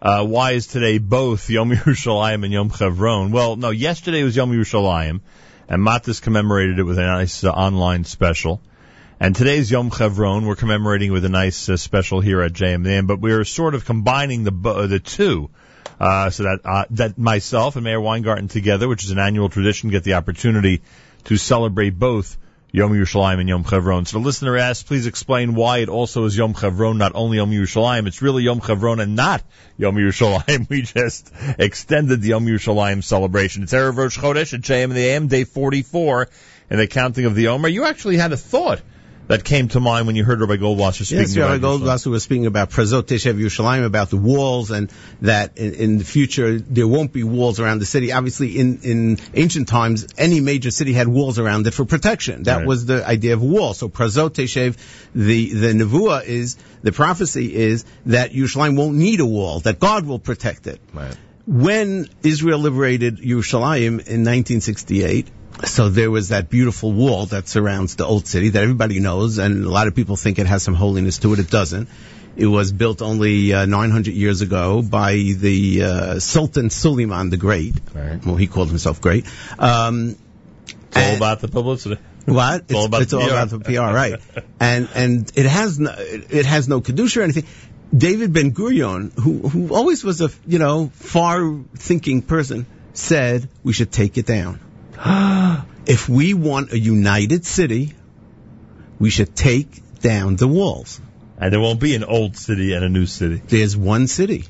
uh, 0.00 0.24
why 0.24 0.52
is 0.52 0.66
today 0.66 0.98
both 0.98 1.50
Yom 1.50 1.70
Yerushalayim 1.72 2.44
and 2.44 2.52
Yom 2.52 2.70
Chevron? 2.70 3.32
Well, 3.32 3.56
no, 3.56 3.70
yesterday 3.70 4.22
was 4.22 4.36
Yom 4.36 4.52
Yerushalayim, 4.52 5.20
and 5.68 5.82
Matis 5.82 6.22
commemorated 6.22 6.78
it 6.78 6.84
with 6.84 6.98
a 6.98 7.06
nice 7.06 7.44
uh, 7.44 7.50
online 7.50 8.04
special. 8.04 8.60
And 9.18 9.34
today's 9.34 9.70
Yom 9.70 9.90
Chevron, 9.90 10.44
we're 10.44 10.56
commemorating 10.56 11.10
with 11.10 11.24
a 11.24 11.30
nice 11.30 11.68
uh, 11.68 11.76
special 11.76 12.20
here 12.20 12.42
at 12.42 12.52
JMN, 12.52 13.06
but 13.06 13.20
we're 13.20 13.44
sort 13.44 13.74
of 13.74 13.84
combining 13.84 14.44
the 14.44 14.52
bo- 14.52 14.86
the 14.86 15.00
two, 15.00 15.48
uh, 15.98 16.30
so 16.30 16.42
that 16.42 16.60
uh, 16.64 16.84
that 16.90 17.16
myself 17.16 17.76
and 17.76 17.84
Meir 17.84 18.00
Weingarten 18.00 18.48
together, 18.48 18.88
which 18.88 19.04
is 19.04 19.10
an 19.10 19.18
annual 19.18 19.48
tradition, 19.48 19.88
get 19.88 20.04
the 20.04 20.14
opportunity 20.14 20.82
to 21.24 21.36
celebrate 21.36 21.98
both 21.98 22.36
Yom 22.72 22.92
Yerushalayim 22.92 23.40
and 23.40 23.48
Yom 23.48 23.64
Chevron. 23.64 24.04
So 24.04 24.18
the 24.18 24.24
listener 24.24 24.56
asks, 24.56 24.82
please 24.82 25.06
explain 25.06 25.54
why 25.54 25.78
it 25.78 25.88
also 25.88 26.24
is 26.24 26.36
Yom 26.36 26.54
Chevron, 26.54 26.98
not 26.98 27.12
only 27.14 27.38
Yom 27.38 27.50
Yerushalayim. 27.50 28.06
It's 28.06 28.22
really 28.22 28.42
Yom 28.42 28.60
Chevron 28.60 29.00
and 29.00 29.16
not 29.16 29.42
Yom 29.78 29.96
Yerushalayim. 29.96 30.68
We 30.68 30.82
just 30.82 31.32
extended 31.58 32.20
the 32.20 32.28
Yom 32.28 32.46
Yerushalayim 32.46 33.02
celebration. 33.02 33.62
It's 33.62 33.72
Erev 33.72 33.96
Rosh 33.96 34.18
Chodesh 34.18 34.52
at 34.52 34.60
JM 34.60 34.84
in 34.84 34.90
the 34.90 35.06
AM, 35.06 35.28
day 35.28 35.44
44 35.44 36.28
in 36.70 36.78
the 36.78 36.86
counting 36.86 37.24
of 37.24 37.34
the 37.34 37.48
Omer. 37.48 37.68
You 37.68 37.84
actually 37.84 38.16
had 38.16 38.32
a 38.32 38.36
thought 38.36 38.82
that 39.28 39.44
came 39.44 39.68
to 39.68 39.80
mind 39.80 40.06
when 40.06 40.14
you 40.14 40.24
heard 40.24 40.40
Rabbi 40.40 40.56
Goldwasser 40.56 41.04
speaking 41.04 41.18
Yes, 41.22 41.36
Rabbi. 41.36 41.58
Goldwasser 41.58 42.06
was 42.06 42.22
speaking 42.22 42.46
about 42.46 42.70
Prezot 42.70 43.02
Teshev 43.02 43.34
Yerushalayim, 43.42 43.84
about 43.84 44.10
the 44.10 44.16
walls, 44.16 44.70
and 44.70 44.90
that 45.22 45.58
in, 45.58 45.74
in 45.74 45.98
the 45.98 46.04
future 46.04 46.58
there 46.60 46.86
won't 46.86 47.12
be 47.12 47.24
walls 47.24 47.58
around 47.58 47.80
the 47.80 47.86
city. 47.86 48.12
Obviously, 48.12 48.58
in, 48.58 48.80
in 48.82 49.18
ancient 49.34 49.68
times, 49.68 50.06
any 50.16 50.40
major 50.40 50.70
city 50.70 50.92
had 50.92 51.08
walls 51.08 51.38
around 51.38 51.66
it 51.66 51.74
for 51.74 51.84
protection. 51.84 52.44
That 52.44 52.58
Right. 52.58 52.66
was 52.66 52.86
the 52.86 53.06
idea 53.06 53.34
of 53.34 53.42
a 53.42 53.44
wall. 53.44 53.74
So 53.74 53.88
Prezot 53.88 54.30
Teshev, 54.30 54.76
the 55.14 55.52
the 55.54 55.72
nevuah 55.72 56.24
is 56.24 56.56
the 56.82 56.92
prophecy 56.92 57.54
is 57.54 57.84
that 58.06 58.32
Yerushalayim 58.32 58.76
won't 58.76 58.96
need 58.96 59.20
a 59.20 59.26
wall, 59.26 59.60
that 59.60 59.80
God 59.80 60.06
will 60.06 60.18
protect 60.20 60.66
it. 60.68 60.80
Right. 60.94 61.16
When 61.46 62.08
Israel 62.22 62.58
liberated 62.60 63.18
Yerushalayim 63.18 64.06
in 64.06 64.24
1968. 64.24 65.28
So 65.64 65.88
there 65.88 66.10
was 66.10 66.28
that 66.28 66.50
beautiful 66.50 66.92
wall 66.92 67.26
that 67.26 67.48
surrounds 67.48 67.96
the 67.96 68.04
old 68.04 68.26
city 68.26 68.50
that 68.50 68.62
everybody 68.62 69.00
knows, 69.00 69.38
and 69.38 69.64
a 69.64 69.70
lot 69.70 69.86
of 69.86 69.94
people 69.94 70.16
think 70.16 70.38
it 70.38 70.46
has 70.46 70.62
some 70.62 70.74
holiness 70.74 71.18
to 71.18 71.32
it. 71.32 71.38
It 71.38 71.50
doesn't. 71.50 71.88
It 72.36 72.46
was 72.46 72.70
built 72.72 73.00
only 73.00 73.54
uh, 73.54 73.64
900 73.64 74.12
years 74.12 74.42
ago 74.42 74.82
by 74.82 75.14
the 75.14 75.82
uh, 75.82 76.18
Sultan 76.18 76.68
Suleiman 76.68 77.30
the 77.30 77.38
Great. 77.38 77.74
Right. 77.94 78.24
Well, 78.24 78.36
he 78.36 78.46
called 78.46 78.68
himself 78.68 79.00
great. 79.00 79.24
Um, 79.58 80.16
It's 80.88 80.96
all 80.98 81.16
about 81.16 81.40
the 81.40 81.48
publicity. 81.48 81.98
what? 82.26 82.62
It's 82.62 82.74
all 82.74 82.84
about 82.84 83.02
it's 83.02 83.12
the 83.12 83.18
all 83.18 83.26
PR. 83.28 83.32
about 83.32 83.50
the 83.50 83.60
PR, 83.60 83.80
right? 83.80 84.20
and 84.60 84.88
and 84.94 85.32
it 85.34 85.46
has 85.46 85.78
no, 85.78 85.94
it 85.96 86.44
has 86.44 86.68
no 86.68 86.82
kedusha 86.82 87.18
or 87.18 87.22
anything. 87.22 87.44
David 87.96 88.32
Ben 88.34 88.52
Gurion, 88.52 89.12
who 89.18 89.48
who 89.48 89.74
always 89.74 90.04
was 90.04 90.20
a 90.20 90.28
you 90.46 90.58
know 90.58 90.90
far 90.92 91.60
thinking 91.76 92.20
person, 92.20 92.66
said 92.92 93.48
we 93.64 93.72
should 93.72 93.90
take 93.90 94.18
it 94.18 94.26
down. 94.26 94.60
if 95.86 96.08
we 96.08 96.34
want 96.34 96.72
a 96.72 96.78
united 96.78 97.44
city, 97.44 97.94
we 98.98 99.10
should 99.10 99.34
take 99.34 100.00
down 100.00 100.36
the 100.36 100.48
walls. 100.48 101.00
And 101.38 101.52
there 101.52 101.60
won't 101.60 101.80
be 101.80 101.94
an 101.94 102.04
old 102.04 102.36
city 102.36 102.72
and 102.72 102.84
a 102.84 102.88
new 102.88 103.06
city. 103.06 103.42
There's 103.46 103.76
one 103.76 104.06
city. 104.06 104.44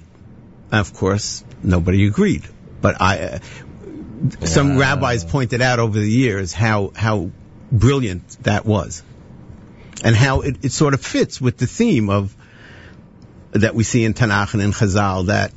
Of 0.70 0.94
course, 0.94 1.44
nobody 1.62 2.06
agreed, 2.06 2.44
but 2.80 3.00
I. 3.00 3.18
Uh, 3.18 3.38
some 4.44 4.78
rabbis 4.78 5.24
pointed 5.24 5.60
out 5.60 5.78
over 5.78 5.98
the 5.98 6.10
years 6.10 6.52
how 6.52 6.92
how 6.96 7.30
brilliant 7.70 8.42
that 8.44 8.64
was, 8.64 9.02
and 10.02 10.16
how 10.16 10.40
it, 10.40 10.64
it 10.64 10.72
sort 10.72 10.94
of 10.94 11.04
fits 11.04 11.40
with 11.40 11.58
the 11.58 11.66
theme 11.66 12.08
of 12.08 12.34
that 13.52 13.74
we 13.74 13.84
see 13.84 14.04
in 14.04 14.14
Tanakh 14.14 14.54
and 14.54 14.62
in 14.62 14.72
Chazal 14.72 15.26
that 15.26 15.52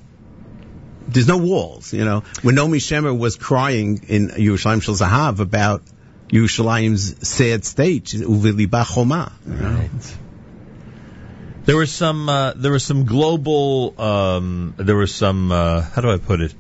there's 1.14 1.27
no 1.27 1.38
walls. 1.38 1.94
You 1.94 2.06
know, 2.06 2.23
when 2.41 2.56
Naomi 2.56 2.80
Shemer 2.80 3.18
was 3.18 3.36
crying 3.36 4.02
in 4.07 4.30
Yerushalayim 4.30 4.81
Shel 4.81 4.95
Zahav 4.95 5.40
about 5.40 5.81
Yerushalayim's 6.30 7.27
sad 7.27 7.65
state, 7.65 8.06
Uviliba 8.06 8.86
Choma. 8.86 9.31
Right. 9.45 9.90
There 11.65 11.77
was 11.77 11.91
some 11.91 12.30
uh, 12.30 12.53
there 12.56 12.72
was 12.72 12.84
some 12.84 13.06
global 13.06 13.99
um, 14.02 14.73
there 14.77 14.95
was 14.95 15.14
some 15.14 15.52
uh, 15.52 15.81
how 15.81 16.02
do 16.02 16.10
I 16.11 16.18
put 16.18 16.41
it 16.41 16.53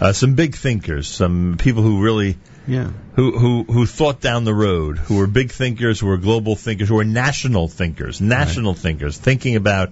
uh, 0.00 0.12
some 0.12 0.34
big 0.34 0.54
thinkers 0.56 1.06
some 1.08 1.56
people 1.58 1.82
who 1.82 2.02
really 2.02 2.36
Yeah. 2.66 2.90
who 3.14 3.38
who 3.38 3.64
who 3.64 3.86
thought 3.86 4.20
down 4.20 4.44
the 4.44 4.54
road 4.54 4.98
who 4.98 5.16
were 5.18 5.28
big 5.28 5.52
thinkers 5.52 6.00
who 6.00 6.08
were 6.08 6.16
global 6.16 6.56
thinkers 6.56 6.88
who 6.88 6.96
were 6.96 7.04
national 7.04 7.68
thinkers 7.68 8.20
national 8.20 8.74
thinkers 8.74 9.16
thinking 9.16 9.54
about 9.56 9.90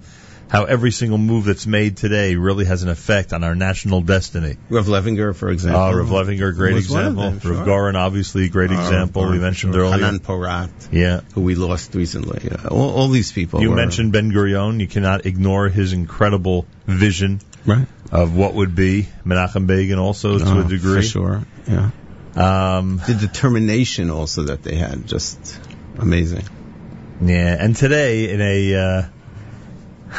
how 0.49 0.65
every 0.65 0.91
single 0.93 1.19
move 1.19 1.45
that's 1.47 1.66
made 1.66 1.97
today 1.97 2.37
really 2.37 2.65
has 2.65 2.83
an 2.83 2.89
effect 2.89 3.33
on 3.33 3.43
our 3.43 3.55
national 3.55 4.03
destiny. 4.03 4.57
Rav 4.69 4.87
Levinger, 4.87 5.35
for 5.35 5.51
example. 5.51 5.81
Uh, 5.81 5.95
Rav 5.95 6.09
Levinger, 6.09 6.55
great 6.55 6.75
was 6.75 6.89
one 6.91 7.01
of 7.07 7.12
example. 7.12 7.31
them, 7.31 7.41
sure. 7.41 7.53
Rav 7.55 7.65
Goren, 7.65 7.97
obviously, 7.97 8.49
great 8.49 8.71
Uh, 8.71 8.75
example. 8.75 9.29
we 9.31 9.39
mentioned 9.39 9.75
sure. 9.75 9.83
earlier. 9.85 10.05
Hanan 10.05 10.21
Porat, 10.21 10.71
Yeah. 10.93 11.21
who 11.35 11.41
we 11.41 11.55
lost 11.55 11.95
recently. 11.95 12.41
Yeah. 12.45 12.69
All, 12.71 12.91
all 12.91 13.09
these 13.09 13.33
people. 13.33 13.61
You 13.62 13.71
were- 13.71 13.77
mentioned 13.77 14.12
Ben 14.12 14.31
Gurion. 14.33 14.81
You 14.81 14.87
cannot 14.87 15.27
ignore 15.27 15.69
his 15.69 15.93
incredible 15.93 16.66
vision 16.87 17.41
Right. 17.66 17.87
of 18.12 18.37
what 18.37 18.55
would 18.55 18.75
be 18.75 19.09
Menachem 19.27 19.66
Begin 19.66 19.99
also 19.99 20.39
to 20.39 20.45
Oh, 20.47 20.61
a 20.61 20.65
degree. 20.65 20.97
For 20.97 21.03
sure. 21.03 21.43
Yeah. 21.66 21.91
Um, 22.37 23.01
The 23.07 23.15
determination 23.15 24.11
also 24.11 24.43
that 24.45 24.62
they 24.62 24.75
had, 24.77 25.07
just 25.07 25.39
amazing. 25.99 26.43
yeah, 27.25 27.57
and 27.59 27.75
today 27.77 28.31
in 28.33 28.41
a 28.41 28.75
uh, 28.75 29.03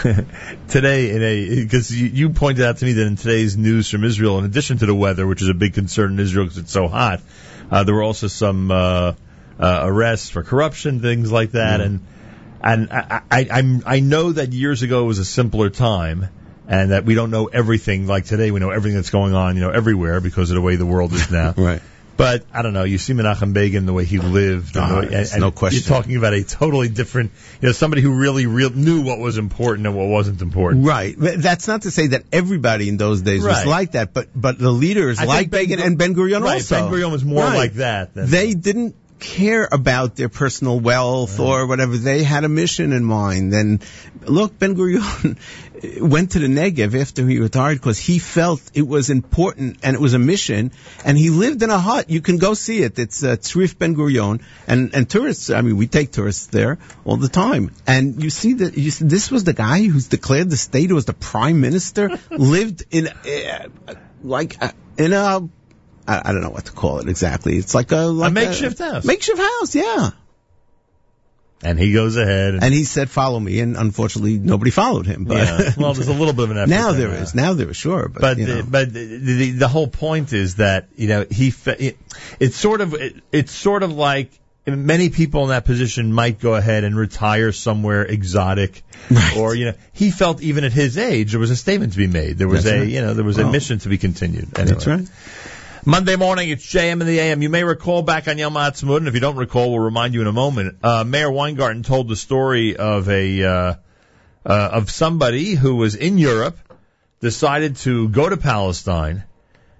today 0.67 1.11
in 1.11 1.23
a 1.23 1.63
because 1.63 1.91
you, 1.91 2.07
you 2.07 2.29
pointed 2.29 2.65
out 2.65 2.77
to 2.77 2.85
me 2.85 2.93
that 2.93 3.07
in 3.07 3.15
today's 3.15 3.57
news 3.57 3.89
from 3.89 4.03
Israel, 4.03 4.39
in 4.39 4.45
addition 4.45 4.77
to 4.79 4.85
the 4.85 4.95
weather, 4.95 5.25
which 5.25 5.41
is 5.41 5.49
a 5.49 5.53
big 5.53 5.73
concern 5.73 6.13
in 6.13 6.19
Israel 6.19 6.45
because 6.45 6.57
it's 6.57 6.71
so 6.71 6.87
hot, 6.87 7.21
uh, 7.71 7.83
there 7.83 7.95
were 7.95 8.03
also 8.03 8.27
some 8.27 8.71
uh, 8.71 9.13
uh, 9.59 9.81
arrests 9.83 10.29
for 10.29 10.43
corruption, 10.43 11.01
things 11.01 11.31
like 11.31 11.51
that, 11.51 11.81
and 11.81 12.05
and 12.61 12.91
I, 12.91 13.21
I 13.31 13.47
I'm 13.51 13.83
I 13.85 13.99
know 13.99 14.31
that 14.31 14.53
years 14.53 14.81
ago 14.81 15.05
was 15.05 15.19
a 15.19 15.25
simpler 15.25 15.69
time. 15.69 16.29
And 16.67 16.93
that 16.93 17.05
we 17.05 17.13
don't 17.13 17.29
know 17.29 17.45
everything 17.45 18.07
like 18.07 18.25
today. 18.25 18.49
We 18.49 18.59
know 18.59 18.71
everything 18.71 18.95
that's 18.95 19.11
going 19.11 19.35
on, 19.35 19.55
you 19.55 19.61
know, 19.61 19.69
everywhere 19.69 20.19
because 20.19 20.49
of 20.49 20.55
the 20.55 20.61
way 20.61 20.77
the 20.77 20.85
world 20.87 21.13
is 21.13 21.29
now. 21.29 21.53
Right. 21.57 21.79
But 22.17 22.45
I 22.53 22.61
don't 22.61 22.71
know. 22.73 22.85
You 22.85 22.97
see 22.97 23.13
Menachem 23.13 23.53
Begin 23.53 23.85
the 23.85 23.91
way 23.91 24.05
he 24.05 24.19
lived, 24.19 24.77
and, 24.77 24.85
Ah, 24.85 24.99
way, 25.01 25.05
and, 25.07 25.15
and 25.31 25.41
no 25.41 25.51
question. 25.51 25.81
You're 25.83 25.97
talking 25.97 26.15
about 26.15 26.33
a 26.33 26.43
totally 26.43 26.87
different, 26.87 27.31
you 27.61 27.67
know, 27.67 27.73
somebody 27.73 28.01
who 28.01 28.13
really, 28.15 28.45
real 28.45 28.69
knew 28.69 29.01
what 29.03 29.19
was 29.19 29.37
important 29.37 29.85
and 29.85 29.95
what 29.97 30.07
wasn't 30.07 30.41
important. 30.41 30.85
Right. 30.85 31.13
That's 31.17 31.67
not 31.67 31.81
to 31.81 31.91
say 31.91 32.07
that 32.07 32.23
everybody 32.31 32.87
in 32.87 32.95
those 32.97 33.21
days 33.21 33.41
Right. 33.43 33.51
was 33.57 33.65
like 33.65 33.91
that, 33.93 34.13
but 34.13 34.29
but 34.33 34.57
the 34.59 34.71
leaders 34.71 35.19
I 35.19 35.25
like 35.25 35.49
Ben 35.49 35.63
Begin 35.63 35.79
and 35.81 35.97
Ben 35.97 36.15
Gurion 36.15 36.41
Right, 36.41 36.55
also. 36.55 36.75
Ben 36.75 36.91
Gurion 36.91 37.11
was 37.11 37.25
more 37.25 37.43
Right. 37.43 37.57
like 37.57 37.73
that 37.73 38.11
they 38.15 38.53
didn't 38.53 38.95
care 39.19 39.67
about 39.71 40.15
their 40.17 40.27
personal 40.29 40.79
wealth 40.79 41.39
or 41.39 41.65
whatever. 41.67 41.97
They 41.97 42.23
had 42.23 42.43
a 42.43 42.49
mission 42.49 42.91
in 42.91 43.03
mind. 43.03 43.53
And 43.53 43.83
look, 44.23 44.59
Ben 44.59 44.75
Gurion 44.75 45.37
went 45.99 46.31
to 46.31 46.39
the 46.39 46.47
Negev 46.47 46.99
after 46.99 47.27
he 47.27 47.39
retired 47.39 47.75
because 47.75 47.97
he 47.97 48.19
felt 48.19 48.61
it 48.73 48.87
was 48.87 49.09
important 49.09 49.77
and 49.83 49.95
it 49.95 49.99
was 49.99 50.13
a 50.13 50.19
mission. 50.19 50.71
And 51.03 51.17
he 51.17 51.29
lived 51.29 51.63
in 51.63 51.69
a 51.69 51.79
hut. 51.79 52.09
You 52.09 52.21
can 52.21 52.37
go 52.37 52.53
see 52.53 52.81
it. 52.83 52.97
It's 52.99 53.23
uh, 53.23 53.37
Tzrif 53.37 53.77
Ben 53.77 53.95
Gurion. 53.95 54.41
And, 54.67 54.93
and 54.95 55.09
tourists, 55.09 55.49
I 55.49 55.61
mean, 55.61 55.77
we 55.77 55.87
take 55.87 56.11
tourists 56.11 56.47
there 56.47 56.77
all 57.03 57.17
the 57.17 57.29
time. 57.29 57.71
And 57.87 58.23
you 58.23 58.29
see 58.29 58.53
that 58.53 58.77
you 58.77 58.91
see, 58.91 59.05
this 59.05 59.31
was 59.31 59.43
the 59.43 59.53
guy 59.53 59.83
who's 59.83 60.07
declared 60.07 60.49
the 60.49 60.57
state, 60.57 60.89
who 60.89 60.95
was 60.95 61.05
the 61.05 61.13
prime 61.13 61.61
minister, 61.61 62.17
lived 62.29 62.83
in, 62.91 63.07
uh, 63.07 63.69
like, 64.23 64.61
uh, 64.61 64.71
in 64.97 65.13
a, 65.13 65.47
I, 66.07 66.21
I 66.25 66.33
don't 66.33 66.41
know 66.41 66.49
what 66.49 66.65
to 66.65 66.71
call 66.71 66.99
it 66.99 67.09
exactly. 67.09 67.57
It's 67.57 67.75
like 67.75 67.91
a, 67.91 68.05
like 68.05 68.31
a 68.31 68.33
makeshift 68.33 68.79
house. 68.79 69.05
Makeshift 69.05 69.39
house, 69.39 69.75
yeah. 69.75 70.11
And 71.65 71.79
he 71.79 71.93
goes 71.93 72.15
ahead. 72.15 72.53
And, 72.55 72.63
And 72.63 72.73
he 72.73 72.83
said, 72.83 73.09
"Follow 73.09 73.39
me," 73.39 73.59
and 73.59 73.75
unfortunately, 73.75 74.37
nobody 74.37 74.71
followed 74.71 75.05
him. 75.07 75.25
But 75.25 75.37
yeah. 75.37 75.71
Well, 75.77 75.93
there's 75.93 76.07
a 76.07 76.13
little 76.13 76.33
bit 76.33 76.43
of 76.45 76.51
an 76.51 76.57
effort. 76.59 76.69
now 76.69 76.91
there 76.91 77.11
is. 77.13 77.33
Now 77.33 77.53
there 77.53 77.69
is, 77.69 77.77
sure. 77.77 78.07
But, 78.07 78.21
But 78.21 78.37
the, 78.37 78.67
but 78.69 78.93
the, 78.93 79.17
the 79.17 79.51
the 79.51 79.67
whole 79.67 79.87
point 79.87 80.31
is 80.33 80.55
that 80.55 80.87
you 80.95 81.07
know 81.07 81.25
he 81.29 81.51
it, 81.65 81.97
it's 82.39 82.55
sort 82.55 82.81
of 82.81 82.93
it, 82.93 83.15
it's 83.31 83.51
sort 83.51 83.83
of 83.83 83.91
like 83.91 84.31
many 84.67 85.09
people 85.09 85.43
in 85.43 85.49
that 85.49 85.63
position 85.65 86.11
might 86.11 86.39
go 86.39 86.55
ahead 86.55 86.83
and 86.83 86.95
retire 86.97 87.51
somewhere 87.51 88.03
exotic 88.03 88.81
or 89.37 89.53
you 89.53 89.65
know 89.65 89.73
he 89.93 90.09
felt 90.09 90.41
even 90.41 90.63
at 90.63 90.73
his 90.73 90.97
age 90.97 91.31
there 91.31 91.39
was 91.39 91.51
a 91.51 91.55
statement 91.55 91.91
to 91.93 91.99
be 91.99 92.07
made 92.07 92.39
there 92.39 92.47
was 92.47 92.63
That's 92.63 92.75
a 92.75 92.79
right. 92.79 92.89
you 92.89 93.01
know 93.01 93.13
there 93.13 93.23
was 93.23 93.37
a 93.37 93.47
mission 93.47 93.77
to 93.79 93.89
be 93.89 93.99
continued 93.99 94.47
that's 94.51 94.87
right. 94.87 95.07
Monday 95.87 96.15
morning, 96.15 96.49
it's 96.49 96.65
JM 96.65 96.93
in 96.93 97.05
the 97.05 97.19
AM. 97.19 97.43
You 97.43 97.49
may 97.49 97.63
recall 97.63 98.01
back 98.01 98.27
on 98.27 98.39
Yom 98.39 98.53
Ha'atzmaut, 98.53 98.97
and 98.97 99.07
if 99.07 99.13
you 99.13 99.19
don't 99.19 99.35
recall, 99.35 99.69
we'll 99.69 99.83
remind 99.83 100.15
you 100.15 100.21
in 100.21 100.25
a 100.25 100.31
moment. 100.31 100.77
Uh, 100.81 101.03
Meir 101.03 101.31
Weingarten 101.31 101.83
told 101.83 102.07
the 102.07 102.15
story 102.15 102.75
of 102.75 103.07
a 103.07 103.43
uh, 103.43 103.75
uh, 104.43 104.69
of 104.73 104.89
somebody 104.89 105.53
who 105.53 105.75
was 105.75 105.93
in 105.93 106.17
Europe, 106.17 106.57
decided 107.19 107.75
to 107.77 108.09
go 108.09 108.27
to 108.27 108.35
Palestine, 108.35 109.25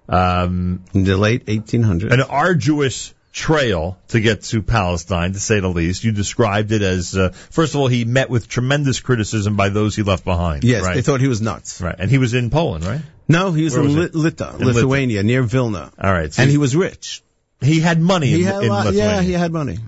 um, 0.08 0.84
in 0.94 1.06
the 1.06 1.18
late 1.18 1.48
1800s. 1.48 2.12
an 2.12 2.22
arduous 2.22 3.12
trail 3.34 3.98
to 4.10 4.20
get 4.20 4.44
to 4.44 4.62
Palestine, 4.62 5.34
to 5.34 5.40
say 5.40 5.60
the 5.60 5.70
least. 5.70 6.04
You 6.04 6.12
described 6.12 6.72
it 6.72 6.84
as, 6.84 7.18
uh, 7.18 7.30
first 7.30 7.74
of 7.74 7.82
all, 7.82 7.88
he 7.88 8.06
met 8.06 8.30
with 8.30 8.48
tremendous 8.48 9.00
criticism 9.00 9.56
by 9.56 9.70
those 9.70 9.96
he 9.96 10.04
left 10.04 10.24
behind. 10.24 10.64
yes, 10.64 10.84
right? 10.84 10.94
they 10.94 11.02
thought 11.02 11.20
he 11.20 11.28
was 11.28 11.42
nuts. 11.42 11.82
right, 11.82 11.96
and 11.98 12.12
he 12.12 12.20
was 12.20 12.36
in 12.36 12.52
Poland, 12.52 12.86
right? 12.86 13.02
No, 13.28 13.52
he 13.52 13.64
was 13.64 13.74
Where 13.74 13.82
in 13.82 13.88
was 13.88 13.96
Lit- 13.96 14.16
Lita, 14.16 14.56
In 14.60 14.68
Lithuania, 14.68 15.24
near 15.24 15.42
Vilna, 15.44 15.92
All 16.00 16.12
right, 16.12 16.32
so 16.34 16.42
and 16.44 16.52
he 16.52 16.58
was 16.58 16.76
rich. 16.76 17.24
he 17.62 17.80
had 17.80 18.00
money 18.00 18.28
He 18.28 18.42
in, 18.42 18.48
had 18.48 18.56
a 18.56 18.62
in 18.62 18.68
lot, 18.70 18.86
Lithuania. 18.86 19.16
yeah, 19.16 19.22
he 19.22 19.32
had 19.34 19.52
money. 19.52 19.80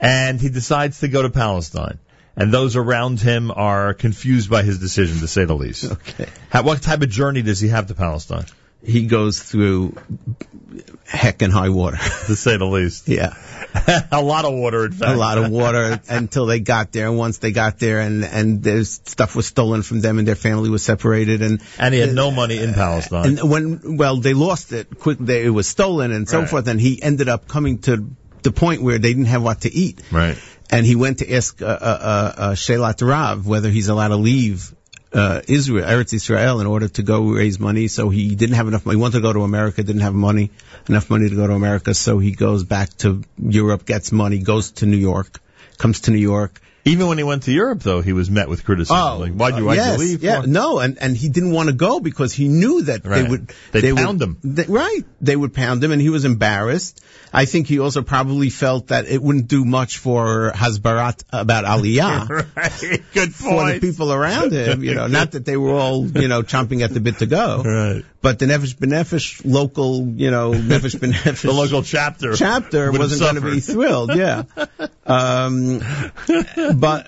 and 0.00 0.40
he 0.40 0.48
decides 0.50 1.00
to 1.00 1.08
go 1.08 1.22
to 1.22 1.30
Palestine. 1.30 1.98
And 2.36 2.52
those 2.52 2.74
around 2.74 3.20
him 3.20 3.52
are 3.52 3.94
confused 3.94 4.50
by 4.50 4.62
his 4.64 4.80
decision, 4.80 5.20
to 5.20 5.28
say 5.28 5.44
the 5.44 5.54
least. 5.54 5.84
Okay. 5.92 6.26
How, 6.50 6.64
what 6.64 6.82
type 6.82 7.00
of 7.02 7.08
journey 7.08 7.42
does 7.42 7.60
he 7.60 7.68
have 7.68 7.86
to 7.86 7.94
Palestine? 7.94 8.44
He 8.84 9.06
goes 9.06 9.42
through 9.42 9.94
heck 11.06 11.42
and 11.42 11.52
high 11.52 11.68
water. 11.70 11.96
to 12.26 12.36
say 12.36 12.56
the 12.56 12.64
least. 12.66 13.08
Yeah. 13.08 13.34
a 14.12 14.22
lot 14.22 14.44
of 14.44 14.54
water, 14.54 14.86
in 14.86 14.92
fact. 14.92 15.12
a 15.12 15.16
lot 15.16 15.36
of 15.38 15.50
water 15.50 16.00
until 16.08 16.46
they 16.46 16.60
got 16.60 16.92
there. 16.92 17.08
And 17.08 17.18
once 17.18 17.38
they 17.38 17.50
got 17.50 17.78
there, 17.78 18.00
and 18.00 18.24
and 18.24 18.62
their 18.62 18.84
stuff 18.84 19.34
was 19.34 19.46
stolen 19.46 19.82
from 19.82 20.00
them, 20.00 20.18
and 20.18 20.28
their 20.28 20.36
family 20.36 20.70
was 20.70 20.84
separated, 20.84 21.42
and 21.42 21.60
And 21.78 21.92
he 21.92 22.00
had 22.00 22.12
no 22.14 22.30
money 22.30 22.58
in 22.58 22.72
Palestine. 22.74 23.38
and 23.38 23.50
when 23.50 23.96
well 23.96 24.16
they 24.16 24.32
lost 24.34 24.72
it 24.72 24.98
quick, 24.98 25.18
they, 25.18 25.44
it 25.44 25.50
was 25.50 25.66
stolen 25.66 26.12
and 26.12 26.28
so 26.28 26.40
Right. 26.40 26.48
forth, 26.48 26.68
and 26.68 26.80
he 26.80 27.02
ended 27.02 27.28
up 27.28 27.48
coming 27.48 27.78
to 27.78 28.06
the 28.42 28.52
point 28.52 28.82
where 28.82 28.98
they 28.98 29.08
didn't 29.08 29.24
have 29.26 29.42
what 29.42 29.62
to 29.62 29.72
eat, 29.74 30.00
right. 30.12 30.36
and 30.70 30.86
he 30.86 30.94
went 30.94 31.18
to 31.18 31.34
ask 31.34 31.60
uh, 31.62 31.66
uh, 31.66 31.68
uh, 31.68 32.32
uh, 32.36 32.52
Shelat 32.52 33.00
Rav 33.06 33.46
whether 33.46 33.70
he's 33.70 33.88
allowed 33.88 34.08
to 34.08 34.16
leave. 34.16 34.72
Uh, 35.14 35.40
Israel, 35.46 35.86
Eretz 35.86 36.12
Israel, 36.12 36.60
in 36.60 36.66
order 36.66 36.88
to 36.88 37.02
go 37.04 37.22
raise 37.22 37.60
money. 37.60 37.86
So 37.86 38.08
he 38.08 38.34
didn't 38.34 38.56
have 38.56 38.66
enough 38.66 38.84
money. 38.84 38.98
He 38.98 39.00
wanted 39.00 39.18
to 39.18 39.22
go 39.22 39.32
to 39.32 39.42
America, 39.42 39.84
didn't 39.84 40.02
have 40.02 40.12
money, 40.12 40.50
enough 40.88 41.08
money 41.08 41.28
to 41.28 41.36
go 41.36 41.46
to 41.46 41.52
America. 41.52 41.94
So 41.94 42.18
he 42.18 42.32
goes 42.32 42.64
back 42.64 42.92
to 42.98 43.22
Europe, 43.38 43.86
gets 43.86 44.10
money, 44.10 44.40
goes 44.40 44.72
to 44.72 44.86
New 44.86 44.96
York, 44.96 45.40
comes 45.78 46.00
to 46.00 46.10
New 46.10 46.18
York, 46.18 46.60
Even 46.86 47.06
when 47.08 47.16
he 47.16 47.24
went 47.24 47.44
to 47.44 47.52
Europe, 47.52 47.80
though, 47.82 48.02
he 48.02 48.12
was 48.12 48.30
met 48.30 48.48
with 48.48 48.62
criticism. 48.64 48.96
Oh, 48.98 49.16
like, 49.18 49.32
why'd 49.32 49.56
you, 49.56 49.70
uh, 49.70 49.72
yes, 49.74 49.98
leave? 49.98 50.22
Yeah, 50.22 50.42
for? 50.42 50.46
no, 50.48 50.78
and 50.80 50.98
and 50.98 51.16
he 51.16 51.30
didn't 51.30 51.52
want 51.52 51.68
to 51.70 51.74
go 51.74 51.98
because 51.98 52.32
he 52.34 52.46
knew 52.48 52.82
that 52.82 53.02
they 53.02 53.08
Right. 53.08 53.28
would 53.30 53.52
They'd 53.72 53.80
they 53.80 53.92
pound 53.94 54.20
would, 54.20 54.28
him. 54.28 54.36
they- 54.44 54.64
right, 54.68 55.02
they 55.22 55.34
would 55.34 55.54
pound 55.54 55.82
him, 55.82 55.92
and 55.92 56.00
he 56.02 56.10
was 56.10 56.24
embarrassed. 56.26 57.00
I 57.32 57.46
think 57.46 57.66
he 57.68 57.78
also 57.80 58.02
probably 58.02 58.50
felt 58.50 58.88
that 58.88 59.06
it 59.08 59.20
wouldn't 59.20 59.48
do 59.48 59.64
much 59.64 59.98
for 59.98 60.52
Hasbarat 60.54 61.24
about 61.32 61.64
Aliyah. 61.64 62.28
right. 62.56 63.02
Good 63.12 63.34
point. 63.34 63.38
For 63.58 63.72
the 63.72 63.80
people 63.80 64.12
around 64.12 64.52
him, 64.52 64.84
you 64.84 64.94
know, 64.94 65.06
not 65.08 65.32
that 65.32 65.44
they 65.44 65.56
were 65.56 65.72
all, 65.72 66.06
you 66.06 66.28
know, 66.28 66.42
chomping 66.42 66.82
at 66.82 66.92
the 66.94 67.00
bit 67.00 67.18
to 67.20 67.26
go, 67.26 67.62
Right. 67.64 68.04
but 68.22 68.38
the 68.38 68.46
Nefesh 68.46 68.76
B'Nefesh 68.76 69.40
local, 69.44 70.06
you 70.06 70.30
know, 70.30 70.52
Nefesh 70.52 70.96
B'Nefesh 71.00 71.42
The 71.42 71.52
local 71.52 71.82
chapter. 71.82 72.34
chapter 72.36 72.92
wasn't 72.92 73.22
going 73.22 73.42
to 73.44 73.50
be 73.54 73.60
thrilled, 73.60 74.14
yeah. 74.14 74.42
Um, 75.06 75.80
but 76.74 77.06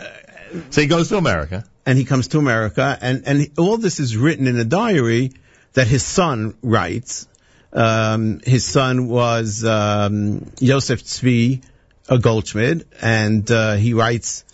So 0.71 0.81
he 0.81 0.87
goes 0.87 1.09
to 1.09 1.17
America. 1.17 1.65
and 1.85 1.99
he 1.99 2.05
comes 2.05 2.29
to 2.29 2.39
America, 2.39 2.99
and 3.01 3.23
and 3.27 3.51
all 3.59 3.77
this 3.77 4.01
is 4.01 4.17
written 4.17 4.47
in 4.47 4.59
a 4.59 4.65
diary 4.65 5.33
that 5.75 5.87
his 5.87 6.03
son 6.03 6.55
writes. 6.63 7.29
Um, 7.73 8.41
his 8.45 8.65
son 8.65 9.09
was 9.09 9.63
um, 9.65 10.51
Yosef 10.61 11.05
Tzvi, 11.05 11.63
a 12.09 12.19
Goldschmidt, 12.19 12.87
and 13.03 13.51
uh, 13.51 13.75
he 13.75 13.93
writes. 13.95 14.45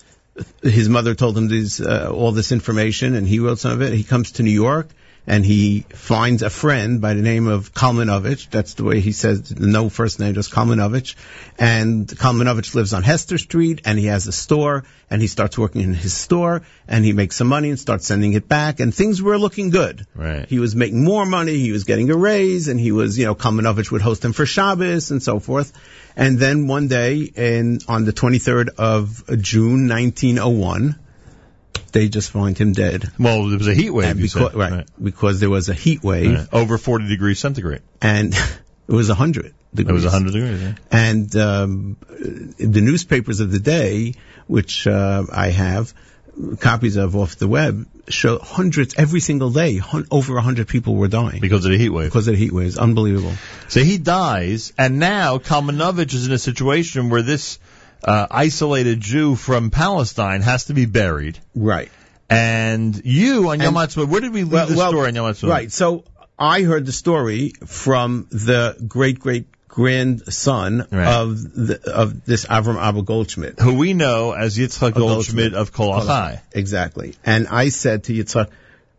His 0.62 0.88
mother 0.88 1.14
told 1.14 1.36
him 1.36 1.48
these 1.48 1.80
uh, 1.80 2.10
all 2.12 2.32
this 2.32 2.52
information, 2.52 3.14
and 3.14 3.28
he 3.28 3.38
wrote 3.38 3.58
some 3.58 3.72
of 3.72 3.82
it. 3.82 3.92
He 3.92 4.02
comes 4.02 4.32
to 4.32 4.42
New 4.42 4.50
York, 4.50 4.88
and 5.26 5.44
he 5.44 5.80
finds 5.90 6.42
a 6.42 6.50
friend 6.50 7.00
by 7.00 7.14
the 7.14 7.22
name 7.22 7.46
of 7.46 7.72
Kalmanovich. 7.72 8.50
That's 8.50 8.74
the 8.74 8.84
way 8.84 9.00
he 9.00 9.12
says 9.12 9.56
no 9.56 9.88
first 9.88 10.18
name, 10.18 10.34
just 10.34 10.52
Kalmanovich. 10.52 11.14
And 11.58 12.08
Kalmanovich 12.08 12.74
lives 12.74 12.92
on 12.92 13.04
Hester 13.04 13.38
Street, 13.38 13.82
and 13.84 13.98
he 13.98 14.06
has 14.06 14.26
a 14.26 14.32
store, 14.32 14.84
and 15.10 15.22
he 15.22 15.28
starts 15.28 15.56
working 15.56 15.82
in 15.82 15.94
his 15.94 16.12
store, 16.12 16.62
and 16.88 17.04
he 17.04 17.12
makes 17.12 17.36
some 17.36 17.46
money 17.46 17.70
and 17.70 17.78
starts 17.78 18.06
sending 18.06 18.32
it 18.32 18.48
back, 18.48 18.80
and 18.80 18.92
things 18.92 19.22
were 19.22 19.38
looking 19.38 19.70
good. 19.70 20.04
Right. 20.14 20.48
He 20.48 20.58
was 20.58 20.74
making 20.74 21.04
more 21.04 21.24
money, 21.24 21.56
he 21.56 21.70
was 21.70 21.84
getting 21.84 22.10
a 22.10 22.16
raise, 22.16 22.66
and 22.66 22.80
he 22.80 22.90
was, 22.90 23.16
you 23.16 23.26
know, 23.26 23.36
Kalmanovich 23.36 23.92
would 23.92 24.02
host 24.02 24.24
him 24.24 24.32
for 24.32 24.44
Shabbos 24.44 25.12
and 25.12 25.22
so 25.22 25.38
forth. 25.38 25.72
And 26.16 26.38
then 26.38 26.66
one 26.66 26.88
day, 26.88 27.20
in, 27.20 27.78
on 27.86 28.04
the 28.04 28.12
23rd 28.12 28.70
of 28.76 29.24
June 29.40 29.88
1901, 29.88 30.98
they 31.92 32.08
just 32.08 32.30
find 32.30 32.56
him 32.56 32.72
dead. 32.72 33.10
Well, 33.18 33.48
there 33.48 33.58
was 33.58 33.68
a 33.68 33.74
heat 33.74 33.90
wave, 33.90 34.16
because, 34.16 34.32
said. 34.32 34.54
right, 34.54 34.86
because 35.02 35.40
there 35.40 35.50
was 35.50 35.68
a 35.68 35.74
heat 35.74 36.02
wave, 36.02 36.34
Right. 36.34 36.48
Over 36.52 36.78
40 36.78 37.06
degrees 37.08 37.38
centigrade. 37.38 37.82
and 38.00 38.32
it 38.88 38.92
was 38.92 39.08
100 39.08 39.46
It 39.46 39.54
degrees. 39.74 39.94
was 39.94 40.04
100 40.04 40.32
degrees. 40.32 40.62
Yeah. 40.62 40.74
And 40.90 41.36
um, 41.36 41.96
the 42.58 42.80
newspapers 42.80 43.40
of 43.40 43.50
the 43.52 43.60
day, 43.60 44.14
which 44.46 44.86
uh, 44.86 45.24
I 45.32 45.48
have 45.48 45.92
copies 46.60 46.96
of 46.96 47.14
off 47.14 47.36
the 47.36 47.46
web, 47.46 47.86
show 48.08 48.38
hundreds 48.38 48.94
every 48.96 49.20
single 49.20 49.50
day. 49.50 49.76
Hun- 49.76 50.06
over 50.10 50.34
100 50.34 50.66
people 50.66 50.94
were 50.96 51.08
dying 51.08 51.40
Because 51.40 51.64
of 51.66 51.72
the 51.72 51.78
heat 51.78 51.90
wave. 51.90 52.08
because 52.08 52.26
of 52.26 52.34
the 52.34 52.38
heat 52.38 52.52
waves. 52.52 52.78
Unbelievable. 52.78 53.34
So 53.68 53.84
he 53.84 53.98
dies, 53.98 54.72
and 54.78 54.98
now 54.98 55.36
Kalmanovich 55.38 56.14
is 56.14 56.26
in 56.26 56.32
a 56.32 56.38
situation 56.38 57.10
where 57.10 57.20
this 57.22 57.58
uh, 58.04 58.26
isolated 58.30 59.00
Jew 59.00 59.36
from 59.36 59.70
Palestine 59.70 60.42
has 60.42 60.64
to 60.66 60.74
be 60.74 60.86
buried. 60.86 61.38
Right. 61.54 61.90
And 62.28 63.00
you 63.04 63.50
on 63.50 63.60
Yom 63.60 63.74
Ha'atzmaut, 63.74 64.08
where 64.08 64.20
did 64.20 64.32
we 64.32 64.42
leave 64.44 64.52
Well- 64.52 64.66
the 64.66 64.76
well, 64.76 64.90
story 64.90 65.08
on 65.08 65.14
Yom 65.14 65.26
Ha'atzmaut? 65.26 65.48
Right. 65.50 65.72
So 65.72 66.04
I 66.38 66.62
heard 66.62 66.86
the 66.86 66.92
story 66.92 67.52
from 67.66 68.26
the 68.30 68.76
great 68.88 69.18
great 69.20 69.46
grandson 69.68 70.86
Right. 70.90 71.06
of 71.06 71.42
the, 71.54 71.80
of 71.92 72.24
this 72.24 72.44
Avram 72.46 72.76
Abba 72.80 73.02
Goldschmidt. 73.02 73.60
Who 73.60 73.74
we 73.74 73.94
know 73.94 74.32
as 74.32 74.56
Yitzchak 74.58 74.94
Goldschmidt 74.94 75.54
of 75.54 75.72
Kol 75.72 75.92
Achai. 76.00 76.40
Exactly. 76.52 77.14
And 77.24 77.48
I 77.48 77.68
said 77.70 78.04
to 78.04 78.12
Yitzhak, 78.12 78.48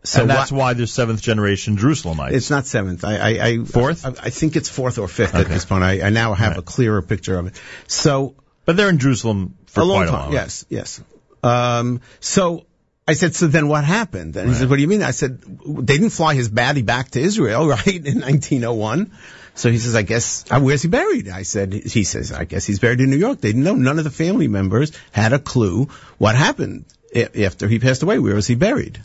so 0.04 0.22
and 0.22 0.30
that's 0.30 0.50
what- 0.52 0.58
why 0.58 0.72
they're 0.74 0.86
seventh 0.86 1.22
generation 1.22 1.76
Jerusalemites. 1.76 2.32
It's 2.32 2.50
not 2.50 2.66
seventh. 2.66 3.04
I, 3.04 3.16
I, 3.16 3.46
I 3.46 3.58
Fourth? 3.64 4.04
I, 4.04 4.10
I 4.26 4.30
think 4.30 4.56
it's 4.56 4.68
fourth 4.68 4.98
or 4.98 5.08
fifth 5.08 5.34
at 5.34 5.48
this 5.48 5.64
point. 5.64 5.82
I, 5.84 6.02
I 6.02 6.10
now 6.10 6.34
have 6.34 6.50
Right. 6.52 6.58
a 6.58 6.62
clearer 6.62 7.02
picture 7.02 7.38
of 7.38 7.46
it. 7.46 7.60
So 7.86 8.34
but 8.64 8.76
they're 8.76 8.88
in 8.88 8.98
Jerusalem 8.98 9.56
for 9.66 9.80
a 9.80 9.84
long 9.84 10.06
quite 10.06 10.10
time. 10.10 10.14
a 10.14 10.22
while. 10.24 10.32
Yes, 10.32 10.66
yes. 10.68 11.02
Um, 11.42 12.00
so 12.20 12.66
I 13.06 13.12
said, 13.12 13.34
so 13.34 13.46
then 13.46 13.68
what 13.68 13.84
happened? 13.84 14.36
And 14.36 14.48
he 14.48 14.54
said, 14.54 14.70
what 14.70 14.76
do 14.76 14.82
you 14.82 14.88
mean? 14.88 15.02
I 15.02 15.10
said, 15.10 15.42
they 15.42 15.98
didn't 15.98 16.10
fly 16.10 16.34
his 16.34 16.48
body 16.48 16.82
back 16.82 17.10
to 17.10 17.20
Israel, 17.20 17.68
right, 17.76 17.86
in 17.86 18.20
1901. 18.20 19.12
So 19.54 19.70
he 19.70 19.78
says, 19.78 19.94
I 19.94 20.02
guess, 20.02 20.44
uh, 20.50 20.60
where's 20.60 20.82
he 20.82 20.88
buried? 20.88 21.28
I 21.28 21.42
said, 21.42 21.72
he 21.72 22.04
says, 22.04 22.32
I 22.32 22.44
guess 22.44 22.64
he's 22.64 22.80
buried 22.80 23.00
in 23.00 23.10
New 23.10 23.18
York. 23.18 23.40
They 23.40 23.48
didn't 23.48 23.62
know. 23.62 23.74
None 23.74 23.98
of 23.98 24.04
the 24.04 24.10
family 24.10 24.48
members 24.48 24.92
had 25.12 25.32
a 25.32 25.38
clue 25.38 25.88
what 26.18 26.34
happened 26.34 26.86
after 27.14 27.68
he 27.68 27.78
passed 27.78 28.02
away. 28.02 28.18
Where 28.18 28.34
was 28.34 28.46
he 28.46 28.56
buried? 28.56 29.00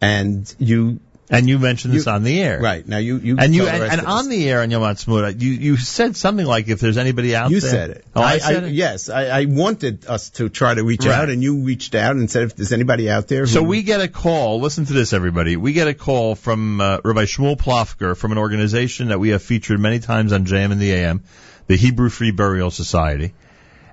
And 0.00 0.52
you, 0.58 1.00
And 1.30 1.46
you 1.46 1.58
mentioned 1.58 1.92
this 1.92 2.06
You- 2.06 2.12
on 2.12 2.22
the 2.22 2.40
air. 2.40 2.58
right, 2.58 2.88
now 2.88 2.96
you, 2.96 3.18
you, 3.18 3.36
And 3.38 3.54
you 3.54 3.66
and, 3.68 3.82
and 3.82 4.00
on 4.06 4.30
the 4.30 4.48
air 4.48 4.62
on 4.62 4.70
Yom 4.70 4.80
Ha'atzmaut, 4.82 5.40
you 5.42 5.50
you 5.50 5.76
said 5.76 6.16
something 6.16 6.46
like 6.46 6.68
if 6.68 6.80
there's 6.80 6.96
anybody 6.96 7.36
out 7.36 7.50
You 7.50 7.60
there. 7.60 7.68
You 7.70 7.76
said 7.76 7.90
it. 7.90 8.04
Oh, 8.16 8.22
I, 8.22 8.38
said 8.38 8.64
it. 8.64 8.72
Yes, 8.72 9.10
I, 9.10 9.26
I 9.26 9.44
wanted 9.44 10.06
us 10.06 10.30
to 10.30 10.48
try 10.48 10.72
to 10.72 10.82
reach 10.82 11.04
Right. 11.04 11.14
out, 11.14 11.28
and 11.28 11.42
you 11.42 11.64
reached 11.64 11.94
out 11.94 12.16
and 12.16 12.30
said 12.30 12.44
if 12.44 12.56
there's 12.56 12.72
anybody 12.72 13.10
out 13.10 13.28
there. 13.28 13.46
So 13.46 13.62
we 13.62 13.82
get 13.82 14.00
a 14.00 14.08
call. 14.08 14.60
Listen 14.60 14.86
to 14.86 14.92
this, 14.94 15.12
everybody. 15.12 15.56
We 15.58 15.74
get 15.74 15.86
a 15.86 15.92
call 15.94 16.34
from 16.34 16.80
uh, 16.80 17.00
Rabbi 17.04 17.24
Shmuel 17.24 17.58
Plofker 17.58 18.16
from 18.16 18.32
an 18.32 18.38
organization 18.38 19.08
that 19.08 19.20
we 19.20 19.28
have 19.30 19.42
featured 19.42 19.78
many 19.80 19.98
times 19.98 20.32
on 20.32 20.46
JM 20.46 20.72
in 20.72 20.78
the 20.78 20.92
AM, 20.92 21.22
the 21.66 21.76
Hebrew 21.76 22.08
Free 22.08 22.30
Burial 22.30 22.70
Society. 22.70 23.34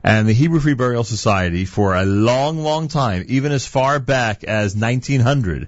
And 0.05 0.25
the 0.29 0.33
Hebrew 0.33 0.59
Free 0.59 0.75
Burial 0.75 1.03
Society, 1.03 1.65
for 1.65 1.95
a 1.95 2.05
long, 2.05 2.59
long 2.59 2.87
time, 2.87 3.25
even 3.27 3.51
as 3.51 3.65
far 3.65 3.99
back 3.99 4.43
as 4.43 4.75
1900, 4.75 5.67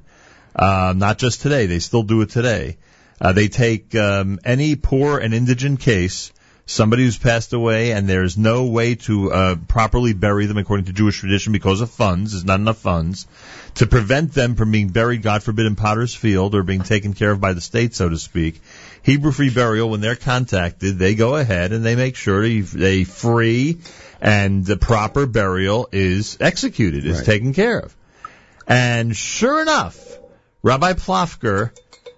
uh, 0.58 0.94
not 0.96 1.18
just 1.18 1.42
today, 1.42 1.66
they 1.68 1.80
still 1.80 2.04
do 2.04 2.22
it 2.22 2.30
today. 2.30 2.78
Uh, 3.20 3.32
they 3.34 3.48
take 3.48 3.96
um, 3.96 4.40
any 4.44 4.76
poor 4.76 5.18
and 5.18 5.34
indigent 5.34 5.80
case, 5.80 6.32
somebody 6.66 7.04
who's 7.04 7.18
passed 7.18 7.54
away, 7.54 7.92
and 7.94 8.08
there's 8.08 8.38
no 8.38 8.66
way 8.66 8.96
to 8.96 9.32
uh, 9.32 9.56
properly 9.68 10.14
bury 10.14 10.46
them 10.46 10.58
according 10.58 10.86
to 10.86 10.94
Jewish 10.94 11.20
tradition 11.20 11.52
because 11.54 11.82
of 11.82 11.90
funds. 11.90 12.32
There's 12.32 12.46
not 12.46 12.60
enough 12.60 12.78
funds 12.78 13.26
to 13.76 13.88
prevent 13.88 14.34
them 14.34 14.56
from 14.56 14.72
being 14.72 14.90
buried, 14.90 15.22
God 15.24 15.44
forbid, 15.44 15.66
in 15.66 15.76
Potter's 15.76 16.14
Field 16.14 16.54
or 16.56 16.64
being 16.64 16.82
taken 16.82 17.14
care 17.14 17.32
of 17.32 17.40
by 17.40 17.54
the 17.54 17.62
state, 17.62 17.96
so 17.96 18.10
to 18.10 18.18
speak. 18.18 18.62
Hebrew 19.04 19.32
Free 19.32 19.50
Burial, 19.50 19.90
when 19.90 20.02
they're 20.02 20.16
contacted, 20.16 21.00
they 21.00 21.16
go 21.16 21.36
ahead 21.36 21.72
and 21.72 21.86
they 21.86 21.96
make 21.96 22.16
sure 22.16 22.42
they, 22.48 23.04
free 23.04 23.78
and 24.20 24.66
the 24.66 24.78
proper 24.78 25.26
burial 25.26 25.88
is 25.92 26.38
executed, 26.40 27.06
is 27.06 27.18
Right. 27.18 27.26
taken 27.26 27.54
care 27.54 27.80
of. 27.80 27.96
And 28.68 29.16
sure 29.16 29.62
enough, 29.62 30.17
Rabbi 30.68 30.92
Plofker 30.96 31.72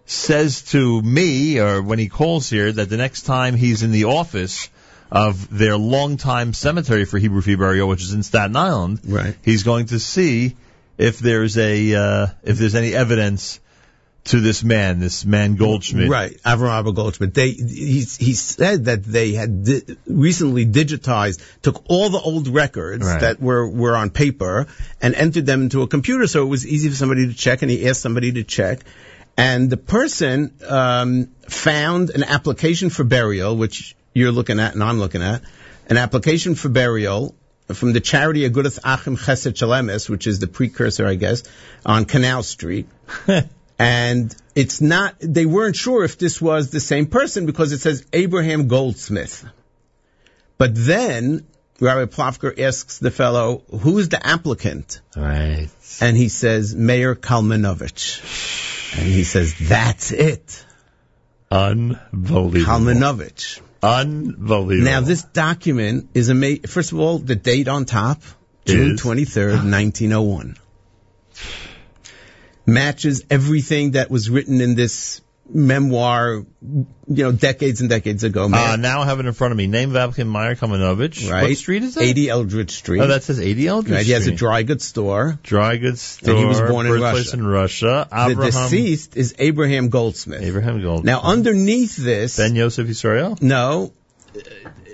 says 0.08 0.64
to 0.72 1.02
me, 1.04 1.60
or 1.60 1.84
when 1.84 2.00
he 2.00 2.10
calls 2.10 2.50
here, 2.50 2.72
that 2.72 2.90
the 2.90 2.98
next 2.98 3.22
time 3.22 3.54
he's 3.54 3.84
in 3.84 3.92
the 3.92 4.06
office 4.06 4.72
of 5.12 5.56
their 5.56 5.78
longtime 5.78 6.54
cemetery 6.54 7.06
for 7.06 7.20
Hebrew 7.20 7.42
Free 7.42 7.54
Burial, 7.54 7.88
which 7.88 8.02
is 8.02 8.12
in 8.12 8.24
Staten 8.24 8.56
Island, 8.56 9.02
Right. 9.06 9.36
he's 9.44 9.62
going 9.62 9.86
to 9.88 10.00
see 10.00 10.56
if 10.98 11.20
there's 11.20 11.60
a 11.60 11.94
uh, 11.94 12.28
if 12.42 12.58
there's 12.58 12.74
any 12.74 12.96
evidence 12.96 13.60
to 14.26 14.40
this 14.40 14.64
man, 14.64 15.00
this 15.00 15.26
man 15.26 15.56
Goldschmidt. 15.56 16.10
Right, 16.10 16.38
Avram 16.44 16.70
Abba 16.70 16.92
Goldschmidt. 16.92 17.34
They 17.34 17.52
he 17.52 18.00
he 18.02 18.34
said 18.34 18.86
that 18.86 19.04
they 19.04 19.32
had 19.32 19.64
di- 19.64 19.82
recently 20.08 20.66
digitized, 20.66 21.42
took 21.62 21.84
all 21.90 22.10
the 22.10 22.20
old 22.20 22.48
records 22.48 23.06
Right. 23.06 23.22
that 23.22 23.42
were 23.42 23.68
were 23.68 23.96
on 23.96 24.10
paper 24.10 24.68
and 25.02 25.16
entered 25.16 25.46
them 25.46 25.64
into 25.64 25.82
a 25.82 25.88
computer, 25.88 26.28
so 26.28 26.44
it 26.44 26.50
was 26.50 26.68
easy 26.68 26.90
for 26.90 26.96
somebody 26.96 27.28
to 27.28 27.34
check. 27.34 27.62
And 27.62 27.72
he 27.72 27.88
asked 27.88 28.02
somebody 28.02 28.34
to 28.34 28.44
check, 28.44 28.82
and 29.38 29.70
the 29.70 29.78
person 29.78 30.54
um, 30.68 31.30
found 31.48 32.10
an 32.12 32.24
application 32.24 32.90
for 32.90 33.04
burial, 33.04 33.56
which 33.56 33.96
you're 34.14 34.32
looking 34.32 34.60
at 34.60 34.74
and 34.74 34.84
I'm 34.84 35.00
looking 35.00 35.24
at, 35.24 35.42
an 35.88 35.98
application 35.98 36.56
for 36.56 36.70
burial. 36.70 37.36
From 37.72 37.94
the 37.94 38.00
charity 38.00 38.50
Agudath 38.50 38.80
Achim 38.84 39.16
Chesed 39.16 39.54
Shalemis, 39.54 40.10
which 40.10 40.26
is 40.26 40.40
the 40.40 40.48
precursor, 40.48 41.06
I 41.06 41.14
guess, 41.14 41.44
on 41.86 42.06
Canal 42.06 42.42
Street, 42.42 42.88
And 43.80 44.36
it's 44.56 44.82
not, 44.82 45.16
they 45.22 45.46
weren't 45.46 45.78
sure 45.78 46.04
if 46.04 46.18
this 46.18 46.42
was 46.42 46.70
the 46.70 46.82
same 46.82 47.06
person 47.06 47.46
because 47.46 47.72
it 47.72 47.80
says 47.80 48.06
Abraham 48.12 48.68
Goldsmith. 48.68 49.46
But 50.58 50.72
then 50.76 51.48
Rabbi 51.80 52.12
Plofker 52.14 52.60
asks 52.60 52.98
the 52.98 53.10
fellow, 53.10 53.64
who's 53.72 54.10
the 54.10 54.26
applicant? 54.26 55.00
Right. 55.16 55.70
And 56.02 56.18
he 56.18 56.28
says, 56.28 56.76
Meyer 56.76 57.16
Kalmanovich. 57.16 58.98
And 58.98 59.08
he 59.08 59.24
says, 59.24 59.56
that's 59.58 60.12
it. 60.12 60.66
Unbelievable. 61.50 62.66
Kalmanovich. 62.66 63.62
Unbelievable. 63.82 64.92
Now 64.92 65.00
this 65.00 65.24
document 65.24 66.10
is 66.14 66.28
amazing. 66.28 66.64
First 66.64 66.92
of 66.92 67.00
all, 67.00 67.18
the 67.18 67.36
date 67.36 67.70
on 67.70 67.86
top, 67.86 68.22
June 68.66 68.96
Is? 68.96 69.02
23rd, 69.02 69.72
1901. 69.72 70.58
Matches 72.74 73.26
everything 73.30 73.92
that 73.92 74.10
was 74.12 74.30
written 74.30 74.62
in 74.62 74.76
this 74.76 75.22
memoir, 75.52 76.46
you 76.62 76.86
know, 77.08 77.32
decades 77.32 77.82
and 77.82 77.90
decades 77.90 78.24
ago. 78.24 78.46
Uh, 78.46 78.76
now 78.76 79.02
I 79.02 79.06
have 79.06 79.20
it 79.20 79.26
in 79.26 79.34
front 79.34 79.52
of 79.52 79.58
me. 79.58 79.66
Name 79.66 79.90
of 79.90 79.96
applicant 79.96 80.30
Meyer 80.30 80.56
Kamenovich. 80.56 81.30
right? 81.30 81.42
What 81.44 81.58
street 81.58 81.82
is 81.84 81.96
that? 81.96 82.04
80 82.04 82.30
Eldridge 82.30 82.72
Street. 82.72 83.00
Oh, 83.02 83.08
that 83.08 83.24
says 83.24 83.40
80 83.40 83.68
Eldridge 83.68 83.96
Right, 83.96 84.06
he 84.06 84.12
has 84.12 84.28
a 84.28 84.32
dry 84.32 84.62
goods 84.64 84.86
store. 84.86 85.40
Dry 85.42 85.78
goods 85.78 86.02
store. 86.02 86.30
And 86.32 86.40
he 86.40 86.46
was 86.46 86.62
born 86.62 86.86
in 86.86 87.02
Russia. 87.02 87.34
in 87.34 87.48
Russia. 87.48 88.08
The 88.12 88.36
deceased 88.36 89.18
is 89.18 89.34
Abraham 89.40 89.90
Goldsmith. 89.90 90.42
Abraham 90.44 90.82
Gold. 90.82 91.04
Now, 91.04 91.22
underneath 91.22 91.96
this, 91.96 92.38
Ben 92.38 92.56
Yosef 92.56 92.88
Israel. 92.88 93.38
No. 93.42 93.94
Uh, 94.36 94.40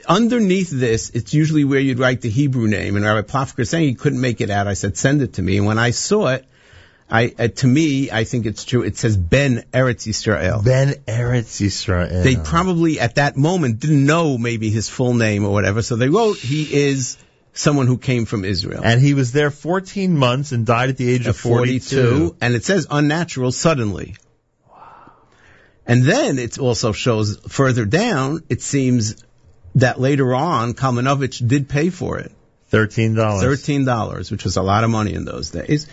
Underneath 0.08 0.70
this, 0.70 1.10
it's 1.10 1.34
usually 1.34 1.64
where 1.64 1.80
you'd 1.80 1.98
write 1.98 2.22
the 2.22 2.30
Hebrew 2.30 2.68
name. 2.68 2.96
And 2.96 3.04
Rabbi 3.04 3.28
Plofker 3.28 3.62
is 3.62 3.72
saying 3.72 3.88
he 3.88 3.96
couldn't 3.96 4.22
make 4.22 4.40
it 4.40 4.52
out. 4.52 4.68
I 4.68 4.76
said, 4.76 4.98
send 4.98 5.24
it 5.24 5.34
to 5.34 5.42
me. 5.42 5.58
And 5.58 5.66
when 5.66 5.80
I 5.80 5.90
saw 5.90 6.28
it, 6.28 6.46
I, 7.10 7.34
uh, 7.38 7.48
to 7.50 7.68
me, 7.68 8.10
I 8.10 8.24
think 8.24 8.48
it's 8.48 8.66
true. 8.66 8.82
It 8.82 8.98
says 8.98 9.16
Ben 9.16 9.64
Eretz 9.72 10.08
Yisrael. 10.08 10.64
Ben 10.66 10.94
Eretz 11.08 11.62
Yisrael. 11.62 12.24
They 12.24 12.36
probably 12.36 13.00
at 13.00 13.16
that 13.16 13.38
moment 13.38 13.80
didn't 13.80 14.06
know 14.06 14.38
maybe 14.38 14.72
his 14.72 14.90
full 14.90 15.14
name 15.14 15.46
or 15.46 15.52
whatever. 15.52 15.84
So 15.84 15.96
they 15.98 16.10
wrote 16.10 16.38
he 16.38 16.88
is 16.88 17.18
someone 17.54 17.88
who 17.88 17.98
came 17.98 18.26
from 18.26 18.44
Israel. 18.44 18.82
and 18.84 19.00
he 19.00 19.14
was 19.14 19.32
there 19.32 19.52
14 19.52 20.18
months 20.18 20.52
and 20.52 20.66
died 20.66 20.90
at 20.90 20.98
the 20.98 21.10
age 21.10 21.22
of 21.28 21.36
At 21.36 21.42
42, 21.42 22.36
and 22.42 22.54
it 22.54 22.66
says 22.66 22.88
unnatural 22.90 23.52
suddenly. 23.52 24.16
And 25.88 26.04
then 26.04 26.40
it 26.40 26.58
also 26.58 26.92
shows 26.92 27.38
further 27.48 27.86
down, 27.86 28.44
it 28.50 28.62
seems 28.64 29.24
that 29.76 30.00
later 30.00 30.34
on, 30.34 30.74
Kalmanovich 30.74 31.48
did 31.48 31.70
pay 31.70 31.92
for 31.92 32.18
it. 32.18 32.32
$13. 32.72 33.16
$13, 33.16 34.32
which 34.32 34.44
was 34.44 34.58
a 34.58 34.64
lot 34.64 34.84
of 34.84 34.90
money 34.90 35.14
in 35.14 35.26
those 35.26 35.52
days. 35.52 35.88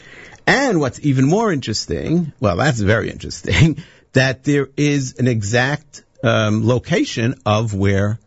And 0.46 0.80
what's 0.80 1.00
even 1.00 1.26
more 1.26 1.52
interesting, 1.52 2.32
well, 2.40 2.56
that's 2.56 2.80
very 2.80 3.10
interesting, 3.10 3.82
that 4.12 4.44
there 4.44 4.68
is 4.76 5.14
an 5.18 5.28
exact 5.28 6.04
um, 6.22 6.66
location 6.66 7.34
of 7.46 7.74
where 7.74 8.18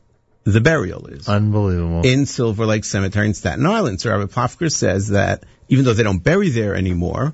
the 0.43 0.61
burial 0.61 1.07
is. 1.07 1.27
Unbelievable. 1.27 2.01
In 2.03 2.25
Silver 2.25 2.65
Lake 2.65 2.85
Cemetery 2.85 3.27
in 3.27 3.33
Staten 3.33 3.65
Island. 3.65 3.99
So 3.99 4.11
Rabbi 4.11 4.31
Plofker 4.31 4.71
says 4.71 5.09
that 5.09 5.43
even 5.67 5.85
though 5.85 5.93
they 5.93 6.03
don't 6.03 6.23
bury 6.23 6.49
there 6.49 6.75
anymore, 6.75 7.33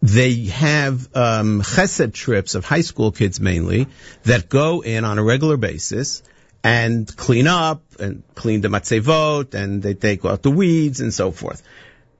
they 0.00 0.44
have 0.46 1.08
um, 1.16 1.62
chesed 1.62 2.14
trips 2.14 2.54
of 2.54 2.64
high 2.64 2.82
school 2.82 3.10
kids 3.10 3.40
mainly 3.40 3.88
that 4.22 4.48
go 4.48 4.80
in 4.82 5.04
on 5.04 5.18
a 5.18 5.24
regular 5.24 5.56
basis 5.56 6.22
and 6.62 7.14
clean 7.16 7.48
up 7.48 7.82
and 7.98 8.22
clean 8.34 8.60
the 8.60 8.68
matzevot 8.68 9.54
and 9.54 9.82
they 9.82 9.94
take 9.94 10.24
out 10.24 10.42
the 10.42 10.50
weeds 10.50 11.00
and 11.00 11.12
so 11.12 11.32
forth. 11.32 11.62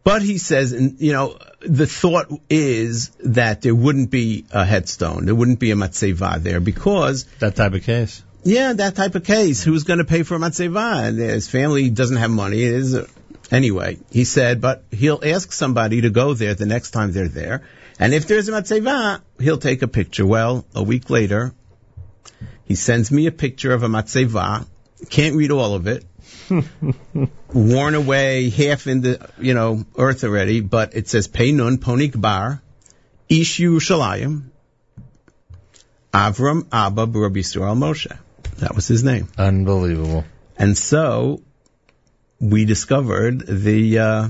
But 0.08 0.22
he 0.22 0.38
says, 0.38 0.72
and, 0.72 0.98
you 1.00 1.12
know, 1.12 1.36
the 1.60 1.86
thought 1.86 2.28
is 2.48 3.10
that 3.24 3.60
there 3.60 3.74
wouldn't 3.74 4.10
be 4.10 4.46
a 4.50 4.64
headstone, 4.64 5.26
there 5.26 5.34
wouldn't 5.34 5.60
be 5.60 5.70
a 5.70 5.74
matzeva 5.74 6.42
there 6.42 6.60
because 6.60 7.24
that 7.40 7.56
type 7.56 7.74
of 7.74 7.82
case. 7.82 8.22
yeah, 8.42 8.72
that 8.72 8.94
type 8.96 9.16
of 9.16 9.24
case. 9.24 9.62
Who's 9.62 9.84
going 9.84 9.98
to 9.98 10.06
pay 10.06 10.22
for 10.22 10.36
a 10.36 10.38
matzeva? 10.38 11.06
And 11.06 11.18
his 11.18 11.46
family 11.46 11.90
doesn't 11.90 12.16
have 12.16 12.30
money. 12.30 12.62
Is 12.62 12.98
anyway. 13.50 13.98
He 14.10 14.24
said, 14.24 14.62
but 14.62 14.82
he'll 14.90 15.20
ask 15.22 15.52
somebody 15.52 16.00
to 16.00 16.08
go 16.08 16.32
there 16.32 16.54
the 16.54 16.64
next 16.64 16.92
time 16.92 17.12
they're 17.12 17.28
there, 17.28 17.64
and 17.98 18.14
if 18.14 18.26
there's 18.26 18.48
a 18.48 18.52
matzeva, 18.52 19.20
he'll 19.38 19.58
take 19.58 19.82
a 19.82 19.88
picture. 19.88 20.24
Well, 20.24 20.64
a 20.74 20.82
week 20.82 21.10
later, 21.10 21.52
he 22.64 22.76
sends 22.76 23.10
me 23.10 23.26
a 23.26 23.32
picture 23.32 23.74
of 23.74 23.82
a 23.82 23.88
matzeva. 23.88 24.66
Can't 25.10 25.36
read 25.36 25.50
all 25.50 25.74
of 25.74 25.86
it. 25.86 26.06
Worn 27.54 27.94
away, 27.94 28.50
half 28.50 28.86
in 28.86 29.00
the 29.02 29.30
you 29.38 29.54
know 29.54 29.84
earth 29.96 30.24
already, 30.24 30.60
but 30.60 30.94
it 30.94 31.08
says 31.08 31.28
Peinun 31.28 31.78
Ponik 31.78 32.18
Bar, 32.18 32.62
Ish 33.28 33.58
Yerushalayim, 33.58 34.50
Avram 36.12 36.66
Abba 36.72 37.06
Rabbi 37.06 37.40
Yisrael 37.40 37.76
Moshe. 37.76 38.16
That 38.58 38.74
was 38.74 38.88
his 38.88 39.04
name. 39.04 39.28
Unbelievable. 39.38 40.24
And 40.56 40.76
so 40.76 41.42
we 42.40 42.64
discovered 42.64 43.46
the, 43.46 43.98
uh, 43.98 44.28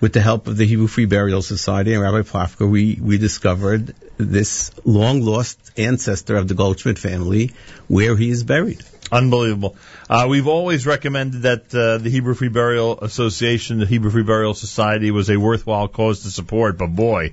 with 0.00 0.12
the 0.12 0.20
help 0.20 0.48
of 0.48 0.56
the 0.56 0.66
Hebrew 0.66 0.88
Free 0.88 1.06
Burial 1.06 1.42
Society 1.42 1.94
and 1.94 2.02
Rabbi 2.02 2.22
Plofker, 2.22 2.68
we, 2.68 2.98
we 3.00 3.18
discovered 3.18 3.94
this 4.16 4.72
long 4.84 5.22
lost 5.22 5.58
ancestor 5.76 6.36
of 6.36 6.48
the 6.48 6.54
Goldschmidt 6.54 6.98
family 6.98 7.52
where 7.86 8.16
he 8.16 8.30
is 8.30 8.42
buried. 8.42 8.82
Unbelievable. 9.14 9.76
Uh, 10.10 10.26
we've 10.28 10.48
always 10.48 10.86
recommended 10.86 11.42
that 11.42 11.72
uh, 11.72 11.98
the 11.98 12.10
Hebrew 12.10 12.34
Free 12.34 12.48
Burial 12.48 12.98
Association, 13.00 13.78
the 13.78 13.86
Hebrew 13.86 14.10
Free 14.10 14.24
Burial 14.24 14.54
Society, 14.54 15.12
was 15.12 15.30
a 15.30 15.36
worthwhile 15.36 15.86
cause 15.86 16.24
to 16.24 16.30
support. 16.30 16.76
But 16.78 16.88
boy, 16.88 17.32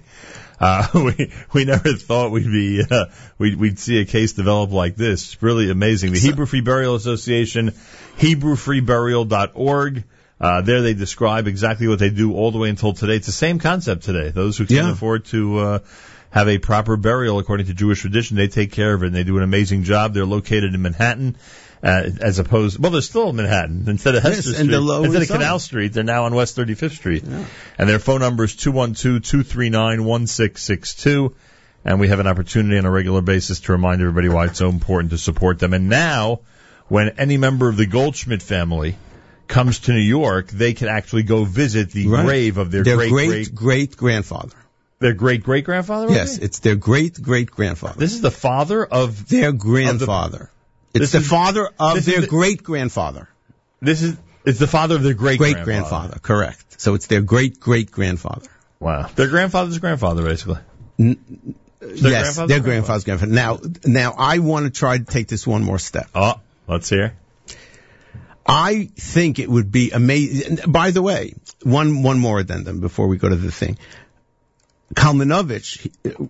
uh, 0.59 0.87
we 0.93 1.31
we 1.53 1.65
never 1.65 1.93
thought 1.93 2.31
we'd 2.31 2.43
be 2.45 2.83
uh, 2.87 3.05
we'd, 3.39 3.55
we'd 3.55 3.79
see 3.79 3.99
a 3.99 4.05
case 4.05 4.33
develop 4.33 4.71
like 4.71 4.95
this. 4.95 5.33
It's 5.33 5.41
really 5.41 5.71
amazing. 5.71 6.13
The 6.13 6.19
Hebrew 6.19 6.45
Free 6.45 6.61
Burial 6.61 6.93
Association, 6.93 7.71
HebrewFreeBurial.org. 8.19 10.03
Uh, 10.39 10.61
there 10.61 10.81
they 10.81 10.93
describe 10.93 11.47
exactly 11.47 11.87
what 11.87 11.97
they 11.99 12.09
do 12.11 12.33
all 12.35 12.51
the 12.51 12.57
way 12.59 12.69
until 12.69 12.93
today. 12.93 13.15
It's 13.15 13.25
the 13.27 13.31
same 13.31 13.57
concept 13.59 14.03
today. 14.03 14.29
Those 14.29 14.57
who 14.57 14.65
can't 14.65 14.87
Yeah. 14.87 14.91
afford 14.91 15.25
to 15.25 15.59
uh, 15.59 15.79
have 16.31 16.47
a 16.47 16.57
proper 16.57 16.95
burial 16.97 17.37
according 17.39 17.67
to 17.67 17.73
Jewish 17.73 18.01
tradition, 18.01 18.37
they 18.37 18.47
take 18.47 18.71
care 18.71 18.93
of 18.93 19.03
it 19.03 19.07
and 19.07 19.15
they 19.15 19.23
do 19.23 19.37
an 19.37 19.43
amazing 19.43 19.83
job. 19.83 20.13
They're 20.13 20.25
located 20.25 20.73
in 20.73 20.81
Manhattan. 20.81 21.35
Uh, 21.83 22.11
as 22.21 22.37
opposed, 22.37 22.77
well, 22.77 22.91
they're 22.91 23.01
still 23.01 23.29
in 23.31 23.35
Manhattan 23.37 23.85
instead 23.87 24.13
of 24.13 24.23
Yes, 24.23 24.35
Hester 24.35 24.49
and 24.61 24.69
Street, 24.69 24.77
the 24.85 25.01
instead 25.03 25.21
of. 25.23 25.27
Canal 25.29 25.57
Street. 25.59 25.93
They're 25.93 26.03
now 26.03 26.25
on 26.25 26.35
West 26.35 26.55
35th 26.55 26.91
Street, 26.95 27.23
and 27.23 27.89
their 27.89 27.97
phone 27.97 28.19
number 28.19 28.43
is 28.43 28.55
two 28.55 28.71
one 28.71 28.93
two 28.93 29.19
two 29.19 29.41
three 29.41 29.69
nine 29.71 30.03
one 30.03 30.27
six 30.27 30.61
six 30.61 30.93
two. 30.95 31.33
And 31.83 31.99
we 31.99 32.09
have 32.09 32.19
an 32.19 32.27
opportunity 32.27 32.77
on 32.77 32.85
a 32.85 32.91
regular 32.91 33.21
basis 33.21 33.61
to 33.61 33.71
remind 33.71 33.99
everybody 34.01 34.29
why 34.29 34.45
it's 34.45 34.59
so 34.59 34.69
important 34.69 35.09
to 35.11 35.17
support 35.17 35.57
them. 35.57 35.73
And 35.73 35.89
now, 35.89 36.41
when 36.87 37.09
any 37.17 37.37
member 37.37 37.67
of 37.67 37.77
the 37.77 37.87
Goldschmidt 37.87 38.43
family 38.43 38.95
comes 39.47 39.79
to 39.79 39.91
New 39.91 39.97
York, 39.99 40.49
they 40.51 40.73
can 40.73 40.87
actually 40.87 41.23
go 41.23 41.43
visit 41.45 41.89
the 41.91 42.07
Right. 42.07 42.23
grave 42.25 42.57
of 42.59 42.69
their, 42.69 42.83
Their 42.83 42.97
great 42.97 43.09
great 43.09 43.27
great 43.29 43.55
great 43.55 43.97
grandfather. 43.97 44.55
their 44.99 45.13
great 45.13 45.41
great 45.41 45.65
grandfather. 45.65 46.13
Yes, 46.13 46.37
it's 46.37 46.59
their 46.59 46.75
great 46.75 47.19
great 47.19 47.49
grandfather. 47.49 47.95
This 47.99 48.13
is 48.13 48.21
the 48.21 48.29
father 48.29 48.85
of 48.85 49.27
Their 49.27 49.51
grandfather. 49.51 50.51
It's 50.93 51.03
This 51.03 51.11
the 51.13 51.17
is- 51.19 51.27
father 51.27 51.69
of 51.79 52.03
their 52.05 52.25
great 52.27 52.63
grandfather. 52.63 53.29
this 53.81 54.01
is 54.01 54.17
it's 54.43 54.59
the 54.59 54.67
father 54.67 54.95
of 54.95 55.03
their 55.03 55.13
great 55.13 55.37
Great 55.37 55.63
grandfather, 55.63 56.17
correct. 56.19 56.81
So 56.81 56.95
it's 56.95 57.07
their 57.07 57.21
great 57.21 57.59
great 57.59 57.91
grandfather. 57.91 58.49
Wow, 58.79 59.07
their 59.15 59.27
grandfather's 59.27 59.77
grandfather, 59.77 60.23
basically. 60.23 60.57
yes, 60.97 61.15
grandfather's 61.79 62.49
their 62.49 62.59
grandfather's 62.59 63.03
grandfather. 63.03 63.31
Now, 63.31 63.59
now 63.85 64.13
I 64.17 64.39
want 64.39 64.65
to 64.65 64.71
try 64.71 64.97
to 64.97 65.03
take 65.03 65.27
this 65.27 65.45
one 65.45 65.63
more 65.63 65.77
step. 65.79 66.09
Oh, 66.15 66.39
let's 66.67 66.89
hear. 66.89 67.13
I 68.45 68.89
think 68.95 69.37
it 69.39 69.49
would 69.49 69.71
be 69.71 69.91
amazing. 69.91 70.59
By 70.67 70.91
the 70.91 71.01
way, 71.01 71.35
one 71.63 72.01
one 72.01 72.19
more 72.19 72.39
addendum 72.39 72.79
before 72.79 73.07
we 73.07 73.17
go 73.17 73.29
to 73.29 73.35
the 73.35 73.51
thing. 73.51 73.77
Kalmanovich 74.93 75.89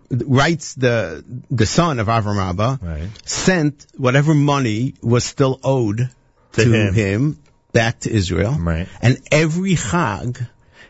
writes 0.10 0.76
the 0.76 1.24
the 1.50 1.66
son 1.66 2.00
of 2.00 2.08
Avram 2.08 2.38
Abba 2.38 2.80
Right. 2.82 3.10
sent 3.28 3.86
whatever 3.98 4.34
money 4.34 4.94
was 5.02 5.24
still 5.24 5.60
owed 5.64 6.10
To 6.54 6.64
to, 6.64 6.72
him. 6.74 6.94
him. 6.94 7.40
back 7.74 8.00
to 8.02 8.12
Israel. 8.12 8.58
Right. 8.60 8.88
And 9.02 9.18
every 9.32 9.76
Chag, 9.76 10.46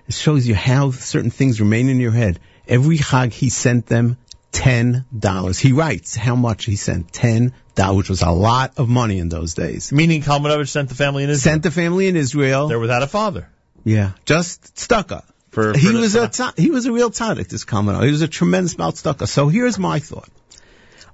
it 0.07 0.13
shows 0.13 0.47
you 0.47 0.55
how 0.55 0.91
certain 0.91 1.29
things 1.31 1.61
remain 1.61 1.89
in 1.89 1.99
your 1.99 2.11
head. 2.11 2.39
Every 2.67 2.97
Chag 2.97 3.31
he 3.31 3.49
sent 3.49 3.85
them 3.85 4.17
ten 4.51 5.05
dollars. 5.17 5.59
He 5.59 5.71
writes 5.71 6.15
how 6.15 6.35
much 6.35 6.65
he 6.65 6.75
sent 6.75 7.13
ten 7.13 7.53
dollars, 7.75 7.97
which 7.97 8.09
was 8.09 8.21
a 8.21 8.31
lot 8.31 8.73
of 8.77 8.89
money 8.89 9.19
in 9.19 9.29
those 9.29 9.53
days. 9.53 9.91
Meaning 9.91 10.21
Kalmanovich 10.23 10.69
sent 10.69 10.89
the 10.89 10.95
family 10.95 11.23
in 11.23 11.29
Israel. 11.29 11.53
Sent 11.53 11.63
the 11.63 11.71
family 11.71 12.07
in 12.07 12.15
Israel. 12.15 12.67
They're 12.67 12.79
without 12.79 13.03
a 13.03 13.07
father. 13.07 13.47
Yeah, 13.83 14.11
just 14.25 14.75
stucca. 14.75 15.23
For, 15.51 15.73
he 15.73 15.87
for 15.87 15.93
the- 15.93 15.99
was 15.99 16.15
a 16.15 16.27
tza- 16.27 16.57
he 16.57 16.71
was 16.71 16.85
a 16.85 16.91
real 16.91 17.11
tzaddik. 17.11 17.47
This 17.49 17.65
Kalmanov. 17.65 18.03
He 18.05 18.11
was 18.11 18.21
a 18.21 18.27
tremendous 18.27 18.77
mouth 18.77 18.95
stucca. 19.01 19.27
So 19.27 19.47
here's 19.49 19.77
my 19.77 19.99
thought. 19.99 20.29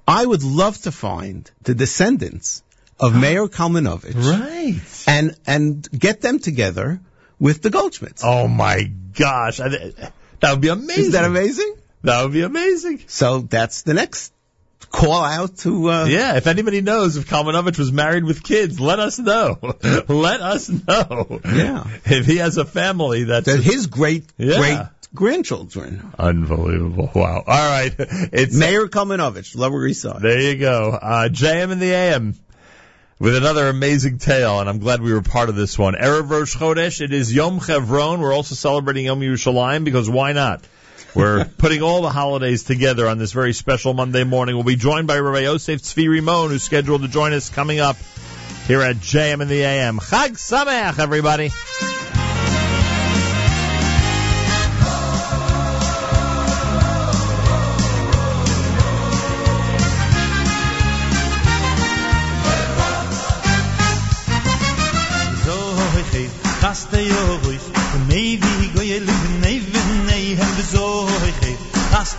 I 0.08 0.26
would 0.26 0.44
love 0.44 0.78
to 0.84 0.92
find 0.92 1.50
the 1.64 1.74
descendants 1.76 2.64
of 3.00 3.14
Meyer 3.14 3.48
Kalmanovich 3.48 4.16
right 4.16 5.04
and 5.08 5.36
and 5.46 5.88
get 5.92 6.22
them 6.22 6.40
together 6.40 7.00
with 7.40 7.62
the 7.62 7.70
Goldschmidts. 7.70 8.22
Oh 8.24 8.48
my 8.48 8.92
gosh. 9.14 9.60
I, 9.60 9.70
That 10.40 10.52
would 10.52 10.62
be 10.62 10.70
amazing. 10.70 11.00
Isn't 11.02 11.12
that 11.14 11.26
amazing? 11.26 11.76
That 12.04 12.24
would 12.24 12.34
be 12.34 12.42
amazing. 12.44 13.04
So 13.08 13.40
that's 13.42 13.82
the 13.82 13.94
next 13.96 14.32
call 14.90 15.24
out 15.24 15.58
to. 15.60 15.90
Uh, 15.90 16.06
Yeah, 16.06 16.36
if 16.38 16.48
anybody 16.48 16.82
knows 16.82 17.18
if 17.18 17.28
Kalmanovich 17.28 17.78
was 17.78 17.92
married 17.92 18.24
with 18.24 18.44
kids, 18.44 18.80
let 18.80 19.00
us 19.00 19.20
know. 19.20 19.58
let 20.08 20.42
us 20.42 20.70
know. 20.70 21.40
Yeah. 21.46 21.86
If 22.06 22.26
he 22.26 22.38
has 22.38 22.58
a 22.58 22.66
family 22.66 23.26
that's 23.26 23.46
that 23.48 23.62
his 23.62 23.88
great 23.88 24.26
Yeah. 24.38 24.58
great 24.58 24.80
grandchildren. 25.14 26.12
unbelievable. 26.20 27.10
Wow. 27.14 27.44
All 27.46 27.70
right. 27.72 27.94
It's 27.98 28.56
Meyer 28.56 28.88
Kalmanovich, 28.88 29.56
Lower 29.56 29.86
East 29.88 30.02
Side. 30.02 30.22
There 30.22 30.40
you 30.40 30.58
go. 30.58 30.92
Uh, 30.92 31.30
JM 31.30 31.72
in 31.72 31.80
the 31.80 31.92
AM 31.94 32.36
with 33.20 33.36
another 33.36 33.68
amazing 33.70 34.20
tale, 34.20 34.60
and 34.60 34.70
I'm 34.70 34.80
glad 34.80 35.02
we 35.02 35.12
were 35.14 35.24
part 35.24 35.50
of 35.50 35.56
this 35.56 35.78
one. 35.78 35.96
Erev 35.96 36.30
Rosh 36.30 36.56
Chodesh, 36.56 37.02
it 37.02 37.14
is 37.14 37.34
Yom 37.34 37.60
Chevron. 37.60 38.20
We're 38.22 38.34
also 38.34 38.54
celebrating 38.56 39.06
Yom 39.06 39.22
Yerushalayim 39.22 39.84
because 39.84 40.08
why 40.10 40.34
not? 40.34 40.64
We're 41.18 41.46
putting 41.58 41.82
all 41.82 42.04
the 42.04 42.12
holidays 42.12 42.64
together 42.64 43.08
on 43.08 43.18
this 43.18 43.32
very 43.32 43.54
special 43.54 43.96
Monday 43.96 44.24
morning. 44.24 44.56
We'll 44.56 44.64
be 44.64 44.76
joined 44.76 45.08
by 45.08 45.20
Rabbi 45.20 45.46
Yosef 45.46 45.82
Tzvi 45.82 46.08
Rimon, 46.08 46.50
who's 46.50 46.62
scheduled 46.62 47.02
to 47.02 47.08
join 47.08 47.34
us 47.34 47.50
coming 47.50 47.80
up 47.80 47.98
here 48.68 48.84
at 48.84 48.98
JM 48.98 49.42
in 49.42 49.48
the 49.48 49.64
AM. 49.64 49.98
Chag 49.98 50.34
Sameach, 50.34 51.00
everybody. 51.00 51.50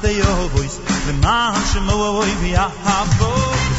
Chaste 0.08 0.14
Yovois, 0.16 0.80
Leman 1.08 1.56
Shemo 1.70 2.24
Viahavo, 2.40 3.32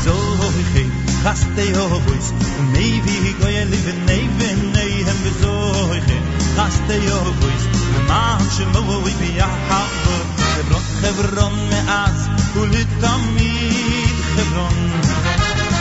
Zoiche, 0.05 0.85
Chaste 1.23 1.65
Yovois, 1.73 2.27
Maybe 2.75 3.33
Goye 3.41 3.65
Livnei 3.65 4.29
Vnei 4.37 5.03
Hem 5.07 5.23
Zoiche, 5.41 6.19
Chaste 6.57 6.97
Yovois, 7.09 7.65
Leman 7.95 8.43
Shemo 8.53 9.01
Viahavo, 9.21 10.17
Hebron, 10.57 10.85
Hebron 11.01 11.55
Me'az, 11.71 12.21
Ulitamid 12.61 14.17
Hebron, 14.37 14.77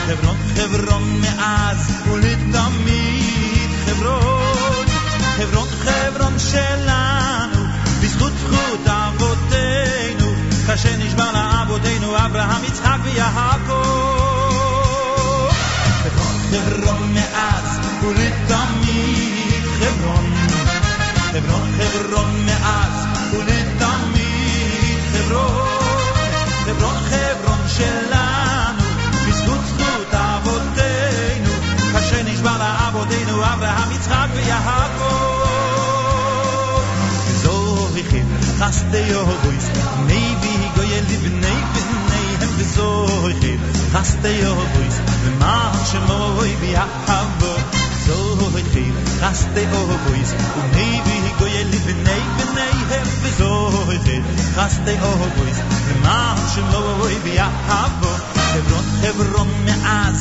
חברון, 0.08 0.38
חברון 0.56 1.22
מאז 1.22 1.92
ולתמיד 2.12 3.70
חברון, 3.86 4.86
חברון, 5.38 5.68
חברון 5.84 6.40
שלנו, 6.40 7.64
בזכות 8.02 8.32
זכות 8.40 8.88
אבותינו, 8.88 8.97
כאשר 10.68 10.90
נשבע 11.00 11.32
לאבותינו 11.32 12.18
אברהם, 12.18 12.64
יצחק 12.64 12.98
ויעקב. 13.04 14.34
חברון, 16.04 16.36
חברון 16.52 17.14
מאז 17.14 17.80
ולתמיד 18.02 19.64
חברון, 19.80 20.34
חברון, 21.32 21.72
חברון 21.78 22.46
מאז 22.46 23.06
ולתמיד 23.34 25.00
חברון, 25.12 25.68
חברון, 26.66 26.96
חברון 27.10 27.68
שלנו, 27.68 28.84
בזכות 29.28 29.60
זכות 29.66 30.14
אבותינו, 30.14 31.52
כאשר 31.94 32.24
נשבע 32.26 32.58
לאבותינו 32.58 33.44
אברהם, 33.44 33.92
יצחק 33.92 34.28
ויעקב. 34.34 35.44
זוכרים 37.44 38.28
חסדי 38.60 38.98
יהויס, 38.98 39.70
maybe 40.08 40.47
גויל 40.47 40.47
Ali 40.99 41.17
bnei 41.25 41.61
bnei 41.75 42.29
hem 42.41 42.53
bezoi 42.59 43.35
khir 43.41 43.61
khaste 43.93 44.31
yo 44.43 44.55
boy 44.73 44.89
me 45.23 45.31
ma 45.41 45.55
shmoy 45.91 46.53
bi 46.61 46.71
ahav 46.85 47.43
zoi 48.07 48.63
khir 48.73 48.95
khaste 49.21 49.63
yo 49.73 49.83
boy 50.05 50.23
u 50.59 50.61
nei 50.75 50.97
bi 51.07 51.17
goy 51.39 51.55
ali 51.63 51.79
bnei 51.87 52.25
bnei 52.39 52.77
hem 52.91 53.09
bezoi 53.23 54.19
khaste 54.57 54.93
yo 55.03 55.13
boy 55.37 55.53
me 55.87 55.95
ma 56.05 56.19
shmoy 56.53 57.17
az 59.99 60.19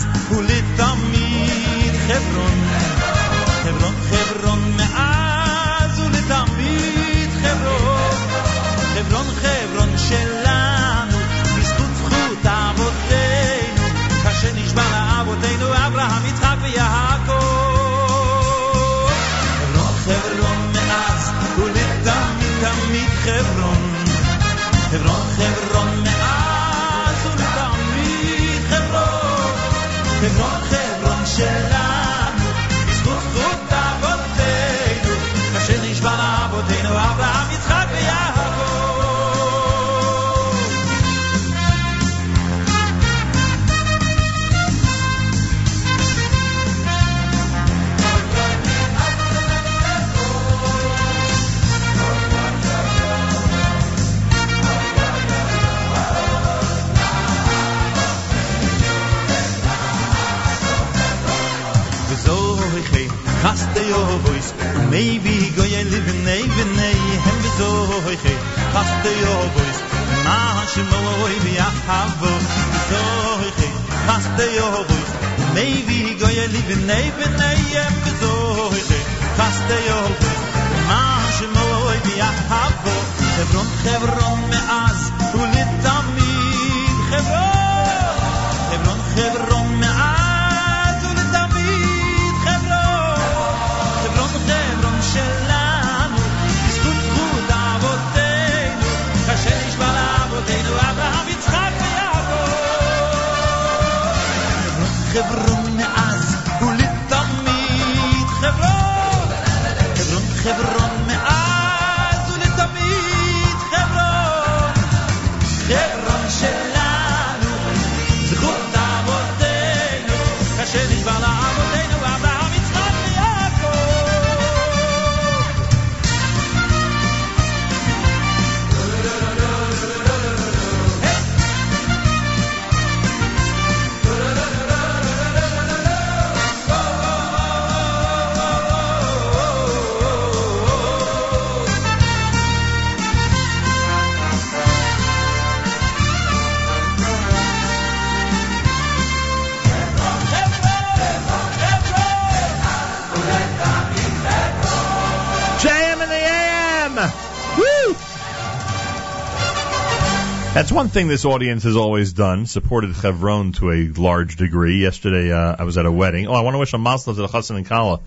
one 160.78 160.90
thing 160.90 161.08
this 161.08 161.26
audience 161.26 161.64
has 161.64 161.76
always 161.76 162.14
done, 162.14 162.46
supported 162.46 162.96
Chevron 162.96 163.52
to 163.54 163.72
a 163.72 163.88
large 164.00 164.36
degree. 164.36 164.80
Yesterday, 164.80 165.32
uh, 165.32 165.56
I 165.58 165.64
was 165.64 165.76
at 165.80 165.88
a 165.88 165.92
wedding. 165.92 166.28
Oh, 166.28 166.34
I 166.34 166.42
want 166.42 166.54
to 166.54 166.60
wish 166.60 166.72
a 166.74 166.78
mazel 166.78 167.16
to 167.16 167.22
the 167.22 167.28
Chassan 167.28 167.56
and 167.56 167.66
Kala. 167.66 167.96
I 167.96 168.02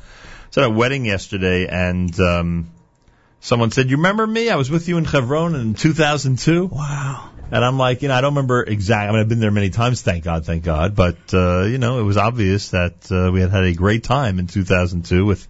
was 0.47 0.59
at 0.59 0.65
a 0.65 0.71
wedding 0.71 1.05
yesterday, 1.05 1.67
and 1.67 2.17
um, 2.21 2.71
someone 3.41 3.73
said, 3.73 3.91
"You 3.91 3.97
remember 3.97 4.25
me? 4.25 4.51
I 4.51 4.55
was 4.55 4.71
with 4.71 4.87
you 4.87 4.99
in 4.99 5.05
Chevron 5.05 5.57
in 5.57 5.75
2002." 5.75 6.67
Wow. 6.67 7.31
And 7.51 7.65
I'm 7.65 7.77
like, 7.77 8.03
you 8.03 8.09
know, 8.09 8.15
I 8.15 8.21
don't 8.21 8.35
remember 8.35 8.63
exactly. 8.63 9.09
I 9.09 9.11
mean, 9.11 9.21
I've 9.23 9.29
been 9.29 9.41
there 9.41 9.51
many 9.51 9.71
times, 9.71 10.03
thank 10.03 10.23
God, 10.23 10.47
thank 10.47 10.63
God. 10.63 10.95
But 10.95 11.35
uh, 11.35 11.63
you 11.63 11.79
know, 11.79 11.99
it 11.99 12.05
was 12.05 12.19
obvious 12.19 12.71
that 12.71 13.11
uh, 13.11 13.33
we 13.33 13.41
had 13.41 13.51
had 13.51 13.65
a 13.65 13.75
great 13.75 14.05
time 14.05 14.39
in 14.39 14.47
2002 14.47 15.27
with 15.27 15.49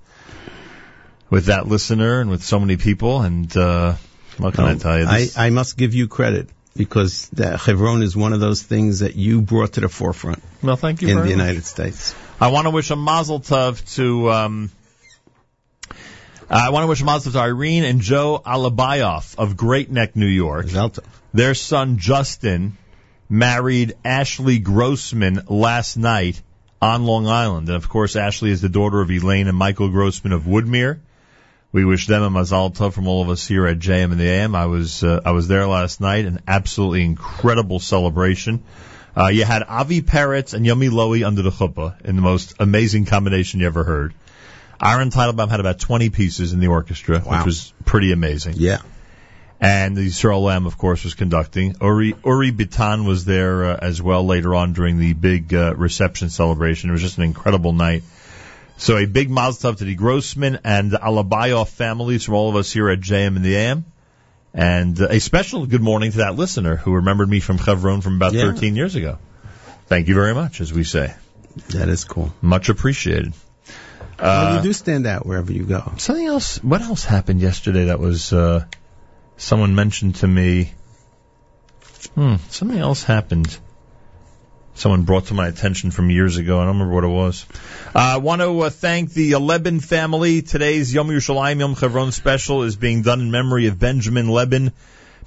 with 1.28 1.46
that 1.46 1.68
listener 1.68 2.22
and 2.22 2.30
with 2.30 2.42
so 2.42 2.58
many 2.58 2.78
people. 2.78 3.20
And 3.20 3.54
uh, 3.54 3.96
what 4.38 4.54
can 4.54 4.64
I 4.64 4.76
tell 4.76 4.98
you? 4.98 5.04
I, 5.06 5.28
I 5.36 5.50
must 5.50 5.76
give 5.76 5.92
you 5.92 6.08
credit 6.08 6.48
because 6.76 7.28
the 7.30 7.56
Chevron 7.56 8.02
is 8.02 8.16
one 8.16 8.32
of 8.32 8.40
those 8.40 8.62
things 8.62 9.00
that 9.00 9.16
you 9.16 9.42
brought 9.42 9.74
to 9.74 9.80
the 9.80 9.88
forefront 9.88 10.42
well, 10.62 10.76
thank 10.76 11.02
you 11.02 11.08
in 11.08 11.16
the 11.16 11.22
much. 11.22 11.30
United 11.30 11.64
States. 11.64 12.14
I 12.40 12.48
want 12.48 12.66
to 12.66 12.70
wish 12.70 12.90
a 12.90 12.96
mazel 12.96 13.40
tov 13.40 13.94
to. 13.96 14.30
Um, 14.30 14.70
I 16.48 16.70
want 16.70 16.84
to 16.84 16.86
wish 16.88 17.00
a 17.00 17.04
mazel 17.04 17.30
tov 17.30 17.34
to 17.34 17.40
Irene 17.40 17.84
and 17.84 18.00
Joe 18.00 18.40
Alabayoff 18.44 19.36
of 19.38 19.56
Great 19.56 19.90
Neck, 19.90 20.16
New 20.16 20.26
York. 20.26 20.66
Their 21.32 21.54
son 21.54 21.98
Justin 21.98 22.76
married 23.28 23.94
Ashley 24.04 24.58
Grossman 24.58 25.44
last 25.48 25.96
night 25.96 26.42
on 26.82 27.04
Long 27.04 27.26
Island, 27.26 27.68
and 27.68 27.76
of 27.76 27.88
course, 27.88 28.16
Ashley 28.16 28.50
is 28.50 28.60
the 28.60 28.68
daughter 28.68 29.00
of 29.00 29.10
Elaine 29.10 29.48
and 29.48 29.56
Michael 29.56 29.90
Grossman 29.90 30.32
of 30.32 30.42
Woodmere. 30.42 31.00
We 31.72 31.84
wish 31.84 32.06
them 32.08 32.22
a 32.22 32.30
mazal 32.30 32.74
tov 32.74 32.92
from 32.92 33.06
all 33.06 33.22
of 33.22 33.28
us 33.30 33.46
here 33.46 33.66
at 33.66 33.78
JM 33.78 34.10
in 34.12 34.18
the 34.18 34.28
AM. 34.28 34.54
I 34.56 34.66
was 34.66 35.04
uh, 35.04 35.20
I 35.24 35.30
was 35.30 35.46
there 35.46 35.66
last 35.66 36.00
night, 36.00 36.24
an 36.24 36.40
absolutely 36.48 37.04
incredible 37.04 37.78
celebration. 37.78 38.64
Uh, 39.16 39.26
you 39.28 39.44
had 39.44 39.62
Avi 39.62 40.02
Peretz 40.02 40.54
and 40.54 40.64
Yumi 40.66 40.88
Lowy 40.90 41.24
under 41.26 41.42
the 41.42 41.50
chuppah 41.50 42.00
in 42.04 42.16
the 42.16 42.22
most 42.22 42.54
amazing 42.58 43.04
combination 43.06 43.60
you 43.60 43.66
ever 43.66 43.84
heard. 43.84 44.14
Aaron 44.82 45.10
Teitelbaum 45.10 45.48
had 45.50 45.60
about 45.60 45.78
20 45.78 46.10
pieces 46.10 46.52
in 46.52 46.60
the 46.60 46.68
orchestra, 46.68 47.22
Wow. 47.24 47.38
which 47.38 47.46
was 47.46 47.72
pretty 47.84 48.12
amazing. 48.12 48.54
Yeah. 48.56 48.78
And 49.60 49.94
the 49.94 50.06
Yisrael 50.08 50.42
Lamm, 50.42 50.66
of 50.66 50.78
course, 50.78 51.04
was 51.04 51.14
conducting. 51.14 51.76
Uri, 51.82 52.14
Uri 52.24 52.50
Bitan 52.50 53.06
was 53.06 53.26
there 53.26 53.64
uh, 53.66 53.78
as 53.82 54.00
well 54.00 54.24
later 54.24 54.54
on 54.54 54.72
during 54.72 54.98
the 54.98 55.12
big 55.12 55.52
uh, 55.52 55.74
reception 55.76 56.30
celebration. 56.30 56.88
It 56.88 56.92
was 56.94 57.02
just 57.02 57.18
an 57.18 57.24
incredible 57.24 57.74
night. 57.74 58.02
So 58.80 58.96
a 58.96 59.04
big 59.04 59.28
mazel 59.28 59.72
tov 59.72 59.78
to 59.78 59.84
the 59.84 59.94
Grossman 59.94 60.60
and 60.64 60.92
Alabayoff 60.92 61.68
families 61.68 62.24
from 62.24 62.34
all 62.34 62.48
of 62.48 62.56
us 62.56 62.72
here 62.72 62.88
at 62.88 62.98
JM 63.00 63.36
in 63.36 63.42
the 63.42 63.54
AM. 63.54 63.84
And 64.54 64.98
a 64.98 65.20
special 65.20 65.66
good 65.66 65.82
morning 65.82 66.12
to 66.12 66.18
that 66.18 66.34
listener 66.36 66.76
who 66.76 66.94
remembered 66.94 67.28
me 67.28 67.40
from 67.40 67.58
Chevron 67.58 68.00
from 68.00 68.16
about 68.16 68.32
Yeah. 68.32 68.44
13 68.50 68.76
years 68.76 68.94
ago. 68.96 69.18
Thank 69.86 70.08
you 70.08 70.14
very 70.14 70.34
much, 70.34 70.62
as 70.62 70.72
we 70.72 70.84
say. 70.84 71.12
That 71.70 71.90
is 71.90 72.04
cool. 72.04 72.32
Much 72.40 72.70
appreciated. 72.70 73.34
well, 74.18 74.46
Uh, 74.54 74.56
you 74.56 74.62
do 74.62 74.72
stand 74.72 75.06
out 75.06 75.26
wherever 75.26 75.52
you 75.52 75.64
go. 75.64 75.92
Something 75.98 76.26
else. 76.26 76.56
What 76.64 76.80
else 76.80 77.04
happened 77.04 77.40
yesterday 77.42 77.84
that 77.86 78.00
was 78.00 78.32
uh, 78.32 78.64
someone 79.36 79.74
mentioned 79.74 80.14
to 80.16 80.26
me? 80.26 80.72
Hmm. 82.14 82.36
Something 82.48 82.78
else 82.78 83.04
happened. 83.04 83.54
Someone 84.80 85.02
brought 85.02 85.26
to 85.26 85.34
my 85.34 85.46
attention 85.46 85.90
from 85.90 86.08
years 86.08 86.38
ago. 86.38 86.58
I 86.58 86.64
don't 86.64 86.78
remember 86.78 86.94
what 86.94 87.04
it 87.04 87.08
was. 87.08 87.44
Uh, 87.94 87.98
I 87.98 88.16
want 88.16 88.40
to 88.40 88.60
uh, 88.60 88.70
thank 88.70 89.12
the 89.12 89.32
Lebin 89.32 89.78
family. 89.80 90.40
Today's 90.40 90.94
Yom 90.94 91.08
Yerushalayim 91.08 91.60
Yom 91.60 91.74
Chevron 91.74 92.12
special 92.12 92.62
is 92.62 92.76
being 92.76 93.02
done 93.02 93.20
in 93.20 93.30
memory 93.30 93.66
of 93.66 93.78
Benjamin 93.78 94.28
Lebin, 94.28 94.72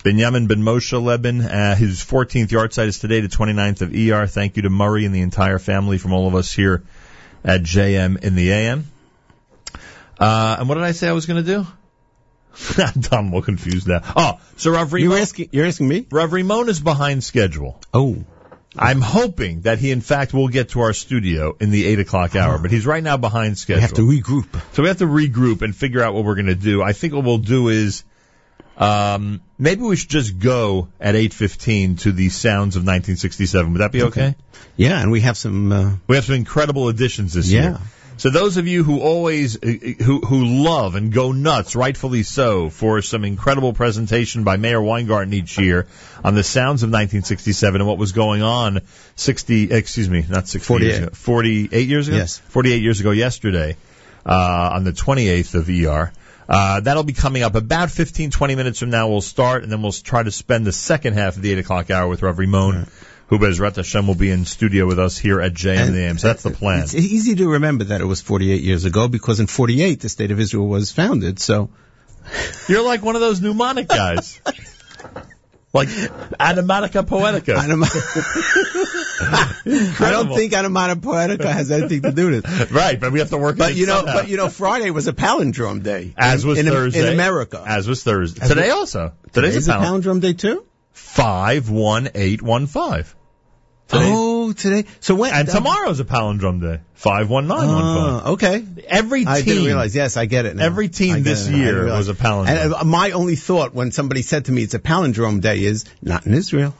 Benjamin 0.03 0.47
Ben 0.47 0.63
Moshe 0.63 0.99
Lebin. 0.99 1.41
Uh, 1.41 1.75
his 1.75 2.03
14th 2.03 2.47
yahrzeit 2.47 2.87
is 2.87 2.97
today, 2.97 3.19
the 3.19 3.27
29th 3.27 3.81
of 3.81 3.93
ER. 3.93 4.25
Thank 4.25 4.55
you 4.55 4.63
to 4.63 4.71
Murray 4.71 5.05
and 5.05 5.13
the 5.13 5.21
entire 5.21 5.59
family 5.59 5.99
from 5.99 6.13
all 6.13 6.27
of 6.27 6.33
us 6.33 6.51
here 6.51 6.81
at 7.43 7.61
JM 7.61 8.23
in 8.23 8.33
the 8.33 8.51
AM. 8.51 8.85
Uh, 10.19 10.55
and 10.61 10.67
what 10.67 10.75
did 10.75 10.83
I 10.83 10.93
say 10.93 11.07
I 11.07 11.13
was 11.13 11.27
going 11.27 11.45
to 11.45 11.53
do? 11.53 11.67
I'm 13.11 13.31
all 13.31 13.43
confused 13.43 13.87
now. 13.87 14.01
Oh, 14.15 14.39
so 14.57 14.71
Rav 14.71 14.89
Rimon. 14.89 15.03
You're 15.03 15.19
asking, 15.19 15.49
you're 15.51 15.67
asking 15.67 15.87
me? 15.87 16.07
Rav 16.09 16.31
Rimon 16.31 16.69
is 16.69 16.79
behind 16.79 17.23
schedule. 17.23 17.79
Oh. 17.93 18.25
I'm 18.77 19.01
hoping 19.01 19.61
that 19.61 19.79
he, 19.79 19.91
in 19.91 20.01
fact, 20.01 20.33
will 20.33 20.47
get 20.47 20.69
to 20.69 20.81
our 20.81 20.93
studio 20.93 21.55
in 21.59 21.69
the 21.69 21.85
8 21.85 21.99
o'clock 21.99 22.35
hour, 22.35 22.57
but 22.57 22.71
he's 22.71 22.85
right 22.85 23.03
now 23.03 23.17
behind 23.17 23.57
schedule. 23.57 23.77
We 23.77 23.81
have 23.81 23.93
to 23.93 24.01
regroup. 24.01 24.61
So 24.73 24.81
we 24.83 24.87
have 24.89 24.97
to 24.99 25.05
regroup 25.05 25.61
and 25.61 25.75
figure 25.75 26.01
out 26.01 26.13
what 26.13 26.23
we're 26.25 26.35
going 26.35 26.47
to 26.47 26.55
do. 26.55 26.81
I 26.81 26.93
think 26.93 27.13
what 27.13 27.23
we'll 27.23 27.37
do 27.37 27.69
is, 27.69 28.03
um, 28.77 29.41
maybe 29.59 29.81
we 29.83 29.95
should 29.95 30.09
just 30.09 30.39
go 30.39 30.87
at 30.99 31.13
8.15 31.15 31.99
to 32.01 32.11
the 32.11 32.29
sounds 32.29 32.75
of 32.75 32.81
1967. 32.81 33.73
Would 33.73 33.81
that 33.81 33.91
be 33.91 34.03
okay? 34.03 34.35
Yeah, 34.75 34.99
and 34.99 35.11
we 35.11 35.21
have 35.21 35.37
some. 35.37 35.71
Uh, 35.71 35.91
We 36.07 36.15
have 36.15 36.25
some 36.25 36.35
incredible 36.35 36.87
additions 36.89 37.33
this 37.33 37.51
Yeah. 37.51 37.61
year. 37.61 37.79
So 38.17 38.29
those 38.29 38.57
of 38.57 38.67
you 38.67 38.83
who 38.83 38.99
always 38.99 39.57
uh, 39.57 39.67
who 39.67 40.19
who 40.19 40.63
love 40.63 40.95
and 40.95 41.11
go 41.11 41.31
nuts, 41.31 41.75
rightfully 41.75 42.23
so, 42.23 42.69
for 42.69 43.01
some 43.01 43.25
incredible 43.25 43.73
presentation 43.73 44.43
by 44.43 44.57
Meir 44.57 44.81
Weingarten 44.81 45.33
each 45.33 45.57
year 45.57 45.87
on 46.23 46.35
the 46.35 46.43
sounds 46.43 46.83
of 46.83 46.89
1967 46.89 47.81
and 47.81 47.87
what 47.87 47.97
was 47.97 48.11
going 48.11 48.41
on 48.41 48.81
60 49.15 49.71
excuse 49.71 50.09
me, 50.09 50.25
not 50.29 50.47
60 50.47 50.73
years 50.73 50.97
48. 50.97 51.03
ago, 51.03 51.09
48 51.13 51.87
years 51.87 52.07
ago. 52.07 52.17
Yes. 52.17 52.37
48 52.37 52.81
years 52.81 52.99
ago 52.99 53.11
yesterday 53.11 53.77
uh, 54.25 54.69
on 54.73 54.83
the 54.83 54.91
28th 54.91 55.55
of 55.55 55.69
ER. 55.69 56.13
Uh, 56.47 56.81
that'll 56.81 57.03
be 57.03 57.13
coming 57.13 57.41
up 57.41 57.55
about 57.55 57.89
15, 57.89 58.31
20 58.31 58.55
minutes 58.55 58.79
from 58.79 58.89
now. 58.89 59.07
We'll 59.07 59.21
start, 59.21 59.63
and 59.63 59.71
then 59.71 59.81
we'll 59.81 59.93
try 59.93 60.23
to 60.23 60.31
spend 60.31 60.67
the 60.67 60.71
second 60.71 61.13
half 61.13 61.37
of 61.37 61.41
the 61.41 61.53
8 61.53 61.59
o'clock 61.59 61.89
hour 61.89 62.07
with 62.07 62.21
Rav 62.21 62.37
Rimon, 62.37 62.89
who 63.33 63.39
Bezrat 63.39 63.77
Hashem 63.77 64.05
will 64.05 64.13
be 64.13 64.29
in 64.29 64.45
studio 64.45 64.85
with 64.85 64.99
us 64.99 65.17
here 65.17 65.41
at 65.41 65.53
JM 65.53 65.87
in 65.87 65.93
the 65.93 66.01
AM. 66.01 66.19
So 66.19 66.27
that's 66.27 66.43
the 66.43 66.51
plan. 66.51 66.83
It's 66.83 66.93
easy 66.93 67.33
to 67.35 67.49
remember 67.49 67.85
that 67.85 67.99
it 67.99 68.05
was 68.05 68.21
48 68.21 68.61
years 68.61 68.85
ago 68.85 69.07
because 69.07 69.39
in 69.39 69.47
48 69.47 70.01
the 70.01 70.09
state 70.09 70.29
of 70.29 70.39
Israel 70.39 70.67
was 70.67 70.91
founded. 70.91 71.39
So 71.39 71.71
You're 72.67 72.85
like 72.85 73.01
one 73.01 73.15
of 73.15 73.21
those 73.21 73.41
mnemonic 73.41 73.87
guys. 73.87 74.39
like 75.73 75.87
Animatica 75.87 77.07
Poetica. 77.07 77.57
I 79.99 80.11
don't 80.11 80.35
think 80.35 80.53
Anamata 80.53 80.93
Poetica 80.93 81.51
has 81.51 81.71
anything 81.71 82.03
to 82.03 82.11
do 82.11 82.29
with 82.29 82.45
it. 82.45 82.71
Right, 82.71 82.99
but 82.99 83.11
we 83.11 83.17
have 83.17 83.29
to 83.29 83.39
work. 83.39 83.57
But 83.57 83.71
it 83.71 83.77
you 83.77 83.87
know, 83.87 83.97
somehow. 83.97 84.13
but 84.13 84.27
you 84.27 84.37
know, 84.37 84.49
Friday 84.49 84.91
was 84.91 85.07
a 85.07 85.13
palindrome 85.13 85.81
day. 85.81 86.13
as 86.17 86.43
in, 86.43 86.49
was 86.49 86.59
in, 86.59 86.67
Thursday 86.67 87.07
in 87.07 87.13
America. 87.13 87.63
As 87.65 87.87
was 87.87 88.03
Thursday. 88.03 88.43
As 88.43 88.49
Today 88.49 88.67
was- 88.67 88.95
also. 88.95 89.13
Today's, 89.31 89.53
Today's 89.53 89.69
a 89.69 89.73
a 89.73 89.77
palindrome 89.77 90.21
day 90.21 90.33
too. 90.33 90.63
Five 90.91 91.71
one 91.71 92.09
eight 92.13 92.43
one 92.43 92.67
five. 92.67 93.15
Oh, 93.91 94.53
today. 94.53 94.85
So 94.99 95.15
when? 95.15 95.33
And 95.33 95.47
tomorrow's 95.47 95.99
a 95.99 96.05
palindrome 96.05 96.61
day. 96.61 96.81
Five 96.93 97.29
one 97.29 97.47
nine 97.47 97.67
one 97.67 97.67
five. 97.67 98.23
Ah, 98.25 98.29
okay. 98.31 98.65
Every 98.87 99.19
team. 99.19 99.27
I 99.27 99.41
didn't 99.41 99.65
realize. 99.65 99.95
Yes, 99.95 100.15
I 100.17 100.25
get 100.25 100.45
it. 100.45 100.55
Now. 100.55 100.65
Every 100.65 100.87
team 100.87 101.21
this 101.23 101.47
it 101.47 101.51
now. 101.51 101.57
I 101.57 101.59
year 101.59 101.85
was 101.85 102.09
a 102.09 102.13
palindrome. 102.13 102.47
And 102.47 102.73
uh, 102.73 102.83
my 102.85 103.11
only 103.11 103.35
thought 103.35 103.73
when 103.73 103.91
somebody 103.91 104.21
said 104.21 104.45
to 104.45 104.51
me 104.51 104.63
it's 104.63 104.73
a 104.73 104.79
palindrome 104.79 105.41
day 105.41 105.63
is 105.63 105.85
not 106.01 106.25
in 106.25 106.33
Israel. 106.33 106.73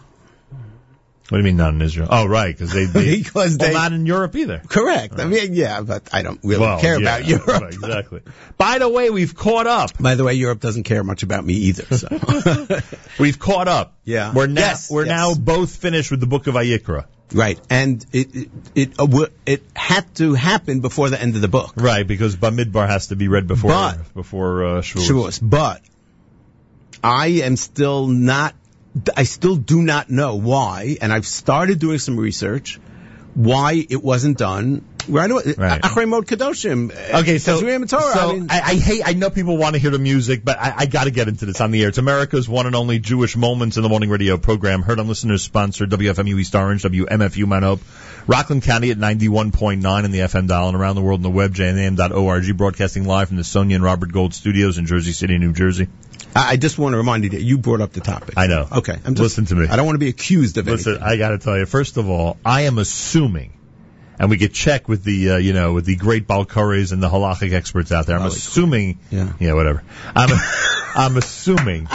What 1.33 1.39
do 1.39 1.45
you 1.45 1.45
mean 1.45 1.57
not 1.57 1.73
in 1.73 1.81
Israel? 1.81 2.09
Oh, 2.11 2.27
right, 2.27 2.55
because 2.55 2.71
they, 2.71 2.85
they 2.85 3.17
Because 3.17 3.57
well, 3.57 3.67
they- 3.69 3.73
not 3.73 3.91
in 3.91 4.05
Europe 4.05 4.35
either. 4.35 4.61
Correct. 4.69 5.19
I 5.19 5.25
mean, 5.25 5.55
yeah, 5.55 5.81
but 5.81 6.07
I 6.13 6.21
don't 6.21 6.39
really 6.43 6.61
Well, 6.61 6.79
care 6.79 6.93
yeah, 7.01 7.17
about 7.17 7.27
Europe. 7.27 7.47
right, 7.47 7.73
exactly. 7.73 8.21
By 8.55 8.77
the 8.77 8.87
way, 8.87 9.09
we've 9.09 9.33
caught 9.35 9.65
up. 9.65 9.97
By 9.99 10.13
the 10.13 10.23
way, 10.23 10.35
Europe 10.35 10.59
doesn't 10.59 10.83
care 10.83 11.03
much 11.03 11.23
about 11.23 11.43
me 11.43 11.55
either. 11.55 11.97
So. 11.97 12.07
We've 13.19 13.39
caught 13.39 13.67
up. 13.67 13.97
Yeah. 14.03 14.31
We're 14.31 14.45
now 14.45 14.61
Yes, 14.61 14.91
we're 14.91 15.07
yes. 15.07 15.09
now 15.09 15.33
both 15.33 15.75
finished 15.75 16.11
with 16.11 16.19
the 16.19 16.27
book 16.27 16.45
of 16.45 16.53
Vayikra. 16.53 17.05
right, 17.33 17.59
and 17.67 18.05
it 18.13 18.35
it 18.35 18.49
it, 18.75 18.99
uh, 18.99 19.25
it 19.47 19.63
had 19.75 20.13
to 20.17 20.35
happen 20.35 20.81
before 20.81 21.09
the 21.09 21.19
end 21.19 21.33
of 21.35 21.41
the 21.41 21.47
book. 21.47 21.73
Right, 21.77 22.05
because 22.07 22.35
Bamidbar 22.35 22.87
has 22.87 23.07
to 23.07 23.15
be 23.15 23.27
read 23.27 23.47
before 23.47 23.71
But- 23.71 24.13
before 24.13 24.63
uh, 24.65 24.81
Shavuos. 24.83 25.09
Shavuos. 25.09 25.39
But 25.41 25.81
I 27.03 27.27
am 27.41 27.55
still 27.55 28.05
not. 28.05 28.53
I 29.17 29.23
still 29.23 29.55
do 29.55 29.81
not 29.81 30.09
know 30.09 30.35
why, 30.35 30.97
and 31.01 31.11
I've 31.11 31.25
started 31.25 31.79
doing 31.79 31.99
some 31.99 32.19
research 32.19 32.79
why 33.33 33.85
it 33.89 34.03
wasn't 34.03 34.37
done 34.37 34.85
right 35.07 35.29
away. 35.29 35.43
Right. 35.57 35.81
Achrei 35.81 36.07
Mod 36.07 36.25
Kadoshim. 36.27 36.91
uh, 37.13 37.19
Okay, 37.19 37.37
so, 37.37 37.59
Tazriim 37.59 37.75
and 37.77 37.89
Torah, 37.89 38.13
so 38.13 38.29
I 38.29 38.33
mean- 38.33 38.47
I, 38.49 38.61
I 38.61 38.75
hate. 38.75 39.01
I 39.05 39.13
know 39.13 39.29
people 39.29 39.57
want 39.57 39.75
to 39.75 39.79
hear 39.81 39.91
the 39.91 39.99
music, 39.99 40.43
but 40.43 40.57
I, 40.59 40.73
I 40.79 40.85
got 40.85 41.05
to 41.05 41.11
get 41.11 41.27
into 41.27 41.45
this 41.45 41.61
on 41.61 41.71
the 41.71 41.81
air. 41.83 41.89
It's 41.89 41.97
America's 41.97 42.47
one 42.49 42.65
and 42.67 42.75
only 42.75 42.99
Jewish 42.99 43.35
Moments 43.35 43.77
in 43.77 43.83
the 43.83 43.89
Morning 43.89 44.09
radio 44.09 44.37
program, 44.37 44.81
heard 44.81 44.99
on 44.99 45.07
listeners 45.07 45.41
sponsored 45.41 45.89
WFMU 45.89 46.39
East 46.39 46.55
Orange, 46.55 46.83
WMFU 46.83 47.45
Mount 47.45 47.63
Hope, 47.63 47.81
Rockland 48.27 48.63
County 48.63 48.91
at 48.91 48.97
91.9 48.97 50.05
in 50.05 50.11
the 50.11 50.19
FM 50.19 50.47
dial, 50.47 50.67
and 50.69 50.77
around 50.77 50.95
the 50.95 51.01
world 51.01 51.19
on 51.19 51.23
the 51.23 51.29
web, 51.29 51.53
jnam.org, 51.53 52.57
broadcasting 52.57 53.05
live 53.05 53.27
from 53.27 53.37
the 53.37 53.43
Sonia 53.43 53.75
and 53.75 53.83
Robert 53.83 54.11
Gold 54.11 54.33
Studios 54.33 54.77
in 54.77 54.85
Jersey 54.85 55.11
City, 55.11 55.37
New 55.37 55.53
Jersey. 55.53 55.87
I, 56.35 56.51
I 56.51 56.55
just 56.57 56.77
want 56.77 56.93
to 56.93 56.97
remind 56.97 57.23
you 57.25 57.31
that 57.31 57.41
you 57.41 57.57
brought 57.57 57.81
up 57.81 57.91
the 57.93 58.01
topic. 58.01 58.35
I 58.37 58.47
know. 58.47 58.67
Okay, 58.77 58.93
I'm 58.93 59.15
just, 59.15 59.19
Listen 59.37 59.45
to 59.45 59.55
me. 59.55 59.67
I 59.67 59.75
don't 59.75 59.85
want 59.85 59.95
to 59.95 59.99
be 59.99 60.07
accused 60.09 60.57
of 60.57 60.65
Listen, 60.67 60.93
anything. 60.93 61.07
I 61.07 61.17
got 61.17 61.29
to 61.29 61.37
tell 61.37 61.57
you. 61.57 61.65
First 61.65 61.97
of 61.97 62.09
all, 62.09 62.37
I 62.45 62.61
am 62.61 62.77
assuming, 62.77 63.53
and 64.19 64.29
we 64.29 64.37
could 64.37 64.53
check 64.53 64.87
with 64.87 65.03
the 65.03 65.31
uh, 65.31 65.37
you 65.37 65.53
know 65.53 65.73
with 65.73 65.85
the 65.85 65.95
great 65.95 66.27
Balkaris 66.27 66.91
and 66.91 67.01
the 67.01 67.09
halachic 67.09 67.53
experts 67.53 67.91
out 67.91 68.05
there. 68.05 68.17
I'm 68.17 68.25
assuming, 68.27 68.99
Yeah. 69.11 69.33
yeah, 69.39 69.53
whatever. 69.53 69.83
I'm 70.15 70.29
I'm 70.95 71.17
assuming 71.17 71.87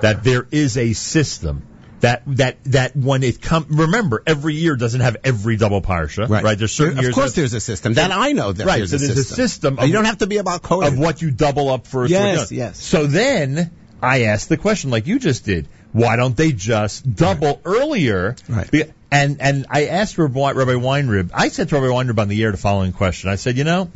that 0.00 0.24
there 0.24 0.46
is 0.50 0.76
a 0.78 0.92
system 0.94 1.62
That 2.00 2.22
that 2.26 2.64
that 2.64 2.96
when 2.96 3.22
it 3.22 3.40
come 3.40 3.66
remember 3.68 4.22
every 4.26 4.54
year 4.54 4.74
doesn't 4.74 5.00
have 5.02 5.16
every 5.22 5.56
double 5.56 5.80
parsha 5.82 6.28
right, 6.28 6.58
there's 6.58 6.72
certain 6.72 6.98
Of 6.98 7.04
years 7.04 7.14
course 7.14 7.34
there's 7.34 7.54
a 7.54 7.60
system. 7.60 7.94
That 7.94 8.10
I 8.10 8.32
know 8.32 8.50
that 8.52 8.66
right 8.66 8.78
there's 8.78 8.90
so 8.90 8.96
a 8.96 8.98
there's 8.98 9.14
system. 9.28 9.32
a 9.44 9.48
system 9.48 9.78
of, 9.78 9.86
you 9.86 9.92
don't 9.92 10.06
have 10.06 10.18
to 10.18 10.26
be 10.26 10.38
about 10.38 10.62
code. 10.62 10.84
of 10.84 10.98
what 10.98 11.22
you 11.22 11.30
double 11.30 11.68
up 11.68 11.86
for 11.86 12.06
Yes, 12.06 12.50
yes. 12.50 12.82
so 12.82 13.06
then 13.06 13.70
I 14.02 14.22
asked 14.24 14.48
the 14.48 14.56
question 14.56 14.90
like 14.90 15.06
you 15.06 15.20
just 15.20 15.44
did 15.44 15.68
why 15.92 16.16
don't 16.16 16.36
they 16.36 16.50
just 16.50 17.14
double 17.14 17.60
earlier 17.64 18.34
right 18.48 18.68
and 19.12 19.40
and 19.40 19.66
I 19.70 19.86
asked 19.86 20.18
Rabbi, 20.18 20.32
Weinreb 20.34 21.30
I 21.34 21.48
said 21.48 21.68
to 21.68 21.74
Rabbi 21.76 21.86
Weinreb 21.86 22.18
on 22.18 22.28
the 22.28 22.42
air 22.42 22.50
the 22.50 22.56
following 22.56 22.92
question 22.92 23.30
I 23.30 23.36
said 23.36 23.56
you 23.56 23.64
know 23.64 23.90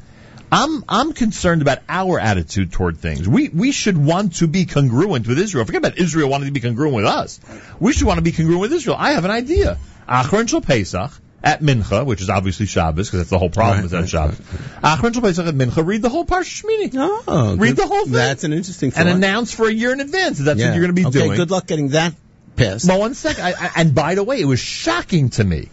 I'm 0.53 0.85
I'm 0.89 1.13
concerned 1.13 1.63
about 1.63 1.79
our 1.89 2.21
attitude 2.21 2.71
toward 2.71 2.99
things. 2.99 3.29
We 3.29 3.49
we 3.49 3.73
should 3.73 3.99
want 3.99 4.37
to 4.37 4.47
be 4.47 4.65
congruent 4.65 5.27
with 5.27 5.41
Israel. 5.41 5.65
Forget 5.65 5.81
about 5.81 5.99
Israel 5.99 6.29
wanting 6.29 6.47
to 6.47 6.53
be 6.53 6.61
congruent 6.61 6.95
with 6.95 7.05
us. 7.05 7.41
We 7.81 7.93
should 7.93 8.07
want 8.07 8.19
to 8.19 8.23
be 8.23 8.31
congruent 8.31 8.61
with 8.61 8.73
Israel. 8.73 8.97
I 8.97 9.13
have 9.13 9.25
an 9.25 9.33
idea. 9.33 9.79
Achron 10.09 10.49
Shel 10.49 10.61
Pesach 10.61 11.11
at 11.43 11.63
Mincha, 11.63 12.07
which 12.07 12.21
is 12.21 12.31
obviously 12.31 12.67
Shabbos, 12.67 13.09
because 13.09 13.21
that's 13.21 13.31
the 13.31 13.41
whole 13.41 13.51
problem 13.51 13.87
is 13.87 13.91
that 13.91 14.09
Shabbos. 14.09 14.39
Achron 14.85 15.15
Shel 15.15 15.23
Pesach 15.23 15.47
at 15.47 15.55
Mincha, 15.55 15.85
read 15.85 16.03
the 16.03 16.11
whole 16.11 16.25
Parsha 16.25 16.63
Shmini. 16.63 17.23
Oh, 17.27 17.57
read 17.57 17.75
the 17.75 17.87
whole 17.87 18.05
thing. 18.05 18.13
That's 18.13 18.45
an 18.45 18.53
interesting 18.53 18.93
thing. 18.93 19.01
and 19.09 19.17
announce 19.17 19.53
for 19.53 19.67
a 19.67 19.73
year 19.73 19.93
in 19.93 19.99
advance 20.01 20.39
that 20.39 20.45
that's 20.45 20.61
Yeah. 20.61 20.69
what 20.69 20.77
you're 20.77 20.85
going 20.85 20.95
to 20.95 21.03
be 21.03 21.07
okay, 21.09 21.19
doing. 21.19 21.31
Okay, 21.33 21.39
good 21.39 21.51
luck 21.51 21.67
getting 21.67 21.89
that 21.89 22.15
passed. 22.57 22.89
Well, 22.89 23.01
one 23.01 23.15
second. 23.15 23.45
I, 23.45 23.51
I, 23.51 23.71
and 23.77 23.95
by 23.95 24.15
the 24.15 24.25
way, 24.25 24.41
it 24.41 24.47
was 24.47 24.61
shocking 24.61 25.31
to 25.31 25.45
me 25.45 25.69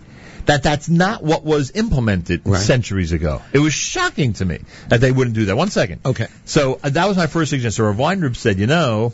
that 0.46 0.64
that's 0.64 0.90
not 0.90 1.24
what 1.24 1.44
was 1.44 1.72
implemented 1.72 2.46
centuries 2.58 3.12
ago. 3.12 3.42
It 3.54 3.60
was 3.60 3.74
shocking 3.74 4.34
to 4.34 4.46
me 4.46 4.60
that 4.90 5.02
they 5.02 5.12
wouldn't 5.12 5.36
do 5.36 5.46
that. 5.46 5.56
One 5.56 5.70
second. 5.70 6.02
Okay. 6.06 6.28
So 6.46 6.80
uh, 6.84 6.90
that 6.90 7.08
was 7.08 7.18
my 7.18 7.28
first 7.28 7.50
suggestion. 7.52 7.72
So 7.72 7.86
Rav 7.86 7.96
Weinreb 7.96 8.36
said, 8.36 8.60
you 8.60 8.68
know, 8.68 9.14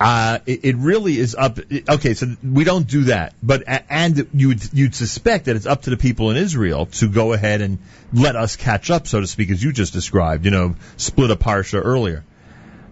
uh, 0.00 0.38
it, 0.46 0.64
it 0.64 0.76
really 0.76 1.18
is 1.18 1.34
up. 1.34 1.58
Okay, 1.88 2.14
so 2.14 2.34
we 2.42 2.64
don't 2.64 2.86
do 2.86 3.04
that, 3.04 3.34
but 3.42 3.64
and 3.66 4.28
you'd 4.32 4.72
you'd 4.72 4.94
suspect 4.94 5.44
that 5.44 5.56
it's 5.56 5.66
up 5.66 5.82
to 5.82 5.90
the 5.90 5.98
people 5.98 6.30
in 6.30 6.38
Israel 6.38 6.86
to 6.86 7.08
go 7.08 7.34
ahead 7.34 7.60
and 7.60 7.78
let 8.10 8.34
us 8.34 8.56
catch 8.56 8.90
up, 8.90 9.06
so 9.06 9.20
to 9.20 9.26
speak, 9.26 9.50
as 9.50 9.62
you 9.62 9.72
just 9.72 9.92
described. 9.92 10.46
You 10.46 10.52
know, 10.52 10.76
split 10.96 11.30
a 11.30 11.36
parsha 11.36 11.82
earlier. 11.84 12.24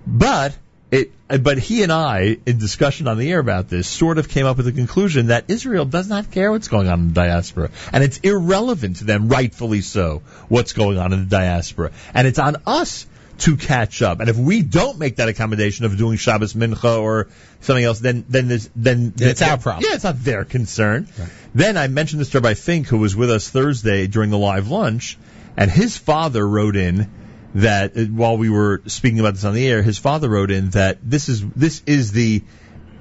But 0.07 0.55
it, 0.91 1.11
but 1.29 1.59
he 1.59 1.83
and 1.83 1.93
I, 1.93 2.39
in 2.47 2.59
discussion 2.59 3.09
on 3.09 3.19
the 3.19 3.31
air 3.31 3.39
about 3.39 3.69
this, 3.69 3.87
sort 3.87 4.19
of 4.19 4.29
came 4.29 4.47
up 4.47 4.57
with 4.57 4.67
the 4.67 4.73
conclusion 4.73 5.27
that 5.27 5.45
Israel 5.49 5.85
does 5.85 6.09
not 6.09 6.31
care 6.31 6.51
what's 6.51 6.69
going 6.69 6.89
on 6.89 7.01
in 7.01 7.09
the 7.09 7.15
diaspora, 7.15 7.71
and 7.93 8.03
it's 8.03 8.19
irrelevant 8.19 8.97
to 8.97 9.05
them, 9.05 9.29
rightfully 9.29 9.83
so, 9.83 10.23
what's 10.49 10.73
going 10.73 10.99
on 10.99 11.13
in 11.13 11.21
the 11.21 11.27
diaspora, 11.27 11.93
and 12.15 12.27
it's 12.27 12.39
on 12.39 12.57
us 12.67 13.07
to 13.39 13.57
catch 13.57 14.03
up. 14.03 14.21
And 14.21 14.29
if 14.29 14.37
we 14.37 14.63
don't 14.63 14.99
make 14.99 15.17
that 15.17 15.29
accommodation 15.29 15.85
of 15.85 15.97
doing 15.97 16.17
Shabbos 16.17 16.55
Mincha 16.55 17.01
or 17.01 17.29
something 17.61 17.85
else, 17.85 18.01
then 18.01 18.25
then 18.29 18.49
there's 18.49 18.69
then 18.75 19.15
It's 19.19 19.43
our 19.43 19.59
problem. 19.59 19.85
Yeah, 19.87 19.95
it's 19.95 20.05
not 20.05 20.23
their 20.23 20.45
concern. 20.45 21.09
Then 21.55 21.77
I 21.77 21.89
mentioned 21.89 22.21
this 22.21 22.31
to 22.31 22.41
Rabbi 22.41 22.55
Fink, 22.55 22.89
who 22.89 22.99
was 22.99 23.15
with 23.15 23.31
us 23.31 23.49
Thursday 23.49 24.07
during 24.07 24.31
the 24.31 24.39
live 24.39 24.69
lunch, 24.69 25.19
and 25.57 25.71
his 25.71 25.97
father 25.97 26.47
wrote 26.47 26.77
in 26.77 27.09
that 27.55 27.97
uh, 27.97 28.05
while 28.05 28.37
we 28.37 28.51
were 28.51 28.83
speaking 28.87 29.21
about 29.21 29.35
this 29.35 29.45
on 29.45 29.55
the 29.55 29.67
air, 29.67 29.83
his 29.83 29.99
father 29.99 30.29
wrote 30.29 30.51
in 30.51 30.71
that 30.71 30.99
this 31.03 31.29
is 31.29 31.47
this 31.51 31.83
is 31.87 32.13
the 32.13 32.43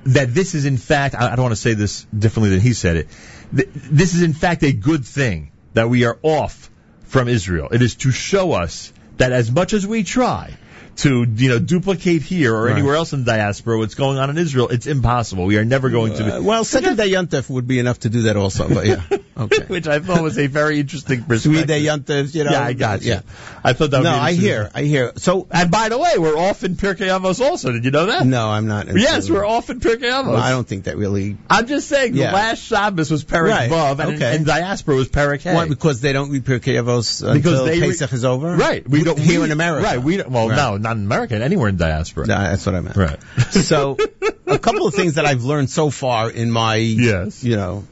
that 0.05 0.33
this 0.33 0.55
is 0.55 0.65
in 0.65 0.77
fact 0.77 1.15
I 1.15 1.35
don't 1.35 1.43
want 1.43 1.55
to 1.55 1.61
say 1.61 1.73
this 1.73 2.05
differently 2.17 2.51
than 2.51 2.61
he 2.61 2.73
said 2.73 2.97
it. 2.97 3.07
Th- 3.55 3.69
This 3.73 4.13
is 4.13 4.21
in 4.21 4.33
fact 4.33 4.63
a 4.63 4.71
good 4.71 5.05
thing 5.05 5.51
that 5.73 5.89
we 5.89 6.05
are 6.05 6.17
off 6.23 6.69
from 7.05 7.27
Israel. 7.27 7.69
It 7.71 7.81
is 7.81 7.95
to 7.95 8.11
show 8.11 8.53
us 8.53 8.93
that 9.17 9.31
as 9.31 9.51
much 9.51 9.73
as 9.73 9.85
we 9.85 10.03
try 10.03 10.53
to 10.97 11.25
you 11.35 11.49
know 11.49 11.59
duplicate 11.59 12.21
here 12.23 12.53
or 12.55 12.65
Right. 12.65 12.73
anywhere 12.73 12.95
else 12.95 13.13
in 13.13 13.23
diaspora 13.23 13.77
what's 13.77 13.95
going 13.95 14.17
on 14.17 14.29
in 14.29 14.37
Israel, 14.37 14.67
it's 14.69 14.87
impossible. 14.87 15.45
We 15.45 15.57
are 15.57 15.65
never 15.65 15.89
going 15.89 16.15
to. 16.15 16.25
Uh, 16.35 16.39
Be, 16.39 16.45
well, 16.45 16.63
second 16.63 16.97
day 16.97 17.09
Yontif 17.11 17.49
would 17.49 17.67
be 17.67 17.79
enough 17.79 17.99
to 17.99 18.09
do 18.09 18.23
that 18.23 18.35
also, 18.37 18.67
but 18.67 18.85
yeah. 18.85 19.01
Okay. 19.37 19.65
which 19.67 19.87
I 19.87 19.99
thought 19.99 20.23
was 20.23 20.39
a 20.39 20.47
very 20.47 20.79
interesting 20.79 21.21
perspective. 21.27 21.67
day 21.67 21.83
Yontif, 21.83 22.33
you 22.33 22.43
know. 22.43 22.49
Yeah, 22.51 22.63
I 22.63 22.73
got 22.73 23.03
you. 23.03 23.11
Yeah. 23.11 23.21
I 23.63 23.73
thought 23.73 23.91
that 23.91 23.99
would 23.99 24.03
No, 24.05 24.15
I 24.15 24.33
hear, 24.33 24.71
I 24.73 24.81
hear. 24.81 25.11
So, 25.17 25.45
And 25.51 25.69
by 25.69 25.89
the 25.89 25.97
way, 25.99 26.13
we're 26.17 26.35
off 26.35 26.63
in 26.63 26.75
Pirkei 26.75 27.07
Avos 27.15 27.39
also. 27.39 27.71
Did 27.71 27.85
you 27.85 27.91
know 27.91 28.07
that? 28.07 28.25
no, 28.25 28.49
I'm 28.49 28.65
not. 28.65 28.87
Yes, 28.95 29.29
we're 29.29 29.45
off 29.45 29.69
in 29.69 29.79
Pirkei 29.79 30.09
Avos. 30.09 30.25
Well, 30.29 30.37
I 30.37 30.49
don't 30.49 30.67
think 30.67 30.85
that 30.85 30.97
really. 30.97 31.37
I'm 31.51 31.67
just 31.67 31.87
saying 31.87 32.15
Yeah. 32.15 32.31
the 32.31 32.35
last 32.35 32.63
Shabbos 32.63 33.11
was 33.11 33.23
Perek 33.23 33.49
Right, 33.51 33.69
Vav 33.69 33.99
and, 33.99 34.15
okay. 34.15 34.35
and 34.35 34.43
diaspora 34.47 34.95
was 34.95 35.07
Perek 35.09 35.41
Hey. 35.41 35.53
Why? 35.53 35.67
Because 35.67 36.01
they 36.01 36.13
don't 36.13 36.31
read 36.31 36.43
Pirkei 36.43 36.81
Avos 36.81 37.21
until 37.21 37.35
Because 37.35 37.65
they 37.65 37.79
re- 37.79 37.89
Pesach 37.89 38.13
is 38.13 38.25
over. 38.25 38.55
Right. 38.55 38.89
We 38.89 39.03
don't 39.03 39.19
here 39.19 39.41
we- 39.41 39.45
in 39.45 39.51
America. 39.51 39.83
Right. 39.83 40.01
We 40.01 40.17
don't, 40.17 40.31
well, 40.31 40.49
Right. 40.49 40.55
no, 40.57 40.77
not 40.87 40.97
in 40.97 41.03
America. 41.05 41.35
Anywhere 41.35 41.69
in 41.69 41.77
diaspora. 41.77 42.25
That's 42.27 42.65
what 42.65 42.75
I 42.75 42.81
meant. 42.81 42.95
Right. 42.95 43.19
So, 43.51 43.97
a 44.45 44.59
couple 44.59 44.87
of 44.87 44.93
things 44.93 45.15
that 45.15 45.25
I've 45.25 45.43
learned 45.43 45.69
so 45.69 45.89
far 45.89 46.29
in 46.29 46.51
my, 46.51 46.75
Yes. 46.75 47.43
you 47.43 47.55
know, 47.55 47.83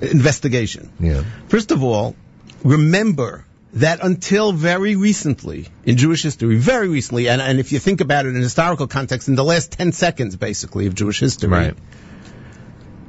investigation. 0.00 0.90
Yeah. 1.00 1.24
First 1.48 1.70
of 1.70 1.82
all, 1.82 2.14
remember 2.62 3.44
that 3.74 4.02
until 4.02 4.52
very 4.52 4.96
recently 4.96 5.68
in 5.84 5.96
Jewish 5.96 6.22
history, 6.22 6.56
very 6.56 6.88
recently, 6.88 7.28
and, 7.28 7.40
and 7.42 7.58
if 7.60 7.72
you 7.72 7.78
think 7.78 8.00
about 8.00 8.26
it 8.26 8.30
in 8.34 8.40
historical 8.40 8.86
context, 8.86 9.28
in 9.28 9.34
the 9.34 9.44
last 9.44 9.72
10 9.72 9.92
seconds, 9.92 10.36
basically, 10.36 10.86
of 10.86 10.94
Jewish 10.94 11.20
history, 11.20 11.48
Right. 11.50 11.76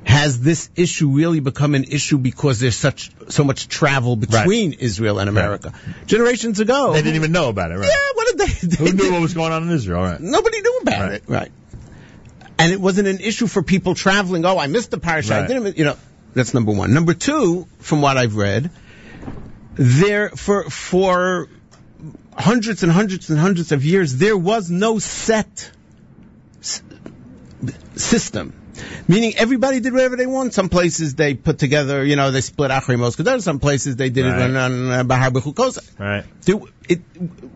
Has 0.10 0.41
this 0.41 0.69
issue 0.76 1.10
really 1.10 1.40
become 1.40 1.76
an 1.76 1.84
issue 1.86 2.18
because 2.18 2.60
there's 2.60 2.76
such 2.76 3.11
so 3.30 3.44
much 3.44 3.68
travel 3.68 4.15
between 4.15 4.73
Israel 4.73 5.19
and 5.19 5.30
America? 5.30 5.72
Generations 6.07 6.60
ago, 6.60 6.94
They 6.94 7.02
didn't 7.02 7.15
even 7.15 7.31
know 7.31 7.49
about 7.49 7.72
it, 7.72 7.76
right? 7.76 7.88
yeah, 7.90 8.11
what 8.15 8.27
did 8.27 8.38
they? 8.40 8.76
Who 8.84 8.91
knew 8.94 9.11
what 9.11 9.22
was 9.22 9.34
going 9.34 9.52
on 9.53 9.64
in 9.64 9.69
Israel? 9.69 10.02
Right. 10.02 10.19
Nobody 10.19 10.61
knew 10.61 10.80
about 10.81 11.02
Right. 11.02 11.11
it, 11.14 11.23
right? 11.27 11.52
And 12.57 12.72
it 12.73 12.81
wasn't 12.81 13.07
an 13.07 13.19
issue 13.19 13.48
for 13.48 13.61
people 13.64 13.95
traveling. 13.95 14.45
Oh, 14.45 14.57
I 14.57 14.68
missed 14.68 14.91
the 14.91 14.99
parsha. 14.99 15.31
I 15.44 15.48
didn't, 15.48 15.77
you 15.77 15.86
know. 15.86 15.98
That's 16.34 16.53
number 16.53 16.72
one. 16.72 16.94
Number 16.94 17.14
two, 17.14 17.68
from 17.80 18.02
what 18.02 18.18
I've 18.18 18.36
read, 18.36 18.69
there 19.76 20.30
for 20.30 20.69
for 20.69 21.48
hundreds 22.36 22.84
and 22.84 22.91
hundreds 22.91 23.30
and 23.30 23.40
hundreds 23.40 23.72
of 23.72 23.86
years, 23.86 24.15
there 24.18 24.38
was 24.38 24.69
no 24.69 24.99
set 24.99 25.72
s- 26.61 26.81
system. 27.95 28.53
Meaning 29.07 29.34
everybody 29.38 29.80
did 29.80 29.93
whatever 29.93 30.15
they 30.15 30.27
want. 30.27 30.53
Some 30.53 30.69
places 30.69 31.15
they 31.15 31.34
put 31.34 31.60
together, 31.60 32.03
you 32.03 32.15
know, 32.15 32.31
they 32.31 32.41
split 32.41 32.72
Achrei 32.72 32.97
Mos 32.97 33.15
Kedosh. 33.15 33.41
Some 33.41 33.60
places 33.60 33.95
they 33.95 34.10
did 34.10 34.26
Right. 34.26 34.39
it 34.39 34.43
on, 34.43 34.56
on 34.56 34.91
uh, 34.91 35.03
Bahar 35.03 35.31
Bechukos. 35.31 35.80
Right. 35.99 36.26
There- 36.41 36.60
it, 36.88 37.01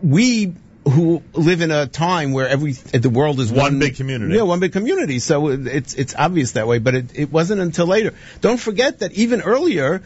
we 0.02 0.54
who 0.86 1.22
live 1.32 1.62
in 1.62 1.70
a 1.70 1.86
time 1.86 2.32
where 2.32 2.46
every 2.46 2.72
the 2.72 3.08
world 3.10 3.40
is 3.40 3.50
One 3.50 3.60
one, 3.62 3.78
big 3.78 3.96
community. 3.96 4.34
Yeah, 4.34 4.42
one 4.42 4.60
big 4.60 4.72
community. 4.72 5.18
So 5.18 5.48
it's 5.48 5.94
it's 5.94 6.14
obvious 6.14 6.52
that 6.52 6.66
way, 6.66 6.78
but 6.78 6.94
it, 6.94 7.18
it 7.18 7.32
wasn't 7.32 7.60
until 7.62 7.86
later. 7.86 8.12
Don't 8.42 8.58
forget 8.58 8.98
that 8.98 9.12
even 9.12 9.40
earlier, 9.40 10.02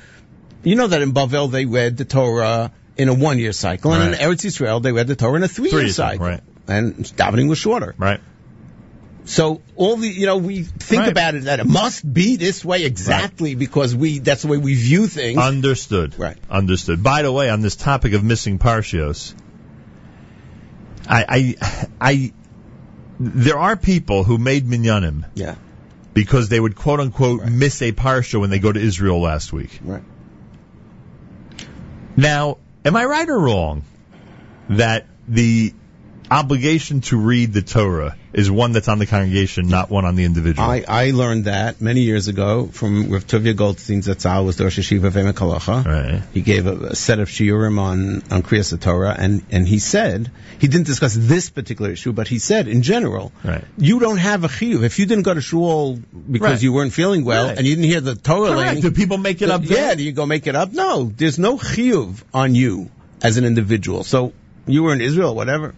you 0.62 0.76
know 0.76 0.86
that 0.86 1.02
in 1.02 1.12
Bavel 1.12 1.50
they 1.50 1.66
read 1.66 1.96
the 1.96 2.04
Torah 2.04 2.70
in 2.96 3.08
a 3.08 3.14
one 3.14 3.38
year 3.38 3.52
cycle, 3.52 3.92
and 3.92 4.14
in 4.14 4.20
Eretz 4.20 4.44
Israel 4.44 4.80
they 4.80 4.92
read 4.92 5.08
the 5.08 5.16
Torah 5.16 5.36
in 5.36 5.42
a 5.42 5.48
three 5.48 5.70
year 5.70 5.88
cycle, 5.88 6.26
right. 6.26 6.40
and 6.68 6.94
davening 6.96 7.48
was 7.48 7.58
shorter. 7.58 7.94
Right. 7.98 8.20
So 9.28 9.60
all 9.76 9.98
the 9.98 10.08
you 10.08 10.24
know 10.24 10.38
we 10.38 10.62
think 10.62 11.00
Right. 11.00 11.12
about 11.12 11.34
it 11.34 11.44
that 11.44 11.60
it 11.60 11.66
must 11.66 12.10
be 12.10 12.36
this 12.36 12.64
way 12.64 12.84
exactly 12.84 13.54
because 13.54 13.94
we 13.94 14.20
that's 14.20 14.40
the 14.42 14.48
way 14.48 14.56
we 14.56 14.74
view 14.74 15.06
things. 15.06 15.38
Understood. 15.38 16.18
Right. 16.18 16.38
Understood. 16.50 17.02
By 17.02 17.20
the 17.20 17.30
way, 17.30 17.50
on 17.50 17.60
this 17.60 17.76
topic 17.76 18.14
of 18.14 18.24
missing 18.24 18.58
parshios, 18.58 19.34
I, 21.06 21.24
I, 21.60 21.88
I, 22.00 22.32
there 23.20 23.58
are 23.58 23.76
people 23.76 24.24
who 24.24 24.38
made 24.38 24.66
minyanim 24.66 25.26
yeah, 25.34 25.56
because 26.14 26.48
they 26.48 26.58
would 26.58 26.74
quote 26.74 27.00
unquote 27.00 27.44
miss 27.44 27.82
a 27.82 27.92
parsha 27.92 28.40
when 28.40 28.48
they 28.48 28.58
go 28.58 28.72
to 28.72 28.80
Israel 28.80 29.20
last 29.20 29.52
week. 29.52 29.78
right. 29.84 30.02
Now, 32.16 32.56
am 32.84 32.96
I 32.96 33.04
right 33.04 33.28
or 33.28 33.38
wrong 33.38 33.82
that 34.70 35.06
the 35.28 35.74
obligation 36.30 37.00
to 37.02 37.16
read 37.16 37.52
the 37.52 37.62
Torah 37.62 38.16
is 38.32 38.50
one 38.50 38.72
that's 38.72 38.88
on 38.88 38.98
the 38.98 39.06
congregation, 39.06 39.68
not 39.68 39.90
one 39.90 40.04
on 40.04 40.14
the 40.16 40.24
individual? 40.24 40.68
I, 40.68 40.84
I 40.86 41.10
learned 41.10 41.46
that 41.46 41.80
many 41.80 42.02
years 42.02 42.28
ago 42.28 42.66
from 42.66 43.10
Rav 43.10 43.26
Tovia 43.26 43.56
Goldstein 43.56 44.02
Zatzal 44.02 44.44
was 44.44 44.56
the 44.56 44.64
Rosh 44.64 44.78
Hashiva 44.78 45.04
of 45.04 45.14
Emek 45.14 45.84
Right. 45.86 46.22
He 46.34 46.42
gave 46.42 46.66
a, 46.66 46.72
a 46.88 46.94
set 46.96 47.18
of 47.18 47.28
shiurim 47.28 47.78
on 47.78 48.22
on 48.30 48.42
Kriyas 48.42 48.78
Torah, 48.80 49.14
and 49.18 49.42
and 49.50 49.66
he 49.66 49.78
said 49.78 50.30
he 50.58 50.68
didn't 50.68 50.86
discuss 50.86 51.14
this 51.14 51.50
particular 51.50 51.90
issue, 51.92 52.12
but 52.12 52.28
he 52.28 52.38
said 52.38 52.68
in 52.68 52.82
general, 52.82 53.32
Right. 53.44 53.64
you 53.76 53.98
don't 54.00 54.18
have 54.18 54.44
a 54.44 54.48
chiyuv 54.48 54.82
if 54.82 54.98
you 54.98 55.06
didn't 55.06 55.24
go 55.24 55.34
to 55.34 55.40
shul 55.40 55.98
because 56.30 56.50
Right. 56.50 56.62
you 56.62 56.72
weren't 56.72 56.92
feeling 56.92 57.24
well 57.24 57.48
and 57.48 57.66
you 57.66 57.74
didn't 57.76 57.90
hear 57.90 58.00
the 58.00 58.14
Torah. 58.14 58.54
Correct. 58.54 58.82
Do 58.82 58.90
people 58.90 59.18
make 59.18 59.42
it 59.42 59.50
up? 59.50 59.62
yeah, 59.64 59.94
do 59.94 60.02
you 60.02 60.12
go 60.12 60.26
make 60.26 60.46
it 60.46 60.54
up? 60.54 60.72
No, 60.72 61.04
there's 61.04 61.38
no 61.38 61.56
chiyuv 61.56 62.22
on 62.34 62.54
you 62.54 62.90
as 63.22 63.36
an 63.36 63.44
individual. 63.44 64.04
So 64.04 64.32
you 64.66 64.82
were 64.82 64.92
in 64.92 65.00
Israel, 65.00 65.34
whatever. 65.34 65.74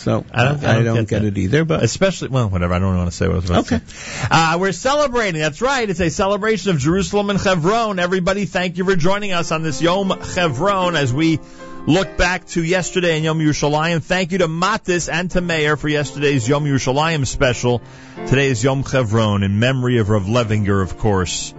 So 0.00 0.24
I 0.32 0.44
don't, 0.44 0.64
I 0.64 0.82
don't, 0.82 1.08
get, 1.08 1.20
that. 1.20 1.24
it 1.24 1.36
either, 1.38 1.66
but 1.66 1.82
especially 1.84 2.28
well, 2.28 2.48
whatever. 2.48 2.72
I 2.72 2.78
don't 2.78 2.96
want 2.96 3.10
to 3.10 3.16
say 3.16 3.26
what 3.28 3.34
I 3.34 3.36
was 3.36 3.50
about 3.50 3.66
Okay. 3.66 3.78
to 3.78 3.86
say. 3.94 4.28
Uh, 4.30 4.56
we're 4.58 4.72
celebrating. 4.72 5.40
That's 5.42 5.60
right. 5.60 5.88
It's 5.88 6.00
a 6.00 6.08
celebration 6.08 6.70
of 6.70 6.78
Jerusalem 6.78 7.28
and 7.28 7.38
Chevron. 7.38 7.98
Everybody, 7.98 8.46
thank 8.46 8.78
you 8.78 8.84
for 8.86 8.96
joining 8.96 9.32
us 9.32 9.52
on 9.52 9.62
this 9.62 9.82
Yom 9.82 10.10
Chevron 10.34 10.96
as 10.96 11.12
we 11.12 11.38
look 11.86 12.16
back 12.16 12.46
to 12.48 12.64
yesterday 12.64 13.18
in 13.18 13.24
Yom 13.24 13.40
Yerushalayim. 13.40 14.02
Thank 14.02 14.32
you 14.32 14.38
to 14.38 14.48
Matis 14.48 15.12
and 15.12 15.30
to 15.32 15.42
Meir 15.42 15.76
for 15.76 15.88
yesterday's 15.88 16.48
Yom 16.48 16.64
Yerushalayim 16.64 17.26
special. 17.26 17.82
Today 18.26 18.48
is 18.48 18.64
Yom 18.64 18.82
Chevron 18.84 19.42
in 19.42 19.58
memory 19.58 19.98
of 19.98 20.08
Rav 20.08 20.24
Levinger, 20.24 20.82
of 20.82 20.96
course. 20.96 21.52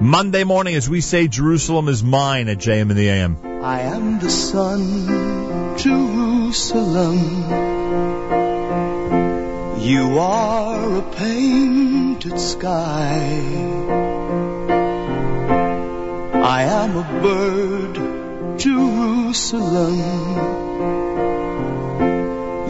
Monday 0.00 0.44
morning, 0.44 0.74
as 0.76 0.88
we 0.88 1.02
say, 1.02 1.28
Jerusalem 1.28 1.88
is 1.88 2.02
mine 2.02 2.48
at 2.48 2.56
JM 2.58 2.90
in 2.90 2.96
the 2.96 3.08
AM. 3.10 3.36
I 3.62 3.80
am 3.82 4.18
the 4.18 4.30
sun, 4.30 5.76
Jerusalem. 5.78 7.71
You 9.82 10.18
are 10.20 10.98
a 10.98 11.02
painted 11.02 12.38
sky. 12.38 13.18
I 16.40 16.62
am 16.62 16.96
a 16.96 17.02
bird, 17.20 17.94
Jerusalem. 18.60 19.98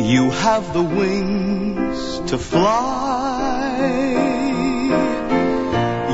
You 0.01 0.31
have 0.31 0.73
the 0.73 0.83
wings 0.83 2.31
to 2.31 2.39
fly. 2.39 3.77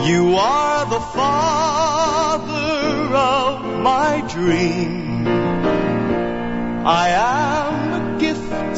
You 0.05 0.35
are 0.35 0.85
the 0.85 1.01
father 1.20 2.57
of 3.15 3.62
my 3.83 4.25
dream. 4.29 5.29
I 6.85 7.11
am 7.11 7.93
a 8.01 8.19
gift 8.19 8.77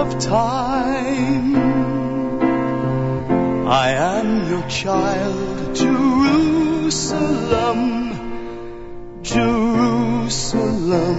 of 0.00 0.18
time. 0.18 1.54
I 3.68 3.92
am 3.92 4.48
your 4.48 4.66
child, 4.68 5.76
Jerusalem. 5.76 7.78
Jerusalem 9.22 11.18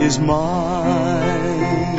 is 0.00 0.18
mine. 0.18 1.98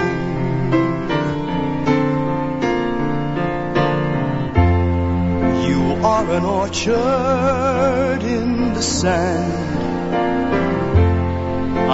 You 5.70 5.82
are 6.12 6.30
an 6.40 6.44
orchard 6.44 8.24
in 8.38 8.74
the 8.74 8.82
sand. 8.82 9.54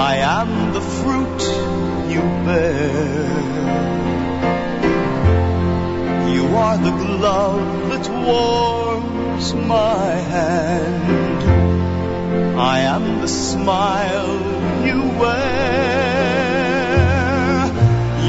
I 0.10 0.12
am 0.40 0.74
the 0.74 0.82
fruit 0.82 1.42
you 2.10 2.22
bear. 2.46 3.70
You 6.36 6.44
are 6.56 6.78
the 6.78 6.92
glove 6.92 7.90
that 7.92 8.10
warms 8.10 9.54
my 9.54 10.12
hand. 10.34 11.44
I 12.60 12.80
am 12.80 13.22
the 13.22 13.28
smile 13.28 14.40
you 14.88 15.00
wear. 15.20 16.00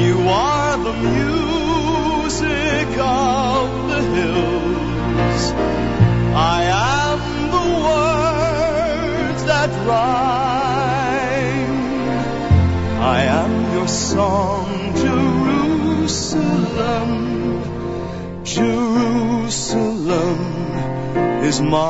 You 0.03 0.17
are 0.29 0.77
the 0.77 0.93
music 0.93 2.89
of 2.99 3.87
the 3.91 4.01
hills. 4.15 5.43
I 6.33 6.63
am 6.63 7.19
the 7.55 7.65
words 7.87 9.43
that 9.45 9.69
rhyme. 9.89 11.01
I 13.01 13.23
am 13.23 13.60
your 13.81 13.87
song, 13.87 14.93
Jerusalem. 14.93 15.63
Jerusalem 18.43 20.39
is 21.49 21.59
mine. 21.61 21.89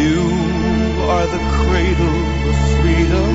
You 0.00 0.22
are 1.12 1.26
the 1.36 1.42
cradle 1.58 2.20
of 2.50 2.56
freedom, 2.80 3.34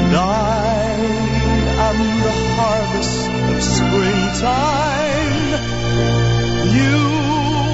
and 0.00 0.12
I 0.16 0.98
am 1.86 1.98
the 2.26 2.34
harvest 2.56 3.18
of 3.52 3.58
springtime. 3.76 5.50
You 6.80 6.98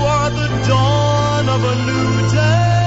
are 0.07 0.31
the 0.31 0.49
of 1.49 1.65
a 1.65 1.75
new 1.85 2.31
day. 2.31 2.84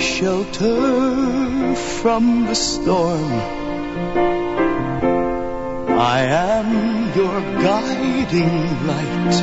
Shelter 0.00 1.74
from 1.74 2.46
the 2.46 2.54
storm. 2.54 3.32
I 5.98 6.20
am 6.22 7.14
your 7.14 7.40
guiding 7.62 8.86
light. 8.86 9.34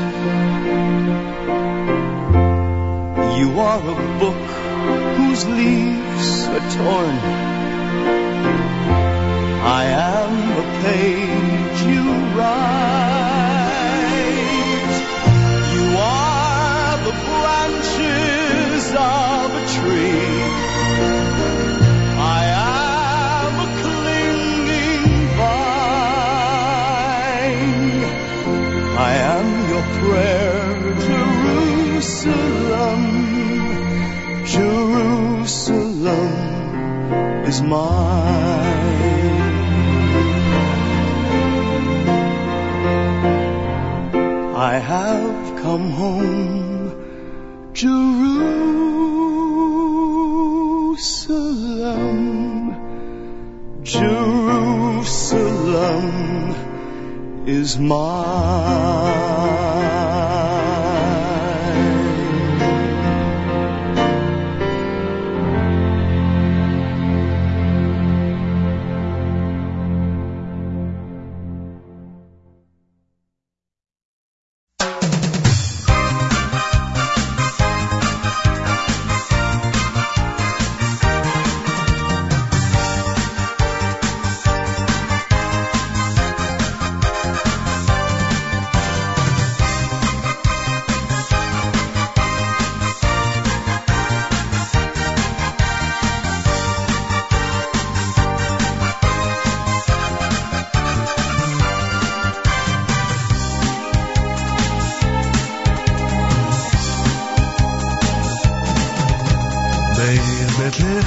You 3.39 3.59
are 3.59 3.79
a 3.79 4.19
book 4.19 4.47
whose 5.17 5.45
leaves 5.45 6.47
are 6.47 6.65
torn. 6.77 7.15
I 9.79 9.83
am 9.85 10.31
a 10.57 10.65
page 10.83 11.36
is 37.57 37.63
mine. 37.63 39.17
I 44.55 44.79
have 44.79 45.61
come 45.61 45.89
home, 45.91 46.91
Jerusalem. 47.73 48.33
Jerusalem 53.83 55.05
is 57.47 57.77
mine. 57.79 59.06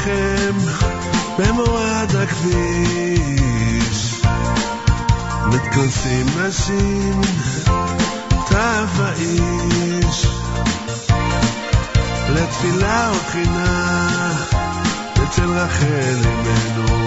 לחם, 0.00 0.58
במורד 1.38 2.10
הכביש, 2.22 3.40
מתכנסים 5.46 6.26
נשים, 6.38 7.20
טף 8.48 9.00
האיש. 9.00 10.06
יש 10.08 10.26
לתפילה 12.28 13.10
ובחינה 13.14 14.32
אצל 15.24 15.50
רחל 15.50 16.18
אמנו. 16.24 17.06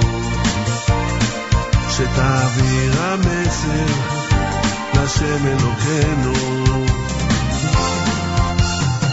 שתעביר 1.90 3.02
המסר 3.02 3.86
לשם 4.94 5.48
אלוקינו. 5.48 6.34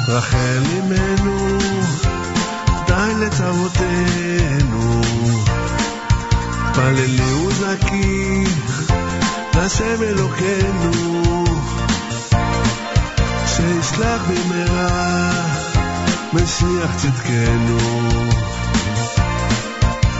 רחל 0.08 0.62
אמנו 0.78 1.58
די 3.00 3.14
לצוותינו 3.14 5.02
פללי 6.74 7.32
וזקי 7.32 8.44
לשם 9.54 10.02
אלוקינו. 10.02 11.44
שישלח 13.46 14.22
במהרה 14.28 15.30
משיח 16.32 16.96
צדקנו. 16.96 17.78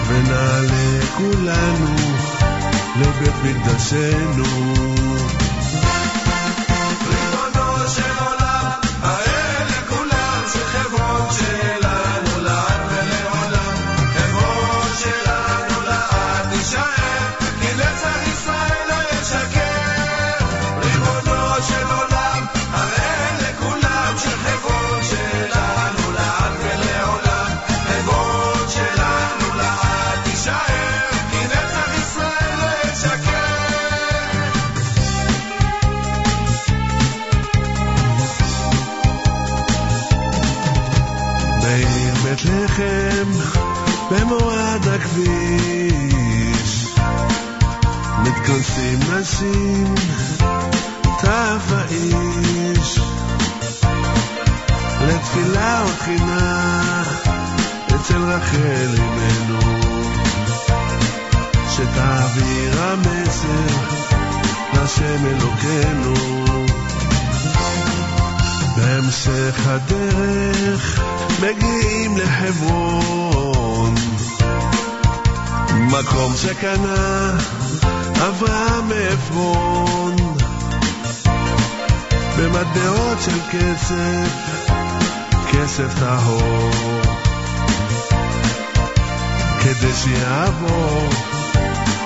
ונעלה 0.08 1.00
כולנו 1.16 1.96
לבית 2.96 3.34
מקדשנו 3.44 4.44
כסף, 83.50 84.50
כסף 85.52 85.98
טהור, 85.98 86.70
כדי 89.60 89.92
שיעבור 89.92 91.08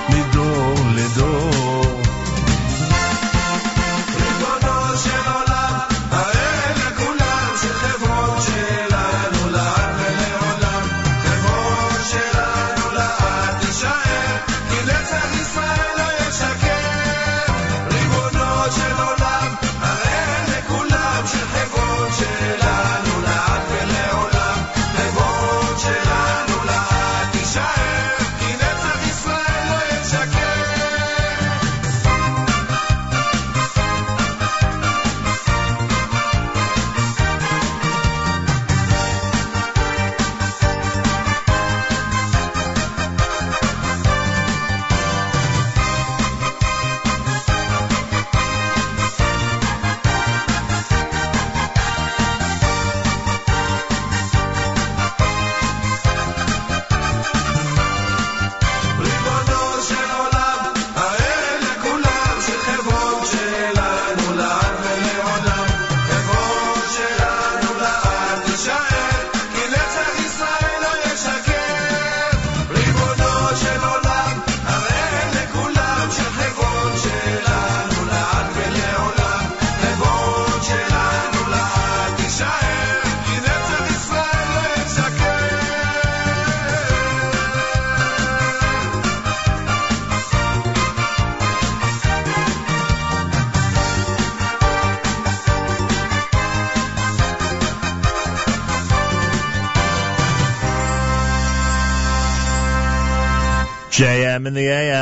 מדור 0.08 0.74
לדור. 0.94 1.83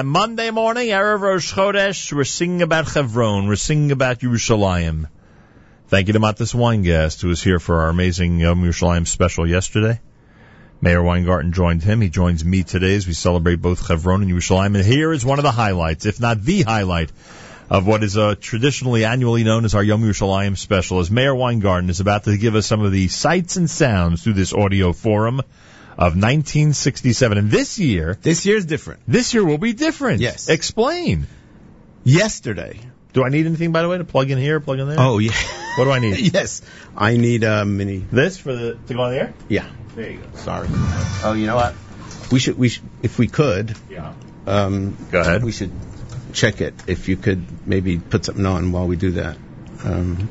AM. 0.03 0.09
Monday 0.09 0.51
morning, 0.51 0.89
Erev 0.89 1.20
Rosh 1.20 1.55
Chodesh. 1.55 2.12
We're 2.12 2.24
singing 2.24 2.62
about 2.62 2.89
Chevron. 2.89 3.47
We're 3.47 3.55
singing 3.55 3.93
about 3.93 4.19
Yerushalayim. 4.19 5.07
Thank 5.87 6.09
you 6.09 6.15
to 6.15 6.19
Matis 6.19 6.55
Weingast, 6.55 7.23
who 7.23 7.29
was 7.29 7.41
here 7.41 7.61
for 7.61 7.83
our 7.83 7.89
amazing 7.89 8.41
Yom 8.41 8.65
Yerushalayim 8.65 9.07
special 9.07 9.49
yesterday. 9.49 10.01
Meir 10.81 11.05
Weingarten 11.05 11.53
joined 11.53 11.85
him. 11.85 12.01
He 12.01 12.09
joins 12.09 12.45
me 12.45 12.65
today 12.65 12.97
as 12.97 13.07
we 13.07 13.12
celebrate 13.12 13.62
both 13.62 13.87
Chevron 13.87 14.23
and 14.23 14.31
Yerushalayim. 14.31 14.74
And 14.74 14.85
here 14.85 15.12
is 15.12 15.24
one 15.24 15.39
of 15.39 15.45
the 15.45 15.53
highlights, 15.53 16.05
if 16.05 16.19
not 16.19 16.43
the 16.43 16.62
highlight, 16.62 17.12
of 17.70 17.87
what 17.87 18.03
is 18.03 18.19
uh, 18.19 18.35
traditionally 18.41 19.05
annually 19.05 19.45
known 19.45 19.65
as 19.65 19.77
our 19.77 19.85
Yom 19.85 20.03
Yerushalayim 20.03 20.59
special, 20.59 20.99
as 20.99 21.12
Meir 21.12 21.33
Weingarten 21.33 21.91
is 21.91 22.01
about 22.01 22.24
to 22.24 22.37
give 22.37 22.57
us 22.57 22.66
some 22.66 22.81
of 22.81 22.91
the 22.91 23.07
sights 23.07 23.57
and 23.57 23.70
sounds 23.70 24.24
through 24.24 24.33
this 24.33 24.53
audio 24.53 24.93
forum 24.93 25.43
of 25.98 26.14
1967. 26.16 27.39
And 27.39 27.51
this 27.51 27.78
year, 27.78 28.16
This 28.23 28.44
year 28.47 28.56
is 28.56 28.66
different. 28.66 29.01
this 29.06 29.35
year 29.35 29.44
will 29.44 29.59
be 29.59 29.73
different. 29.73 30.20
Yes. 30.20 30.48
Explain. 30.48 31.27
Yesterday. 32.05 32.81
Do 33.12 33.24
I 33.24 33.28
need 33.28 33.47
anything, 33.47 33.73
by 33.73 33.82
the 33.82 33.89
way, 33.89 33.98
to 33.98 34.05
plug 34.05 34.31
in 34.31 34.39
here, 34.39 34.59
plug 34.59 34.78
in 34.78 34.89
there? 34.89 34.97
Oh, 34.98 35.19
yeah. 35.19 35.32
What 35.77 35.85
do 35.85 35.90
I 35.90 35.98
need? 35.98 36.19
yes. 36.35 36.62
I 36.97 37.16
need 37.16 37.44
a 37.44 37.64
mini. 37.64 37.98
This 38.10 38.39
for 38.39 38.55
the 38.55 38.78
to 38.89 38.94
go 38.94 39.01
on 39.02 39.12
the 39.12 39.19
air? 39.20 39.35
Yeah. 39.48 39.66
There 39.94 40.10
you 40.10 40.19
go. 40.19 40.36
Sorry. 40.39 40.69
Oh, 41.23 41.35
you 41.36 41.47
know 41.47 41.56
what? 41.56 41.74
We 42.32 42.39
should, 42.39 42.56
we 42.59 42.70
should, 42.70 42.85
if 43.02 43.19
we 43.19 43.28
could, 43.28 43.77
Yeah. 43.90 44.14
um, 44.47 44.97
Go 45.10 45.20
ahead. 45.20 45.44
we 45.44 45.52
should 45.52 45.70
check 46.32 46.62
it. 46.62 46.74
If 46.86 47.09
you 47.09 47.16
could 47.19 47.44
maybe 47.69 47.98
put 47.98 48.24
something 48.24 48.47
on 48.47 48.73
while 48.73 48.86
we 48.86 48.97
do 48.97 49.10
that. 49.12 49.36
Um, 49.85 50.28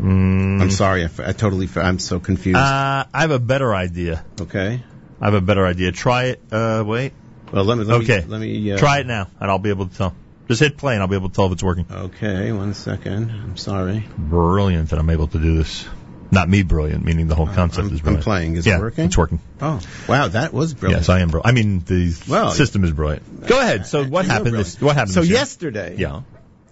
I'm 0.00 0.70
sorry. 0.70 1.02
I, 1.02 1.04
f- 1.06 1.20
I 1.20 1.32
totally, 1.32 1.66
f- 1.66 1.76
I'm 1.76 1.98
so 1.98 2.18
confused. 2.20 2.56
Uh, 2.56 3.04
I 3.12 3.20
have 3.20 3.30
a 3.30 3.38
better 3.38 3.74
idea. 3.74 4.24
okay. 4.40 4.82
I 5.20 5.26
have 5.26 5.34
a 5.34 5.40
better 5.40 5.66
idea. 5.66 5.92
Try 5.92 6.24
it. 6.24 6.40
Uh, 6.50 6.82
wait. 6.86 7.12
Well, 7.52 7.64
let 7.64 7.78
me, 7.78 7.84
let 7.84 8.02
okay. 8.02 8.20
me, 8.20 8.24
let 8.26 8.40
me, 8.40 8.72
uh, 8.72 8.78
Try 8.78 8.98
it 9.00 9.06
now, 9.06 9.28
and 9.40 9.50
I'll 9.50 9.58
be 9.58 9.70
able 9.70 9.86
to 9.86 9.96
tell. 9.96 10.14
Just 10.48 10.60
hit 10.60 10.76
play 10.76 10.94
and 10.94 11.02
I'll 11.02 11.08
be 11.08 11.16
able 11.16 11.28
to 11.30 11.34
tell 11.34 11.46
if 11.46 11.52
it's 11.52 11.62
working. 11.62 11.86
Okay, 11.90 12.52
one 12.52 12.74
second. 12.74 13.30
I'm 13.30 13.56
sorry. 13.56 14.04
Brilliant 14.18 14.90
that 14.90 14.98
I'm 14.98 15.08
able 15.10 15.28
to 15.28 15.38
do 15.38 15.56
this. 15.58 15.86
Not 16.30 16.48
me 16.48 16.62
brilliant, 16.62 17.04
meaning 17.04 17.28
the 17.28 17.34
whole 17.36 17.46
concept 17.46 17.84
I'm- 17.86 17.94
is 17.94 18.00
I'm 18.00 18.04
brilliant. 18.04 18.24
playing. 18.24 18.56
Is 18.56 18.66
it 18.66 18.78
working? 18.78 19.04
It's 19.04 19.16
working. 19.16 19.38
Oh, 19.62 19.80
wow, 20.08 20.28
that 20.28 20.52
was 20.52 20.74
brilliant. 20.74 21.02
Yes, 21.02 21.08
I 21.08 21.20
am 21.20 21.28
brilliant. 21.28 21.46
I 21.48 21.52
mean, 21.52 21.82
the 21.86 22.14
Well, 22.28 22.50
system 22.50 22.82
is 22.84 22.90
brilliant. 22.90 23.46
Go 23.46 23.60
ahead. 23.60 23.86
So 23.86 24.04
what 24.04 24.24
happened? 24.26 24.54
This, 24.56 24.80
what 24.80 24.96
happened? 24.96 25.14
So 25.14 25.20
yesterday, 25.22 25.94
Yeah. 25.96 26.22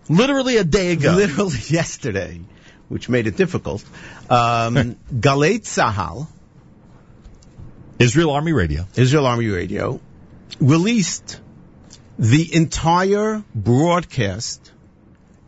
Literally 0.08 0.56
a 0.56 0.64
day 0.64 0.92
ago. 0.92 1.12
literally 1.12 1.58
yesterday, 1.68 2.40
which 2.88 3.08
made 3.08 3.26
it 3.28 3.36
difficult. 3.36 3.84
Um, 4.28 4.96
Galei 5.14 5.60
Tzahal, 5.60 6.26
Israel 7.98 8.30
Army 8.30 8.52
Radio. 8.52 8.86
Israel 8.96 9.26
Army 9.26 9.48
Radio, 9.48 10.00
released 10.60 11.40
the 12.18 12.54
entire 12.54 13.42
broadcast 13.54 14.70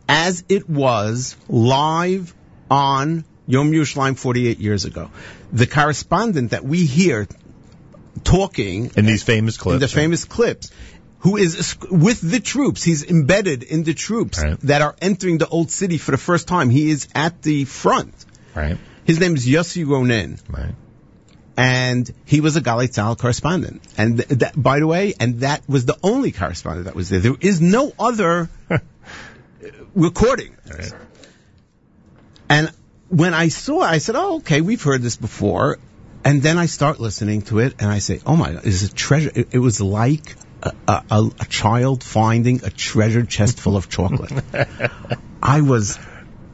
as 0.07 0.43
it 0.49 0.69
was 0.69 1.35
live 1.47 2.33
on 2.69 3.23
Yom 3.47 3.71
Yerushalayim 3.71 4.17
48 4.17 4.59
years 4.59 4.85
ago. 4.85 5.09
The 5.51 5.67
correspondent 5.67 6.51
that 6.51 6.63
we 6.63 6.85
hear 6.85 7.27
talking 8.23 8.91
In 8.95 9.05
these 9.05 9.23
famous 9.23 9.57
clips. 9.57 9.73
in 9.75 9.79
the 9.79 9.85
right? 9.85 9.93
famous 9.93 10.25
clips, 10.25 10.71
who 11.19 11.37
is 11.37 11.75
with 11.89 12.21
the 12.21 12.39
troops. 12.39 12.83
He's 12.83 13.03
embedded 13.03 13.63
in 13.63 13.83
the 13.83 13.93
troops 13.93 14.43
that 14.63 14.81
are 14.81 14.95
entering 15.01 15.37
the 15.37 15.47
old 15.47 15.71
city 15.71 15.97
for 15.97 16.11
the 16.11 16.17
first 16.17 16.47
time. 16.47 16.69
He 16.69 16.89
is 16.89 17.07
at 17.13 17.41
the 17.41 17.65
front. 17.65 18.13
Right. 18.55 18.77
His 19.05 19.19
name 19.19 19.35
is 19.35 19.45
Yossi 19.45 19.85
Ronen. 19.85 20.39
Right. 20.49 20.73
And 21.57 22.11
he 22.25 22.41
was 22.41 22.55
a 22.57 22.61
Galei 22.61 22.87
Tzahal 22.89 23.17
correspondent. 23.17 23.81
And 23.97 24.17
th- 24.17 24.27
that, 24.39 24.61
by 24.61 24.79
the 24.79 24.87
way, 24.87 25.13
and 25.19 25.39
that 25.39 25.67
was 25.69 25.85
the 25.85 25.97
only 26.03 26.31
correspondent 26.31 26.85
that 26.85 26.95
was 26.95 27.09
there. 27.09 27.19
There 27.21 27.35
is 27.39 27.61
no 27.61 27.93
other 27.97 28.49
recording. 29.95 30.55
And 32.49 32.71
when 33.09 33.33
I 33.33 33.47
saw, 33.47 33.81
it, 33.83 33.87
I 33.87 33.97
said, 33.99 34.15
"Oh, 34.15 34.37
okay, 34.37 34.61
we've 34.61 34.81
heard 34.81 35.01
this 35.01 35.15
before." 35.15 35.77
And 36.23 36.41
then 36.41 36.57
I 36.57 36.65
start 36.65 36.99
listening 36.99 37.43
to 37.43 37.59
it, 37.59 37.75
and 37.79 37.89
I 37.89 37.99
say, 37.99 38.19
"Oh 38.25 38.35
my 38.35 38.53
God, 38.53 38.65
it's 38.65 38.83
a 38.83 38.93
treasure!" 38.93 39.31
It, 39.33 39.49
it 39.53 39.59
was 39.59 39.79
like 39.79 40.35
a, 40.61 40.73
a, 40.87 41.03
a, 41.11 41.31
a 41.39 41.45
child 41.45 42.03
finding 42.03 42.63
a 42.63 42.69
treasure 42.69 43.23
chest 43.25 43.59
full 43.59 43.77
of 43.77 43.89
chocolate. 43.89 44.31
I 45.41 45.61
was, 45.61 45.99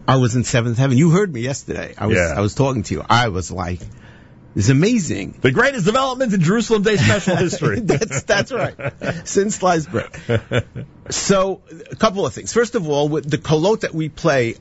I 0.07 0.17
was 0.17 0.35
in 0.35 0.43
seventh 0.43 0.77
heaven. 0.77 0.97
You 0.97 1.09
heard 1.09 1.33
me 1.33 1.41
yesterday. 1.41 1.95
I 1.97 2.07
was, 2.07 2.17
Yeah. 2.17 2.33
I 2.35 2.41
was 2.41 2.53
talking 2.53 2.83
to 2.83 2.93
you. 2.93 3.03
I 3.09 3.29
was 3.29 3.49
like, 3.51 3.79
"It's 4.55 4.69
amazing." 4.69 5.37
The 5.41 5.51
greatest 5.51 5.85
development 5.85 6.33
in 6.33 6.41
Jerusalem 6.41 6.83
Day 6.83 6.97
special 6.97 7.35
history. 7.47 7.79
that's 7.81 8.23
that's 8.23 8.51
right. 8.51 8.75
Since 9.27 9.55
sliced 9.55 9.91
bread. 9.91 10.65
So 11.09 11.61
a 11.89 11.95
couple 11.95 12.25
of 12.25 12.33
things. 12.33 12.53
First 12.53 12.75
of 12.75 12.87
all, 12.87 13.09
with 13.09 13.29
the 13.29 13.37
kolot 13.37 13.81
that 13.81 13.93
we 13.93 14.09
play, 14.09 14.55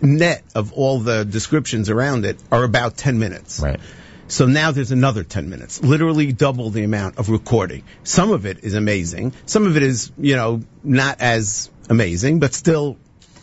net 0.00 0.44
of 0.54 0.72
all 0.72 1.00
the 1.00 1.24
descriptions 1.24 1.90
around 1.90 2.24
it 2.24 2.38
are 2.50 2.64
about 2.64 2.96
ten 2.96 3.18
minutes. 3.18 3.60
Right. 3.60 3.80
So 4.26 4.46
now 4.46 4.70
there's 4.70 4.90
another 4.90 5.22
10 5.22 5.50
minutes, 5.50 5.82
literally 5.82 6.32
double 6.32 6.70
the 6.70 6.82
amount 6.82 7.18
of 7.18 7.28
recording. 7.28 7.84
Some 8.04 8.30
of 8.30 8.46
it 8.46 8.64
is 8.64 8.74
amazing. 8.74 9.34
Some 9.44 9.66
of 9.66 9.76
it 9.76 9.82
is, 9.82 10.12
you 10.16 10.34
know, 10.34 10.62
not 10.82 11.20
as 11.20 11.70
amazing, 11.90 12.40
but 12.40 12.54
still 12.54 12.96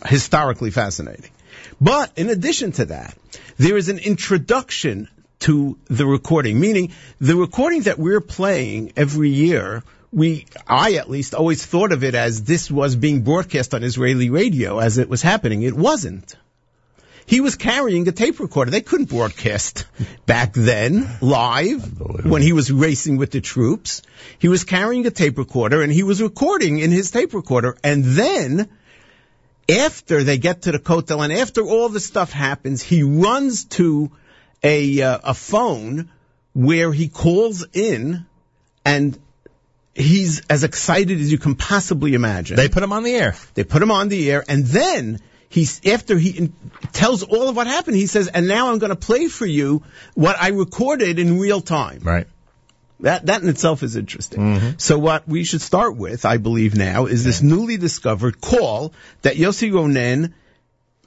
historically 0.04 0.70
fascinating. 0.70 1.30
But 1.80 2.12
in 2.16 2.30
addition 2.30 2.72
to 2.72 2.86
that, 2.86 3.16
there 3.58 3.76
is 3.76 3.88
an 3.88 3.98
introduction 3.98 5.08
to 5.42 5.78
the 5.86 6.06
recording, 6.06 6.58
meaning 6.60 6.92
the 7.20 7.36
recording 7.36 7.82
that 7.82 7.98
we're 7.98 8.20
playing 8.20 8.92
every 8.96 9.30
year, 9.30 9.82
we, 10.12 10.46
I 10.68 10.94
at 10.94 11.10
least 11.10 11.34
always 11.34 11.64
thought 11.64 11.92
of 11.92 12.04
it 12.04 12.14
as 12.14 12.44
this 12.44 12.70
was 12.70 12.96
being 12.96 13.22
broadcast 13.22 13.74
on 13.74 13.82
Israeli 13.82 14.30
radio 14.30 14.78
as 14.78 14.98
it 14.98 15.08
was 15.08 15.22
happening. 15.22 15.62
It 15.62 15.74
wasn't. 15.74 16.36
He 17.26 17.40
was 17.40 17.56
carrying 17.56 18.06
a 18.08 18.12
tape 18.12 18.40
recorder. 18.40 18.70
They 18.70 18.82
couldn't 18.82 19.08
broadcast 19.08 19.86
back 20.26 20.52
then 20.52 21.08
live 21.20 22.00
when 22.24 22.42
he 22.42 22.52
was 22.52 22.70
racing 22.70 23.16
with 23.16 23.30
the 23.30 23.40
troops. 23.40 24.02
He 24.38 24.48
was 24.48 24.64
carrying 24.64 25.06
a 25.06 25.10
tape 25.10 25.38
recorder 25.38 25.82
and 25.82 25.92
he 25.92 26.02
was 26.02 26.22
recording 26.22 26.78
in 26.78 26.90
his 26.90 27.10
tape 27.10 27.32
recorder. 27.32 27.76
And 27.82 28.04
then 28.04 28.68
after 29.68 30.24
they 30.24 30.38
get 30.38 30.62
to 30.62 30.72
the 30.72 30.78
Kotel 30.78 31.24
and 31.24 31.32
after 31.32 31.62
all 31.62 31.88
the 31.88 32.00
stuff 32.00 32.32
happens, 32.32 32.82
he 32.82 33.02
runs 33.02 33.64
to 33.64 34.10
a, 34.62 35.02
uh, 35.02 35.18
a 35.24 35.34
phone 35.34 36.10
where 36.54 36.92
he 36.92 37.08
calls 37.08 37.66
in 37.72 38.26
and 38.84 39.18
he's 39.94 40.40
as 40.48 40.64
excited 40.64 41.20
as 41.20 41.30
you 41.30 41.38
can 41.38 41.54
possibly 41.54 42.14
imagine. 42.14 42.56
They 42.56 42.68
put 42.68 42.82
him 42.82 42.92
on 42.92 43.02
the 43.04 43.14
air. 43.14 43.34
They 43.54 43.64
put 43.64 43.82
him 43.82 43.90
on 43.90 44.08
the 44.08 44.30
air, 44.30 44.44
and 44.48 44.64
then 44.66 45.20
he's 45.48 45.80
after 45.86 46.18
he 46.18 46.30
in- 46.30 46.52
tells 46.92 47.22
all 47.22 47.48
of 47.48 47.56
what 47.56 47.66
happened. 47.66 47.96
He 47.96 48.06
says, 48.06 48.28
"And 48.28 48.48
now 48.48 48.70
I'm 48.70 48.78
going 48.78 48.90
to 48.90 48.96
play 48.96 49.28
for 49.28 49.46
you 49.46 49.82
what 50.14 50.36
I 50.40 50.48
recorded 50.48 51.18
in 51.18 51.38
real 51.38 51.60
time." 51.60 52.00
Right. 52.02 52.26
That 53.00 53.26
that 53.26 53.42
in 53.42 53.48
itself 53.48 53.82
is 53.82 53.96
interesting. 53.96 54.74
So 54.78 54.98
what 54.98 55.26
we 55.28 55.44
should 55.44 55.60
start 55.60 55.96
with, 55.96 56.24
I 56.24 56.36
believe 56.36 56.76
now, 56.76 57.06
is 57.06 57.24
this 57.24 57.42
newly 57.42 57.76
discovered 57.76 58.40
call 58.40 58.92
that 59.22 59.36
Yossi 59.36 59.72
Ronen 59.72 60.32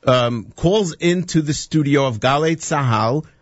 um, 0.06 0.51
calls 0.56 0.93
into 0.93 1.42
the 1.42 1.53
studio 1.53 2.06
of 2.06 2.19
Galei 2.19 2.56
Tzahal 2.58 3.17
s- 3.17 3.25
uh, 3.25 3.34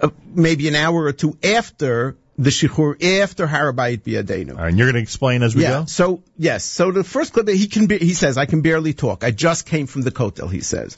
Uh, 0.00 0.10
maybe 0.34 0.68
an 0.68 0.74
hour 0.74 1.04
or 1.04 1.12
two 1.12 1.36
after 1.42 2.16
the 2.36 2.50
Shichur, 2.50 3.22
after 3.22 3.46
Har 3.46 3.72
Habayit 3.72 4.02
B'yadeinu. 4.02 4.58
And 4.58 4.76
you're 4.76 4.86
going 4.86 4.96
to 4.96 5.00
explain 5.00 5.42
as 5.42 5.54
we 5.54 5.62
yeah. 5.62 5.80
go? 5.80 5.84
So 5.86 6.22
yes. 6.36 6.64
So 6.64 6.90
the 6.90 7.04
first 7.04 7.32
clip 7.32 7.48
he 7.48 7.68
can 7.68 7.86
be, 7.86 7.98
he 7.98 8.14
says 8.14 8.36
I 8.36 8.46
can 8.46 8.60
barely 8.60 8.92
talk. 8.92 9.24
I 9.24 9.30
just 9.30 9.66
came 9.66 9.86
from 9.86 10.02
the 10.02 10.10
Kotel. 10.10 10.50
He 10.50 10.60
says, 10.60 10.96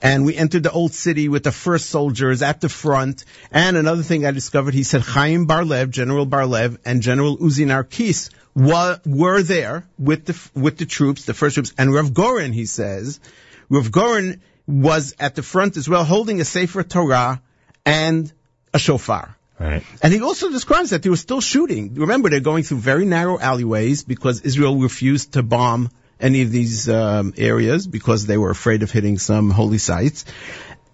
and 0.00 0.24
we 0.24 0.36
entered 0.36 0.62
the 0.62 0.70
old 0.70 0.92
city 0.92 1.28
with 1.28 1.42
the 1.42 1.52
first 1.52 1.90
soldiers 1.90 2.42
at 2.42 2.60
the 2.60 2.68
front. 2.68 3.24
And 3.50 3.76
another 3.76 4.02
thing 4.02 4.24
I 4.24 4.30
discovered, 4.30 4.74
he 4.74 4.84
said 4.84 5.02
Chaim 5.02 5.46
Barlev, 5.46 5.90
General 5.90 6.26
Barlev, 6.26 6.78
and 6.84 7.02
General 7.02 7.36
Uzi 7.38 7.66
Narkis 7.66 8.30
were, 8.54 9.00
were 9.04 9.42
there 9.42 9.86
with 9.98 10.26
the 10.26 10.50
with 10.58 10.78
the 10.78 10.86
troops, 10.86 11.24
the 11.24 11.34
first 11.34 11.54
troops. 11.54 11.72
And 11.76 11.92
Rav 11.92 12.14
Goren, 12.14 12.52
he 12.52 12.66
says, 12.66 13.20
Rav 13.68 13.90
Goren 13.90 14.40
was 14.66 15.14
at 15.18 15.34
the 15.34 15.42
front 15.42 15.76
as 15.76 15.88
well, 15.88 16.04
holding 16.04 16.40
a 16.40 16.44
Sefer 16.44 16.82
Torah 16.82 17.40
and 17.86 18.30
a 18.74 18.78
shofar. 18.78 19.36
Right. 19.58 19.82
And 20.02 20.12
he 20.12 20.20
also 20.20 20.50
describes 20.50 20.90
that 20.90 21.02
they 21.02 21.08
were 21.08 21.16
still 21.16 21.40
shooting. 21.40 21.94
Remember, 21.94 22.28
they're 22.28 22.40
going 22.40 22.64
through 22.64 22.78
very 22.78 23.06
narrow 23.06 23.38
alleyways 23.38 24.04
because 24.04 24.42
Israel 24.42 24.76
refused 24.76 25.32
to 25.32 25.42
bomb 25.42 25.90
any 26.20 26.42
of 26.42 26.50
these 26.50 26.88
um, 26.90 27.32
areas 27.38 27.86
because 27.86 28.26
they 28.26 28.36
were 28.36 28.50
afraid 28.50 28.82
of 28.82 28.90
hitting 28.90 29.18
some 29.18 29.50
holy 29.50 29.78
sites. 29.78 30.26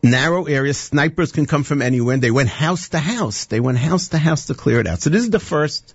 Narrow 0.04 0.44
areas, 0.44 0.78
snipers 0.78 1.32
can 1.32 1.46
come 1.46 1.64
from 1.64 1.82
anywhere. 1.82 2.14
And 2.14 2.22
they 2.22 2.30
went 2.30 2.48
house 2.48 2.90
to 2.90 2.98
house. 2.98 3.46
They 3.46 3.58
went 3.58 3.78
house 3.78 4.08
to 4.08 4.18
house 4.18 4.46
to 4.46 4.54
clear 4.54 4.78
it 4.78 4.86
out. 4.86 5.00
So 5.00 5.10
this 5.10 5.22
is 5.22 5.30
the 5.30 5.40
first, 5.40 5.94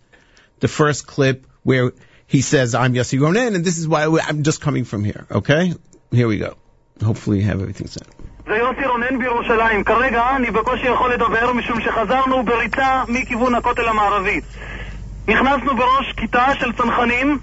the 0.60 0.68
first 0.68 1.08
clip 1.08 1.46
where 1.64 1.94
he 2.26 2.42
says, 2.42 2.76
"I'm 2.76 2.94
Yossi 2.94 3.20
Ronen," 3.20 3.56
and 3.56 3.64
this 3.64 3.78
is 3.78 3.88
why 3.88 4.06
I'm 4.06 4.44
just 4.44 4.62
coming 4.62 4.86
from 4.86 5.04
here. 5.04 5.26
Okay, 5.30 5.74
here 6.12 6.28
we 6.28 6.38
go. 6.38 6.56
Hopefully, 7.04 7.40
you 7.40 7.44
have 7.46 7.62
everything 7.62 7.88
set. 7.88 8.08
זה 8.48 8.56
יוסי 8.56 8.86
רונן 8.86 9.20
בירושלים. 9.20 9.84
כרגע 9.84 10.36
אני 10.36 10.52
בקושי 10.52 10.88
יכול 10.88 11.14
לדבר 11.14 11.54
משום 11.54 11.82
שחזרנו 11.82 12.44
בריצה 12.44 13.04
מכיוון 13.08 13.56
הכותל 13.56 13.88
המערבי. 13.88 14.42
נכנסנו 15.28 15.76
בראש 15.76 16.14
כיתה 16.18 16.46
של 16.60 16.74
צנחנים, 16.74 17.38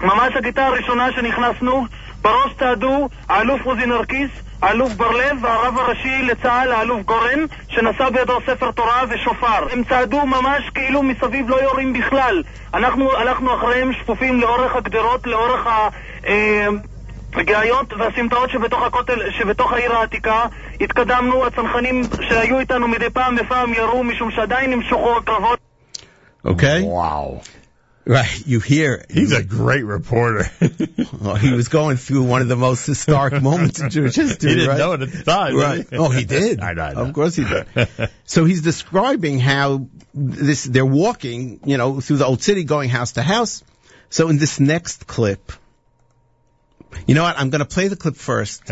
ממש 0.00 0.36
הכיתה 0.36 0.66
הראשונה 0.66 1.12
שנכנסנו, 1.12 1.86
בראש 2.22 2.54
צעדו 2.58 3.08
האלוף 3.28 3.60
עוזי 3.64 3.86
נרקיס, 3.86 4.30
האלוף 4.62 4.92
בר-לב 4.92 5.36
והרב 5.40 5.78
הראשי 5.78 6.22
לצה"ל, 6.22 6.72
האלוף 6.72 7.02
גורן, 7.02 7.44
שנשא 7.68 8.10
בידו 8.10 8.38
ספר 8.46 8.70
תורה 8.70 9.02
ושופר. 9.08 9.66
הם 9.72 9.84
צעדו 9.84 10.26
ממש 10.26 10.70
כאילו 10.74 11.02
מסביב 11.02 11.50
לא 11.50 11.62
יורים 11.62 11.92
בכלל. 11.92 12.42
אנחנו 12.74 13.12
הלכנו 13.12 13.54
אחריהם 13.54 13.92
שפופים 13.92 14.40
לאורך 14.40 14.76
הגדרות, 14.76 15.26
לאורך 15.26 15.66
ה... 15.66 15.88
אה, 16.26 16.66
הגאיות 17.33 17.93
והסמטאות 17.93 18.49
שבתוך 18.49 18.83
הכותל, 18.83 19.31
שבתוך 19.31 19.73
העיר 19.73 19.93
העתיקה, 19.93 20.45
התקדמנו, 20.81 21.45
הצנחנים 21.45 22.01
שהיו 22.29 22.59
איתנו 22.59 22.87
מדי 22.87 23.09
פעם 23.13 23.35
בפעם 23.35 23.73
ירו 23.73 24.03
משום 24.03 24.31
שעדיין 24.31 24.71
נמשכו 24.71 25.17
הקרבות. 25.17 25.59
Okay. 26.45 26.83
Wow. 26.83 27.41
Right, 28.05 28.47
you 28.47 28.59
hear. 28.59 29.05
He's 29.07 29.33
a 29.33 29.43
great 29.43 29.83
reporter. 29.85 30.49
Well, 31.21 31.35
he 31.35 31.51
was 31.53 31.67
going 31.67 31.97
through 31.97 32.23
one 32.23 32.41
of 32.41 32.47
the 32.47 32.55
most 32.55 32.87
historic 32.87 33.39
moments 33.43 33.79
in 33.81 33.89
Jewish 33.91 34.15
history. 34.15 34.49
He 34.49 34.55
didn't 34.55 34.69
right? 34.69 34.77
know 34.79 34.93
it 34.93 35.01
at 35.01 35.11
the 35.11 35.23
time, 35.23 35.51
did 35.53 35.61
Right. 35.61 35.87
he? 35.89 35.97
Oh, 35.97 36.09
he 36.09 36.25
did. 36.25 36.59
I 36.59 36.73
know, 36.73 36.81
I 36.81 36.93
know. 36.93 37.01
Of 37.01 37.13
course 37.13 37.35
he 37.35 37.43
did. 37.43 37.67
so 38.25 38.45
he's 38.45 38.61
describing 38.61 39.39
how 39.39 39.87
this 40.13 40.63
they're 40.63 40.85
walking, 40.85 41.59
you 41.65 41.77
know, 41.77 41.99
through 41.99 42.17
the 42.17 42.25
old 42.25 42.41
city, 42.41 42.63
going 42.63 42.89
house 42.89 43.11
to 43.13 43.21
house. 43.21 43.63
So 44.09 44.29
in 44.29 44.37
this 44.39 44.59
next 44.59 45.05
clip, 45.05 45.51
you 47.06 47.14
know 47.14 47.22
what? 47.22 47.38
I'm 47.38 47.50
going 47.50 47.60
to 47.60 47.66
play 47.66 47.88
the 47.88 47.96
clip 47.96 48.16
first. 48.16 48.70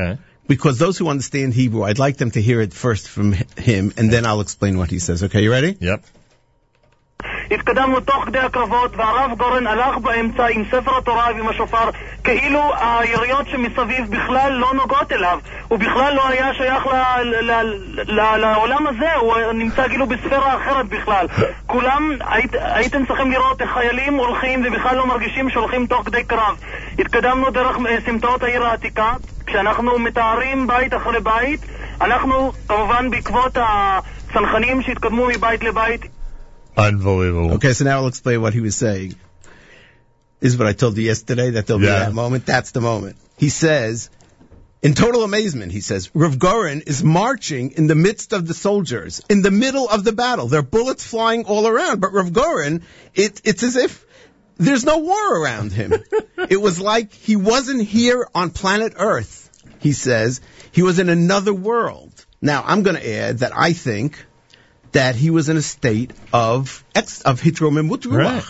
Because 0.48 0.78
those 0.78 0.98
who 0.98 1.08
understand 1.08 1.54
Hebrew, 1.54 1.84
I'd 1.84 2.00
like 2.00 2.16
them 2.16 2.32
to 2.32 2.42
hear 2.42 2.60
it 2.60 2.72
first 2.74 3.08
from 3.08 3.32
him, 3.32 3.92
and 3.96 4.12
then 4.12 4.26
I'll 4.26 4.40
explain 4.40 4.76
what 4.76 4.90
he 4.90 4.98
says. 4.98 5.22
Okay, 5.22 5.42
you 5.42 5.50
ready? 5.50 5.76
Yep. 5.80 6.04
התקדמנו 7.50 8.00
תוך 8.00 8.24
כדי 8.24 8.38
הקרבות, 8.38 8.96
והרב 8.96 9.30
גורן 9.38 9.66
הלך 9.66 9.98
באמצע 9.98 10.46
עם 10.46 10.64
ספר 10.70 10.96
התורה 10.98 11.26
ועם 11.36 11.48
השופר, 11.48 11.90
כאילו 12.24 12.70
היריות 12.80 13.48
שמסביב 13.48 14.10
בכלל 14.10 14.52
לא 14.52 14.74
נוגעות 14.74 15.12
אליו. 15.12 15.38
הוא 15.68 15.78
בכלל 15.78 16.14
לא 16.14 16.28
היה 16.28 16.54
שייך 16.54 16.86
ל- 16.86 17.22
ל- 17.22 17.50
ל- 17.50 18.20
ל- 18.20 18.36
לעולם 18.36 18.86
הזה, 18.86 19.14
הוא 19.14 19.52
נמצא 19.54 19.88
כאילו 19.88 20.06
בספירה 20.06 20.56
אחרת 20.56 20.86
בכלל. 20.88 21.26
כולם, 21.66 22.10
היית, 22.26 22.54
הייתם 22.60 23.06
צריכים 23.06 23.30
לראות 23.30 23.62
איך 23.62 23.70
חיילים 23.70 24.14
הולכים 24.14 24.64
ובכלל 24.66 24.96
לא 24.96 25.06
מרגישים 25.06 25.50
שהולכים 25.50 25.86
תוך 25.86 26.02
כדי 26.06 26.24
קרב. 26.24 26.56
התקדמנו 26.98 27.50
דרך 27.50 27.76
אה, 27.86 27.96
סמטאות 28.06 28.42
העיר 28.42 28.66
העתיקה, 28.66 29.12
כשאנחנו 29.46 29.98
מתארים 29.98 30.66
בית 30.66 30.94
אחרי 30.94 31.20
בית, 31.20 31.60
אנחנו 32.00 32.52
כמובן 32.68 33.10
בעקבות 33.10 33.58
הצנחנים 33.60 34.82
שהתקדמו 34.82 35.26
מבית 35.26 35.64
לבית, 35.64 36.00
Unbelievable. 36.76 37.54
Okay, 37.54 37.72
so 37.72 37.84
now 37.84 37.98
I'll 37.98 38.06
explain 38.06 38.40
what 38.40 38.54
he 38.54 38.60
was 38.60 38.76
saying. 38.76 39.14
This 40.40 40.52
is 40.52 40.58
what 40.58 40.66
I 40.66 40.72
told 40.72 40.96
you 40.96 41.04
yesterday, 41.04 41.50
that 41.50 41.66
there'll 41.66 41.82
Yeah. 41.82 42.00
be 42.00 42.04
that 42.06 42.14
moment. 42.14 42.46
That's 42.46 42.70
the 42.72 42.80
moment. 42.80 43.16
He 43.36 43.48
says, 43.48 44.10
in 44.82 44.94
total 44.94 45.22
amazement, 45.22 45.70
he 45.70 45.80
says, 45.80 46.10
Rav 46.14 46.38
Goren 46.38 46.82
is 46.86 47.04
marching 47.04 47.72
in 47.72 47.86
the 47.86 47.94
midst 47.94 48.32
of 48.32 48.48
the 48.48 48.54
soldiers, 48.54 49.20
in 49.28 49.42
the 49.42 49.50
middle 49.50 49.88
of 49.88 50.02
the 50.02 50.12
battle. 50.12 50.48
There 50.48 50.60
are 50.60 50.64
bullets 50.64 51.04
flying 51.06 51.44
all 51.44 51.66
around, 51.68 52.00
but 52.00 52.12
Rav 52.12 52.32
Goren, 52.32 52.82
it, 53.14 53.40
it's 53.44 53.62
as 53.62 53.76
if 53.76 54.04
there's 54.56 54.84
no 54.84 54.98
war 54.98 55.42
around 55.42 55.72
him. 55.72 55.92
it 56.48 56.60
was 56.60 56.80
like 56.80 57.12
he 57.12 57.36
wasn't 57.36 57.82
here 57.82 58.26
on 58.34 58.50
planet 58.50 58.94
Earth, 58.96 59.50
he 59.78 59.92
says. 59.92 60.40
He 60.72 60.82
was 60.82 60.98
in 60.98 61.08
another 61.08 61.54
world. 61.54 62.12
Now, 62.40 62.64
I'm 62.66 62.82
going 62.82 62.96
to 62.96 63.08
add 63.08 63.38
that 63.40 63.52
I 63.56 63.72
think 63.74 64.24
that 64.92 65.16
he 65.16 65.30
was 65.30 65.48
in 65.48 65.56
a 65.56 65.62
state 65.62 66.12
of 66.32 66.84
ex- 66.94 67.22
of. 67.22 67.40
Right. 67.42 68.44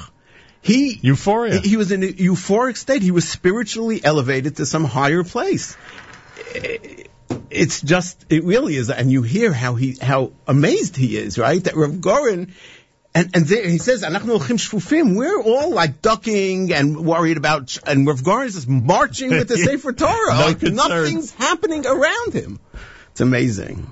He 0.61 0.99
euphoria. 1.03 1.59
He, 1.59 1.71
he 1.71 1.77
was 1.77 1.91
in 1.91 2.03
a 2.05 2.07
euphoric 2.07 2.77
state. 2.77 3.03
He 3.03 3.11
was 3.11 3.29
spiritually 3.29 4.01
elevated 4.05 4.57
to 4.57 4.67
some 4.67 4.85
higher 4.85 5.25
place. 5.25 5.77
It's 7.51 7.81
just 7.81 8.27
it 8.31 8.45
really 8.45 8.77
is, 8.77 8.91
and 8.91 9.11
you 9.11 9.23
hear 9.23 9.53
how 9.53 9.75
he 9.75 9.97
how 10.01 10.33
amazed 10.47 10.97
he 10.97 11.17
is, 11.17 11.39
right? 11.39 11.63
That 11.65 11.77
Rav 11.77 12.01
Goren. 12.01 12.53
And, 13.15 13.31
and 13.37 13.47
there, 13.47 13.69
he 13.69 13.77
says, 13.77 14.03
"Anachnu 14.03 14.39
olchim 14.39 14.57
shfufim." 14.57 15.17
We're 15.17 15.43
all 15.43 15.71
like 15.71 16.01
ducking 16.01 16.73
and 16.73 17.05
worried 17.05 17.37
about, 17.37 17.77
and 17.87 18.07
Rav 18.07 18.25
Goren 18.25 18.47
is 18.47 18.55
just 18.55 18.69
marching 18.69 19.29
with 19.31 19.49
the 19.49 19.59
Sefer 19.69 19.93
Torah, 19.93 20.35
No 20.35 20.47
like 20.47 20.61
concerns. 20.61 20.89
nothing's 20.89 21.31
happening 21.35 21.87
around 21.87 22.33
him. 22.33 22.59
It's 23.11 23.21
amazing. 23.21 23.87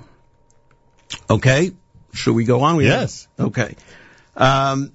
Okay, 1.29 1.71
should 2.12 2.34
we 2.34 2.44
go 2.44 2.62
on? 2.62 2.76
We 2.76 2.86
Yes. 2.86 3.28
Okay. 3.38 3.76
Um, 4.36 4.92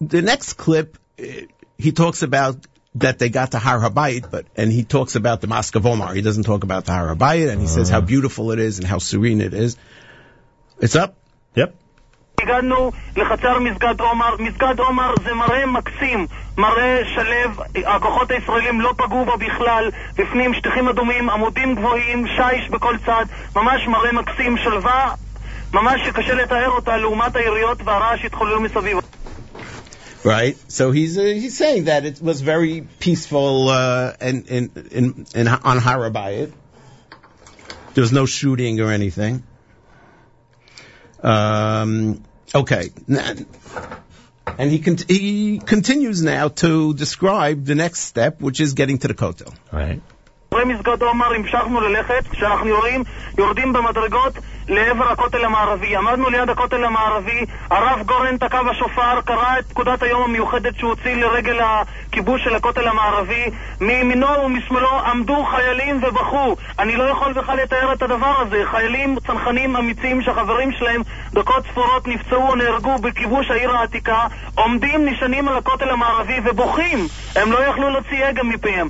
the 0.00 0.22
next 0.22 0.54
clip, 0.54 0.98
eh, 1.18 1.46
he 1.78 1.92
talks 1.92 2.22
about 2.22 2.56
that 2.96 3.18
they 3.18 3.28
got 3.28 3.52
to 3.52 3.58
Har 3.58 3.78
Habayit, 3.78 4.30
but 4.30 4.46
and 4.56 4.70
he 4.70 4.84
talks 4.84 5.16
about 5.16 5.40
the 5.40 5.46
Mosque 5.46 5.74
of 5.76 5.86
Omar. 5.86 6.14
He 6.14 6.22
doesn't 6.22 6.44
talk 6.44 6.64
about 6.64 6.84
the 6.84 6.92
Har 6.92 7.14
Habayit, 7.14 7.50
and 7.50 7.60
he 7.60 7.66
says 7.66 7.88
how 7.88 8.00
beautiful 8.00 8.52
it 8.52 8.58
is 8.58 8.78
and 8.78 8.86
how 8.86 8.98
serene 8.98 9.40
it 9.40 9.54
is. 9.54 9.76
It's 10.80 10.96
up. 10.96 11.14
Yep. 11.54 11.74
הגענו 12.42 12.92
לחצר 13.16 13.58
מסגד 13.58 14.00
עומר, 14.00 14.36
מסגד 14.38 14.78
עומר 14.78 15.14
זה 15.24 15.34
מראה 15.34 15.66
מקסים, 15.66 16.26
מראה 16.56 17.02
שלו, 17.14 17.64
הכוחות 17.86 18.30
הישראלים 18.30 18.80
לא 18.80 18.92
פגעו 18.96 19.24
בו 19.24 19.36
בכלל, 19.36 19.90
בפנים 20.16 20.54
שטיחים 20.54 20.88
אדומים, 20.88 21.30
עמודים 21.30 21.74
גבוהים, 21.74 22.26
שיש 22.26 22.68
בכל 22.70 22.96
צד, 23.06 23.24
ממש 23.56 23.86
מראה 23.86 24.12
מקסים, 24.12 24.56
שלווה, 24.56 25.14
ממש 25.72 26.00
שקשה 26.06 26.34
לתאר 26.34 26.68
אותה 26.68 26.96
לעומת 26.96 27.36
היריות 27.36 27.78
והרעש 27.84 28.22
שהתחוללו 28.22 28.60
מסביב. 28.60 28.98
Right. 30.24 30.56
So 30.68 30.92
he's 30.92 31.18
uh, 31.18 31.22
he's 31.22 31.56
saying 31.58 31.84
that 31.84 32.04
it 32.04 32.22
was 32.22 32.40
very 32.42 32.86
peaceful 33.00 33.68
uh, 33.70 34.12
and 34.20 34.46
in, 34.46 34.70
in, 34.92 35.26
in 35.34 35.48
on 35.48 35.78
Har 35.78 35.98
Habayit. 35.98 36.52
There 37.94 38.02
was 38.02 38.12
no 38.12 38.24
shooting 38.24 38.80
or 38.80 38.92
anything. 38.92 39.42
Um, 41.22 42.22
okay. 42.54 42.90
And 44.58 44.70
he 44.70 44.78
con- 44.78 45.08
he 45.08 45.58
continues 45.58 46.22
now 46.22 46.48
to 46.62 46.94
describe 46.94 47.64
the 47.64 47.74
next 47.74 48.00
step, 48.00 48.40
which 48.40 48.60
is 48.60 48.74
getting 48.74 48.98
to 48.98 49.08
the 49.08 49.14
kotel. 49.14 49.52
Right. 49.72 50.00
אחרי 50.52 50.64
מסגד 50.64 51.02
עומר 51.02 51.26
המשכנו 51.34 51.80
ללכת, 51.80 52.28
כשאנחנו 52.30 52.68
יורים, 52.68 53.04
יורדים 53.38 53.72
במדרגות 53.72 54.32
לעבר 54.67 55.11
הכותל 55.11 55.45
המערבי. 55.45 55.95
עמדנו 55.95 56.29
ליד 56.29 56.49
הכותל 56.49 56.83
המערבי, 56.83 57.45
הרב 57.69 58.01
גורן 58.05 58.37
תקע 58.37 58.63
בשופר, 58.63 59.21
קרא 59.25 59.59
את 59.59 59.65
פקודת 59.65 60.03
היום 60.03 60.23
המיוחדת 60.23 60.77
שהוא 60.77 60.89
הוציא 60.89 61.15
לרגל 61.15 61.59
הכיבוש 61.59 62.43
של 62.43 62.55
הכותל 62.55 62.87
המערבי. 62.87 63.45
מימינו 63.81 64.27
ומשמאלו 64.45 64.99
עמדו 64.99 65.45
חיילים 65.45 66.03
ובכו. 66.03 66.55
אני 66.79 66.95
לא 66.95 67.03
יכול 67.03 67.33
בכלל 67.33 67.57
לתאר 67.57 67.93
את 67.93 68.01
הדבר 68.01 68.41
הזה. 68.41 68.63
חיילים, 68.71 69.17
צנחנים 69.27 69.75
אמיצים 69.75 70.21
שהחברים 70.21 70.71
שלהם 70.71 71.01
דקות 71.33 71.65
ספורות 71.71 72.07
נפצעו 72.07 72.49
או 72.49 72.55
נהרגו 72.55 72.95
בכיבוש 72.97 73.51
העיר 73.51 73.71
העתיקה, 73.77 74.27
עומדים 74.55 75.05
נשענים 75.05 75.47
על 75.47 75.57
הכותל 75.57 75.89
המערבי 75.89 76.39
ובוכים. 76.45 77.07
הם 77.35 77.51
לא 77.51 77.57
יכלו 77.57 77.89
להוציא 77.89 78.25
הגה 78.25 78.43
מפיהם. 78.43 78.87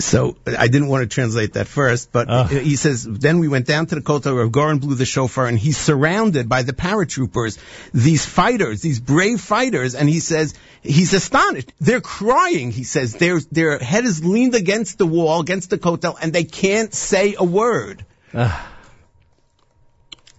So 0.00 0.36
I 0.46 0.68
didn't 0.68 0.88
want 0.88 1.02
to 1.02 1.14
translate 1.14 1.54
that 1.54 1.68
first, 1.68 2.10
but 2.12 2.28
he 2.50 2.76
says, 2.76 3.04
then 3.04 3.38
we 3.38 3.48
went 3.48 3.66
down 3.66 3.86
to 3.86 3.94
the 3.94 4.00
Kotel 4.00 4.34
where 4.34 4.48
Goren 4.48 4.78
blew 4.78 4.94
the 4.94 5.04
shofar 5.04 5.46
and 5.46 5.58
he's 5.58 5.78
surrounded 5.78 6.48
by 6.48 6.62
the 6.62 6.72
paratroopers, 6.72 7.58
these 7.92 8.24
fighters, 8.24 8.80
these 8.82 9.00
brave 9.00 9.40
fighters, 9.40 9.94
and 9.94 10.08
he 10.08 10.20
says, 10.20 10.54
he's 10.82 11.12
astonished. 11.12 11.72
They're 11.80 12.00
crying, 12.00 12.72
he 12.72 12.84
says. 12.84 13.14
Their, 13.14 13.40
their 13.40 13.78
head 13.78 14.04
is 14.04 14.24
leaned 14.24 14.54
against 14.54 14.98
the 14.98 15.06
wall, 15.06 15.40
against 15.40 15.70
the 15.70 15.78
Kotel, 15.78 16.16
and 16.20 16.32
they 16.32 16.44
can't 16.44 16.92
say 16.94 17.34
a 17.38 17.44
word. 17.44 18.04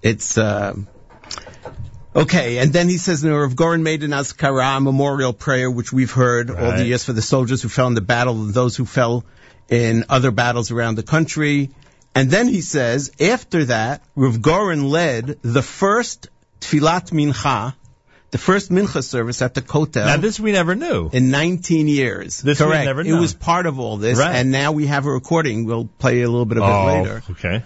It's, 0.01 0.37
uh, 0.37 0.75
Okay, 2.13 2.57
and 2.57 2.73
then 2.73 2.89
he 2.89 2.97
says, 2.97 3.23
now, 3.23 3.37
Rav 3.37 3.55
Goren 3.55 3.83
made 3.83 4.03
an 4.03 4.11
Azkara, 4.11 4.83
memorial 4.83 5.31
prayer, 5.31 5.71
which 5.71 5.93
we've 5.93 6.11
heard 6.11 6.51
all 6.51 6.73
the 6.73 6.85
years 6.85 7.05
for 7.05 7.13
the 7.13 7.21
soldiers 7.21 7.61
who 7.61 7.69
fell 7.69 7.87
in 7.87 7.93
the 7.93 8.01
battle 8.01 8.33
and 8.33 8.53
those 8.53 8.75
who 8.75 8.85
fell 8.85 9.23
in 9.71 10.05
other 10.09 10.29
battles 10.29 10.69
around 10.69 10.95
the 10.95 11.03
country. 11.03 11.71
And 12.13 12.29
then 12.29 12.47
he 12.47 12.61
says, 12.61 13.11
after 13.19 13.65
that, 13.65 14.03
Rav 14.15 14.41
Goren 14.41 14.89
led 14.89 15.39
the 15.41 15.61
first 15.61 16.27
Tfilat 16.59 17.11
Mincha, 17.11 17.73
the 18.31 18.37
first 18.37 18.69
Mincha 18.69 19.01
service 19.01 19.41
at 19.41 19.53
the 19.53 19.61
Kotel. 19.61 20.05
Now 20.05 20.17
this 20.17 20.39
we 20.39 20.51
never 20.51 20.75
knew. 20.75 21.09
In 21.13 21.31
19 21.31 21.87
years. 21.87 22.41
This 22.41 22.59
we 22.59 22.65
Correct. 22.65 22.85
never 22.85 23.01
It 23.01 23.13
was 23.13 23.33
part 23.33 23.65
of 23.65 23.79
all 23.79 23.95
this, 23.97 24.19
Right. 24.19 24.35
and 24.35 24.51
now 24.51 24.73
we 24.73 24.87
have 24.87 25.05
a 25.05 25.11
recording. 25.11 25.65
We'll 25.65 25.89
play 25.99 26.21
a 26.21 26.29
little 26.29 26.45
bit 26.45 26.57
of 26.57 26.63
it 26.65 26.67
oh, 26.67 26.85
later. 26.85 27.23
okay. 27.31 27.63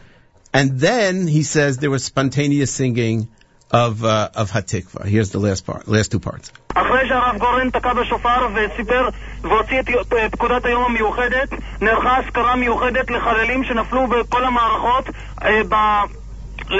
And 0.53 0.79
then 0.79 1.27
he 1.27 1.41
says 1.43 1.79
there 1.79 1.89
was 1.89 2.05
spontaneous 2.05 2.71
singing 2.71 3.27
of 3.71 4.05
uh, 4.05 4.29
of 4.35 4.51
Hatikva. 4.51 5.05
Here's 5.05 5.31
the 5.31 5.39
last 5.39 5.65
part, 5.65 5.87
last 5.87 6.11
two 6.11 6.19
parts. 6.19 6.51
אחרי 6.75 7.07
שהרב 7.07 7.37
גורן 7.37 7.69
תקע 7.69 7.93
בשופר 7.93 8.47
וסיפר 8.53 9.09
והוציא 9.41 9.79
את 9.79 9.87
פקודת 10.31 10.65
היום 10.65 10.83
המיוחדת, 10.83 11.49
נערכה 11.81 12.17
אזכרה 12.17 12.55
מיוחדת 12.55 13.11
לחללים 13.11 13.63
שנפלו 13.63 14.07
בכל 14.07 14.45
המערכות 14.45 15.09
אה, 15.43 15.61
ב... 15.69 15.75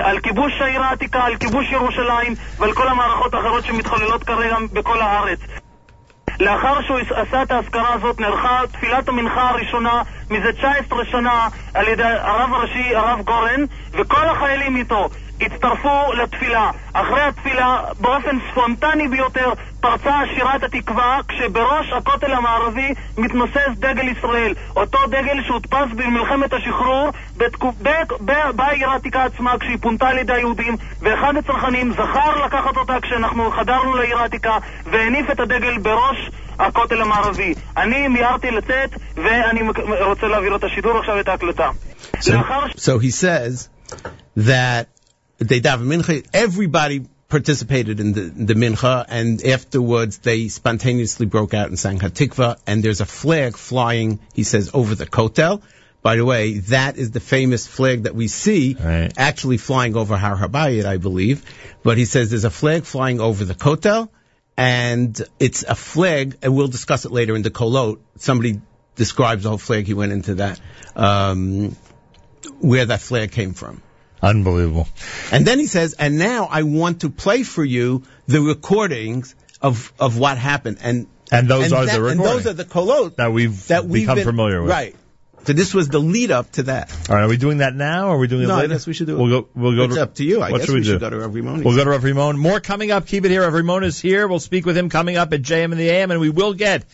על 0.04 0.20
כיבוש 0.20 0.54
העיר 0.62 0.84
העתיקה, 0.84 1.24
על 1.24 1.36
כיבוש 1.38 1.72
ירושלים 1.72 2.34
ועל 2.58 2.74
כל 2.74 2.88
המערכות 2.88 3.34
האחרות 3.34 3.66
שמתחוללות 3.66 4.24
כרגע 4.24 4.58
בכל 4.74 5.02
הארץ. 5.02 5.40
לאחר 6.40 6.82
שהוא 6.82 7.00
עשה 7.16 7.44
את 7.44 7.52
האזכרה 7.52 7.94
הזאת, 7.94 8.20
נערכה 8.20 8.62
תפילת 8.72 9.10
המנחה 9.10 9.50
הראשונה 9.50 10.02
מזה 10.30 10.54
19 10.54 11.06
שנה 11.06 11.48
על 11.74 11.88
ידי 11.88 12.04
הרב 12.04 12.54
הראשי, 12.54 12.96
הרב 12.96 13.22
גורן, 13.22 13.66
וכל 13.92 14.30
החיילים 14.30 14.76
איתו 14.76 15.10
הצטרפו 15.42 16.14
לתפילה. 16.14 16.72
אחרי 16.94 17.22
התפילה, 17.22 17.82
באופן 18.00 18.38
ספונטני 18.52 19.08
ביותר, 19.08 19.54
פרצה 19.80 20.20
שירת 20.36 20.64
התקווה, 20.64 21.20
כשבראש 21.28 21.92
הכותל 21.98 22.34
המערבי 22.34 22.94
מתנוסס 23.18 23.70
דגל 23.76 24.08
ישראל. 24.10 24.54
אותו 24.76 24.98
דגל 25.08 25.44
שהודפס 25.48 25.88
במלחמת 25.96 26.54
השחרור 26.54 27.10
בעיר 28.56 28.90
העתיקה 28.90 29.24
עצמה, 29.24 29.58
כשהיא 29.60 29.78
פונתה 29.82 30.08
על 30.08 30.18
ידי 30.18 30.34
היהודים, 30.34 30.78
ואחד 31.02 31.38
הצרכנים 31.38 31.92
זכר 31.92 32.46
לקחת 32.46 32.78
אותה 32.78 32.98
כשאנחנו 33.02 33.52
חדרנו 33.52 33.96
לעיר 33.96 34.18
העתיקה, 34.18 34.58
והניף 34.86 35.32
את 35.32 35.40
הדגל 35.40 35.78
בראש 35.78 36.32
הכותל 36.60 37.02
המערבי. 37.02 37.54
אני 37.78 38.08
מיהרתי 38.08 38.52
לצאת, 38.52 38.90
ואני 39.16 39.62
רוצה 40.02 40.28
להעביר 40.28 40.56
את 40.56 40.64
השידור 40.64 41.00
עכשיו, 41.00 41.20
את 41.20 41.28
ההקלטה. 41.28 41.70
So, 42.20 42.32
so 42.78 42.98
he 43.00 43.12
says 43.12 43.70
that 44.38 44.95
they 45.38 45.62
daven 45.62 45.86
mincha. 45.86 46.26
Everybody 46.34 47.06
participated 47.28 48.00
in 48.00 48.14
the, 48.14 48.22
the 48.22 48.54
mincha, 48.54 49.06
and 49.08 49.44
afterwards 49.44 50.20
they 50.20 50.48
spontaneously 50.48 51.26
broke 51.26 51.54
out 51.54 51.68
and 51.68 51.78
sang 51.78 52.00
Hatikva. 52.00 52.60
And 52.68 52.84
there's 52.84 53.02
a 53.02 53.06
flag 53.06 53.58
flying. 53.58 54.20
He 54.34 54.44
says 54.44 54.72
over 54.74 54.96
the 54.96 55.06
kotel. 55.06 55.62
by 56.02 56.18
the 56.18 56.26
way, 56.26 56.60
that 56.60 56.98
is 56.98 57.12
the 57.12 57.20
famous 57.20 57.66
flag 57.66 58.04
that 58.04 58.14
we 58.14 58.28
see 58.28 58.78
actually 59.18 59.58
flying 59.58 59.96
over 59.96 60.16
Har 60.16 60.38
Habayit, 60.38 60.86
I 60.86 60.98
believe. 60.98 61.44
But 61.84 61.98
he 61.98 62.06
says 62.06 62.30
there's 62.30 62.46
a 62.46 62.52
flag 62.52 62.84
flying 62.84 63.20
over 63.20 63.44
the 63.44 63.56
Kotel, 63.56 64.10
and 64.58 65.20
it's 65.40 65.64
a 65.64 65.76
flag, 65.76 66.38
and 66.42 66.56
we'll 66.56 66.68
discuss 66.68 67.06
it 67.06 67.12
later 67.12 67.36
in 67.36 67.42
the 67.42 67.52
Kolot. 67.52 68.00
Somebody 68.18 68.62
describes 68.96 69.44
the 69.44 69.50
whole 69.50 69.58
flag. 69.58 69.86
He 69.86 69.94
went 69.94 70.12
into 70.12 70.36
that, 70.36 70.60
um, 70.96 71.76
where 72.60 72.86
that 72.86 73.02
flag 73.02 73.32
came 73.32 73.54
from. 73.54 73.82
Unbelievable. 74.26 74.88
And 75.32 75.45
then 75.45 75.60
he 75.60 75.68
says, 75.68 75.94
and 75.94 76.18
now 76.18 76.48
I 76.52 76.64
want 76.64 77.02
to 77.02 77.10
play 77.10 77.44
for 77.44 77.64
you 77.64 78.04
the 78.28 78.42
recordings 78.42 79.36
of, 79.62 79.94
of 80.00 80.18
what 80.18 80.38
happened. 80.38 80.80
And, 80.82 81.08
And 81.32 81.48
those 81.48 81.72
are 81.72 81.86
the 81.86 81.92
And 81.94 82.02
recordings. 82.04 82.44
those 82.44 82.48
are 82.48 82.54
the 82.54 82.66
kolot 82.66 83.16
that 83.18 83.32
we've 83.32 83.68
that 83.68 83.86
we've 83.86 84.04
become 84.04 84.16
been- 84.16 84.26
familiar 84.26 84.62
with. 84.62 84.72
Right. 84.72 84.95
So 85.45 85.54
this 85.54 85.76
was 85.76 85.90
the 85.90 86.00
lead 86.00 86.32
up 86.32 86.52
to 86.54 86.64
that. 86.64 86.92
All 87.08 87.16
right, 87.16 87.22
are 87.22 87.28
we 87.28 87.38
doing 87.38 87.60
that 87.60 87.76
now, 87.76 88.08
or 88.08 88.16
are 88.16 88.18
we 88.18 88.26
doing 88.26 88.45
it 88.45 88.48
No, 88.48 88.56
I 88.56 88.62
later? 88.62 88.70
guess 88.74 88.88
we 88.88 88.94
should 88.94 89.06
do 89.06 89.16
it. 89.16 89.22
We'll 89.22 89.42
go. 89.44 89.48
We'll 89.54 89.76
go. 89.76 89.84
It's 89.84 89.94
to, 89.94 90.02
up 90.02 90.16
to 90.16 90.24
you. 90.24 90.42
I 90.42 90.50
what 90.50 90.58
guess 90.58 90.66
should 90.66 90.74
we, 90.74 90.80
we 90.80 90.86
do? 90.86 90.92
should 90.94 91.02
go 91.02 91.10
to 91.12 91.20
Rav 91.20 91.32
Rimoni. 91.34 91.64
We'll 91.64 91.76
go 91.76 91.84
to 91.84 91.90
Rav 91.92 92.02
Rimon. 92.02 92.36
More 92.40 92.60
coming 92.60 92.90
up. 92.90 93.06
Keep 93.06 93.26
it 93.26 93.30
here. 93.30 93.44
Rav 93.44 93.54
Rimon 93.54 93.84
is 93.84 94.00
here. 94.02 94.28
We'll 94.28 94.40
speak 94.40 94.66
with 94.66 94.76
him 94.76 94.90
coming 94.90 95.18
up 95.18 95.32
at 95.34 95.44
JM 95.44 95.72
in 95.72 95.78
the 95.78 95.88
AM, 95.88 96.10
and 96.10 96.20
we 96.20 96.32
will 96.32 96.56
get 96.56 96.86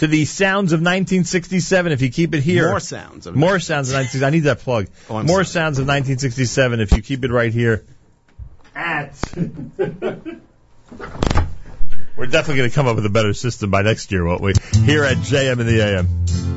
to 0.00 0.06
the 0.06 0.24
sounds 0.24 0.72
of 0.72 0.80
1967. 0.80 1.92
If 1.92 2.00
you 2.00 2.10
keep 2.10 2.34
it 2.34 2.42
here, 2.42 2.70
more 2.70 2.80
sounds. 2.80 3.26
Of 3.26 3.36
more 3.36 3.60
sounds 3.60 3.90
of 3.90 3.96
1967. 3.96 4.26
I 4.26 4.30
need 4.30 4.44
that 4.44 4.60
plug. 4.60 4.86
Oh, 5.10 5.22
more 5.22 5.44
sorry. 5.44 5.44
sounds 5.44 5.78
of 5.78 5.86
1967. 5.86 6.80
If 6.80 6.92
you 6.92 7.02
keep 7.02 7.22
it 7.22 7.30
right 7.30 7.52
here, 7.52 7.84
at. 8.74 9.14
We're 12.16 12.26
definitely 12.26 12.56
going 12.56 12.70
to 12.70 12.74
come 12.74 12.86
up 12.86 12.96
with 12.96 13.04
a 13.04 13.10
better 13.10 13.34
system 13.34 13.70
by 13.70 13.82
next 13.82 14.10
year, 14.10 14.24
won't 14.24 14.40
we? 14.40 14.54
Here 14.84 15.04
at 15.04 15.18
JM 15.18 15.60
in 15.60 15.66
the 15.66 15.80
AM. 15.82 16.50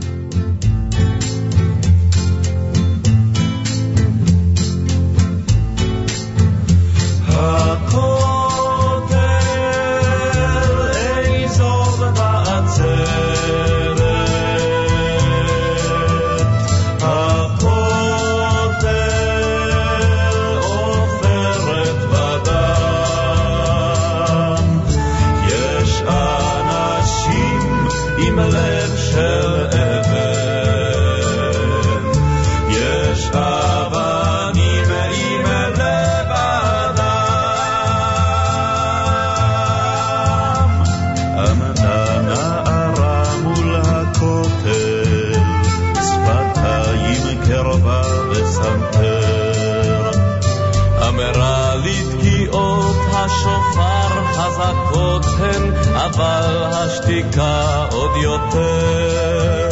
השתיקה 57.24 57.86
עוד 57.92 58.12
יותר. 58.16 59.70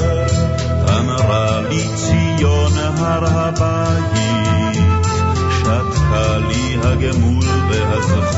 אמרה 1.00 1.62
לי 1.62 1.88
ציון 1.96 2.72
הר 2.78 3.26
הבית, 3.26 4.78
שתקה 5.60 6.38
לי 6.38 6.78
הגמול 6.84 7.46
והזכות. 7.70 8.36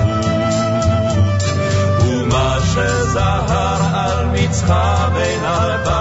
ומה 2.07 2.57
שזהר 2.61 3.81
על 3.93 4.25
מצחה 4.33 5.09
בין 5.13 5.45
ארבעים, 5.45 5.92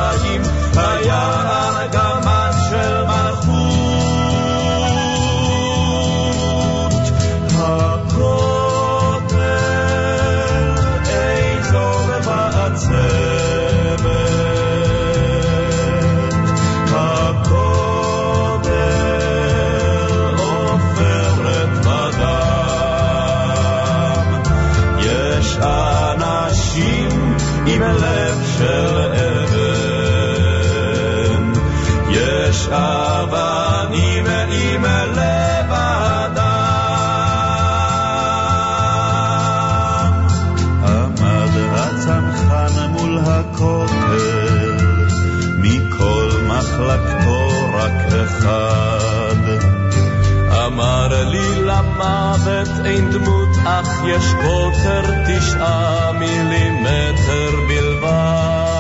אין 52.86 53.10
דמות, 53.10 53.48
אך 53.64 53.88
יש 54.06 54.24
קוטר 54.42 55.02
תשעה 55.26 56.12
מילימטר 56.12 57.50
בלבד. 57.68 58.72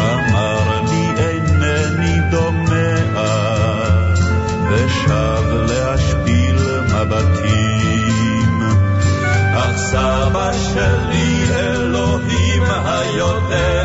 אמר 0.00 0.80
לי 0.90 1.06
אינני 1.16 2.20
דומע, 2.30 3.24
ושב 4.70 5.44
להשפיל 5.68 6.56
מבטים. 6.84 8.62
אך 9.54 9.76
סבא 9.76 10.50
שלי 10.52 11.44
אלוהים 11.54 12.62
היודע, 12.84 13.83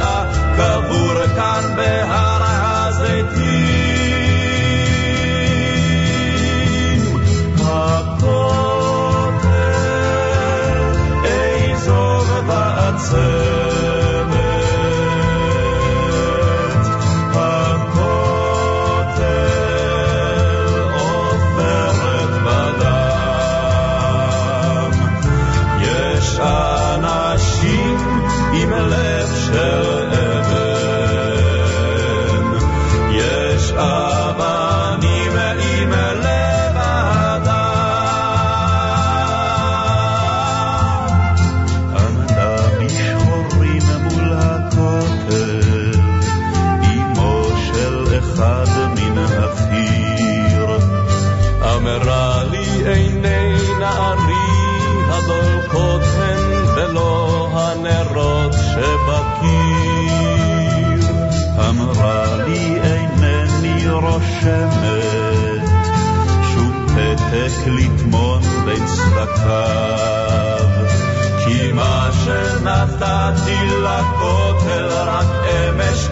מה 72.63 72.85
שנתתי 72.99 73.67
לכותל 73.67 74.87
רק 74.91 75.27
אמש 75.45 76.08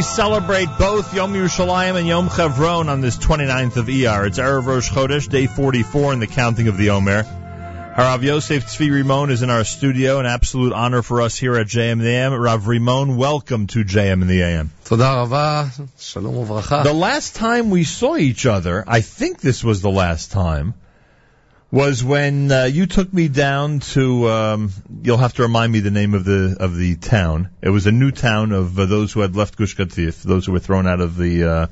we 0.00 0.04
celebrate 0.04 0.66
both 0.78 1.12
Yom 1.12 1.34
Yerushalayim 1.34 1.94
and 1.94 2.08
Yom 2.08 2.30
Chevron 2.30 2.88
on 2.88 3.02
this 3.02 3.18
29th 3.18 3.76
of 3.76 3.84
Iyar. 3.84 4.26
It's 4.26 4.38
Erev 4.38 4.64
Rosh 4.64 4.88
Chodesh, 4.88 5.28
day 5.28 5.46
44 5.46 6.14
in 6.14 6.20
the 6.20 6.26
counting 6.26 6.68
of 6.68 6.78
the 6.78 6.88
Omer. 6.88 7.24
Harav 7.24 8.22
Yosef 8.22 8.64
Tzvi 8.64 8.88
Rimon 8.88 9.30
is 9.30 9.42
in 9.42 9.50
our 9.50 9.62
studio. 9.62 10.18
An 10.18 10.24
absolute 10.24 10.72
honor 10.72 11.02
for 11.02 11.20
us 11.20 11.36
here 11.36 11.54
at 11.54 11.66
JM 11.66 11.92
in 11.92 11.98
the 11.98 12.08
AM. 12.08 12.32
Rav 12.32 12.62
Rimon, 12.62 13.18
welcome 13.18 13.66
to 13.66 13.84
JM 13.84 14.22
in 14.22 14.26
the 14.26 14.40
AM. 14.40 14.70
The 16.82 16.94
last 16.94 17.36
time 17.36 17.68
we 17.68 17.84
saw 17.84 18.16
each 18.16 18.46
other, 18.46 18.82
I 18.86 19.02
think 19.02 19.42
this 19.42 19.62
was 19.62 19.82
the 19.82 19.90
last 19.90 20.32
time, 20.32 20.72
was 21.70 22.02
when 22.02 22.50
uh, 22.50 22.64
you 22.64 22.86
took 22.86 23.12
me 23.12 23.28
down 23.28 23.80
to. 23.80 24.28
Um, 24.28 24.72
you'll 25.02 25.18
have 25.18 25.34
to 25.34 25.42
remind 25.42 25.72
me 25.72 25.80
the 25.80 25.90
name 25.90 26.14
of 26.14 26.24
the 26.24 26.56
of 26.58 26.76
the 26.76 26.96
town. 26.96 27.50
It 27.62 27.70
was 27.70 27.86
a 27.86 27.92
new 27.92 28.10
town 28.10 28.52
of 28.52 28.78
uh, 28.78 28.86
those 28.86 29.12
who 29.12 29.20
had 29.20 29.36
left 29.36 29.56
Gush 29.56 29.76
Katif, 29.76 30.22
those 30.22 30.46
who 30.46 30.52
were 30.52 30.58
thrown 30.58 30.86
out 30.86 31.00
of 31.00 31.16
the 31.16 31.44
uh, 31.44 31.66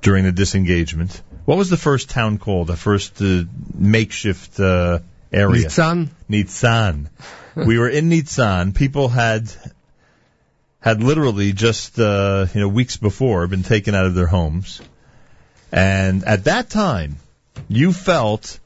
during 0.00 0.24
the 0.24 0.32
disengagement. 0.32 1.20
What 1.44 1.58
was 1.58 1.70
the 1.70 1.76
first 1.76 2.10
town 2.10 2.38
called? 2.38 2.68
The 2.68 2.76
first 2.76 3.20
uh, 3.20 3.44
makeshift 3.74 4.60
uh, 4.60 5.00
area. 5.32 5.66
Nitzan. 5.66 6.08
Nitzan. 6.30 7.08
we 7.56 7.78
were 7.78 7.88
in 7.88 8.08
Nitzan. 8.08 8.74
People 8.74 9.08
had 9.08 9.52
had 10.80 11.02
literally 11.02 11.52
just 11.52 11.98
uh, 11.98 12.46
you 12.54 12.60
know 12.60 12.68
weeks 12.68 12.96
before 12.96 13.46
been 13.48 13.64
taken 13.64 13.96
out 13.96 14.06
of 14.06 14.14
their 14.14 14.28
homes, 14.28 14.80
and 15.72 16.22
at 16.22 16.44
that 16.44 16.70
time, 16.70 17.16
you 17.68 17.92
felt 17.92 18.60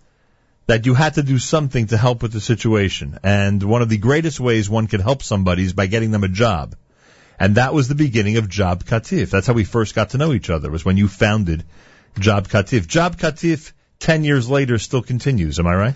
that 0.66 0.84
you 0.84 0.94
had 0.94 1.14
to 1.14 1.22
do 1.22 1.38
something 1.38 1.86
to 1.88 1.96
help 1.96 2.22
with 2.22 2.32
the 2.32 2.40
situation. 2.40 3.18
And 3.22 3.62
one 3.62 3.82
of 3.82 3.88
the 3.88 3.98
greatest 3.98 4.40
ways 4.40 4.68
one 4.68 4.88
could 4.88 5.00
help 5.00 5.22
somebody 5.22 5.64
is 5.64 5.72
by 5.72 5.86
getting 5.86 6.10
them 6.10 6.24
a 6.24 6.28
job. 6.28 6.74
And 7.38 7.56
that 7.56 7.74
was 7.74 7.88
the 7.88 7.94
beginning 7.94 8.38
of 8.38 8.48
Job 8.48 8.84
Katif. 8.84 9.30
That's 9.30 9.46
how 9.46 9.52
we 9.52 9.64
first 9.64 9.94
got 9.94 10.10
to 10.10 10.18
know 10.18 10.32
each 10.32 10.50
other, 10.50 10.70
was 10.70 10.84
when 10.84 10.96
you 10.96 11.06
founded 11.06 11.64
Job 12.18 12.48
Katif. 12.48 12.86
Job 12.86 13.16
Katif, 13.16 13.72
10 14.00 14.24
years 14.24 14.48
later, 14.48 14.78
still 14.78 15.02
continues. 15.02 15.58
Am 15.58 15.66
I 15.66 15.74
right? 15.74 15.94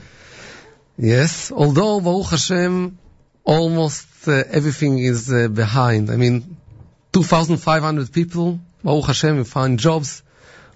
Yes, 0.99 1.51
although 1.51 1.99
Baruch 2.01 2.31
Hashem, 2.31 2.99
almost 3.45 4.29
uh, 4.29 4.45
everything 4.51 4.99
is 4.99 5.33
uh, 5.33 5.49
behind. 5.49 6.11
I 6.11 6.17
mean, 6.17 6.59
2,500 7.13 8.13
people, 8.13 8.61
Baruch 8.85 9.07
Hashem, 9.07 9.39
we 9.39 9.45
find 9.45 9.79
jobs. 9.79 10.23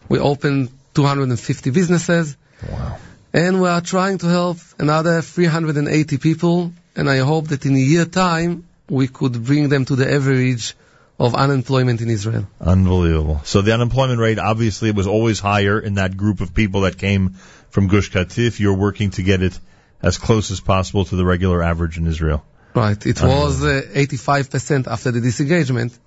We 0.08 0.18
opened 0.18 0.70
250 0.94 1.70
businesses. 1.70 2.36
Wow. 2.66 2.98
And 3.34 3.60
we 3.60 3.68
are 3.68 3.80
trying 3.80 4.18
to 4.18 4.28
help 4.28 4.58
another 4.78 5.20
380 5.20 6.18
people. 6.18 6.72
And 6.94 7.10
I 7.10 7.18
hope 7.18 7.48
that 7.48 7.66
in 7.66 7.74
a 7.74 7.78
year 7.78 8.04
time, 8.04 8.68
we 8.88 9.08
could 9.08 9.44
bring 9.44 9.68
them 9.68 9.84
to 9.86 9.96
the 9.96 10.08
average 10.08 10.76
of 11.18 11.34
unemployment 11.34 12.00
in 12.00 12.10
Israel. 12.10 12.46
Unbelievable. 12.60 13.40
So 13.42 13.60
the 13.60 13.74
unemployment 13.74 14.20
rate 14.20 14.38
obviously 14.38 14.92
was 14.92 15.08
always 15.08 15.40
higher 15.40 15.80
in 15.80 15.94
that 15.94 16.16
group 16.16 16.40
of 16.40 16.54
people 16.54 16.82
that 16.82 16.96
came 16.96 17.30
from 17.70 17.88
Gush 17.88 18.12
Katif. 18.12 18.60
You're 18.60 18.76
working 18.76 19.10
to 19.12 19.24
get 19.24 19.42
it 19.42 19.58
as 20.00 20.16
close 20.16 20.52
as 20.52 20.60
possible 20.60 21.04
to 21.04 21.16
the 21.16 21.24
regular 21.24 21.60
average 21.60 21.98
in 21.98 22.06
Israel. 22.06 22.44
Right. 22.72 23.04
It 23.04 23.20
was 23.20 23.64
uh, 23.64 23.82
85% 23.94 24.86
after 24.86 25.10
the 25.10 25.20
disengagement. 25.20 25.98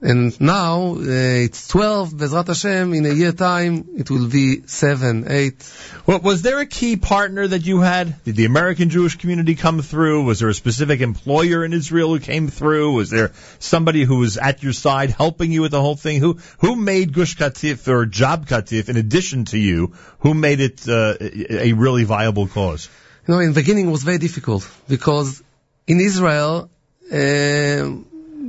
And 0.00 0.40
now 0.40 0.94
uh, 0.94 1.00
it's 1.00 1.66
12, 1.66 2.10
Bezrat 2.10 2.46
Hashem, 2.46 2.94
in 2.94 3.04
a 3.04 3.12
year 3.12 3.32
time 3.32 3.84
it 3.96 4.08
will 4.08 4.28
be 4.28 4.62
7, 4.64 5.24
8. 5.28 5.72
Well, 6.06 6.20
was 6.20 6.42
there 6.42 6.60
a 6.60 6.66
key 6.66 6.96
partner 6.96 7.48
that 7.48 7.66
you 7.66 7.80
had? 7.80 8.22
Did 8.22 8.36
the 8.36 8.44
American 8.44 8.90
Jewish 8.90 9.16
community 9.16 9.56
come 9.56 9.82
through? 9.82 10.22
Was 10.22 10.38
there 10.38 10.50
a 10.50 10.54
specific 10.54 11.00
employer 11.00 11.64
in 11.64 11.72
Israel 11.72 12.10
who 12.10 12.20
came 12.20 12.46
through? 12.46 12.92
Was 12.92 13.10
there 13.10 13.32
somebody 13.58 14.04
who 14.04 14.18
was 14.18 14.36
at 14.36 14.62
your 14.62 14.72
side 14.72 15.10
helping 15.10 15.50
you 15.50 15.62
with 15.62 15.72
the 15.72 15.80
whole 15.80 15.96
thing? 15.96 16.20
Who 16.20 16.38
who 16.58 16.76
made 16.76 17.12
Gush 17.12 17.36
Katif 17.36 17.88
or 17.88 18.06
Job 18.06 18.46
Katif 18.46 18.88
in 18.88 18.96
addition 18.96 19.46
to 19.46 19.58
you? 19.58 19.94
Who 20.20 20.32
made 20.32 20.60
it 20.60 20.88
uh, 20.88 21.16
a 21.20 21.72
really 21.72 22.04
viable 22.04 22.46
cause? 22.46 22.88
You 23.26 23.34
know, 23.34 23.40
in 23.40 23.48
the 23.48 23.60
beginning 23.60 23.88
it 23.88 23.90
was 23.90 24.04
very 24.04 24.18
difficult 24.18 24.70
because 24.88 25.42
in 25.88 25.98
Israel, 25.98 26.70
uh, 27.12 27.16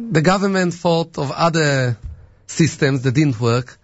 the 0.09 0.21
government 0.21 0.73
thought 0.73 1.17
of 1.17 1.31
other 1.31 1.97
systems 2.47 3.03
that 3.03 3.13
didn't 3.13 3.39
work. 3.39 3.77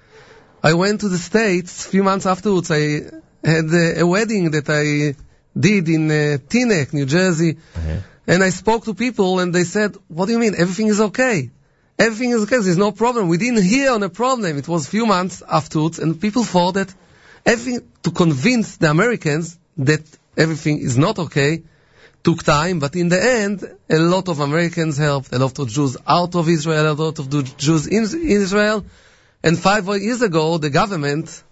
I 0.63 0.73
went 0.73 1.01
to 1.01 1.09
the 1.09 1.19
States 1.19 1.85
a 1.85 1.89
few 1.89 2.03
months 2.03 2.25
afterwards. 2.25 2.71
I 2.71 3.11
had 3.43 3.65
a, 3.71 3.99
a 3.99 4.07
wedding 4.07 4.51
that 4.51 4.67
I 4.67 5.15
did 5.57 5.87
in 5.87 6.09
uh, 6.09 6.37
Teaneck, 6.49 6.93
New 6.93 7.05
Jersey. 7.05 7.57
And 8.27 8.43
I 8.43 8.49
spoke 8.49 8.85
to 8.85 8.95
people 8.95 9.39
and 9.39 9.53
they 9.53 9.65
said, 9.65 9.95
what 10.07 10.25
do 10.25 10.31
you 10.31 10.39
mean? 10.39 10.55
Everything 10.57 10.87
is 10.87 10.99
okay. 10.99 11.51
Everything 11.99 12.31
is 12.31 12.41
okay. 12.43 12.57
There's 12.59 12.77
no 12.77 12.91
problem. 12.91 13.27
We 13.27 13.37
didn't 13.37 13.63
hear 13.63 13.91
on 13.91 14.01
a 14.01 14.09
problem. 14.09 14.57
It 14.57 14.67
was 14.67 14.87
a 14.87 14.89
few 14.89 15.05
months 15.05 15.43
afterwards 15.47 15.99
and 15.99 16.19
people 16.19 16.43
thought 16.43 16.73
that 16.73 16.93
everything 17.45 17.87
to 18.01 18.09
convince 18.09 18.77
the 18.77 18.89
Americans 18.89 19.59
that 19.77 20.01
everything 20.35 20.79
is 20.79 20.97
not 20.97 21.19
okay 21.19 21.61
took 22.25 22.43
time, 22.43 22.79
but 22.79 22.95
in 22.95 23.07
the 23.07 23.21
end, 23.23 23.63
a 23.89 23.99
lot 23.99 24.27
of 24.27 24.39
Americans 24.39 24.97
helped, 24.97 25.31
a 25.31 25.37
lot 25.37 25.57
of 25.59 25.69
Jews 25.69 25.95
out 26.07 26.33
of 26.35 26.49
Israel, 26.49 26.91
a 26.91 26.93
lot 26.93 27.19
of 27.19 27.57
Jews 27.57 27.85
in 27.87 28.03
Israel. 28.41 28.83
And 29.43 29.59
five 29.59 29.85
years 30.01 30.21
ago, 30.23 30.57
the 30.57 30.71
government 30.71 31.43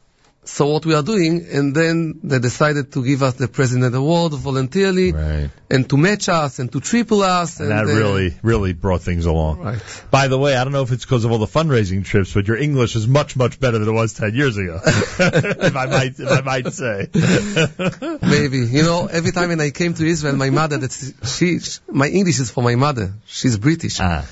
saw 0.46 0.74
what 0.74 0.86
we 0.86 0.94
are 0.94 1.04
doing, 1.04 1.46
and 1.52 1.74
then 1.74 2.20
they 2.24 2.40
decided 2.40 2.92
to 2.94 3.04
give 3.04 3.24
us 3.24 3.36
the 3.36 3.48
President 3.48 3.96
Award 3.96 4.34
voluntarily, 4.34 5.12
Right. 5.14 5.50
and 5.70 5.90
to 5.90 5.98
match 5.98 6.28
us, 6.30 6.60
and 6.60 6.72
to 6.72 6.80
triple 6.82 7.22
us. 7.24 7.60
And 7.60 7.72
And, 7.72 7.88
that 7.88 7.94
uh, 7.94 7.98
really, 7.98 8.36
really 8.42 8.74
brought 8.74 9.02
things 9.02 9.26
along. 9.26 9.60
Right. 9.60 9.82
By 10.12 10.28
the 10.28 10.38
way, 10.38 10.56
I 10.56 10.64
don't 10.64 10.74
know 10.74 10.82
if 10.82 10.92
it's 10.92 11.06
because 11.06 11.24
of 11.24 11.32
all 11.32 11.38
the 11.38 11.48
fundraising 11.48 12.04
trips, 12.04 12.34
but 12.34 12.48
your 12.48 12.58
English 12.58 12.96
is 12.96 13.08
much, 13.08 13.36
much 13.36 13.60
better 13.60 13.80
than 13.80 13.88
it 13.88 13.92
was 13.92 14.14
10 14.14 14.36
years 14.36 14.58
ago. 14.58 14.80
if 14.86 15.76
I 15.76 15.86
might, 15.86 16.20
if 16.20 16.32
I 16.32 16.42
might 16.42 16.74
say. 16.74 17.08
Maybe. 18.22 18.60
You 18.60 18.84
know, 18.84 19.08
every 19.08 19.32
time 19.32 19.50
when 19.50 19.62
I 19.62 19.70
came 19.72 19.94
to 19.94 20.06
Israel, 20.06 20.36
my 20.36 20.50
mother, 20.50 20.78
that's, 20.78 21.14
she, 21.38 21.60
my 21.90 22.08
English 22.08 22.40
is 22.40 22.52
for 22.52 22.64
my 22.64 22.76
mother. 22.76 23.14
She's 23.26 23.58
British. 23.58 24.00
Ah. 24.00 24.26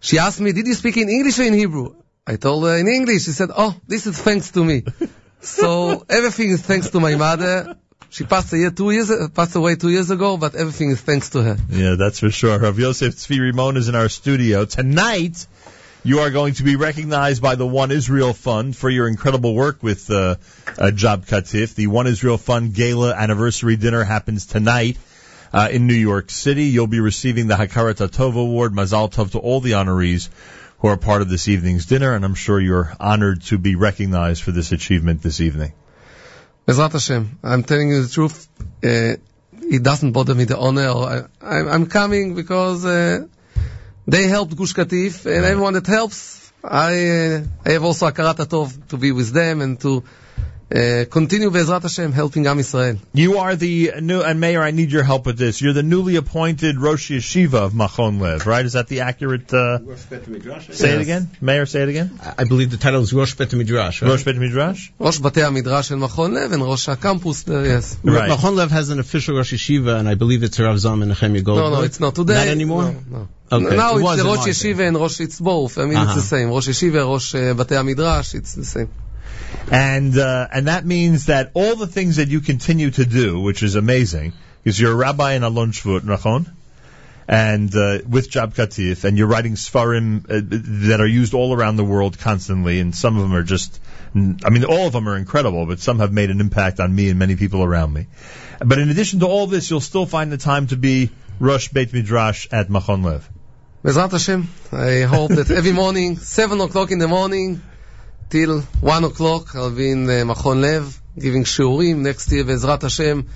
She 0.00 0.18
asked 0.18 0.40
me, 0.40 0.52
did 0.52 0.66
you 0.66 0.74
speak 0.74 0.96
in 0.96 1.08
English 1.08 1.38
or 1.38 1.42
in 1.42 1.54
Hebrew? 1.54 1.94
I 2.26 2.36
told 2.36 2.64
her 2.64 2.76
in 2.76 2.86
English. 2.86 3.24
She 3.24 3.32
said, 3.32 3.50
oh, 3.56 3.74
this 3.88 4.06
is 4.06 4.16
thanks 4.20 4.50
to 4.52 4.62
me. 4.64 4.84
So 5.40 6.04
everything 6.08 6.50
is 6.50 6.62
thanks 6.62 6.90
to 6.90 7.00
my 7.00 7.14
mother. 7.14 7.76
She 8.10 8.24
passed 8.24 8.52
years, 8.52 9.10
passed 9.34 9.54
away 9.54 9.76
two 9.76 9.90
years 9.90 10.10
ago, 10.10 10.38
but 10.38 10.54
everything 10.54 10.90
is 10.90 11.00
thanks 11.00 11.30
to 11.30 11.42
her. 11.42 11.56
Yeah, 11.68 11.96
that's 11.96 12.20
for 12.20 12.30
sure. 12.30 12.58
Rav 12.58 12.78
Yosef 12.78 13.14
Tzvi 13.14 13.52
Rimon 13.52 13.76
is 13.76 13.88
in 13.88 13.94
our 13.94 14.08
studio. 14.08 14.64
Tonight, 14.64 15.46
you 16.04 16.20
are 16.20 16.30
going 16.30 16.54
to 16.54 16.62
be 16.62 16.76
recognized 16.76 17.42
by 17.42 17.54
the 17.54 17.66
One 17.66 17.90
Israel 17.90 18.32
Fund 18.32 18.74
for 18.74 18.88
your 18.88 19.08
incredible 19.08 19.54
work 19.54 19.82
with 19.82 20.10
uh, 20.10 20.36
uh, 20.78 20.90
Job 20.90 21.26
Katif. 21.26 21.74
The 21.74 21.86
One 21.86 22.06
Israel 22.06 22.38
Fund 22.38 22.72
Gala 22.72 23.14
Anniversary 23.14 23.76
Dinner 23.76 24.04
happens 24.04 24.46
tonight 24.46 24.96
uh, 25.52 25.68
in 25.70 25.86
New 25.86 25.94
York 25.94 26.30
City. 26.30 26.64
You'll 26.64 26.86
be 26.86 27.00
receiving 27.00 27.46
the 27.46 27.56
Hakarat 27.56 27.96
Tov 28.08 28.40
Award. 28.40 28.72
Mazal 28.72 29.12
Tov 29.12 29.32
to 29.32 29.38
all 29.38 29.60
the 29.60 29.72
honorees 29.72 30.30
who 30.78 30.88
are 30.88 30.96
part 30.96 31.22
of 31.22 31.28
this 31.28 31.48
evening's 31.48 31.86
dinner, 31.86 32.14
and 32.14 32.24
I'm 32.24 32.34
sure 32.34 32.60
you're 32.60 32.92
honored 33.00 33.42
to 33.44 33.58
be 33.58 33.74
recognized 33.74 34.42
for 34.42 34.52
this 34.52 34.72
achievement 34.72 35.22
this 35.22 35.40
evening. 35.40 35.72
Bezrat 36.66 36.92
Hashem, 36.92 37.38
I'm 37.42 37.64
telling 37.64 37.90
you 37.90 38.02
the 38.02 38.08
truth. 38.08 38.48
Uh, 38.84 39.16
it 39.76 39.82
doesn't 39.82 40.12
bother 40.12 40.34
me 40.34 40.44
the 40.44 40.58
honor. 40.58 40.88
I, 40.88 41.22
I'm, 41.42 41.68
I'm 41.68 41.86
coming 41.86 42.34
because 42.34 42.84
uh, 42.84 43.26
they 44.06 44.28
helped 44.28 44.56
Gush 44.56 44.74
Katif, 44.74 45.26
and 45.26 45.44
everyone 45.44 45.74
that 45.74 45.86
helps, 45.86 46.52
I, 46.62 47.08
uh, 47.08 47.44
I 47.66 47.70
have 47.72 47.84
also 47.84 48.06
Akarat 48.06 48.36
Tov 48.36 48.88
to 48.88 48.96
be 48.96 49.12
with 49.12 49.32
them 49.32 49.60
and 49.60 49.80
to 49.80 50.04
uh, 50.70 51.04
continue 51.10 51.50
Bezrat 51.50 51.82
Hashem 51.82 52.12
helping 52.12 52.46
Am 52.46 52.58
Israel. 52.58 52.98
You 53.14 53.38
are 53.38 53.56
the 53.56 53.92
new, 54.00 54.20
and 54.20 54.38
Meir, 54.38 54.62
I 54.62 54.70
need 54.70 54.92
your 54.92 55.02
help 55.02 55.24
with 55.24 55.38
this. 55.38 55.62
You're 55.62 55.72
the 55.72 55.82
newly 55.82 56.16
appointed 56.16 56.78
Rosh 56.78 57.10
Yeshiva 57.10 57.54
of 57.54 57.72
Machon 57.72 58.20
Lev, 58.20 58.46
right? 58.46 58.64
Is 58.64 58.74
that 58.74 58.86
the 58.88 59.00
accurate, 59.00 59.52
uh, 59.54 59.78
say 59.96 60.90
it 60.90 61.00
again? 61.00 61.30
Meir, 61.40 61.64
say 61.64 61.82
it 61.82 61.88
again? 61.88 62.20
I 62.36 62.44
believe 62.44 62.70
the 62.70 62.76
title 62.76 63.00
is 63.00 63.14
Rosh 63.14 63.34
Bet 63.34 63.52
Midrash, 63.54 64.02
right? 64.02 64.08
Rosh 64.10 64.24
Bet 64.24 64.36
Midrash? 64.36 64.90
Rosh 64.98 65.18
Batei 65.20 65.50
Midrash 65.52 65.90
in 65.90 66.00
Machon 66.00 66.34
Lev 66.34 66.52
and 66.52 66.62
Rosh 66.62 66.86
HaCampus 66.88 67.44
there, 67.44 67.64
yes. 67.64 67.96
Right. 68.02 68.30
Machon 68.30 68.54
Lev 68.56 68.70
has 68.70 68.90
an 68.90 68.98
official 68.98 69.36
Rosh 69.36 69.54
Yeshiva, 69.54 69.98
and 69.98 70.06
I 70.06 70.16
believe 70.16 70.42
it's 70.42 70.60
Rav 70.60 70.76
Zalman 70.76 71.10
Nechemia 71.12 71.42
Goldberg. 71.42 71.72
No, 71.72 71.78
no, 71.78 71.82
it's 71.82 72.00
not 72.00 72.14
today. 72.14 72.34
Not 72.34 72.48
anymore? 72.48 72.82
No, 72.82 73.02
no. 73.08 73.28
Okay. 73.50 73.74
Now 73.76 73.96
it 73.96 74.02
it's 74.02 74.22
the 74.22 74.28
Rosh 74.28 74.46
Yeshiva 74.46 74.86
and 74.86 74.96
Rosh 74.98 75.18
Itzborf. 75.18 75.82
I 75.82 75.86
mean, 75.86 75.96
uh-huh. 75.96 76.12
it's 76.12 76.14
the 76.16 76.36
same. 76.36 76.50
Rosh 76.50 76.68
Yeshiva, 76.68 77.06
Rosh 77.06 77.34
uh, 77.34 77.38
Batei 77.54 77.82
Midrash, 77.86 78.34
it's 78.34 78.54
the 78.54 78.64
same. 78.66 78.90
And, 79.70 80.16
uh, 80.16 80.48
and 80.52 80.68
that 80.68 80.84
means 80.84 81.26
that 81.26 81.50
all 81.54 81.76
the 81.76 81.86
things 81.86 82.16
that 82.16 82.28
you 82.28 82.40
continue 82.40 82.90
to 82.92 83.04
do, 83.04 83.40
which 83.40 83.62
is 83.62 83.74
amazing, 83.74 84.32
because 84.62 84.80
you're 84.80 84.92
a 84.92 84.96
rabbi 84.96 85.34
in 85.34 85.42
Alon 85.42 85.72
Shvut, 85.72 86.00
Nachon? 86.00 86.50
And, 87.30 87.74
uh, 87.76 87.98
with 88.08 88.30
Job 88.30 88.54
Katif, 88.54 89.04
and 89.04 89.18
you're 89.18 89.26
writing 89.26 89.54
Sfarim 89.54 90.24
uh, 90.24 90.40
that 90.88 91.00
are 91.02 91.06
used 91.06 91.34
all 91.34 91.52
around 91.54 91.76
the 91.76 91.84
world 91.84 92.18
constantly, 92.18 92.80
and 92.80 92.94
some 92.94 93.16
of 93.16 93.22
them 93.22 93.34
are 93.34 93.42
just, 93.42 93.78
I 94.14 94.48
mean, 94.48 94.64
all 94.64 94.86
of 94.86 94.94
them 94.94 95.06
are 95.06 95.16
incredible, 95.16 95.66
but 95.66 95.78
some 95.78 95.98
have 95.98 96.10
made 96.10 96.30
an 96.30 96.40
impact 96.40 96.80
on 96.80 96.94
me 96.94 97.10
and 97.10 97.18
many 97.18 97.36
people 97.36 97.62
around 97.62 97.92
me. 97.92 98.06
But 98.64 98.78
in 98.78 98.88
addition 98.88 99.20
to 99.20 99.26
all 99.26 99.46
this, 99.46 99.68
you'll 99.70 99.80
still 99.80 100.06
find 100.06 100.32
the 100.32 100.38
time 100.38 100.68
to 100.68 100.76
be 100.76 101.10
Rosh 101.38 101.68
Beit 101.68 101.92
Midrash 101.92 102.48
at 102.50 102.68
Machon 102.68 103.04
Lev. 103.04 103.28
Hashem, 103.84 104.48
I 104.72 105.02
hope 105.02 105.30
that 105.30 105.50
every 105.50 105.72
morning, 105.72 106.16
7 106.16 106.60
o'clock 106.60 106.90
in 106.90 106.98
the 106.98 107.08
morning, 107.08 107.62
till 108.30 108.60
1 108.60 109.04
o'clock, 109.04 109.54
I'll 109.54 109.70
be 109.70 109.90
in 109.90 110.04
uh, 110.08 110.24
Machon 110.24 110.60
Lev, 110.60 111.00
giving 111.18 111.44
shiurim. 111.44 111.98
Next 111.98 112.30
year, 112.30 112.44
Bezrat 112.44 112.82
Hashem, 112.82 113.28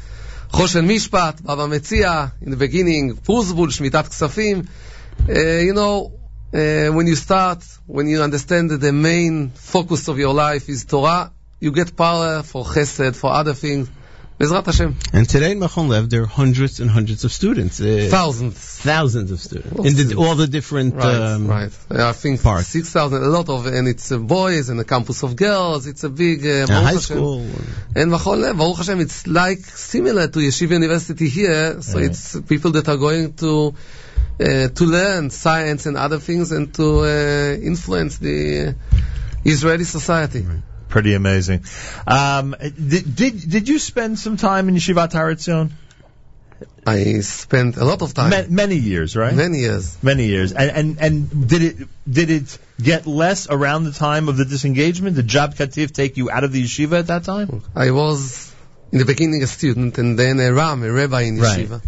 Choshen 0.53 0.87
Mishpat, 0.87 1.43
Baba 1.43 1.67
Metzia, 1.67 2.33
in 2.43 2.51
the 2.51 2.57
beginning, 2.57 3.17
Pruzbul, 3.17 3.69
Shmitat 3.69 4.09
Ksafim. 4.11 4.69
Uh, 5.29 5.61
you 5.63 5.73
know, 5.73 6.13
uh, 6.53 6.93
when 6.93 7.07
you 7.07 7.17
start, 7.17 7.65
when 7.87 8.07
you 8.09 8.23
understand 8.23 8.71
that 8.71 8.79
the 8.79 8.93
main 8.93 9.51
focus 9.51 10.09
of 10.09 10.19
your 10.19 10.35
life 10.35 10.69
is 10.69 10.85
Torah, 10.85 11.33
you 11.61 11.73
get 11.73 11.97
power 11.97 12.43
for 12.43 12.65
chesed, 12.65 13.17
for 13.17 13.31
other 13.31 13.55
things. 13.55 13.89
Bezrat 14.43 14.67
Hashem. 14.67 14.97
And 15.13 15.29
today 15.29 15.53
in 15.53 15.61
Machon 15.61 15.87
Lev, 15.89 16.11
there 16.11 16.23
are 16.23 16.27
hundreds 16.27 16.81
and 16.81 16.91
hundreds 16.91 17.23
of 17.23 17.31
students. 17.33 17.81
Uh, 17.81 18.09
Thousands. 18.11 18.57
Thousands 18.59 19.31
of 19.31 19.39
students. 19.41 19.87
In 19.87 20.09
the, 20.09 20.17
all 20.17 20.35
the 20.35 20.49
different 20.49 20.97
Right, 20.97 21.15
um, 21.15 21.47
right. 21.47 21.71
I 21.89 22.13
think 22.13 22.41
6,000, 22.41 23.23
a 23.23 23.27
lot 23.29 23.49
of, 23.49 23.67
and 23.67 23.87
it's 23.87 24.11
uh, 24.11 24.19
boys 24.19 24.69
and 24.69 24.81
a 24.81 24.85
campus 24.85 25.23
of 25.23 25.37
girls. 25.37 25.87
It's 25.87 26.03
a 26.03 26.09
big, 26.09 26.41
uh, 26.45 26.67
Baruch 26.67 26.71
high 26.71 26.83
Hashem. 26.95 27.01
school. 27.03 27.47
And 27.95 28.11
Machon 28.11 28.41
Lev, 28.41 28.59
Baruch 28.59 28.79
Hashem, 28.79 28.99
it's 28.99 29.29
like 29.29 29.61
similar 29.61 30.27
to 30.27 30.41
Yeshiva 30.41 30.73
University 30.73 31.29
here. 31.29 31.81
So 31.81 31.99
Yeah. 32.01 32.07
it's 32.07 32.41
people 32.41 32.73
that 32.73 32.89
are 32.89 32.97
going 32.97 33.35
to 33.35 33.75
uh, 34.41 34.69
to 34.79 34.85
learn 34.87 35.31
science 35.31 35.87
and 35.87 35.97
other 35.97 36.19
things 36.19 36.51
and 36.51 36.75
to 36.75 36.87
uh, 37.05 37.55
influence 37.63 38.19
the 38.19 38.75
Israeli 39.45 39.85
society. 39.85 40.45
Pretty 40.93 41.15
amazing. 41.15 41.65
Um, 42.07 42.55
did, 42.61 43.17
did 43.17 43.51
did 43.51 43.69
you 43.69 43.79
spend 43.79 44.19
some 44.19 44.37
time 44.37 44.69
in 44.69 44.75
Yeshivat 44.75 45.13
Har 45.15 45.31
Etzion? 45.35 45.71
I 46.87 47.21
spent 47.21 47.79
a 47.79 47.85
lot 47.85 48.03
of 48.03 48.13
time. 48.13 48.31
Ma- 48.31 48.43
many 48.49 48.77
years, 48.77 49.17
right? 49.17 49.35
Many 49.35 49.61
years. 49.61 49.97
Many 50.03 50.27
years. 50.27 50.53
And, 50.53 50.71
and 50.81 50.99
and 51.07 51.49
did 51.49 51.63
it 51.63 51.77
did 52.19 52.31
it 52.31 52.59
get 52.91 53.07
less 53.07 53.49
around 53.49 53.85
the 53.85 53.93
time 53.93 54.29
of 54.29 54.37
the 54.37 54.45
disengagement? 54.45 55.17
Did 55.17 55.29
Job 55.29 55.55
Katif 55.55 55.93
take 55.93 56.19
you 56.19 56.31
out 56.31 56.45
of 56.45 56.53
the 56.53 56.63
yeshiva 56.63 56.99
at 56.99 57.07
that 57.07 57.25
time? 57.25 57.63
I 57.75 57.91
was 57.93 58.53
in 58.93 58.99
the 58.99 59.07
beginning 59.07 59.43
a 59.43 59.47
student 59.47 59.97
and 59.97 60.19
then 60.19 60.41
a 60.41 60.53
ram, 60.53 60.83
a 60.83 60.93
rabbi 60.93 61.23
in 61.23 61.39
Right. 61.41 61.67
yeshiva. 61.67 61.81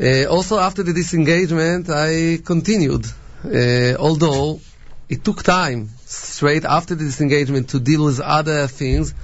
Uh, 0.00 0.30
also 0.30 0.58
after 0.60 0.84
the 0.84 0.92
disengagement, 0.92 1.90
I 1.90 2.38
continued, 2.44 3.06
uh, 3.44 3.94
although 3.98 4.60
it 5.08 5.24
took 5.24 5.42
time 5.42 5.88
straight 6.04 6.64
after 6.64 6.94
the 6.94 7.04
disengagement 7.04 7.70
to 7.70 7.80
deal 7.80 8.04
with 8.04 8.20
other 8.20 8.66
things. 8.66 9.14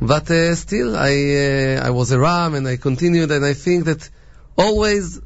But 0.00 0.30
uh, 0.30 0.54
still, 0.54 0.96
I 0.96 1.12
uh, 1.12 1.86
I 1.86 1.90
was 1.90 2.10
a 2.10 2.18
ram 2.18 2.54
and 2.54 2.66
I 2.66 2.76
continued, 2.76 3.30
and 3.30 3.44
I 3.44 3.54
think 3.54 3.84
that 3.84 4.08
always, 4.56 5.20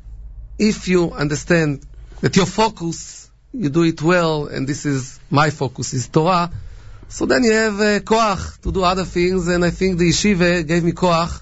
if 0.59 0.89
you 0.89 1.13
understand 1.13 1.87
that 2.21 2.37
your 2.37 2.47
focus, 2.47 3.31
you 3.53 3.71
do 3.71 3.85
it 3.85 4.03
well, 4.03 4.47
and 4.47 4.69
this 4.69 4.85
is 4.85 5.19
my 5.31 5.51
focus 5.51 5.95
is 5.95 6.09
Torah. 6.09 6.51
So 7.09 7.25
then 7.25 7.45
you 7.45 7.53
have 7.53 7.81
uh, 7.81 8.01
koach 8.01 8.61
to 8.63 8.73
do 8.73 8.83
other 8.83 9.05
things, 9.05 9.49
and 9.49 9.65
I 9.65 9.71
think 9.71 9.99
the 9.99 10.11
yeshiva 10.11 10.67
gave 10.67 10.85
me 10.85 10.93
koach 10.93 11.41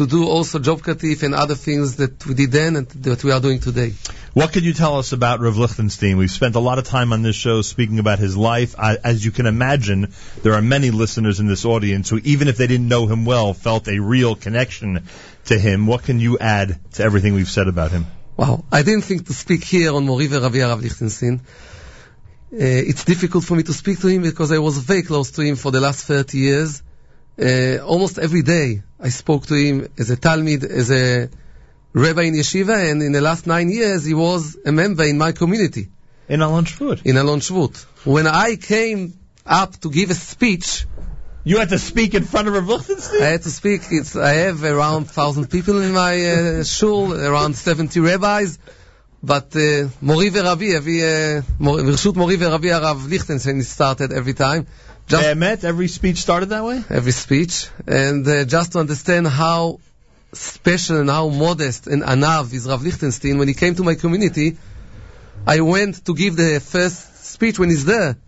to 0.00 0.06
do 0.06 0.26
also 0.26 0.58
job 0.58 0.80
katif 0.80 1.22
and 1.22 1.34
other 1.34 1.54
things 1.54 1.96
that 1.96 2.24
we 2.26 2.32
did 2.32 2.50
then 2.50 2.76
and 2.76 2.88
that 2.88 3.22
we 3.22 3.32
are 3.32 3.40
doing 3.40 3.60
today. 3.60 3.92
What 4.32 4.50
could 4.50 4.64
you 4.64 4.72
tell 4.72 4.98
us 4.98 5.12
about 5.12 5.40
Rav 5.40 5.58
Lichtenstein? 5.58 6.16
We've 6.16 6.30
spent 6.30 6.54
a 6.54 6.60
lot 6.60 6.78
of 6.78 6.84
time 6.84 7.12
on 7.12 7.20
this 7.20 7.36
show 7.36 7.60
speaking 7.60 7.98
about 7.98 8.18
his 8.18 8.34
life. 8.34 8.74
I, 8.78 8.96
as 9.04 9.22
you 9.22 9.30
can 9.30 9.44
imagine, 9.44 10.14
there 10.42 10.54
are 10.54 10.62
many 10.62 10.90
listeners 10.90 11.38
in 11.38 11.48
this 11.48 11.66
audience 11.66 12.08
who, 12.08 12.18
even 12.24 12.48
if 12.48 12.56
they 12.56 12.66
didn't 12.66 12.88
know 12.88 13.06
him 13.08 13.26
well, 13.26 13.52
felt 13.52 13.88
a 13.88 13.98
real 13.98 14.34
connection 14.36 15.06
to 15.46 15.58
him. 15.58 15.86
What 15.86 16.04
can 16.04 16.18
you 16.18 16.38
add 16.38 16.78
to 16.94 17.04
everything 17.04 17.34
we've 17.34 17.50
said 17.50 17.68
about 17.68 17.90
him? 17.90 18.06
Wow, 18.38 18.64
I 18.72 18.82
didn't 18.82 19.02
think 19.02 19.26
to 19.26 19.34
speak 19.34 19.64
here 19.64 19.94
on 19.94 20.06
Mori 20.06 20.28
Rabbi 20.28 20.60
Rav 20.60 20.80
Lichtenstein. 20.80 21.42
Uh, 22.52 22.56
it's 22.90 23.04
difficult 23.04 23.44
for 23.44 23.54
me 23.54 23.64
to 23.64 23.74
speak 23.74 24.00
to 24.00 24.06
him 24.06 24.22
because 24.22 24.50
I 24.50 24.58
was 24.58 24.78
very 24.78 25.02
close 25.02 25.30
to 25.32 25.42
him 25.42 25.56
for 25.56 25.70
the 25.70 25.80
last 25.80 26.06
30 26.06 26.38
years 26.38 26.82
uh, 27.40 27.84
almost 27.84 28.18
every 28.18 28.42
day 28.42 28.82
I 28.98 29.08
spoke 29.08 29.46
to 29.46 29.54
him 29.54 29.88
as 29.98 30.10
a 30.10 30.16
Talmud, 30.16 30.64
as 30.64 30.90
a 30.90 31.30
rabbi 31.92 32.22
in 32.22 32.34
yeshiva, 32.34 32.90
and 32.90 33.02
in 33.02 33.12
the 33.12 33.20
last 33.20 33.46
nine 33.46 33.70
years 33.70 34.04
he 34.04 34.14
was 34.14 34.56
a 34.64 34.72
member 34.72 35.04
in 35.04 35.18
my 35.18 35.32
community. 35.32 35.88
In 36.28 36.42
Alon 36.42 36.64
Shvut. 36.64 37.04
In 37.04 37.16
Alon 37.16 37.40
Shvut. 37.40 37.84
When 38.04 38.26
I 38.26 38.56
came 38.56 39.14
up 39.46 39.76
to 39.80 39.90
give 39.90 40.10
a 40.10 40.14
speech, 40.14 40.86
you 41.42 41.58
had 41.58 41.70
to 41.70 41.78
speak 41.78 42.14
in 42.14 42.24
front 42.24 42.48
of 42.48 42.54
Rav 42.54 42.68
Lichtenstein? 42.68 43.22
I 43.22 43.26
had 43.26 43.42
to 43.42 43.50
speak. 43.50 43.82
It's, 43.90 44.14
I 44.14 44.34
have 44.46 44.62
around 44.62 45.06
1,000 45.06 45.50
people 45.50 45.80
in 45.80 45.92
my 45.92 46.24
uh, 46.24 46.64
shul, 46.64 47.14
around 47.14 47.56
70 47.56 47.98
rabbis. 48.00 48.58
But 49.22 49.54
uh, 49.56 49.88
Mori 50.00 50.30
Veravi, 50.30 50.76
uh, 50.76 51.42
Mor- 51.58 51.82
Mori 51.82 52.36
Veravi 52.36 52.70
Rav 52.80 53.06
Lichtenstein 53.06 53.62
started 53.62 54.12
every 54.12 54.34
time. 54.34 54.66
Just 55.10 55.24
Be'emet, 55.24 55.64
every 55.64 55.88
speech 55.88 56.18
started 56.18 56.50
that 56.50 56.64
way? 56.64 56.84
every 56.88 57.10
speech. 57.10 57.66
And 57.84 58.26
uh, 58.28 58.44
just 58.44 58.72
to 58.72 58.78
understand 58.78 59.26
how 59.26 59.80
special 60.32 61.00
and 61.00 61.10
how 61.10 61.28
modest 61.28 61.88
and 61.88 62.04
anav 62.04 62.54
is 62.54 62.68
Rav 62.68 62.82
Lichtenstein, 62.82 63.36
when 63.36 63.48
he 63.48 63.54
came 63.54 63.74
to 63.74 63.82
my 63.82 63.96
community, 63.96 64.56
I 65.44 65.62
went 65.62 66.04
to 66.06 66.14
give 66.14 66.36
the 66.36 66.60
first 66.60 67.26
speech 67.26 67.58
when 67.58 67.70
he's 67.70 67.84
there. 67.84 68.18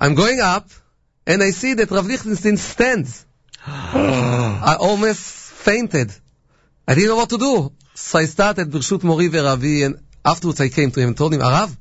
I'm 0.00 0.14
going 0.14 0.40
up, 0.40 0.70
and 1.26 1.42
I 1.42 1.50
see 1.50 1.74
that 1.74 1.90
Rav 1.90 2.06
Lichtenstein 2.06 2.56
stands. 2.56 3.26
I 3.66 4.76
almost 4.80 5.20
fainted. 5.20 6.10
I 6.86 6.94
didn't 6.94 7.10
know 7.10 7.16
what 7.16 7.28
to 7.28 7.38
do. 7.38 7.72
So 7.92 8.18
I 8.18 8.24
started 8.24 8.70
Birshut 8.70 9.02
Mori 9.02 9.28
Veravi, 9.28 9.84
and 9.84 10.02
afterwards 10.24 10.58
I 10.62 10.70
came 10.70 10.90
to 10.90 11.00
him 11.00 11.08
and 11.08 11.18
told 11.18 11.34
him, 11.34 11.42
Arav, 11.42 11.76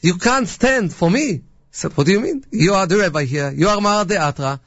you 0.00 0.18
can't 0.18 0.48
stand 0.48 0.92
for 0.92 1.08
me. 1.08 1.42
Said, 1.74 1.96
what 1.96 2.06
do 2.06 2.12
you 2.12 2.20
mean? 2.20 2.44
You 2.50 2.74
are 2.74 2.86
the 2.86 2.98
rabbi 2.98 3.24
here. 3.24 3.50
You 3.50 3.68
are 3.68 3.80
Mar 3.80 4.04
Deatra. 4.04 4.60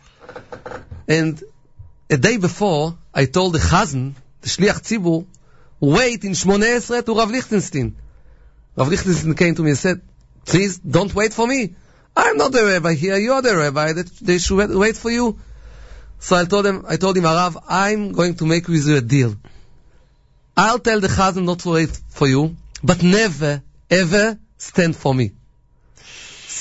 And 1.07 1.41
a 2.09 2.17
day 2.17 2.37
before, 2.37 2.97
I 3.13 3.25
told 3.25 3.53
the 3.53 3.59
Chazan, 3.59 4.15
the 4.41 4.49
Shliach 4.49 4.81
Tzibur, 4.81 5.27
wait 5.79 6.23
in 6.23 6.31
Shmoneh 6.31 6.77
Esrei 6.77 7.05
to 7.05 7.15
Rav 7.15 7.29
Lichtenstein. 7.29 7.95
Rav 8.75 8.89
Lichtenstein 8.89 9.35
came 9.35 9.53
to 9.53 9.61
me 9.61 9.69
and 9.69 9.77
said, 9.77 10.01
please 10.45 10.79
don't 10.79 11.13
wait 11.13 11.31
for 11.31 11.45
me. 11.45 11.75
I'm 12.17 12.37
not 12.37 12.51
the 12.51 12.65
rabbi 12.65 12.95
here. 12.95 13.17
You 13.17 13.33
are 13.33 13.41
the 13.43 13.55
rabbi. 13.55 13.93
They 14.21 14.39
should 14.39 14.57
wait- 14.57 14.69
wait 14.71 14.97
for 14.97 15.11
you. 15.11 15.37
So 16.19 16.35
I 16.35 16.45
told 16.45 16.65
him, 16.65 16.85
I 16.87 16.97
told 16.97 17.15
him, 17.17 17.25
Arav, 17.25 17.61
I'm 17.69 18.13
going 18.13 18.33
to 18.37 18.47
make 18.47 18.67
with 18.67 18.87
you 18.87 18.97
a 18.97 19.01
deal. 19.01 19.35
I'll 20.57 20.79
tell 20.79 20.99
the 21.01 21.07
Chazan 21.07 21.43
not 21.43 21.59
to 21.59 21.69
wait 21.69 21.91
for 22.09 22.27
you, 22.27 22.55
but 22.83 23.03
never, 23.03 23.61
ever 23.91 24.39
stand 24.57 24.95
for 24.95 25.13
me. 25.13 25.33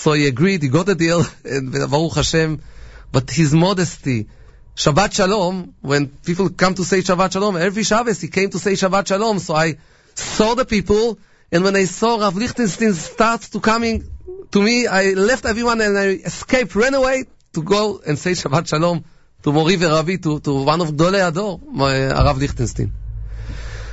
So 0.04 0.12
he 0.12 0.26
agreed, 0.26 0.62
he 0.62 0.68
got 0.68 0.86
a 0.90 0.94
deal, 0.94 1.24
and 1.44 1.72
Baruch 1.72 2.16
Hashem, 2.16 2.60
but 3.10 3.30
his 3.30 3.54
modesty, 3.54 4.28
Shabbat 4.76 5.14
Shalom, 5.14 5.74
when 5.80 6.08
people 6.08 6.50
come 6.50 6.74
to 6.74 6.84
say 6.84 6.98
Shabbat 6.98 7.32
Shalom, 7.32 7.56
every 7.56 7.84
Shabbos 7.84 8.20
he 8.20 8.28
came 8.28 8.50
to 8.50 8.58
say 8.58 8.72
Shabbat 8.72 9.08
Shalom, 9.08 9.38
so 9.38 9.54
I 9.54 9.78
saw 10.14 10.52
the 10.56 10.66
people, 10.66 11.18
and 11.50 11.64
when 11.64 11.74
I 11.74 11.86
saw 11.86 12.18
Rav 12.18 12.36
Lichtenstein 12.36 12.92
start 12.92 13.40
to 13.52 13.60
coming 13.60 14.04
to 14.50 14.60
me, 14.60 14.86
I 14.86 15.14
left 15.14 15.46
everyone 15.46 15.80
and 15.80 15.96
I 15.96 16.08
escaped, 16.32 16.74
ran 16.74 16.92
away 16.92 17.24
to 17.54 17.62
go 17.62 18.02
and 18.06 18.18
say 18.18 18.32
Shabbat 18.32 18.68
Shalom 18.68 19.06
to 19.42 19.52
Mori 19.52 19.76
Veravi, 19.76 20.22
to, 20.22 20.38
to 20.40 20.64
one 20.64 20.82
of 20.82 20.88
Gdolei 20.88 21.32
Hador, 21.32 21.66
my, 21.66 22.08
uh, 22.08 22.24
Rav 22.24 22.36
Lichtenstein. 22.36 22.92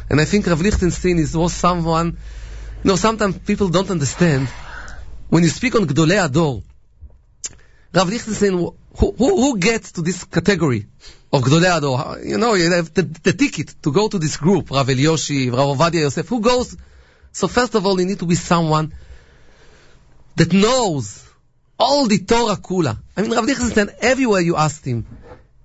And 0.09 0.19
I 0.19 0.25
think 0.25 0.45
Rav 0.45 0.59
Lichtenstein 0.59 1.19
is 1.19 1.37
was 1.37 1.53
someone, 1.53 2.17
you 2.83 2.89
know, 2.89 2.97
sometimes 2.97 3.39
people 3.39 3.69
don't 3.69 3.89
understand. 3.89 4.49
When 5.31 5.43
you 5.43 5.49
speak 5.49 5.75
on 5.75 5.87
Gdolei 5.87 6.27
Hador, 6.27 6.61
Rav 7.93 8.09
Lichtenstein, 8.09 8.51
who, 8.51 8.75
who, 8.97 9.13
who 9.15 9.57
gets 9.59 9.93
to 9.93 10.01
this 10.01 10.25
category 10.25 10.87
of 11.31 11.41
Gdolei 11.41 11.79
Hador? 11.79 12.25
You 12.25 12.37
know, 12.37 12.53
you 12.55 12.69
have 12.69 12.93
the, 12.93 13.03
the 13.03 13.31
ticket 13.31 13.73
to 13.81 13.93
go 13.93 14.09
to 14.09 14.19
this 14.19 14.35
group, 14.35 14.71
Rav 14.71 14.85
Elyashiv, 14.85 15.53
Rav 15.53 15.77
Ovadia 15.77 16.01
Yosef, 16.01 16.27
who 16.27 16.41
goes? 16.41 16.75
So 17.31 17.47
first 17.47 17.75
of 17.75 17.85
all, 17.85 17.97
you 18.01 18.05
need 18.05 18.19
to 18.19 18.25
be 18.25 18.35
someone 18.35 18.93
that 20.35 20.51
knows 20.51 21.25
all 21.79 22.07
the 22.07 22.17
Torah 22.17 22.57
Kula. 22.57 22.97
I 23.15 23.21
mean, 23.21 23.31
Rav 23.31 23.45
Lichtenstein, 23.45 23.89
everywhere 24.01 24.41
you 24.41 24.57
asked 24.57 24.83
him, 24.83 25.07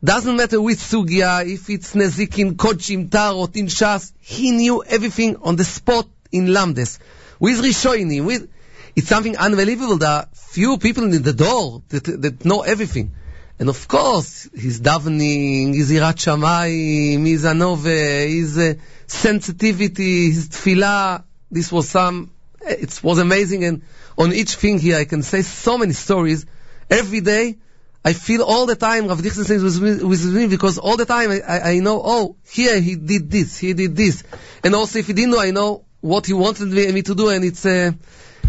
doesn't 0.04 0.36
matter 0.36 0.62
which 0.62 0.78
sugya, 0.78 1.44
if 1.44 1.68
it's 1.70 1.92
Nezikin, 1.96 2.52
Kodshim, 2.52 3.08
Taharot, 3.08 3.56
in 3.56 3.66
Shas, 3.66 4.12
he 4.20 4.52
knew 4.52 4.84
everything 4.84 5.38
on 5.38 5.56
the 5.56 5.64
spot 5.64 6.06
in 6.30 6.46
Lamdes. 6.46 7.00
With 7.40 7.60
Rishonim, 7.64 8.24
with, 8.24 8.48
it's 8.96 9.08
something 9.08 9.36
unbelievable. 9.36 9.98
There 9.98 10.08
are 10.08 10.26
few 10.32 10.78
people 10.78 11.04
in 11.04 11.22
the 11.22 11.32
door 11.34 11.82
that, 11.90 12.04
that 12.04 12.44
know 12.44 12.62
everything. 12.62 13.14
And 13.58 13.68
of 13.68 13.86
course, 13.88 14.48
his 14.54 14.80
davening, 14.80 15.74
his 15.74 15.90
irat 15.90 16.16
shamayim, 16.16 17.26
his 17.26 17.44
anove, 17.44 17.84
his 18.28 18.58
uh, 18.58 18.74
sensitivity, 19.06 20.30
his 20.30 20.48
tefillah, 20.48 21.24
this 21.50 21.70
was 21.70 21.88
some, 21.88 22.32
it 22.62 23.02
was 23.02 23.18
amazing. 23.18 23.64
And 23.64 23.82
on 24.16 24.32
each 24.32 24.54
thing 24.56 24.78
here, 24.78 24.96
I 24.96 25.04
can 25.04 25.22
say 25.22 25.42
so 25.42 25.78
many 25.78 25.92
stories. 25.92 26.46
Every 26.90 27.20
day, 27.20 27.58
I 28.04 28.12
feel 28.12 28.42
all 28.42 28.66
the 28.66 28.76
time 28.76 29.08
Rav 29.08 29.20
Lichtenstein 29.20 29.62
was 29.62 29.80
with, 29.80 30.02
with 30.02 30.24
me 30.24 30.46
because 30.46 30.78
all 30.78 30.96
the 30.96 31.06
time 31.06 31.30
I, 31.30 31.40
I, 31.40 31.70
I 31.72 31.78
know, 31.80 32.00
oh, 32.04 32.36
here 32.48 32.80
he 32.80 32.94
did 32.94 33.30
this, 33.30 33.58
he 33.58 33.74
did 33.74 33.96
this. 33.96 34.22
And 34.62 34.74
also 34.74 35.00
if 35.00 35.06
he 35.06 35.12
didn't 35.12 35.32
know, 35.32 35.40
I 35.40 35.50
know 35.50 35.84
what 36.00 36.26
he 36.26 36.32
wanted 36.32 36.68
me, 36.68 36.92
me 36.92 37.02
to 37.02 37.14
do, 37.14 37.30
and 37.30 37.44
it's 37.44 37.66
uh, 37.66 37.92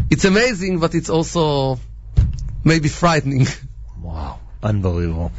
it's 0.10 0.26
amazing, 0.26 0.80
but 0.80 0.96
it's 0.96 1.10
also 1.10 1.80
maybe 2.64 2.90
frightening. 2.90 3.48
Wow. 4.02 4.40
Unbelievable. 4.64 5.32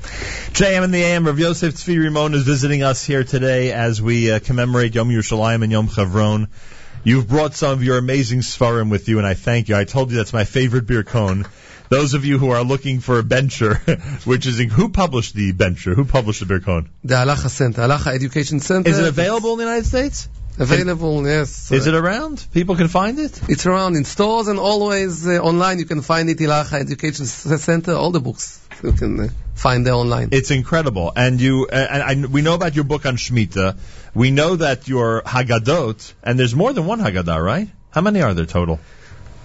JM 0.52 0.84
in 0.84 0.90
the 0.92 1.02
AM, 1.02 1.26
Rav 1.26 1.38
Yosef 1.38 1.74
Tzvi 1.74 1.98
Rimon 1.98 2.34
is 2.34 2.44
visiting 2.44 2.82
us 2.82 3.05
here 3.05 3.24
today 3.24 3.72
as 3.72 4.00
we 4.00 4.30
uh, 4.30 4.38
commemorate 4.38 4.94
Yom 4.94 5.08
Yerushalayim 5.08 5.62
and 5.62 5.72
Yom 5.72 5.88
Chevron. 5.88 6.48
You've 7.02 7.28
brought 7.28 7.55
some 7.55 7.72
of 7.72 7.82
your 7.82 7.98
amazing 7.98 8.40
Sfarim 8.40 8.90
with 8.90 9.08
you, 9.08 9.18
and 9.18 9.26
I 9.26 9.34
thank 9.34 9.68
you. 9.68 9.76
I 9.76 9.84
told 9.84 10.10
you 10.10 10.16
that's 10.16 10.32
my 10.32 10.44
favorite 10.44 10.86
Birkon. 10.86 11.48
Those 11.88 12.14
of 12.14 12.24
you 12.24 12.38
who 12.38 12.50
are 12.50 12.62
looking 12.62 13.00
for 13.00 13.18
a 13.18 13.22
bencher, 13.22 13.74
which 14.24 14.47
is 14.47 14.58
who 14.58 14.88
published 14.88 15.34
the 15.34 15.52
bencher? 15.52 15.94
Who 15.94 16.05
published 16.05 16.47
the 16.47 16.47
Birkon? 16.47 16.88
The 17.02 17.14
Halacha 17.14 17.48
Center, 17.48 17.82
Halacha 17.82 18.14
Education 18.14 18.60
Center. 18.60 18.88
Is 18.88 18.98
it 18.98 19.06
available 19.06 19.52
in 19.52 19.58
the 19.58 19.64
United 19.64 19.86
States? 19.86 20.28
Available, 20.58 21.26
yes. 21.26 21.70
Is 21.70 21.86
it 21.86 21.94
around? 21.94 22.44
People 22.52 22.76
can 22.76 22.88
find 22.88 23.18
it? 23.18 23.40
It's 23.48 23.66
around 23.66 23.96
in 23.96 24.04
stores 24.04 24.48
and 24.48 24.58
always 24.58 25.26
uh, 25.26 25.38
online. 25.38 25.78
You 25.78 25.84
can 25.84 26.02
find 26.02 26.28
it, 26.28 26.38
Halacha 26.38 26.74
Education 26.80 27.26
Center, 27.26 27.92
all 27.94 28.10
the 28.10 28.20
books. 28.20 28.60
You 28.82 28.92
can 28.92 29.20
uh, 29.20 29.28
find 29.54 29.86
there 29.86 29.94
online. 29.94 30.28
It's 30.32 30.50
incredible, 30.50 31.12
and 31.16 31.40
you 31.40 31.66
uh, 31.70 31.74
and 31.74 32.02
I, 32.02 32.28
we 32.28 32.42
know 32.42 32.54
about 32.54 32.74
your 32.74 32.84
book 32.84 33.06
on 33.06 33.16
Shemitah. 33.16 33.76
We 34.14 34.30
know 34.30 34.56
that 34.56 34.88
your 34.88 35.22
Haggadot, 35.22 36.12
and 36.24 36.38
there's 36.38 36.54
more 36.54 36.72
than 36.72 36.86
one 36.86 37.00
Haggadah, 37.00 37.44
right? 37.44 37.68
How 37.90 38.00
many 38.00 38.20
are 38.22 38.34
there 38.34 38.46
total? 38.46 38.78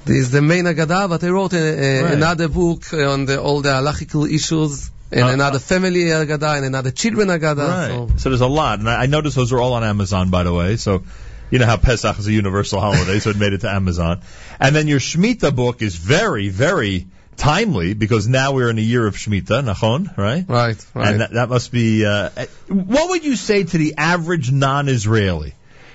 This 0.05 0.17
is 0.17 0.31
the 0.31 0.41
main 0.41 0.65
Haggadah, 0.65 1.09
but 1.09 1.23
I 1.23 1.29
wrote 1.29 1.53
a, 1.53 1.57
a, 1.57 2.03
Right. 2.03 2.13
another 2.13 2.47
book 2.49 2.91
on 2.93 3.25
the, 3.25 3.41
all 3.41 3.61
the 3.61 3.69
halachical 3.69 4.29
issues, 4.29 4.91
and 5.13 5.23
Uh, 5.23 5.33
another 5.33 5.59
family 5.59 6.05
Haggadah, 6.05 6.57
and 6.57 6.65
another 6.65 6.91
children 6.91 7.27
Haggadah. 7.29 7.69
Right. 7.69 8.09
So 8.09 8.17
So 8.17 8.29
there's 8.29 8.41
a 8.41 8.47
lot, 8.47 8.79
and 8.79 8.89
I, 8.89 9.03
I 9.03 9.05
noticed 9.05 9.35
those 9.35 9.53
are 9.53 9.59
all 9.59 9.73
on 9.73 9.83
Amazon, 9.83 10.29
by 10.29 10.43
the 10.43 10.53
way. 10.53 10.75
So 10.77 11.03
you 11.51 11.59
know 11.59 11.65
how 11.65 11.77
Pesach 11.77 12.19
is 12.19 12.27
a 12.27 12.31
universal 12.31 12.79
holiday, 12.81 13.19
so 13.19 13.29
it 13.29 13.37
made 13.37 13.53
it 13.53 13.61
to 13.61 13.69
Amazon. 13.69 14.21
And 14.59 14.75
then 14.75 14.87
your 14.87 14.99
Shemitah 14.99 15.55
book 15.55 15.81
is 15.81 15.95
very, 15.95 16.49
very 16.49 17.07
timely 17.37 17.93
because 17.93 18.27
now 18.27 18.51
we're 18.53 18.69
in 18.69 18.77
a 18.77 18.81
year 18.81 19.05
of 19.05 19.15
Shemitah, 19.15 19.63
Nachon, 19.63 20.15
right? 20.17 20.45
Right, 20.47 20.85
right. 20.93 21.07
And 21.07 21.21
that, 21.21 21.31
that 21.31 21.49
must 21.49 21.71
be. 21.71 22.05
Uh, 22.05 22.29
what 22.67 23.09
would 23.09 23.23
you 23.23 23.35
say 23.35 23.63
to 23.63 23.77
the 23.77 23.95
average 23.97 24.51
non-Israeli? 24.51 25.53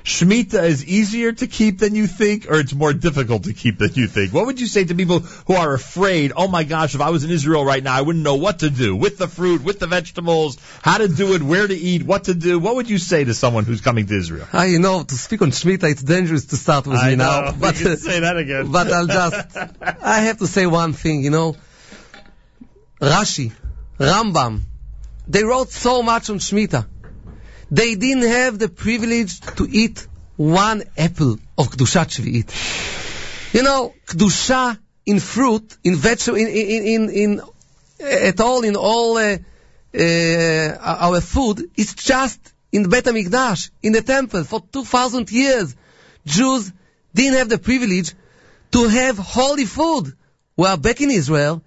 Shemitah 0.09 0.65
is 0.65 0.87
easier 0.87 1.33
to 1.33 1.47
keep 1.47 1.81
than 1.81 1.95
you 1.95 2.07
think, 2.07 2.51
or 2.51 2.59
it's 2.59 2.73
more 2.73 2.95
difficult 2.95 3.45
to 3.45 3.53
keep 3.53 3.77
than 3.77 3.93
you 3.93 4.09
think? 4.09 4.33
What 4.33 4.47
would 4.47 4.59
you 4.59 4.67
say 4.67 4.85
to 4.85 4.95
people 4.95 5.19
who 5.19 5.53
are 5.53 5.75
afraid, 5.75 6.33
oh 6.35 6.49
my 6.49 6.65
gosh, 6.65 6.95
if 6.95 7.03
I 7.03 7.11
was 7.11 7.25
in 7.25 7.31
Israel 7.31 7.63
right 7.63 7.83
now, 7.83 7.95
I 7.95 8.01
wouldn't 8.01 8.25
know 8.25 8.37
what 8.37 8.61
to 8.61 8.71
do 8.71 8.97
with 8.97 9.19
the 9.19 9.29
fruit, 9.29 9.63
with 9.63 9.81
the 9.81 9.87
vegetables, 9.87 10.57
how 10.81 10.97
to 10.97 11.09
do 11.09 11.35
it, 11.35 11.43
where 11.43 11.67
to 11.69 11.75
eat, 11.75 12.05
what 12.05 12.25
to 12.25 12.33
do? 12.33 12.59
What 12.59 12.77
would 12.77 12.89
you 12.89 12.97
say 12.97 13.25
to 13.25 13.35
someone 13.35 13.67
who's 13.67 13.83
coming 13.83 14.07
to 14.07 14.17
Israel? 14.17 14.49
Ah, 14.51 14.65
you 14.65 14.79
know, 14.79 15.03
to 15.03 15.15
speak 15.15 15.43
on 15.43 15.51
Shemitah, 15.51 15.91
it's 15.91 16.03
dangerous 16.03 16.47
to 16.47 16.57
start 16.57 16.87
with 16.87 16.99
I 16.99 17.11
me 17.11 17.17
know. 17.17 17.43
now. 17.43 17.53
But, 17.61 17.77
say 17.77 18.21
that 18.21 18.39
again. 18.39 18.73
but 18.79 18.91
I'll 18.91 19.07
just, 19.07 19.59
I 20.03 20.21
have 20.21 20.39
to 20.39 20.47
say 20.47 20.65
one 20.65 20.95
thing, 20.95 21.23
you 21.23 21.31
know. 21.31 21.55
Rashi, 22.99 23.53
Rambam, 23.99 24.63
they 25.27 25.45
wrote 25.45 25.69
so 25.69 26.03
much 26.03 26.31
on 26.31 26.39
Shemitah. 26.39 26.87
They 27.71 27.95
didn't 27.95 28.29
have 28.29 28.59
the 28.59 28.69
privilege 28.69 29.41
to 29.57 29.69
eat 29.69 30.07
one 30.37 30.85
apple 30.97 31.39
of 31.57 31.71
Kedushat 31.71 32.09
Shvi'it. 32.09 33.55
You 33.55 33.63
know, 33.63 33.95
Kedusha 34.07 34.79
in 35.05 35.21
fruit, 35.21 35.77
in 35.85 35.97
vegetable, 35.97 36.39
in, 36.39 36.49
in, 36.49 36.83
in, 36.87 37.11
in, 37.11 37.43
at 38.01 38.41
all, 38.41 38.63
in 38.63 38.77
all 38.77 39.17
uh, 39.17 39.39
uh, 39.95 40.79
our 40.81 41.21
food, 41.21 41.71
is 41.77 41.95
just 41.95 42.39
in 42.73 42.89
Bet 42.89 43.05
HaMikdash, 43.05 43.71
in 43.83 43.93
the 43.93 44.03
temple, 44.03 44.45
for 44.45 44.61
2,000 44.61 45.31
years. 45.31 45.75
Jews 46.27 46.71
didn't 47.15 47.39
have 47.39 47.49
the 47.49 47.59
privilege 47.59 48.15
to 48.73 48.89
have 48.89 49.19
holy 49.19 49.65
food. 49.65 50.15
Well, 50.57 50.77
back 50.77 51.01
in 51.01 51.11
Israel, 51.11 51.63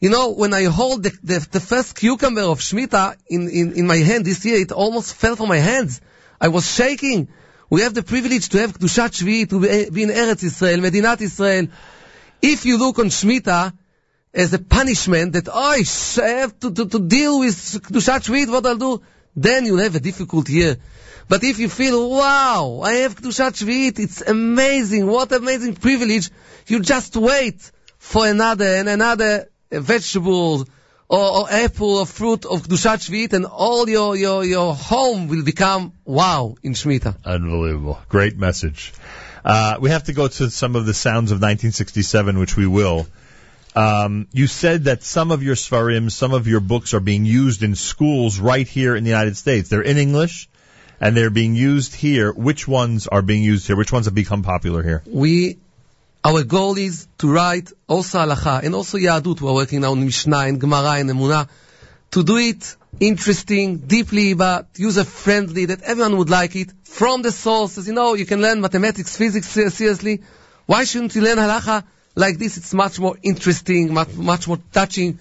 you 0.00 0.10
know, 0.10 0.30
when 0.30 0.54
I 0.54 0.64
hold 0.64 1.02
the, 1.02 1.10
the, 1.22 1.46
the 1.50 1.60
first 1.60 1.96
cucumber 1.96 2.42
of 2.42 2.60
Shemitah 2.60 3.16
in, 3.28 3.48
in, 3.48 3.72
in 3.72 3.86
my 3.86 3.96
hand 3.96 4.24
this 4.24 4.44
year, 4.44 4.60
it 4.60 4.70
almost 4.70 5.14
fell 5.14 5.34
from 5.34 5.48
my 5.48 5.56
hands. 5.58 6.00
I 6.40 6.48
was 6.48 6.72
shaking. 6.72 7.28
We 7.68 7.82
have 7.82 7.94
the 7.94 8.04
privilege 8.04 8.48
to 8.50 8.60
have 8.60 8.78
Kedushat 8.78 9.22
Shvi'it, 9.22 9.50
to 9.50 9.90
be, 9.90 10.02
in 10.02 10.10
Eretz 10.10 10.44
Israel, 10.44 10.78
Medinat 10.78 11.20
Israel. 11.20 11.66
If 12.40 12.64
you 12.64 12.78
look 12.78 13.00
on 13.00 13.06
Shemitah 13.06 13.72
as 14.32 14.54
a 14.54 14.60
punishment 14.60 15.32
that, 15.32 15.48
oh, 15.52 15.52
I 15.52 16.28
have 16.28 16.58
to, 16.60 16.72
to, 16.72 16.88
to 16.88 16.98
deal 17.00 17.40
with 17.40 17.56
Kedushat 17.56 18.28
Shvi'it, 18.28 18.48
what 18.48 18.66
I'll 18.66 18.76
do, 18.76 19.02
then 19.34 19.66
you'll 19.66 19.78
have 19.78 19.96
a 19.96 20.00
difficult 20.00 20.48
year. 20.48 20.76
But 21.28 21.42
if 21.42 21.58
you 21.58 21.68
feel, 21.68 22.08
wow, 22.08 22.82
I 22.84 22.92
have 22.98 23.16
Kedushat 23.16 23.64
Shvi'it, 23.64 23.98
it's 23.98 24.20
amazing, 24.20 25.08
what 25.08 25.32
amazing 25.32 25.74
privilege, 25.74 26.30
you 26.68 26.80
just 26.80 27.16
wait 27.16 27.68
for 27.98 28.28
another 28.28 28.76
and 28.76 28.88
another 28.88 29.48
vegetable 29.70 30.66
or, 31.08 31.18
or 31.18 31.50
apple 31.50 31.96
or 31.96 32.06
fruit 32.06 32.44
of 32.44 32.62
Kedushat 32.62 33.08
Shvi'it 33.08 33.32
and 33.32 33.46
all 33.46 33.88
your, 33.88 34.16
your, 34.16 34.44
your 34.44 34.74
home 34.74 35.28
will 35.28 35.42
become 35.44 35.92
wow 36.04 36.56
in 36.62 36.74
Shemitah. 36.74 37.16
Unbelievable. 37.24 37.98
Great 38.08 38.36
message. 38.36 38.92
Uh, 39.44 39.78
we 39.80 39.90
have 39.90 40.04
to 40.04 40.12
go 40.12 40.28
to 40.28 40.50
some 40.50 40.76
of 40.76 40.84
the 40.84 40.94
sounds 40.94 41.30
of 41.30 41.36
1967, 41.36 42.38
which 42.38 42.56
we 42.56 42.66
will. 42.66 43.06
Um, 43.74 44.26
you 44.32 44.46
said 44.46 44.84
that 44.84 45.02
some 45.02 45.30
of 45.30 45.42
your 45.42 45.54
sfarim, 45.54 46.10
some 46.10 46.32
of 46.32 46.48
your 46.48 46.60
books 46.60 46.94
are 46.94 47.00
being 47.00 47.24
used 47.24 47.62
in 47.62 47.74
schools 47.74 48.38
right 48.38 48.66
here 48.66 48.96
in 48.96 49.04
the 49.04 49.10
United 49.10 49.36
States. 49.36 49.68
They're 49.68 49.82
in 49.82 49.98
English, 49.98 50.48
and 51.00 51.16
they're 51.16 51.30
being 51.30 51.54
used 51.54 51.94
here. 51.94 52.32
Which 52.32 52.66
ones 52.66 53.06
are 53.06 53.22
being 53.22 53.42
used 53.42 53.66
here? 53.66 53.76
Which 53.76 53.92
ones 53.92 54.06
have 54.06 54.14
become 54.14 54.42
popular 54.42 54.82
here? 54.82 55.02
we, 55.06 55.58
our 56.28 56.44
goal 56.44 56.76
is 56.76 57.08
to 57.16 57.32
write 57.32 57.72
also 57.86 58.18
halacha 58.18 58.62
and 58.62 58.74
also 58.74 58.98
Yahadut. 58.98 59.40
We're 59.40 59.54
working 59.54 59.80
now 59.80 59.92
on 59.92 60.04
Mishnah 60.04 60.40
and 60.40 60.60
Gemara 60.60 60.98
and 61.00 61.08
Emunah 61.08 61.48
to 62.10 62.22
do 62.22 62.36
it 62.36 62.76
interesting, 63.00 63.78
deeply, 63.78 64.34
but 64.34 64.66
user 64.76 65.04
friendly, 65.04 65.64
that 65.64 65.80
everyone 65.80 66.18
would 66.18 66.28
like 66.28 66.54
it 66.54 66.70
from 66.84 67.22
the 67.22 67.32
sources. 67.32 67.88
You 67.88 67.94
know, 67.94 68.12
you 68.12 68.26
can 68.26 68.42
learn 68.42 68.60
mathematics, 68.60 69.16
physics 69.16 69.48
seriously. 69.48 70.20
Why 70.66 70.84
shouldn't 70.84 71.14
you 71.14 71.22
learn 71.22 71.38
halacha 71.38 71.84
like 72.14 72.36
this? 72.36 72.58
It's 72.58 72.74
much 72.74 73.00
more 73.00 73.16
interesting, 73.22 73.94
much, 73.94 74.12
much 74.14 74.46
more 74.48 74.58
touching. 74.70 75.18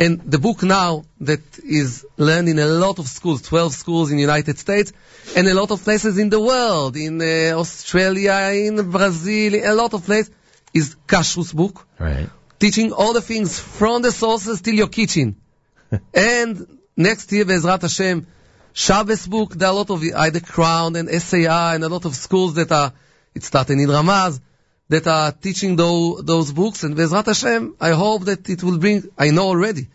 And 0.00 0.20
the 0.22 0.40
book 0.40 0.64
now 0.64 1.04
that 1.20 1.42
is 1.62 2.04
learned 2.16 2.48
in 2.48 2.58
a 2.58 2.66
lot 2.66 2.98
of 2.98 3.06
schools, 3.06 3.42
12 3.42 3.72
schools 3.72 4.10
in 4.10 4.16
the 4.16 4.22
United 4.22 4.58
States, 4.58 4.92
and 5.36 5.46
a 5.46 5.54
lot 5.54 5.70
of 5.70 5.84
places 5.84 6.18
in 6.18 6.28
the 6.28 6.40
world, 6.40 6.96
in 6.96 7.20
uh, 7.22 7.56
Australia, 7.56 8.50
in 8.52 8.90
Brazil, 8.90 9.54
a 9.54 9.74
lot 9.74 9.94
of 9.94 10.04
places, 10.04 10.32
is 10.72 10.96
Kashrus 11.06 11.54
book, 11.54 11.86
Right. 11.98 12.28
teaching 12.58 12.92
all 12.92 13.12
the 13.12 13.20
things 13.20 13.58
from 13.58 14.02
the 14.02 14.12
sources 14.12 14.60
till 14.60 14.74
your 14.74 14.88
kitchen. 14.88 15.36
and 16.14 16.78
next 16.96 17.32
year, 17.32 17.44
Bezrat 17.44 17.82
Hashem, 17.82 18.26
Shabbos 18.72 19.26
book, 19.26 19.54
there 19.54 19.68
are 19.68 19.72
a 19.72 19.76
lot 19.76 19.90
of 19.90 20.02
Ida 20.02 20.40
Crown 20.40 20.96
and 20.96 21.08
SAI 21.08 21.74
and 21.74 21.84
a 21.84 21.88
lot 21.88 22.04
of 22.04 22.14
schools 22.14 22.54
that 22.54 22.70
are, 22.70 22.92
it 23.34 23.42
started 23.42 23.78
in 23.78 23.88
Ramaz, 23.88 24.40
that 24.88 25.06
are 25.06 25.32
teaching 25.32 25.76
those, 25.76 26.22
those 26.24 26.52
books. 26.52 26.84
And 26.84 26.96
Bezrat 26.96 27.26
Hashem, 27.26 27.76
I 27.80 27.90
hope 27.90 28.24
that 28.24 28.48
it 28.48 28.62
will 28.62 28.78
bring, 28.78 29.08
I 29.18 29.30
know 29.30 29.48
already, 29.48 29.88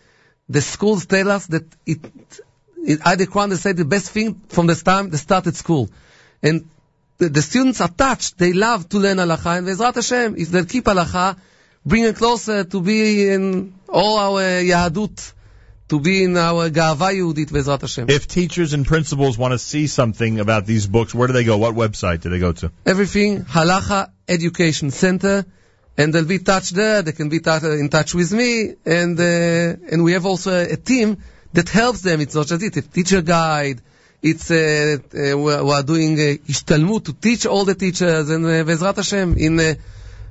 the 0.50 0.62
schools 0.62 1.06
tell 1.06 1.32
us 1.32 1.48
that 1.48 1.66
it, 1.86 2.00
it 2.78 3.00
Ida 3.06 3.28
Crown, 3.28 3.50
they 3.50 3.56
say 3.56 3.72
the 3.72 3.86
best 3.86 4.12
thing 4.12 4.42
from 4.50 4.68
the 4.68 4.76
time 4.76 5.10
they 5.10 5.18
started 5.18 5.56
school. 5.56 5.90
And 6.44 6.70
the, 7.18 7.30
the 7.30 7.42
students 7.42 7.82
are 7.82 7.90
touched. 7.90 8.38
They 8.38 8.54
love 8.54 8.90
to 8.90 9.00
learn 9.00 9.18
halacha. 9.18 9.58
And 9.58 9.68
Bezrat 9.68 9.96
Hashem, 9.96 10.36
if 10.38 10.50
they 10.50 10.66
keep 10.66 10.86
halacha, 10.86 11.38
bring 11.86 12.04
it 12.04 12.16
closer 12.16 12.64
to 12.64 12.82
be 12.82 13.30
in 13.30 13.74
all 13.88 14.18
our 14.18 14.42
Yahadut, 14.42 15.34
to 15.88 16.00
be 16.00 16.24
in 16.24 16.36
our 16.36 16.70
Ga'ava 16.70 17.14
Yehudit, 17.14 17.48
Bezrat 17.48 17.82
Hashem. 17.82 18.10
If 18.10 18.28
teachers 18.28 18.74
and 18.74 18.86
principals 18.86 19.38
want 19.38 19.54
to 19.54 19.60
see 19.60 19.88
something 19.88 20.40
about 20.40 20.66
these 20.66 20.88
books, 20.88 21.14
where 21.14 21.28
do 21.28 21.34
they 21.34 21.44
go? 21.44 21.58
What 21.58 21.76
website 21.76 22.22
do 22.22 22.30
they 22.30 22.40
go 22.40 22.52
to? 22.54 22.72
Everything, 22.86 23.46
Halacha 23.46 24.12
Education 24.28 24.92
Center, 24.92 25.46
and 25.98 26.14
they'll 26.14 26.26
be 26.26 26.40
touched 26.40 26.76
there. 26.76 27.02
They 27.02 27.14
can 27.14 27.30
be 27.30 27.38
in 27.38 27.90
touch 27.90 28.14
with 28.14 28.34
me, 28.34 28.74
and 28.86 29.20
uh, 29.20 29.24
and 29.92 30.04
we 30.04 30.14
have 30.14 30.26
also 30.26 30.52
a, 30.52 30.74
a 30.74 30.78
team 30.78 31.24
that 31.54 31.70
helps 31.70 32.02
them. 32.02 32.20
It's 32.20 32.36
not 32.36 32.48
just 32.48 32.64
it, 32.64 32.76
a 32.78 32.82
teacher 32.82 33.22
guide. 33.22 33.82
It's 34.28 34.50
uh, 34.50 34.98
uh, 35.14 35.38
we 35.38 35.54
are 35.54 35.84
doing 35.84 36.14
uh, 36.14 36.52
ishtalmut 36.52 37.06
to 37.06 37.14
teach 37.14 37.46
all 37.46 37.64
the 37.64 37.76
teachers, 37.76 38.30
and 38.32 38.44
uh, 38.44 38.64
Bezrat 38.70 38.96
Hashem 38.96 39.38
in. 39.38 39.60
a 39.60 39.76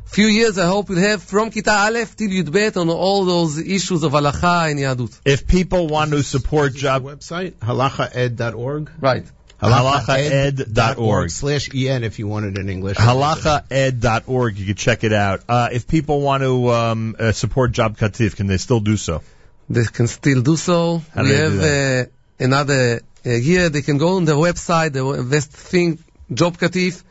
few 0.04 0.26
years 0.26 0.58
I 0.58 0.66
hope 0.66 0.88
we'll 0.88 0.98
have 0.98 1.22
from 1.22 1.50
Kita 1.50 1.86
Aleph 1.86 2.16
till 2.16 2.28
Yudbet 2.28 2.76
on 2.76 2.90
all 2.90 3.24
those 3.24 3.58
issues 3.58 4.02
of 4.02 4.12
halacha 4.12 4.70
and 4.70 4.80
Yahadut. 4.80 5.20
If 5.24 5.46
people 5.46 5.86
want 5.86 6.10
to 6.10 6.22
support 6.22 6.74
job 6.74 7.04
website 7.04 7.52
halachaed.org. 7.52 8.90
Right. 9.00 9.26
halachaed.org. 9.62 11.30
slash 11.30 11.68
en 11.74 12.04
if 12.04 12.18
you 12.18 12.26
want 12.28 12.46
it 12.46 12.58
in 12.58 12.68
English. 12.68 12.96
halachaed.org. 12.96 14.58
You 14.58 14.66
can 14.66 14.74
check 14.74 15.04
it 15.04 15.12
out. 15.12 15.42
Uh, 15.48 15.68
if 15.72 15.86
people 15.86 16.20
want 16.20 16.42
to 16.42 16.70
um, 16.70 17.16
uh, 17.18 17.32
support 17.32 17.72
Job 17.72 17.96
Katif, 17.96 18.36
can 18.36 18.48
they 18.48 18.58
still 18.58 18.80
do 18.80 18.96
so? 18.96 19.22
They 19.68 19.84
can 19.84 20.08
still 20.08 20.42
do 20.42 20.56
so. 20.56 21.02
How 21.14 21.22
do 21.22 21.28
we 21.28 21.34
they 21.34 21.48
do 21.48 21.58
have 21.58 22.08
uh, 22.08 22.10
another 22.38 23.00
uh, 23.24 23.30
year. 23.30 23.68
They 23.68 23.82
can 23.82 23.98
go 23.98 24.16
on 24.16 24.24
the 24.24 24.32
website, 24.32 24.92
the 24.92 25.22
best 25.22 25.50
thing, 25.52 25.98
Job 26.32 26.58
Katif, 26.58 27.02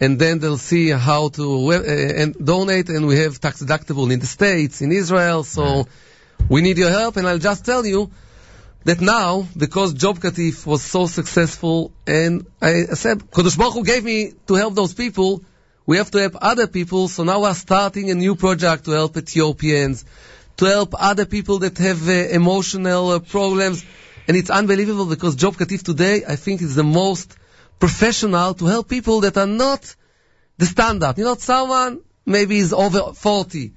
and 0.00 0.18
then 0.18 0.38
they'll 0.38 0.58
see 0.58 0.90
how 0.90 1.28
to 1.30 1.72
uh, 1.72 1.82
and 1.82 2.34
donate. 2.44 2.88
And 2.88 3.06
we 3.06 3.18
have 3.18 3.40
tax 3.40 3.62
deductible 3.62 4.12
in 4.12 4.20
the 4.20 4.26
states, 4.26 4.80
in 4.80 4.92
Israel. 4.92 5.44
So 5.44 5.86
we 6.48 6.60
need 6.60 6.78
your 6.78 6.90
help. 6.90 7.16
And 7.16 7.26
I'll 7.26 7.38
just 7.38 7.64
tell 7.64 7.84
you 7.84 8.10
that 8.84 9.00
now, 9.00 9.46
because 9.56 9.92
Job 9.94 10.18
Katif 10.18 10.64
was 10.64 10.82
so 10.82 11.06
successful, 11.06 11.92
and 12.06 12.46
I 12.62 12.84
said, 12.94 13.18
Kodesh 13.30 13.58
Baruch 13.58 13.74
Hu 13.74 13.84
gave 13.84 14.04
me 14.04 14.32
to 14.46 14.54
help 14.54 14.74
those 14.74 14.94
people, 14.94 15.42
we 15.84 15.96
have 15.96 16.10
to 16.12 16.18
help 16.18 16.36
other 16.40 16.66
people, 16.66 17.08
so 17.08 17.24
now 17.24 17.40
we're 17.42 17.54
starting 17.54 18.10
a 18.10 18.14
new 18.14 18.36
project 18.36 18.84
to 18.84 18.92
help 18.92 19.16
Ethiopians, 19.16 20.04
to 20.58 20.64
help 20.66 20.94
other 20.98 21.26
people 21.26 21.58
that 21.58 21.76
have 21.78 22.08
uh, 22.08 22.12
emotional 22.12 23.10
uh, 23.10 23.18
problems, 23.18 23.84
and 24.28 24.36
it's 24.36 24.50
unbelievable 24.50 25.06
because 25.06 25.36
Job 25.36 25.56
Katif 25.56 25.82
today, 25.82 26.22
I 26.28 26.36
think, 26.36 26.60
is 26.60 26.74
the 26.74 26.84
most 26.84 27.34
professional 27.78 28.52
to 28.54 28.66
help 28.66 28.88
people 28.88 29.22
that 29.22 29.38
are 29.38 29.46
not 29.46 29.96
the 30.58 30.66
standard. 30.66 31.16
You 31.16 31.24
know, 31.24 31.34
someone 31.36 32.00
maybe 32.26 32.58
is 32.58 32.74
over 32.74 33.14
40, 33.14 33.72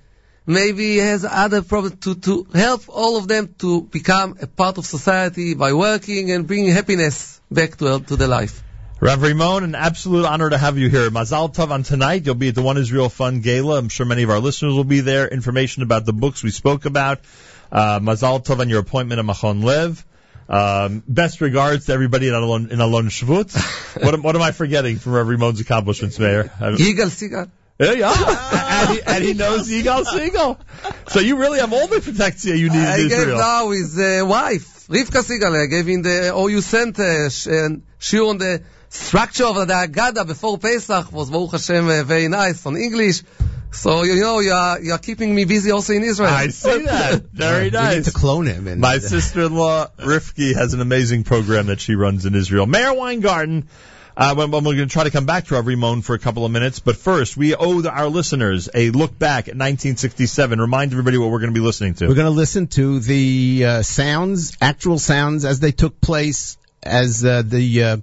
maybe 0.46 0.98
has 0.98 1.24
other 1.24 1.62
problems 1.62 2.00
to, 2.02 2.16
to 2.16 2.48
help 2.54 2.84
all 2.90 3.16
of 3.16 3.30
them 3.30 3.56
to 3.60 3.82
become 3.84 4.38
a 4.42 4.48
part 4.48 4.78
of 4.78 4.86
society 4.86 5.54
by 5.54 5.72
working 5.72 6.32
and 6.32 6.46
bringing 6.48 6.72
happiness 6.74 7.40
back 7.50 7.78
to, 7.78 8.02
to 8.02 8.18
their 8.18 8.28
life. 8.28 8.62
Rav 9.00 9.20
Rimon, 9.20 9.64
an 9.64 9.74
absolute 9.74 10.26
honor 10.26 10.50
to 10.50 10.58
have 10.58 10.78
you 10.78 10.90
here. 10.90 11.10
Mazal 11.10 11.52
Tov 11.52 11.72
on 11.72 11.84
tonight. 11.84 12.26
You'll 12.26 12.36
be 12.36 12.50
at 12.50 12.56
the 12.56 12.62
One 12.62 12.78
Israel 12.78 13.10
Fund 13.10 13.42
Gala. 13.42 13.78
I'm 13.78 13.90
sure 13.90 14.06
many 14.06 14.24
of 14.24 14.30
our 14.30 14.40
listeners 14.40 14.74
will 14.74 14.84
be 14.84 15.00
there. 15.00 15.28
Information 15.28 15.82
about 15.82 16.06
the 16.06 16.14
books 16.14 16.44
we 16.44 16.52
spoke 16.52 16.86
about. 16.86 17.22
Uh, 17.72 18.00
Mazal 18.00 18.44
Tov 18.44 18.60
on 18.60 18.70
your 18.70 18.80
appointment 18.80 19.18
at 19.18 19.26
Machon 19.26 19.64
Lev. 19.64 20.06
Um, 20.52 21.02
best 21.08 21.40
regards 21.40 21.86
to 21.86 21.94
everybody 21.94 22.28
in 22.28 22.34
Alon, 22.34 22.72
in 22.72 22.82
Alon 22.82 23.08
Shvut. 23.08 23.56
what, 24.04 24.14
am, 24.14 24.22
what 24.22 24.36
am 24.36 24.42
I 24.42 24.52
forgetting 24.52 24.98
from 24.98 25.14
Rav 25.14 25.26
Rimon's 25.28 25.62
accomplishments, 25.62 26.20
Meir? 26.20 26.52
I- 26.60 26.72
Yigal 26.72 27.10
Segal. 27.10 27.50
Yeah, 27.80 27.94
yeah. 27.94 28.82
and, 28.84 28.90
he, 28.96 29.02
and 29.02 29.24
he 29.24 29.34
knows 29.34 29.70
Yigal 29.70 30.04
Segal. 30.04 30.58
So 31.10 31.20
you 31.22 31.38
really 31.38 31.60
have 31.60 31.72
all 31.72 31.88
the 31.88 32.02
protection 32.02 32.58
you 32.58 32.70
need 32.70 32.78
I 32.78 32.98
in 32.98 33.08
gave 33.08 33.18
Israel. 33.18 33.38
now 33.38 33.70
his 33.70 33.98
uh, 33.98 34.26
wife, 34.28 34.88
Rivka 34.90 35.24
Segal, 35.24 35.56
I 35.60 35.68
gave 35.68 35.88
him 35.88 36.02
the 36.02 36.34
OU 36.36 36.62
Center, 36.62 37.30
sh- 37.30 37.48
and 37.48 37.84
she 37.98 38.20
on 38.20 38.38
the 38.38 38.62
structure 38.92 39.46
of 39.46 39.56
the 39.56 39.74
Haggadah 39.74 40.28
before 40.28 40.58
Pesach 40.58 41.12
was 41.12 41.30
Baruch 41.30 41.52
Hashem 41.54 41.88
uh, 41.88 42.04
very 42.04 42.28
nice 42.28 42.66
on 42.66 42.76
English. 42.76 43.24
So, 43.72 44.04
you 44.04 44.20
know, 44.20 44.40
you 44.40 44.52
are, 44.52 44.82
you 44.82 44.92
are 44.92 44.98
keeping 44.98 45.34
me 45.34 45.46
busy 45.46 45.72
also 45.72 45.94
in 45.94 46.04
Israel. 46.04 46.30
I 46.30 46.50
see 46.50 46.84
that. 46.84 47.24
Very 47.32 47.66
We 47.66 47.70
nice. 47.70 47.96
need 47.96 48.06
to 48.06 48.12
clone 48.12 48.46
him. 48.46 48.68
And, 48.68 48.82
My 48.82 48.98
sister-in-law 48.98 49.88
Rifki 49.98 50.54
has 50.54 50.74
an 50.74 50.82
amazing 50.82 51.24
program 51.24 51.68
that 51.68 51.80
she 51.80 51.96
runs 51.96 52.26
in 52.26 52.36
Israel. 52.36 52.66
Meir 52.66 52.94
Weingarten. 52.94 53.70
Uh, 54.18 54.36
when, 54.36 54.52
when 54.52 54.66
we're 54.66 54.76
going 54.76 54.90
to 54.90 54.92
try 54.92 55.06
to 55.06 55.10
come 55.10 55.26
back 55.26 55.46
to 55.46 55.54
Rav 55.54 55.64
Rimon 55.64 56.04
for 56.04 56.14
a 56.16 56.20
couple 56.20 56.46
of 56.46 56.52
minutes, 56.52 56.80
but 56.80 56.98
first 56.98 57.38
we 57.38 57.56
owe 57.56 57.80
the, 57.80 57.90
our 57.90 58.10
listeners 58.10 58.68
a 58.76 58.90
look 58.90 59.18
back 59.18 59.48
at 59.48 59.56
1967. 59.56 60.60
Remind 60.60 60.92
everybody 60.92 61.18
what 61.18 61.32
we're 61.32 61.40
going 61.40 61.54
to 61.54 61.58
be 61.58 61.66
listening 61.66 61.94
to. 61.94 62.10
We're 62.10 62.16
going 62.16 62.26
to 62.26 62.30
listen 62.30 62.68
to 62.68 63.00
the 63.00 63.64
uh, 63.66 63.82
sounds, 63.84 64.58
actual 64.60 65.00
sounds 65.00 65.46
as 65.46 65.62
they 65.62 65.72
took 65.72 66.02
place 66.02 66.58
as 66.84 67.24
uh, 67.24 67.42
the 67.46 67.84
uh, 67.84 67.98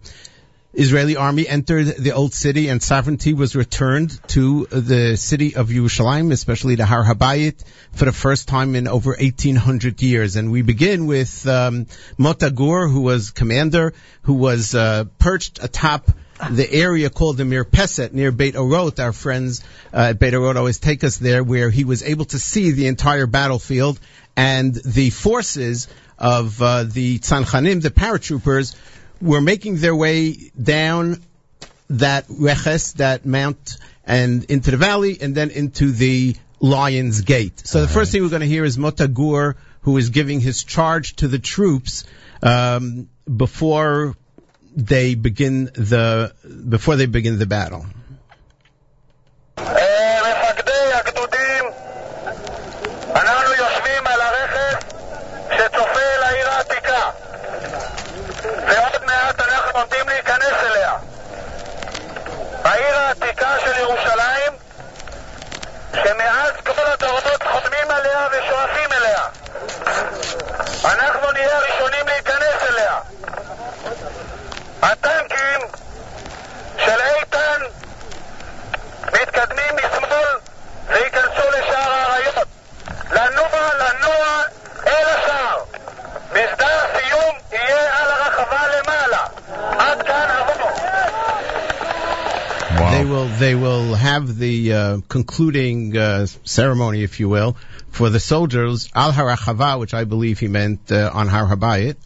Israeli 0.78 1.16
army 1.16 1.48
entered 1.48 1.86
the 1.86 2.12
old 2.12 2.32
city 2.32 2.68
and 2.68 2.80
sovereignty 2.80 3.34
was 3.34 3.56
returned 3.56 4.16
to 4.28 4.66
the 4.66 5.16
city 5.16 5.56
of 5.56 5.70
Yerushalayim, 5.70 6.30
especially 6.30 6.76
the 6.76 6.86
Har 6.86 7.04
Habayit, 7.04 7.64
for 7.90 8.04
the 8.04 8.12
first 8.12 8.46
time 8.46 8.76
in 8.76 8.86
over 8.86 9.10
1800 9.10 10.00
years. 10.00 10.36
And 10.36 10.52
we 10.52 10.62
begin 10.62 11.08
with 11.08 11.48
um, 11.48 11.86
Mota 12.16 12.52
Gur, 12.52 12.86
who 12.86 13.00
was 13.00 13.32
commander, 13.32 13.92
who 14.22 14.34
was 14.34 14.72
uh, 14.76 15.06
perched 15.18 15.58
atop 15.60 16.12
the 16.48 16.72
area 16.72 17.10
called 17.10 17.38
the 17.38 17.44
Mir 17.44 17.64
Mirpeset 17.64 18.12
near 18.12 18.30
Beit 18.30 18.54
Orot. 18.54 19.00
Our 19.00 19.12
friends 19.12 19.64
uh, 19.92 20.10
at 20.10 20.20
Beit 20.20 20.34
Orot 20.34 20.54
always 20.54 20.78
take 20.78 21.02
us 21.02 21.16
there, 21.16 21.42
where 21.42 21.70
he 21.70 21.82
was 21.82 22.04
able 22.04 22.26
to 22.26 22.38
see 22.38 22.70
the 22.70 22.86
entire 22.86 23.26
battlefield 23.26 23.98
and 24.36 24.72
the 24.72 25.10
forces 25.10 25.88
of 26.18 26.62
uh, 26.62 26.84
the 26.84 27.18
Tzanchanim, 27.18 27.82
the 27.82 27.90
paratroopers, 27.90 28.76
were 29.20 29.40
making 29.40 29.76
their 29.76 29.94
way 29.94 30.50
down 30.60 31.22
that 31.90 32.26
Reches, 32.28 32.94
that 32.94 33.24
mount, 33.24 33.78
and 34.04 34.44
into 34.44 34.70
the 34.70 34.76
valley, 34.76 35.18
and 35.20 35.34
then 35.34 35.50
into 35.50 35.90
the 35.90 36.36
Lion's 36.60 37.22
Gate. 37.22 37.66
So 37.66 37.80
the 37.80 37.88
first 37.88 38.12
thing 38.12 38.22
we're 38.22 38.30
going 38.30 38.40
to 38.40 38.46
hear 38.46 38.64
is 38.64 38.78
Mota 38.78 39.08
Gur, 39.08 39.56
who 39.82 39.96
is 39.96 40.10
giving 40.10 40.40
his 40.40 40.64
charge 40.64 41.16
to 41.16 41.28
the 41.28 41.38
troops 41.38 42.04
um, 42.42 43.08
before 43.24 44.16
they 44.76 45.14
begin 45.14 45.64
the 45.64 46.34
before 46.68 46.96
they 46.96 47.06
begin 47.06 47.38
the 47.38 47.46
battle. 47.46 47.86
¡Anarco 70.88 71.30
Nidal! 71.34 71.77
They 93.38 93.54
will 93.54 93.94
have 93.94 94.36
the 94.38 94.72
uh, 94.72 94.98
concluding 95.08 95.96
uh, 95.96 96.26
ceremony, 96.44 97.02
if 97.02 97.20
you 97.20 97.28
will, 97.28 97.56
for 97.90 98.10
the 98.10 98.18
soldiers 98.20 98.88
al 98.94 99.12
harachava, 99.12 99.78
which 99.78 99.94
I 99.94 100.04
believe 100.04 100.38
he 100.40 100.48
meant 100.48 100.90
uh, 100.90 101.10
on 101.12 101.28
Har 101.28 101.46
Habayit, 101.46 101.96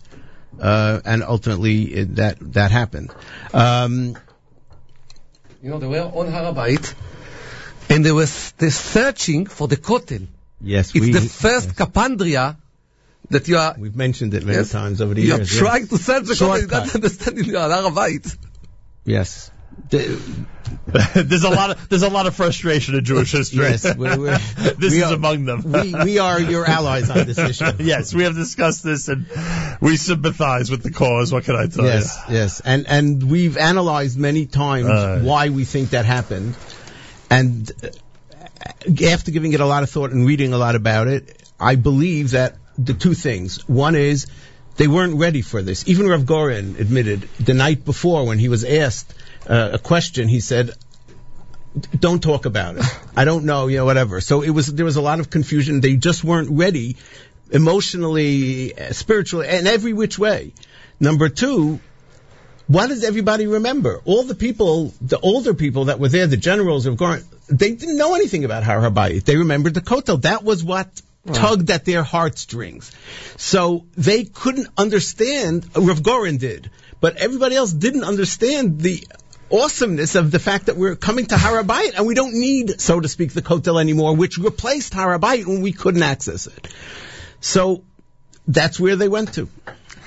uh, 0.60 1.00
and 1.04 1.22
ultimately 1.22 1.82
it, 1.84 2.16
that 2.16 2.36
that 2.52 2.70
happened. 2.70 3.10
Um, 3.54 4.16
You 5.62 5.70
know, 5.70 5.78
they 5.78 5.86
were 5.86 6.00
on 6.20 6.30
Har 6.30 6.42
Habayit, 6.52 6.94
and 7.88 8.04
they 8.04 8.12
were 8.12 8.28
they're 8.58 8.70
searching 8.70 9.46
for 9.46 9.68
the 9.68 9.76
Kotel. 9.76 10.26
yes, 10.60 10.90
It's 10.94 11.00
we 11.06 11.12
the 11.12 11.20
first 11.20 11.76
Kapandria 11.76 12.56
that 13.30 13.48
you 13.48 13.56
are. 13.58 13.74
we've 13.78 13.96
mentioned 13.96 14.34
it 14.34 14.44
many 14.44 14.58
Yes. 14.58 14.70
times 14.72 15.00
over 15.00 15.14
the 15.14 15.22
years. 15.22 15.28
You 15.28 15.34
are 15.34 15.38
years. 15.38 15.56
trying 15.58 15.86
to 15.88 15.96
search 15.98 16.24
the 16.26 16.34
Kotel, 16.34 16.60
you 16.62 16.66
don't 16.66 16.94
understand 16.94 17.38
it, 17.38 17.46
you 17.46 17.56
are 17.58 17.70
on 17.70 17.82
Har 17.84 17.90
Habayit. 17.90 18.36
Yes. 19.04 19.50
The- 19.90 20.46
there's 21.14 21.44
a 21.44 21.50
lot 21.50 21.70
of 21.70 21.88
there's 21.88 22.02
a 22.02 22.08
lot 22.08 22.26
of 22.26 22.34
frustration 22.34 22.94
in 22.94 23.04
Jewish 23.04 23.30
history. 23.32 23.64
Yes, 23.64 23.84
we're- 23.96 24.16
we're- 24.16 24.38
this 24.78 24.92
is 24.94 25.02
are- 25.02 25.14
among 25.14 25.44
them. 25.44 25.62
we 25.70 25.94
we 25.94 26.18
are 26.18 26.40
your 26.40 26.64
allies 26.66 27.10
on 27.10 27.26
this 27.26 27.38
issue. 27.38 27.64
yes, 27.78 28.14
we 28.14 28.24
have 28.24 28.34
discussed 28.34 28.82
this 28.82 29.08
and 29.08 29.26
we 29.80 29.96
sympathize 29.96 30.70
with 30.70 30.82
the 30.82 30.90
cause. 30.90 31.32
What 31.32 31.44
can 31.44 31.56
I 31.56 31.66
tell 31.66 31.84
Yes, 31.84 32.18
yes, 32.30 32.60
and 32.64 32.86
and 32.88 33.30
we've 33.30 33.56
analyzed 33.56 34.18
many 34.18 34.46
times 34.46 34.88
Uh. 34.88 35.20
why 35.22 35.50
we 35.50 35.64
think 35.64 35.90
that 35.90 36.04
happened, 36.06 36.54
and 37.30 37.70
uh, 37.82 37.88
after 39.06 39.30
giving 39.30 39.52
it 39.52 39.60
a 39.60 39.66
lot 39.66 39.82
of 39.82 39.90
thought 39.90 40.10
and 40.10 40.26
reading 40.26 40.52
a 40.52 40.58
lot 40.58 40.74
about 40.74 41.06
it, 41.08 41.42
I 41.60 41.74
believe 41.76 42.30
that 42.32 42.56
the 42.78 42.94
two 42.94 43.14
things. 43.14 43.68
One 43.68 43.94
is 43.94 44.26
they 44.76 44.88
weren't 44.88 45.16
ready 45.16 45.42
for 45.42 45.62
this. 45.62 45.88
Even 45.88 46.08
Rav 46.08 46.26
Goren 46.26 46.76
admitted 46.78 47.28
the 47.38 47.54
night 47.54 47.84
before 47.84 48.26
when 48.26 48.38
he 48.38 48.48
was 48.48 48.64
asked 48.64 49.14
uh, 49.48 49.70
a 49.72 49.78
question, 49.78 50.28
he 50.28 50.40
said, 50.40 50.72
"Don't 51.98 52.22
talk 52.22 52.46
about 52.46 52.76
it. 52.76 52.84
I 53.16 53.24
don't 53.24 53.44
know, 53.44 53.66
you 53.66 53.78
know, 53.78 53.84
whatever." 53.84 54.20
So 54.20 54.42
it 54.42 54.50
was 54.50 54.66
there 54.66 54.84
was 54.84 54.96
a 54.96 55.02
lot 55.02 55.20
of 55.20 55.30
confusion. 55.30 55.80
They 55.80 55.96
just 55.96 56.24
weren't 56.24 56.50
ready 56.50 56.96
emotionally, 57.50 58.76
uh, 58.78 58.92
spiritually, 58.92 59.48
and 59.48 59.68
every 59.68 59.92
which 59.92 60.18
way. 60.18 60.54
Number 60.98 61.28
two, 61.28 61.80
what 62.66 62.86
does 62.86 63.04
everybody 63.04 63.46
remember? 63.46 64.00
All 64.04 64.22
the 64.22 64.34
people, 64.34 64.94
the 65.00 65.18
older 65.18 65.52
people 65.52 65.86
that 65.86 65.98
were 65.98 66.08
there, 66.08 66.26
the 66.26 66.36
generals 66.36 66.86
of 66.86 66.96
Goren, 66.96 67.24
they 67.48 67.72
didn't 67.72 67.98
know 67.98 68.14
anything 68.14 68.44
about 68.44 68.62
Har 68.62 68.80
Habayit. 68.80 69.24
They 69.24 69.36
remembered 69.36 69.74
the 69.74 69.82
Kotel. 69.82 70.22
That 70.22 70.42
was 70.42 70.64
what 70.64 70.88
tugged 71.26 71.70
at 71.70 71.84
their 71.84 72.02
heartstrings. 72.02 72.90
So 73.36 73.86
they 73.96 74.24
couldn't 74.24 74.68
understand, 74.76 75.66
Rav 75.76 76.02
Goren 76.02 76.38
did, 76.38 76.70
but 77.00 77.16
everybody 77.16 77.56
else 77.56 77.72
didn't 77.72 78.04
understand 78.04 78.80
the 78.80 79.04
awesomeness 79.50 80.14
of 80.14 80.30
the 80.30 80.38
fact 80.38 80.66
that 80.66 80.76
we're 80.76 80.96
coming 80.96 81.26
to 81.26 81.36
Har 81.36 81.62
Habayit 81.62 81.94
and 81.96 82.06
we 82.06 82.14
don't 82.14 82.34
need, 82.34 82.80
so 82.80 83.00
to 83.00 83.08
speak, 83.08 83.32
the 83.32 83.42
Kotel 83.42 83.80
anymore, 83.80 84.16
which 84.16 84.38
replaced 84.38 84.94
Har 84.94 85.18
Habayit 85.18 85.46
when 85.46 85.60
we 85.60 85.72
couldn't 85.72 86.02
access 86.02 86.46
it. 86.46 86.68
So 87.40 87.84
that's 88.48 88.80
where 88.80 88.96
they 88.96 89.08
went 89.08 89.34
to. 89.34 89.48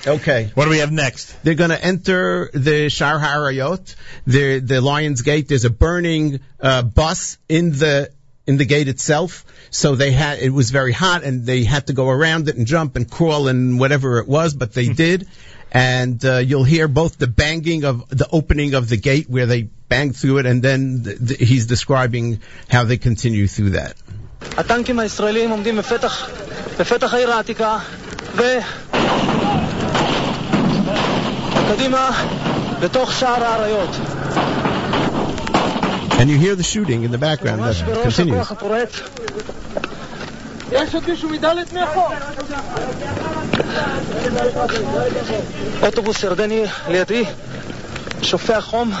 Okay. 0.06 0.50
What 0.54 0.64
do 0.64 0.70
we 0.70 0.78
have 0.78 0.92
next? 0.92 1.42
They're 1.42 1.54
going 1.54 1.70
to 1.70 1.82
enter 1.82 2.50
the 2.52 2.88
Shar 2.88 3.18
Harayot, 3.18 3.96
the 4.26 4.60
the 4.60 4.80
Lion's 4.80 5.22
Gate. 5.22 5.48
There's 5.48 5.64
a 5.64 5.70
burning 5.70 6.40
uh, 6.60 6.82
bus 6.82 7.38
in 7.48 7.72
the 7.72 8.12
in 8.47 8.57
the 8.57 8.65
gate 8.65 8.87
itself. 8.87 9.45
So 9.69 9.95
they 9.95 10.11
had 10.11 10.39
it 10.39 10.49
was 10.49 10.71
very 10.71 10.91
hot, 10.91 11.23
and 11.23 11.45
they 11.45 11.63
had 11.63 11.87
to 11.87 11.93
go 11.93 12.09
around 12.09 12.49
it 12.49 12.55
and 12.55 12.67
jump 12.67 12.95
and 12.95 13.09
crawl 13.09 13.47
and 13.47 13.79
whatever 13.79 14.19
it 14.19 14.27
was, 14.27 14.53
but 14.53 14.73
they 14.73 14.87
did. 14.89 15.27
And 15.71 16.23
uh, 16.25 16.37
you'll 16.39 16.65
hear 16.65 16.87
both 16.89 17.17
the 17.17 17.27
banging 17.27 17.85
of 17.85 18.09
the 18.09 18.27
opening 18.29 18.73
of 18.73 18.89
the 18.89 18.97
gate 18.97 19.29
where 19.29 19.45
they 19.45 19.61
banged 19.63 20.17
through 20.17 20.39
it, 20.39 20.45
and 20.45 20.61
then 20.61 21.03
th- 21.03 21.17
th- 21.27 21.39
he's 21.39 21.65
describing 21.65 22.41
how 22.69 22.83
they 22.83 22.97
continue 22.97 23.47
through 23.47 23.71
that. 23.71 23.95
הטנקים 24.57 24.99
הישראלים 24.99 25.49
עומדים 25.49 25.77
בפתח, 25.77 26.29
בפתח 26.79 27.13
העיר 27.13 27.31
העתיקה, 27.31 27.77
ו... 28.35 28.41
קדימה, 31.67 32.09
בתוך 32.81 33.11
שער 33.11 33.43
האריות. 33.43 33.89
And 36.18 36.30
you 36.30 36.38
hear 36.38 36.54
the 36.54 36.62
shooting 36.62 37.04
in 37.04 37.10
the 37.10 37.18
background 37.18 37.62
that 37.62 37.76
continues. 38.02 38.46
יש 40.72 40.94
עוד 40.94 41.08
מישהו 41.08 41.28
מדלת 41.28 41.72
מאחור? 41.72 42.08
אוטובוס 45.82 46.22
ירדני 46.22 46.64
לידי, 46.88 47.24
שופע 48.22 48.60
חום, 48.60 48.92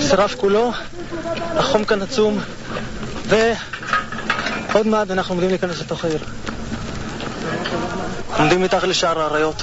שרף 0.00 0.34
כולו, 0.34 0.72
החום 1.56 1.84
כאן 1.84 2.02
עצום, 2.02 2.38
ועוד 3.26 4.86
מעט 4.86 5.10
אנחנו 5.10 5.34
עומדים 5.34 5.50
להיכנס 5.50 5.80
לתוך 5.80 6.04
העיר. 6.04 6.18
עומדים 8.38 8.62
מתחת 8.62 8.88
לשער 8.88 9.20
האריות, 9.20 9.62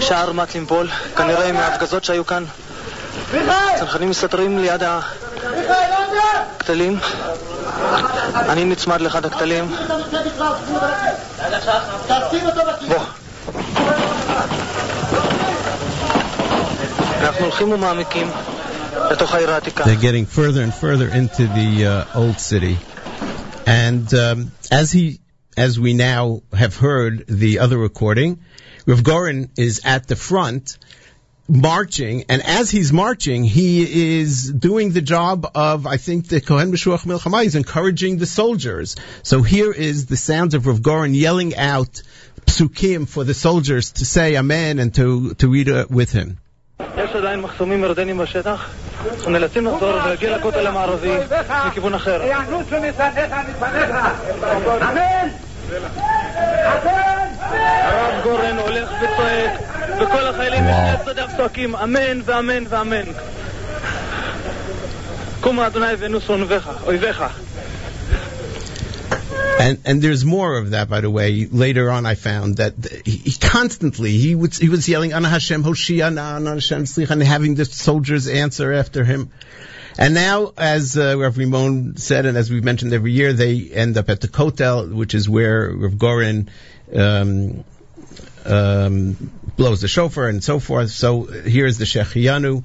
שער 0.00 0.32
לימפול, 0.54 0.88
כנראה 1.16 1.52
מההפגזות 1.52 2.04
שהיו 2.04 2.26
כאן. 2.26 2.44
מסתתרים 4.06 4.58
ליד 4.58 4.82
אני 8.48 8.64
נצמד 8.64 9.00
לאחד 9.00 9.24
הכתלים. 9.24 9.72
בוא. 12.88 12.98
אנחנו 17.20 17.44
הולכים 17.44 17.72
ומעמיקים 17.72 18.30
לתוך 19.10 19.34
העיר 19.34 19.50
העתיקה. 19.50 19.84
They're 19.84 20.02
getting 20.02 20.26
further 20.26 20.62
and 20.62 20.74
further 20.74 21.08
into 21.08 21.46
the 21.46 21.86
uh, 21.86 22.18
old 22.18 22.40
city. 22.40 22.76
And 23.66 24.14
um, 24.14 24.52
as 24.70 24.92
he, 24.92 25.20
as 25.56 25.78
we 25.78 25.92
now 25.94 26.42
have 26.52 26.76
heard 26.76 27.24
the 27.28 27.58
other 27.58 27.78
recording, 27.78 28.38
Rav 28.86 29.02
Goren 29.02 29.50
is 29.56 29.80
at 29.84 30.06
the 30.06 30.16
front 30.16 30.78
marching, 31.47 32.23
and 32.29 32.41
as 32.41 32.71
he's 32.71 32.93
marching, 32.93 33.43
he 33.43 34.19
is 34.19 34.51
doing 34.51 34.91
the 34.91 35.01
job 35.01 35.51
of, 35.53 35.85
I 35.85 35.97
think, 35.97 36.27
the 36.27 36.39
Kohen 36.39 36.71
Meshuach 36.71 37.05
Milchama. 37.05 37.43
He's 37.43 37.55
encouraging 37.55 38.17
the 38.17 38.25
soldiers. 38.25 38.95
So 39.23 39.41
here 39.41 39.71
is 39.71 40.05
the 40.05 40.17
sounds 40.17 40.53
of 40.53 40.65
Rav 40.65 40.79
Gorin 40.79 41.13
yelling 41.13 41.55
out 41.55 42.01
psukim 42.45 43.07
for 43.07 43.23
the 43.23 43.33
soldiers 43.33 43.91
to 43.93 44.05
say 44.05 44.37
Amen 44.37 44.79
and 44.79 44.93
to, 44.95 45.33
to 45.35 45.47
read 45.49 45.67
it 45.67 45.91
with 45.91 46.11
him. 46.11 46.37
יש 46.97 47.15
עדיין 47.15 47.41
מחסומים 47.41 47.83
ירדנים 47.83 48.17
בשטח, 48.17 48.69
אנחנו 49.05 49.31
נאלצים 49.31 49.65
לחזור 49.65 49.89
ולהגיע 49.89 50.37
לכותל 50.37 50.67
המערבי 50.67 51.11
מכיוון 51.67 51.93
אחר. 51.93 52.21
הרב 57.83 58.23
גורן 58.23 58.57
הולך 58.57 58.89
וצועק, 59.01 59.51
וכל 59.96 60.26
החיילים 60.26 60.64
צועקים 61.36 61.76
אמן 61.76 62.20
ואמן 62.24 62.64
ואמן. 62.68 63.06
אדוני 65.66 65.86
אויביך. 66.86 67.22
And, 69.58 69.78
and 69.84 70.02
there's 70.02 70.24
more 70.24 70.58
of 70.58 70.70
that, 70.70 70.88
by 70.88 71.00
the 71.00 71.10
way. 71.10 71.46
Later 71.50 71.90
on, 71.90 72.04
I 72.06 72.14
found 72.14 72.58
that 72.58 72.74
he, 73.04 73.16
he 73.16 73.32
constantly 73.32 74.12
he 74.12 74.34
would 74.34 74.54
he 74.54 74.68
was 74.68 74.88
yelling 74.88 75.12
"Ana 75.12 75.28
Hashem 75.28 75.64
Hoshia 75.64 76.12
Na 76.12 76.36
Ana 76.36 76.54
Hashem 76.54 76.84
and 77.10 77.22
having 77.22 77.54
the 77.54 77.64
soldiers 77.64 78.28
answer 78.28 78.72
after 78.72 79.02
him. 79.02 79.30
And 79.98 80.12
now, 80.14 80.52
as 80.58 80.96
uh, 80.98 81.18
Rav 81.18 81.36
Rimon 81.36 81.98
said, 81.98 82.26
and 82.26 82.36
as 82.36 82.50
we've 82.50 82.62
mentioned 82.62 82.92
every 82.92 83.12
year, 83.12 83.32
they 83.32 83.70
end 83.70 83.96
up 83.96 84.10
at 84.10 84.20
the 84.20 84.28
Kotel, 84.28 84.92
which 84.92 85.14
is 85.14 85.26
where 85.26 85.70
Rav 85.70 85.96
Goren 85.98 86.50
um, 86.94 87.64
um, 88.44 89.30
blows 89.57 89.81
the 89.81 89.87
shofar 89.87 90.27
and 90.27 90.43
so 90.43 90.59
forth. 90.59 90.91
So 90.91 91.23
here's 91.23 91.77
the 91.77 91.85
Shechianu. 91.85 92.63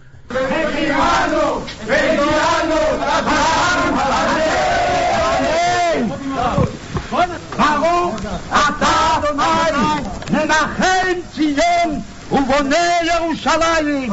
ברוך 7.58 8.20
אתה 8.50 9.18
אדוני 9.18 10.02
מנחם 10.30 11.16
ציון 11.34 12.00
ובונה 12.32 12.76
ירושלים. 13.06 14.12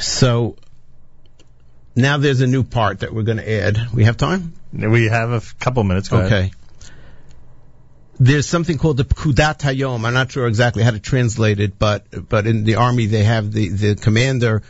So 0.00 0.56
now 1.96 2.16
there's 2.18 2.40
a 2.40 2.46
new 2.46 2.62
part 2.64 3.00
that 3.00 3.12
we're 3.12 3.22
going 3.22 3.38
to 3.38 3.50
add. 3.50 3.78
We 3.94 4.04
have 4.04 4.16
time? 4.16 4.54
We 4.72 5.08
have 5.08 5.30
a 5.32 5.36
f- 5.36 5.58
couple 5.58 5.84
minutes. 5.84 6.08
Go 6.08 6.18
okay. 6.18 6.38
ahead. 6.38 6.50
There's 8.19 8.47
something 8.47 8.79
called 8.79 8.97
the 8.97 9.03
Pkudat 9.05 9.59
Hayom. 9.59 10.03
I'm 10.03 10.13
not 10.13 10.31
sure 10.31 10.47
exactly 10.47 10.81
how 10.81 10.91
to 10.91 10.99
translate 10.99 11.59
it, 11.59 11.77
but 11.77 12.05
but 12.29 12.47
in 12.47 12.63
the 12.63 12.75
army 12.75 13.05
they 13.05 13.23
have 13.23 13.51
the 13.51 13.69
the 13.69 13.95
commander 13.95 14.63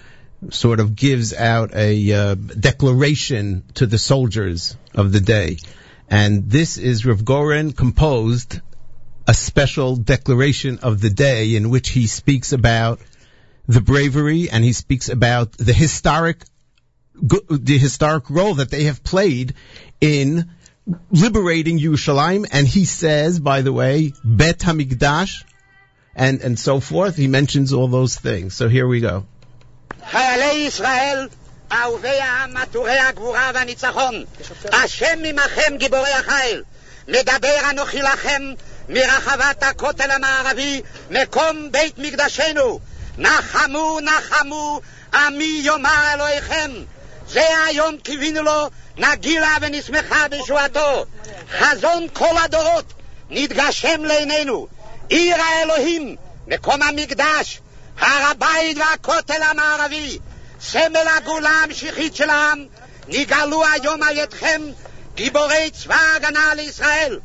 sort 0.49 0.79
of 0.79 0.95
gives 0.95 1.33
out 1.33 1.73
a 1.73 2.11
uh, 2.11 2.35
declaration 2.35 3.63
to 3.75 3.87
the 3.87 3.97
soldiers 3.97 4.75
of 4.93 5.13
the 5.13 5.21
day, 5.21 5.57
and 6.09 6.49
this 6.49 6.77
is 6.77 7.05
Rav 7.05 7.23
Goren 7.23 7.71
composed 7.71 8.59
a 9.27 9.33
special 9.33 9.95
declaration 9.95 10.79
of 10.79 10.99
the 10.99 11.09
day 11.09 11.55
in 11.55 11.69
which 11.69 11.89
he 11.89 12.07
speaks 12.07 12.51
about 12.51 12.99
the 13.67 13.81
bravery 13.81 14.49
and 14.49 14.63
he 14.63 14.73
speaks 14.73 15.09
about 15.09 15.53
the 15.53 15.73
historic 15.73 16.43
the 17.13 17.77
historic 17.77 18.29
role 18.29 18.55
that 18.55 18.69
they 18.69 18.83
have 18.83 19.03
played 19.03 19.53
in 19.99 20.49
liberating 21.10 21.78
Yerushalayim. 21.78 22.46
And 22.52 22.66
he 22.66 22.84
says, 22.84 23.38
by 23.38 23.62
the 23.62 23.72
way, 23.72 24.12
Bet 24.24 24.58
Hamikdash 24.58 25.44
and, 26.14 26.40
and 26.40 26.58
so 26.58 26.80
forth. 26.80 27.16
He 27.16 27.28
mentions 27.28 27.72
all 27.72 27.88
those 27.88 28.16
things. 28.16 28.54
So 28.54 28.68
here 28.68 28.86
we 28.86 29.00
go. 29.00 29.24
חיילי 30.10 30.66
ישראל, 30.66 31.28
אהובי 31.72 32.08
העם, 32.08 32.56
עטורי 32.56 32.98
הגבורה 32.98 33.50
והניצחון, 33.54 34.24
השם 34.72 35.18
עמכם 35.24 35.76
גיבורי 35.76 36.12
החיל, 36.12 36.62
מדבר 37.08 37.70
אנוכי 37.70 38.02
לכם 38.02 38.42
מרחבת 38.88 39.62
הכותל 39.62 40.10
המערבי, 40.10 40.82
מקום 41.10 41.68
בית 41.72 41.98
מקדשנו. 41.98 42.80
נחמו, 43.18 43.98
נחמו, 44.00 44.80
עמי 45.14 45.60
יאמר 45.64 46.14
אלוהיכם. 46.14 46.70
זה 47.27 47.43
היום 47.67 47.97
קיווינו 47.97 48.43
לו, 48.43 48.69
נגילה 48.97 49.55
ונשמחה 49.61 50.27
בשועתו. 50.27 51.05
חזון 51.49 52.07
כל 52.13 52.37
הדורות 52.43 52.93
נתגשם 53.29 54.03
לעינינו. 54.03 54.67
עיר 55.09 55.41
האלוהים, 55.41 56.15
מקום 56.47 56.81
המקדש, 56.81 57.59
הר 57.99 58.31
הבית 58.31 58.77
והכותל 58.77 59.41
המערבי, 59.41 60.19
סמל 60.61 61.07
הגאולה 61.17 61.49
המשיחית 61.49 62.15
של 62.15 62.29
העם, 62.29 62.65
נגאלו 63.07 63.63
היום 63.65 64.03
על 64.03 64.17
ידכם 64.17 64.61
גיבורי 65.15 65.69
צבא 65.73 65.95
ההגנה 65.95 66.53
לישראל. 66.55 67.19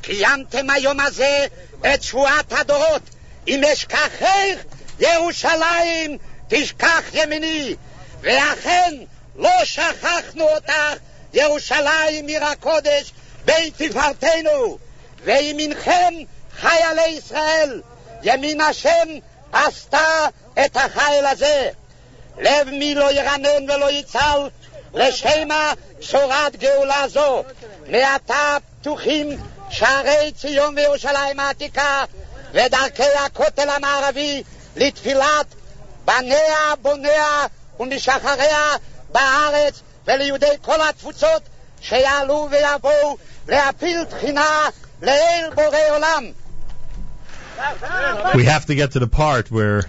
קיימתם 0.00 0.70
היום 0.70 1.00
הזה 1.00 1.46
את 1.94 2.02
שבועת 2.02 2.52
הדורות. 2.52 3.02
אם 3.48 3.64
אשכחך 3.64 4.56
ירושלים, 5.00 6.18
תשכח 6.48 7.02
ימיני. 7.12 7.74
ואכן, 8.20 8.94
לא 9.36 9.64
שכחנו 9.64 10.48
אותך, 10.48 10.72
ירושלים 11.32 12.26
עיר 12.26 12.44
הקודש, 12.44 13.12
בית 13.44 13.74
תפארתנו. 13.82 14.78
וימינכם 15.24 16.14
חיילי 16.60 17.06
ישראל, 17.06 17.82
ימין 18.22 18.60
השם 18.60 19.08
עשתה 19.52 20.26
את 20.64 20.76
החיל 20.76 21.26
הזה. 21.26 21.70
לב 22.38 22.70
מי 22.70 22.94
לא 22.94 23.12
ירנן 23.12 23.70
ולא 23.70 23.90
יצל, 23.90 24.48
לשמא 24.94 25.72
בשורת 25.98 26.56
גאולה 26.56 27.08
זו. 27.08 27.44
מעתה 27.86 28.56
פתוחים 28.80 29.28
שערי 29.70 30.32
ציון 30.36 30.78
וירושלים 30.78 31.40
העתיקה, 31.40 32.04
ודרכי 32.52 33.14
הכותל 33.26 33.68
המערבי 33.68 34.42
לתפילת 34.76 35.46
בניה, 36.04 36.74
בוניה 36.82 37.46
ומשחריה 37.80 38.68
בארץ 39.11 39.81
וליהודי 40.07 40.45
כל 40.61 40.89
התפוצות 40.89 41.41
שיעלו 41.81 42.47
ויבואו 42.51 43.17
להפיל 43.47 44.03
תחינה 44.03 44.49
לאל 45.01 45.49
בורא 45.55 45.77
עולם. 45.89 46.23
We 48.33 48.43
have 48.45 48.65
to 48.67 48.75
get 48.75 48.91
to 48.91 48.99
the 48.99 49.07
part 49.07 49.49
where 49.51 49.83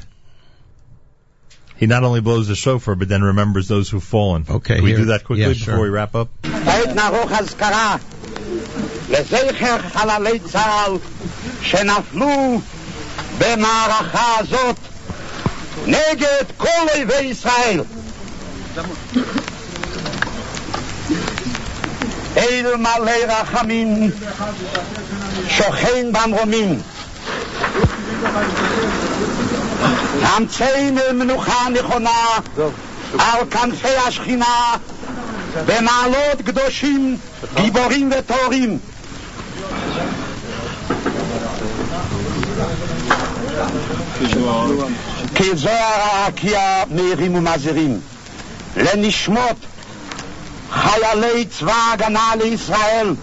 he 1.77 1.87
not 1.87 2.03
only 2.03 2.21
blows 2.21 2.49
the 2.49 2.55
shofar, 2.57 2.95
but 2.95 3.09
then 3.09 3.23
remembers 3.23 3.69
those 3.69 3.89
who've 3.91 4.03
fallen. 4.03 4.47
Okay, 4.49 4.77
Can 4.77 4.85
we 4.85 4.91
here- 4.91 4.99
do 5.01 5.05
that 5.07 5.25
quickly 5.25 5.43
yeah, 5.45 5.49
before 5.53 5.75
sure. 5.75 5.81
we 5.81 5.89
wrap 5.91 6.15
up? 6.15 6.29
כעת 6.65 6.89
נערוך 6.95 7.33
אזכרה 7.33 7.97
לזכר 9.09 9.79
חללי 9.93 10.39
צה"ל 10.41 10.93
שנפלו 11.63 12.61
במערכה 13.39 14.39
הזאת 14.39 14.77
נגד 15.87 16.45
כל 16.57 16.67
אויבי 16.95 17.15
ישראל. 17.25 17.81
אל 22.38 22.76
מלא 22.78 23.12
רחמים 23.28 24.12
שוכן 25.48 26.12
במרומים 26.12 26.82
אמצי 30.38 30.92
מנוחה 31.14 31.70
נכונה 31.70 32.10
על 33.20 33.46
כנפי 33.52 33.96
השכינה 34.08 34.76
במעלות 35.66 36.42
קדושים, 36.46 37.18
גיבורים 37.56 38.12
וטהורים. 38.20 38.80
כי 45.36 45.56
זוהר 45.56 46.02
הרקיע 46.02 46.84
מאירים 46.92 47.36
ומזהירים 47.36 48.00
לנשמות 48.78 49.56
חיילי 50.72 51.46
צבא 51.46 51.74
ההגנה 51.74 52.32
לישראל 52.36 53.16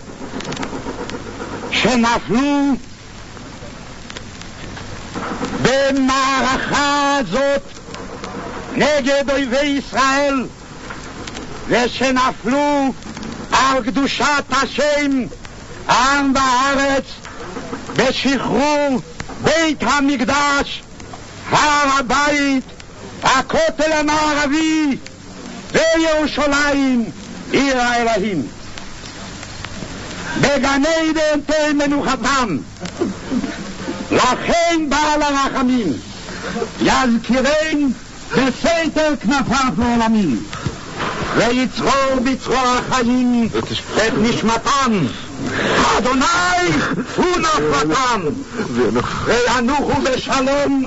שנפלו 1.70 2.72
במערכה 5.62 7.16
הזאת 7.18 7.62
נגד 8.72 9.30
אויבי 9.30 9.66
ישראל 9.66 10.46
ושנפלו 11.68 12.92
על 13.52 13.84
קדושת 13.84 14.44
השם, 14.50 15.24
העם 15.88 16.32
והארץ, 16.34 17.04
בשחרור 17.96 19.00
בית 19.42 19.82
המקדש, 19.82 20.82
הר 21.50 21.98
הבית, 21.98 22.64
הכותל 23.22 23.92
המערבי 23.92 24.96
וירושלים, 25.72 27.04
עיר 27.52 27.80
האלוהים. 27.80 28.42
בגן 30.40 30.82
עדן 30.84 31.40
תהיה 31.46 31.72
מנוחתם. 31.72 32.58
לכן 34.10 34.86
בעל 34.88 35.22
הרחמים, 35.22 35.92
יזכירן 36.80 37.88
בסתר 38.32 39.14
כנפיו 39.20 39.72
לעולמים. 39.78 40.44
ויצרור 41.36 42.20
בצרור 42.24 42.76
החיים 42.78 43.48
את 43.96 44.12
נשמתם. 44.18 45.06
אדוני 45.98 46.26
הוא 47.16 47.36
נפלתם, 47.38 48.20
וינוחו 49.24 50.00
בשלום 50.02 50.84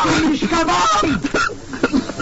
על 0.00 0.24
משכבם, 0.24 1.16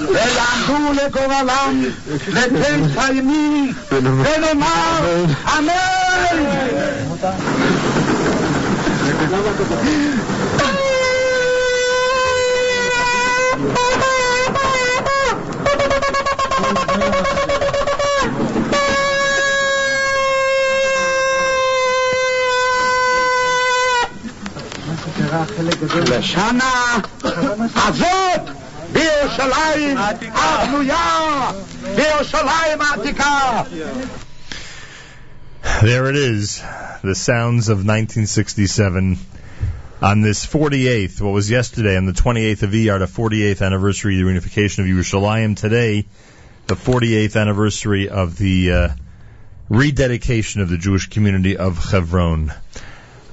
ויעמדו 0.09 0.93
לגורלם 0.93 1.85
לקץ 2.27 2.97
הימים, 2.97 3.73
ונאמר 3.91 5.25
אמן. 5.59 6.45
לשנה 26.07 26.71
הזאת 27.75 28.64
בירושלים 29.04 29.98
הבנויה, 29.98 31.52
בירושלים 31.96 32.82
העתיקה. 32.82 33.64
There 35.82 36.08
it 36.08 36.16
is, 36.16 36.62
the 37.04 37.16
sounds 37.16 37.70
of 37.70 37.86
1967 37.86 39.18
on 40.02 40.22
this 40.22 40.46
48th, 40.46 41.22
what 41.22 41.32
was 41.32 41.50
yesterday, 41.50 41.98
on 41.98 42.06
the 42.06 42.14
28th 42.14 42.64
of 42.64 42.72
Iyar, 42.72 43.00
the 43.00 43.06
48th 43.06 43.66
anniversary 43.66 44.20
of 44.20 44.26
the 44.26 44.32
reunification 44.32 44.80
of 44.80 44.86
Yerushalayim. 44.86 45.58
Today, 45.58 46.06
the 46.68 46.76
48th 46.76 47.40
anniversary 47.40 48.10
of 48.10 48.38
the 48.38 48.72
uh, 48.72 48.90
rededication 49.70 50.62
of 50.62 50.70
the 50.70 50.78
Jewish 50.78 51.10
community 51.10 51.58
of 51.58 51.78
Hebron. 51.78 52.54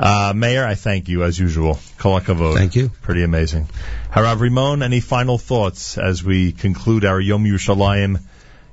Uh, 0.01 0.33
Meir, 0.35 0.65
I 0.65 0.73
thank 0.73 1.09
you 1.09 1.23
as 1.23 1.37
usual. 1.37 1.77
Kol 1.99 2.19
hakavod. 2.19 2.55
Thank 2.55 2.75
you. 2.75 2.89
Pretty 3.03 3.21
amazing. 3.23 3.67
Harav 4.11 4.37
Rimon, 4.37 4.83
any 4.83 4.99
final 4.99 5.37
thoughts 5.37 5.97
as 5.99 6.23
we 6.23 6.51
conclude 6.53 7.05
our 7.05 7.19
Yom 7.19 7.43
Yerushalayim, 7.45 8.19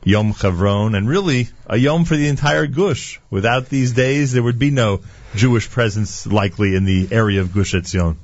Yom 0.04 0.32
Chevron, 0.32 0.94
and 0.94 1.06
really 1.06 1.48
a 1.66 1.76
Yom 1.76 2.06
for 2.06 2.16
the 2.16 2.28
entire 2.28 2.66
Gush? 2.66 3.20
Without 3.28 3.68
these 3.68 3.92
days, 3.92 4.32
there 4.32 4.42
would 4.42 4.58
be 4.58 4.70
no 4.70 5.00
Jewish 5.34 5.68
presence 5.68 6.26
likely 6.26 6.74
in 6.74 6.86
the 6.86 7.08
area 7.10 7.42
of 7.42 7.52
Gush 7.52 7.74
Etzion. 7.74 8.16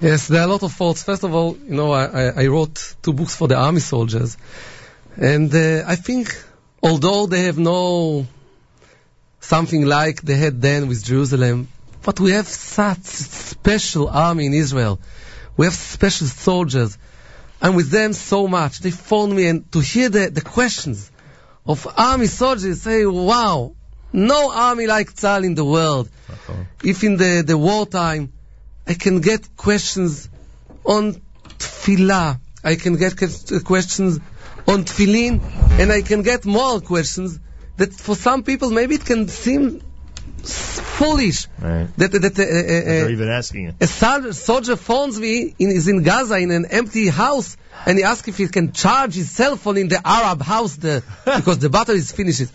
Yes, 0.00 0.28
there 0.28 0.42
are 0.42 0.48
a 0.48 0.52
lot 0.52 0.62
of 0.62 0.72
thoughts. 0.72 1.02
First 1.02 1.24
of 1.24 1.34
all, 1.34 1.56
you 1.56 1.74
know, 1.74 1.90
I, 1.90 2.04
I- 2.28 2.42
I 2.44 2.46
wrote 2.46 2.94
two 3.02 3.12
books 3.12 3.34
for 3.34 3.48
the 3.48 3.56
army 3.56 3.80
soldiers, 3.80 4.36
and 5.16 5.52
uh, 5.52 5.82
I 5.84 5.96
think 5.96 6.40
although 6.80 7.26
they 7.26 7.42
have 7.46 7.58
no 7.58 8.26
something 9.40 9.84
like 9.84 10.22
they 10.22 10.36
had 10.36 10.62
then 10.62 10.86
with 10.86 11.04
Jerusalem, 11.04 11.66
but 12.02 12.20
we 12.20 12.32
have 12.32 12.48
such 12.48 13.02
special 13.02 14.08
army 14.08 14.46
in 14.46 14.54
Israel. 14.54 15.00
We 15.56 15.66
have 15.66 15.74
special 15.74 16.26
soldiers. 16.26 16.96
I'm 17.60 17.74
with 17.74 17.90
them 17.90 18.12
so 18.12 18.48
much. 18.48 18.80
They 18.80 18.90
phone 18.90 19.34
me 19.34 19.46
and 19.46 19.70
to 19.72 19.80
hear 19.80 20.08
the, 20.08 20.30
the 20.30 20.40
questions 20.40 21.10
of 21.66 21.86
army 21.96 22.26
soldiers 22.26 22.80
say, 22.80 23.04
wow, 23.04 23.74
no 24.12 24.50
army 24.50 24.86
like 24.86 25.12
Tzal 25.12 25.44
in 25.44 25.54
the 25.54 25.64
world. 25.64 26.08
Uh-huh. 26.28 26.54
If 26.82 27.04
in 27.04 27.16
the, 27.16 27.42
the 27.46 27.58
wartime 27.58 28.32
I 28.86 28.94
can 28.94 29.20
get 29.20 29.56
questions 29.56 30.28
on 30.84 31.20
tefillah, 31.58 32.40
I 32.64 32.76
can 32.76 32.96
get 32.96 33.16
questions 33.64 34.20
on 34.66 34.84
tefillin, 34.84 35.40
and 35.78 35.92
I 35.92 36.02
can 36.02 36.22
get 36.22 36.44
more 36.44 36.80
questions 36.80 37.38
that 37.76 37.92
for 37.92 38.14
some 38.14 38.42
people 38.42 38.70
maybe 38.70 38.96
it 38.96 39.04
can 39.04 39.28
seem 39.28 39.82
foolish. 40.44 41.46
Right. 41.58 41.88
That, 41.96 42.12
that, 42.12 42.38
uh, 42.38 42.42
uh, 42.42 42.46
uh, 42.46 42.84
They're 42.84 43.10
even 43.10 43.28
asking 43.28 43.64
you. 43.64 43.74
a 43.80 43.86
sol- 43.86 44.32
soldier 44.32 44.76
phones 44.76 45.18
me, 45.18 45.54
in, 45.58 45.70
is 45.70 45.88
in 45.88 46.02
Gaza 46.02 46.36
in 46.38 46.50
an 46.50 46.66
empty 46.66 47.08
house, 47.08 47.56
and 47.86 47.98
he 47.98 48.04
asks 48.04 48.28
if 48.28 48.36
he 48.38 48.48
can 48.48 48.72
charge 48.72 49.14
his 49.14 49.30
cell 49.30 49.56
phone 49.56 49.78
in 49.78 49.88
the 49.88 50.00
Arab 50.04 50.42
house 50.42 50.76
the, 50.76 51.02
because 51.24 51.58
the 51.58 51.70
battery 51.70 51.96
is 51.96 52.12
finished. 52.12 52.52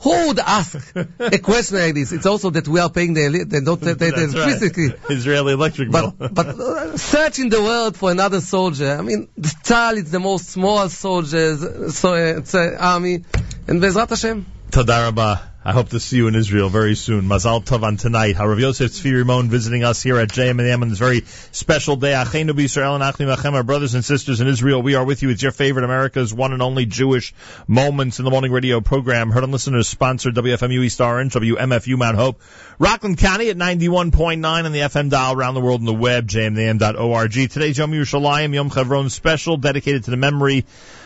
Who 0.00 0.28
would 0.28 0.38
ask 0.40 0.94
a 1.20 1.38
question 1.38 1.78
like 1.78 1.94
this? 1.94 2.10
It's 2.12 2.26
also 2.26 2.50
that 2.50 2.66
we 2.66 2.80
are 2.80 2.90
paying 2.90 3.14
the, 3.14 3.44
the, 3.48 3.60
not 3.60 3.80
the, 3.80 3.94
the, 3.94 3.94
the 3.94 4.10
That's 4.10 4.34
right. 4.34 4.48
electricity. 4.48 4.92
Israeli 5.08 5.52
electric 5.52 5.90
bill. 5.90 6.12
But, 6.18 6.34
but 6.34 6.46
uh, 6.48 6.96
search 6.96 7.38
in 7.38 7.48
the 7.50 7.62
world 7.62 7.96
for 7.96 8.10
another 8.10 8.40
soldier. 8.40 8.96
I 8.98 9.02
mean, 9.02 9.28
the 9.38 9.48
Tzal 9.48 9.96
is 9.98 10.10
the 10.10 10.18
most 10.18 10.48
small 10.48 10.88
soldier, 10.88 11.90
so 11.90 12.14
it's 12.14 12.54
uh, 12.54 12.76
army, 12.80 13.24
and 13.68 13.80
Bezrat 13.80 14.10
Hashem. 14.10 14.44
Tadaraba. 14.72 15.38
I 15.64 15.72
hope 15.72 15.90
to 15.90 16.00
see 16.00 16.16
you 16.16 16.28
in 16.28 16.34
Israel 16.34 16.70
very 16.70 16.94
soon. 16.94 17.26
Mazal 17.26 17.62
Tov 17.62 17.82
on 17.82 17.98
tonight. 17.98 18.36
Harav 18.36 18.58
Yosef 18.58 18.90
Tzvi 18.90 19.22
Rimon 19.22 19.48
visiting 19.48 19.84
us 19.84 20.02
here 20.02 20.16
at 20.16 20.30
JM&M 20.30 20.82
on 20.82 20.88
this 20.88 20.98
very 20.98 21.20
special 21.52 21.96
day. 21.96 22.12
Achenu 22.12 22.52
b'Yisrael 22.52 22.94
and 22.94 23.02
Achim 23.04 23.28
Achem, 23.28 23.52
our 23.52 23.62
brothers 23.62 23.94
and 23.94 24.02
sisters 24.02 24.40
in 24.40 24.48
Israel. 24.48 24.80
We 24.80 24.94
are 24.94 25.04
with 25.04 25.22
you. 25.22 25.28
It's 25.28 25.42
your 25.42 25.52
favorite 25.52 25.84
America's 25.84 26.32
one 26.32 26.54
and 26.54 26.62
only 26.62 26.86
Jewish 26.86 27.34
Moments 27.68 28.18
in 28.18 28.24
the 28.24 28.30
Morning 28.30 28.50
radio 28.50 28.80
program. 28.80 29.30
Heard 29.30 29.44
on 29.44 29.52
listeners 29.52 29.88
sponsored 29.88 30.34
WFMU 30.34 30.82
East 30.82 31.02
Orange, 31.02 31.34
WMFU 31.34 31.98
Mount 31.98 32.16
Hope, 32.16 32.40
Rockland 32.78 33.18
County 33.18 33.50
at 33.50 33.56
91.9 33.58 34.64
on 34.64 34.72
the 34.72 34.80
FM 34.80 35.10
dial 35.10 35.34
around 35.34 35.54
the 35.54 35.60
world 35.60 35.82
on 35.82 35.86
the 35.86 35.92
web, 35.92 36.26
jmnam.org. 36.28 37.32
Today's 37.32 37.76
Yom 37.76 37.92
Yerushalayim, 37.92 38.54
Yom 38.54 38.70
Chevron 38.70 39.10
special 39.10 39.58
dedicated 39.58 40.04
to 40.04 40.10
the 40.10 40.16
memory 40.16 40.64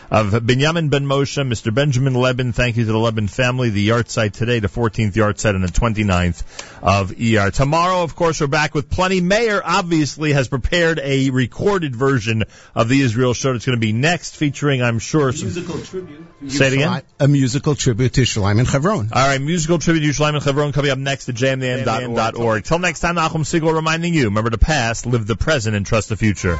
of 0.09 0.45
Benjamin 0.45 0.89
Ben 0.89 1.05
Moshe, 1.05 1.45
Mr. 1.45 1.73
Benjamin 1.73 2.13
Lebin. 2.13 2.53
Thank 2.53 2.77
you 2.77 2.85
to 2.85 2.91
the 2.91 2.97
Lebin 2.97 3.27
family. 3.27 3.69
The 3.69 3.89
yahrzeit 3.89 4.31
today, 4.33 4.59
the 4.59 4.67
14th 4.67 5.13
yahrzeit 5.13 5.55
and 5.55 5.63
the 5.63 5.67
29th 5.67 6.43
of 6.81 7.11
ER. 7.11 7.51
Tomorrow, 7.51 8.03
of 8.03 8.15
course, 8.15 8.39
we're 8.41 8.47
back 8.47 8.73
with 8.73 8.89
plenty. 8.89 9.21
Meir 9.21 9.61
obviously 9.63 10.33
has 10.33 10.47
prepared 10.47 10.99
a 11.03 11.29
recorded 11.29 11.95
version 11.95 12.43
of 12.73 12.89
the 12.89 13.01
Israel 13.01 13.33
show 13.33 13.53
that's 13.53 13.65
going 13.65 13.77
to 13.77 13.81
be 13.81 13.93
next, 13.93 14.35
featuring, 14.35 14.81
I'm 14.81 14.99
sure, 14.99 15.31
some 15.31 15.47
musical 15.47 15.81
tribute. 15.81 16.25
Say 16.47 16.67
it 16.67 16.73
again. 16.73 17.01
A 17.19 17.27
musical 17.27 17.75
tribute 17.75 18.13
to 18.13 18.21
Shalim 18.21 18.59
and 18.59 18.67
Chevron. 18.67 19.09
All 19.11 19.27
right, 19.27 19.41
musical 19.41 19.79
tribute 19.79 20.01
to 20.01 20.07
Yerushalayim 20.07 20.35
and 20.35 20.43
Chevron 20.43 20.71
coming 20.71 20.91
up 20.91 20.99
next 20.99 21.29
at 21.29 21.35
jmnam.org. 21.35 22.63
Till 22.63 22.79
next 22.79 23.01
time, 23.01 23.15
Nachum 23.15 23.43
Segal 23.43 23.73
reminding 23.73 24.13
you, 24.13 24.25
remember 24.25 24.49
the 24.49 24.57
past, 24.57 25.05
live 25.05 25.27
the 25.27 25.35
present, 25.35 25.75
and 25.75 25.85
trust 25.85 26.09
the 26.09 26.17
future. 26.17 26.59